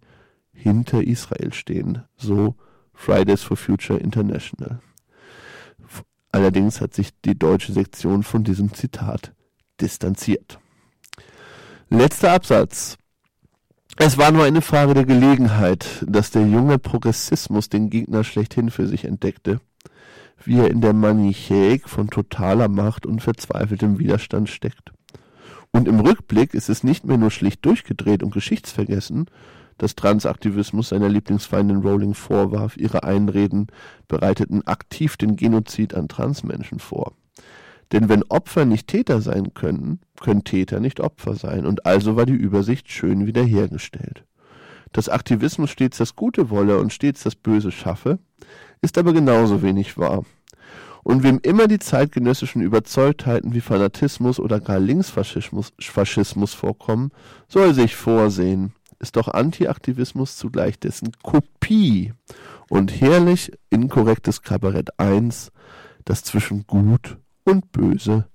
hinter 0.53 1.03
Israel 1.03 1.53
stehen. 1.53 2.05
So 2.17 2.55
Fridays 2.95 3.43
for 3.43 3.57
Future 3.59 3.99
International. 3.99 4.81
Allerdings 6.33 6.81
hat 6.81 6.95
sich 6.95 7.11
die 7.23 7.39
deutsche 7.39 7.73
Sektion 7.73 8.23
von 8.23 8.43
diesem 8.43 8.73
Zitat 8.73 9.35
distanziert. 9.81 10.59
Letzter 11.91 12.33
Absatz. 12.33 12.97
Es 13.97 14.19
war 14.19 14.33
nur 14.33 14.45
eine 14.45 14.63
Frage 14.63 14.95
der 14.95 15.05
Gelegenheit, 15.05 16.05
dass 16.07 16.31
der 16.31 16.47
junge 16.47 16.79
Progressismus 16.79 17.69
den 17.69 17.91
Gegner 17.91 18.25
schlechthin 18.25 18.71
für 18.71 18.87
sich 18.87 19.05
entdeckte 19.05 19.61
wie 20.47 20.59
er 20.59 20.71
in 20.71 20.81
der 20.81 20.93
Manichäik 20.93 21.89
von 21.89 22.09
totaler 22.09 22.69
Macht 22.69 23.07
und 23.07 23.23
verzweifeltem 23.23 23.99
Widerstand 23.99 24.49
steckt. 24.49 24.93
Und 25.71 25.89
im 25.89 26.01
Rückblick 26.01 26.55
ist 26.55 26.69
es 26.69 26.85
nicht 26.85 27.05
mehr 27.05 27.19
nur 27.19 27.31
schlicht 27.31 27.65
durchgedreht 27.65 28.23
und 28.23 28.33
geschichtsvergessen, 28.33 29.27
dass 29.79 29.97
Transaktivismus 29.97 30.91
seiner 30.91 31.09
Lieblingsfeindin 31.09 31.79
Rowling 31.79 32.15
vorwarf, 32.15 32.77
ihre 32.77 33.03
Einreden 33.03 33.67
bereiteten 34.07 34.65
aktiv 34.67 35.17
den 35.17 35.35
Genozid 35.35 35.95
an 35.95 36.07
Transmenschen 36.07 36.79
vor. 36.79 37.13
Denn 37.95 38.09
wenn 38.09 38.25
Opfer 38.25 38.65
nicht 38.65 38.89
Täter 38.89 39.21
sein 39.21 39.55
können, 39.55 40.01
können 40.21 40.43
Täter 40.43 40.81
nicht 40.81 40.99
Opfer 40.99 41.37
sein, 41.37 41.65
und 41.65 41.87
also 41.87 42.17
war 42.17 42.27
die 42.27 42.33
Übersicht 42.33 42.91
schön 42.91 43.25
wiederhergestellt. 43.25 44.25
Dass 44.91 45.09
Aktivismus 45.09 45.71
stets 45.71 45.99
das 45.99 46.17
Gute 46.17 46.51
wolle 46.51 46.81
und 46.81 46.93
stets 46.93 47.23
das 47.23 47.37
Böse 47.37 47.71
schaffe, 47.71 48.19
ist 48.83 48.99
aber 48.99 49.13
genauso 49.13 49.63
wenig 49.63 49.97
wahr. 49.97 50.25
Und 51.05 51.23
wem 51.23 51.39
immer 51.45 51.69
die 51.69 51.79
zeitgenössischen 51.79 52.63
Überzeugtheiten 52.63 53.55
wie 53.55 53.61
Fanatismus 53.61 54.41
oder 54.41 54.59
gar 54.59 54.81
Linksfaschismus 54.81 55.73
Faschismus 55.79 56.53
vorkommen, 56.53 57.13
soll 57.47 57.75
sich 57.75 57.95
vorsehen. 57.95 58.73
Ist 58.99 59.15
doch 59.15 59.29
Antiaktivismus 59.29 60.37
zugleich 60.37 60.81
dessen 60.81 61.13
Kopie 61.23 62.13
und 62.69 63.01
herrlich 63.01 63.53
inkorrektes 63.71 64.43
Kabarett 64.43 64.99
1, 64.99 65.53
das 66.05 66.25
zwischen 66.25 66.67
Gut 66.67 67.19
und 67.45 67.73
Böse 67.73 68.27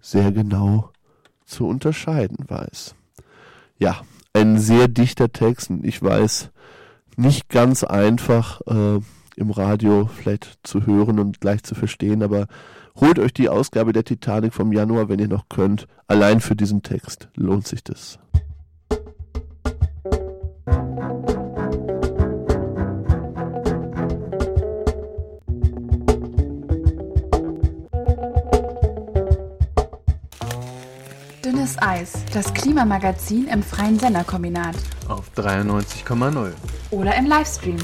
sehr 0.00 0.32
genau 0.32 0.90
zu 1.44 1.66
unterscheiden 1.66 2.44
weiß. 2.48 2.94
Ja, 3.78 4.00
ein 4.32 4.58
sehr 4.58 4.88
dichter 4.88 5.32
Text 5.32 5.70
und 5.70 5.84
ich 5.84 6.02
weiß, 6.02 6.50
nicht 7.16 7.48
ganz 7.48 7.84
einfach 7.84 8.60
äh, 8.66 9.00
im 9.36 9.50
Radio 9.50 10.06
vielleicht 10.06 10.58
zu 10.62 10.86
hören 10.86 11.18
und 11.18 11.40
gleich 11.40 11.62
zu 11.62 11.74
verstehen, 11.74 12.22
aber 12.22 12.46
holt 13.00 13.18
euch 13.18 13.32
die 13.32 13.48
Ausgabe 13.48 13.92
der 13.92 14.04
Titanic 14.04 14.54
vom 14.54 14.72
Januar, 14.72 15.08
wenn 15.08 15.18
ihr 15.18 15.28
noch 15.28 15.48
könnt. 15.48 15.86
Allein 16.06 16.40
für 16.40 16.56
diesen 16.56 16.82
Text 16.82 17.28
lohnt 17.34 17.66
sich 17.66 17.84
das. 17.84 18.18
Dünnes 31.66 31.82
Eis, 31.82 32.24
das 32.32 32.54
Klimamagazin 32.54 33.48
im 33.48 33.60
freien 33.60 33.98
Senderkombinat. 33.98 34.76
Auf 35.08 35.32
93,0. 35.34 36.52
Oder 36.92 37.16
im 37.16 37.26
Livestream. 37.26 37.78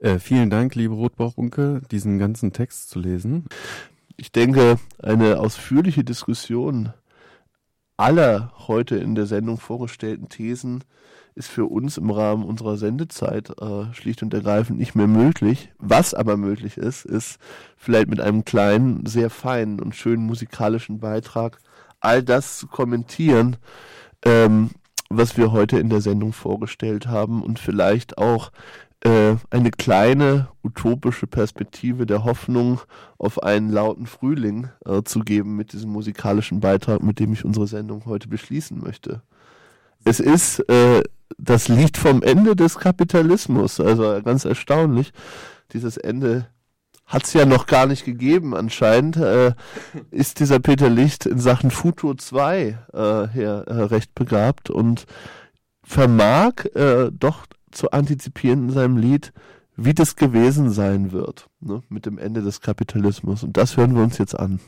Äh, 0.00 0.18
vielen 0.18 0.50
Dank, 0.50 0.74
liebe 0.74 0.94
Rotbauchunke, 0.94 1.80
diesen 1.92 2.18
ganzen 2.18 2.52
Text 2.52 2.90
zu 2.90 2.98
lesen. 2.98 3.44
Ich 4.16 4.32
denke, 4.32 4.80
eine 5.00 5.38
ausführliche 5.38 6.02
Diskussion 6.02 6.92
aller 7.96 8.52
heute 8.66 8.96
in 8.96 9.14
der 9.14 9.26
Sendung 9.26 9.58
vorgestellten 9.58 10.28
Thesen 10.28 10.82
ist 11.36 11.48
für 11.48 11.66
uns 11.66 11.98
im 11.98 12.10
Rahmen 12.10 12.44
unserer 12.44 12.76
Sendezeit 12.76 13.50
äh, 13.60 13.92
schlicht 13.92 14.22
und 14.22 14.32
ergreifend 14.32 14.78
nicht 14.78 14.94
mehr 14.94 15.06
möglich. 15.06 15.70
Was 15.78 16.14
aber 16.14 16.36
möglich 16.36 16.78
ist, 16.78 17.04
ist 17.04 17.38
vielleicht 17.76 18.08
mit 18.08 18.20
einem 18.20 18.44
kleinen, 18.44 19.04
sehr 19.06 19.28
feinen 19.28 19.80
und 19.80 19.94
schönen 19.94 20.26
musikalischen 20.26 20.98
Beitrag 20.98 21.58
all 22.00 22.22
das 22.22 22.58
zu 22.58 22.66
kommentieren, 22.66 23.56
ähm, 24.24 24.70
was 25.10 25.36
wir 25.36 25.52
heute 25.52 25.78
in 25.78 25.90
der 25.90 26.00
Sendung 26.00 26.32
vorgestellt 26.32 27.06
haben 27.06 27.42
und 27.42 27.58
vielleicht 27.58 28.18
auch 28.18 28.50
äh, 29.00 29.36
eine 29.50 29.70
kleine 29.70 30.48
utopische 30.64 31.26
Perspektive 31.26 32.06
der 32.06 32.24
Hoffnung 32.24 32.80
auf 33.18 33.42
einen 33.42 33.70
lauten 33.70 34.06
Frühling 34.06 34.70
äh, 34.84 35.02
zu 35.02 35.20
geben 35.20 35.54
mit 35.54 35.74
diesem 35.74 35.90
musikalischen 35.90 36.60
Beitrag, 36.60 37.02
mit 37.02 37.20
dem 37.20 37.32
ich 37.34 37.44
unsere 37.44 37.66
Sendung 37.66 38.06
heute 38.06 38.28
beschließen 38.28 38.80
möchte. 38.80 39.22
Es 40.04 40.20
ist 40.20 40.60
äh, 40.70 41.02
das 41.38 41.68
Lied 41.68 41.96
vom 41.96 42.22
Ende 42.22 42.56
des 42.56 42.78
Kapitalismus, 42.78 43.80
also 43.80 44.20
ganz 44.22 44.44
erstaunlich. 44.44 45.12
Dieses 45.72 45.96
Ende 45.96 46.46
hat 47.06 47.24
es 47.24 47.32
ja 47.32 47.46
noch 47.46 47.66
gar 47.66 47.86
nicht 47.86 48.04
gegeben 48.04 48.54
anscheinend, 48.54 49.16
äh, 49.16 49.52
ist 50.10 50.40
dieser 50.40 50.58
Peter 50.58 50.90
Licht 50.90 51.24
in 51.26 51.38
Sachen 51.38 51.70
Futur 51.70 52.18
2 52.18 52.78
äh, 52.92 53.28
her 53.28 53.64
äh, 53.66 53.72
recht 53.82 54.14
begabt 54.14 54.70
und 54.70 55.06
vermag 55.82 56.64
äh, 56.74 57.10
doch 57.12 57.46
zu 57.70 57.92
antizipieren 57.92 58.68
in 58.68 58.74
seinem 58.74 58.96
Lied, 58.96 59.32
wie 59.76 59.94
das 59.94 60.16
gewesen 60.16 60.70
sein 60.70 61.12
wird 61.12 61.48
ne, 61.60 61.82
mit 61.88 62.06
dem 62.06 62.18
Ende 62.18 62.42
des 62.42 62.60
Kapitalismus. 62.60 63.44
Und 63.44 63.56
das 63.56 63.76
hören 63.76 63.94
wir 63.94 64.02
uns 64.02 64.18
jetzt 64.18 64.36
an. 64.38 64.58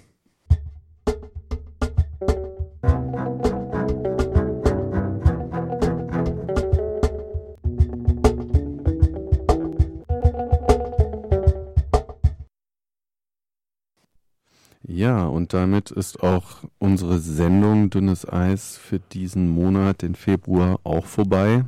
Und 15.27 15.53
damit 15.53 15.91
ist 15.91 16.23
auch 16.23 16.65
unsere 16.79 17.19
Sendung 17.19 17.91
Dünnes 17.91 18.27
Eis 18.27 18.79
für 18.79 18.99
diesen 18.99 19.49
Monat, 19.49 20.01
den 20.01 20.15
Februar, 20.15 20.81
auch 20.83 21.05
vorbei. 21.05 21.65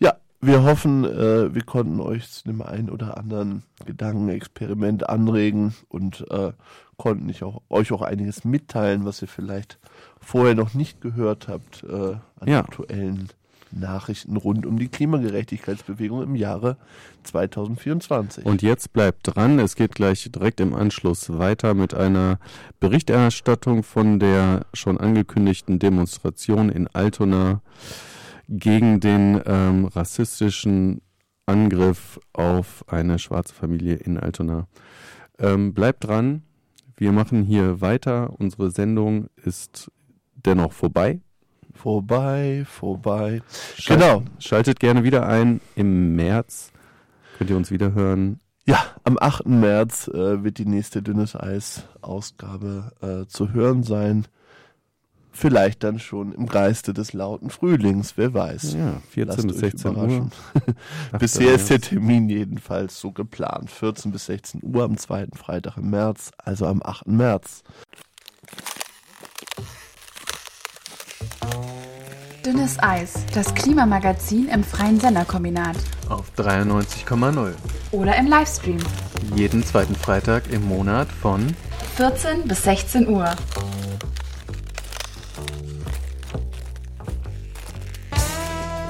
Ja, 0.00 0.14
wir 0.40 0.62
hoffen, 0.62 1.04
äh, 1.04 1.54
wir 1.54 1.62
konnten 1.62 2.00
euch 2.00 2.30
zu 2.30 2.44
dem 2.44 2.62
einen 2.62 2.88
oder 2.88 3.18
anderen 3.18 3.64
Gedankenexperiment 3.84 5.08
anregen 5.08 5.74
und 5.90 6.24
äh, 6.30 6.52
konnten 6.96 7.28
ich 7.28 7.44
auch, 7.44 7.60
euch 7.68 7.92
auch 7.92 8.02
einiges 8.02 8.44
mitteilen, 8.44 9.04
was 9.04 9.20
ihr 9.20 9.28
vielleicht 9.28 9.78
vorher 10.18 10.54
noch 10.54 10.72
nicht 10.72 11.02
gehört 11.02 11.48
habt 11.48 11.84
äh, 11.84 12.16
an 12.40 12.48
Ja. 12.48 12.60
aktuellen 12.60 13.28
Nachrichten 13.72 14.36
rund 14.36 14.66
um 14.66 14.78
die 14.78 14.88
Klimagerechtigkeitsbewegung 14.88 16.22
im 16.22 16.34
Jahre 16.34 16.76
2024. 17.24 18.44
Und 18.44 18.62
jetzt 18.62 18.92
bleibt 18.92 19.34
dran, 19.34 19.58
es 19.58 19.76
geht 19.76 19.94
gleich 19.94 20.30
direkt 20.30 20.60
im 20.60 20.74
Anschluss 20.74 21.36
weiter 21.38 21.74
mit 21.74 21.94
einer 21.94 22.38
Berichterstattung 22.80 23.82
von 23.82 24.18
der 24.18 24.66
schon 24.72 24.98
angekündigten 24.98 25.78
Demonstration 25.78 26.70
in 26.70 26.88
Altona 26.88 27.60
gegen 28.48 29.00
den 29.00 29.40
ähm, 29.44 29.84
rassistischen 29.86 31.02
Angriff 31.46 32.18
auf 32.32 32.84
eine 32.88 33.18
schwarze 33.18 33.54
Familie 33.54 33.94
in 33.94 34.18
Altona. 34.18 34.66
Ähm, 35.38 35.74
bleibt 35.74 36.04
dran, 36.04 36.42
wir 36.96 37.12
machen 37.12 37.44
hier 37.44 37.80
weiter. 37.80 38.34
Unsere 38.38 38.70
Sendung 38.70 39.28
ist 39.36 39.90
dennoch 40.34 40.72
vorbei. 40.72 41.20
Vorbei, 41.82 42.64
vorbei. 42.68 43.40
Schalt, 43.76 44.00
Genau. 44.00 44.22
Schaltet 44.40 44.80
gerne 44.80 45.04
wieder 45.04 45.26
ein 45.26 45.60
im 45.76 46.16
März. 46.16 46.72
Könnt 47.38 47.50
ihr 47.50 47.56
uns 47.56 47.70
wieder 47.70 47.92
hören. 47.92 48.40
Ja, 48.66 48.82
am 49.04 49.16
8. 49.18 49.46
März 49.46 50.08
äh, 50.08 50.42
wird 50.42 50.58
die 50.58 50.66
nächste 50.66 51.02
Dünnes 51.02 51.36
Eis 51.36 51.84
Ausgabe 52.00 52.92
äh, 53.00 53.26
zu 53.28 53.52
hören 53.52 53.84
sein. 53.84 54.26
Vielleicht 55.30 55.84
dann 55.84 56.00
schon 56.00 56.32
im 56.32 56.46
Geiste 56.46 56.92
des 56.92 57.12
lauten 57.12 57.48
Frühlings, 57.48 58.16
wer 58.16 58.34
weiß. 58.34 58.74
Ja, 58.74 59.00
14 59.10 59.26
Lasst 59.26 59.46
bis 59.46 59.54
euch 59.54 59.60
16 59.70 59.90
Uhr. 59.90 59.92
überraschen. 60.04 60.32
8. 61.12 61.20
Bisher 61.20 61.54
ist 61.54 61.70
der. 61.70 61.80
Termin 61.80 62.28
jedenfalls 62.28 62.98
so 62.98 63.12
geplant. 63.12 63.70
14 63.70 64.10
bis 64.10 64.26
16 64.26 64.62
Uhr 64.64 64.82
am 64.82 64.96
zweiten 64.96 65.36
Freitag 65.36 65.76
im 65.76 65.90
März, 65.90 66.32
also 66.38 66.66
am 66.66 66.82
8. 66.82 67.06
März. 67.06 67.62
Dünnes 72.44 72.78
Eis, 72.78 73.12
das 73.34 73.54
Klimamagazin 73.54 74.48
im 74.48 74.64
freien 74.64 74.98
Senderkombinat. 74.98 75.76
Auf 76.08 76.26
93,0. 76.36 77.52
Oder 77.90 78.16
im 78.16 78.26
Livestream. 78.26 78.78
Jeden 79.34 79.64
zweiten 79.64 79.94
Freitag 79.94 80.50
im 80.50 80.66
Monat 80.66 81.08
von 81.10 81.54
14 81.96 82.46
bis 82.46 82.62
16 82.62 83.08
Uhr. 83.08 83.34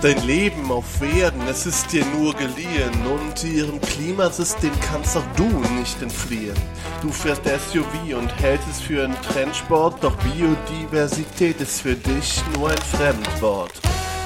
Dein 0.00 0.24
Leben 0.24 0.70
auf 0.70 1.02
Erden, 1.02 1.42
es 1.50 1.66
ist 1.66 1.92
dir 1.92 2.04
nur 2.16 2.32
geliehen 2.32 2.92
und 3.10 3.42
ihrem 3.42 3.80
Klimasystem 3.80 4.70
kannst 4.80 5.16
auch 5.16 5.24
du 5.36 5.48
nicht 5.76 6.00
entfliehen. 6.00 6.54
Du 7.02 7.10
fährst 7.10 7.42
SUV 7.44 8.16
und 8.16 8.28
hältst 8.40 8.68
es 8.70 8.80
für 8.80 9.02
einen 9.02 9.20
Trendsport, 9.22 9.96
doch 10.04 10.14
Biodiversität 10.18 11.60
ist 11.60 11.80
für 11.80 11.96
dich 11.96 12.40
nur 12.54 12.70
ein 12.70 12.78
Fremdwort. 12.78 13.72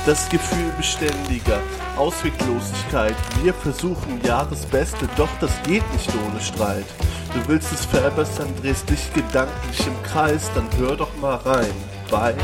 Das 0.05 0.29
Gefühl 0.29 0.71
beständiger 0.77 1.61
Ausweglosigkeit. 1.97 3.17
Wir 3.43 3.55
versuchen 3.55 4.21
ja 4.27 4.45
das 4.45 4.67
Beste, 4.67 5.09
doch 5.17 5.31
das 5.41 5.53
geht 5.63 5.91
nicht 5.95 6.11
ohne 6.27 6.41
Streit. 6.43 6.87
Du 7.33 7.49
willst 7.49 7.73
es 7.73 7.87
verbessern, 7.87 8.53
drehst 8.61 8.91
dich 8.91 9.11
gedanklich 9.15 9.87
im 9.87 10.03
Kreis, 10.03 10.51
dann 10.55 10.69
hör 10.77 10.97
doch 10.97 11.17
mal 11.19 11.37
rein 11.37 11.73
bei 12.11 12.35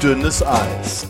Dünnes 0.00 0.40
Eis. 0.46 1.08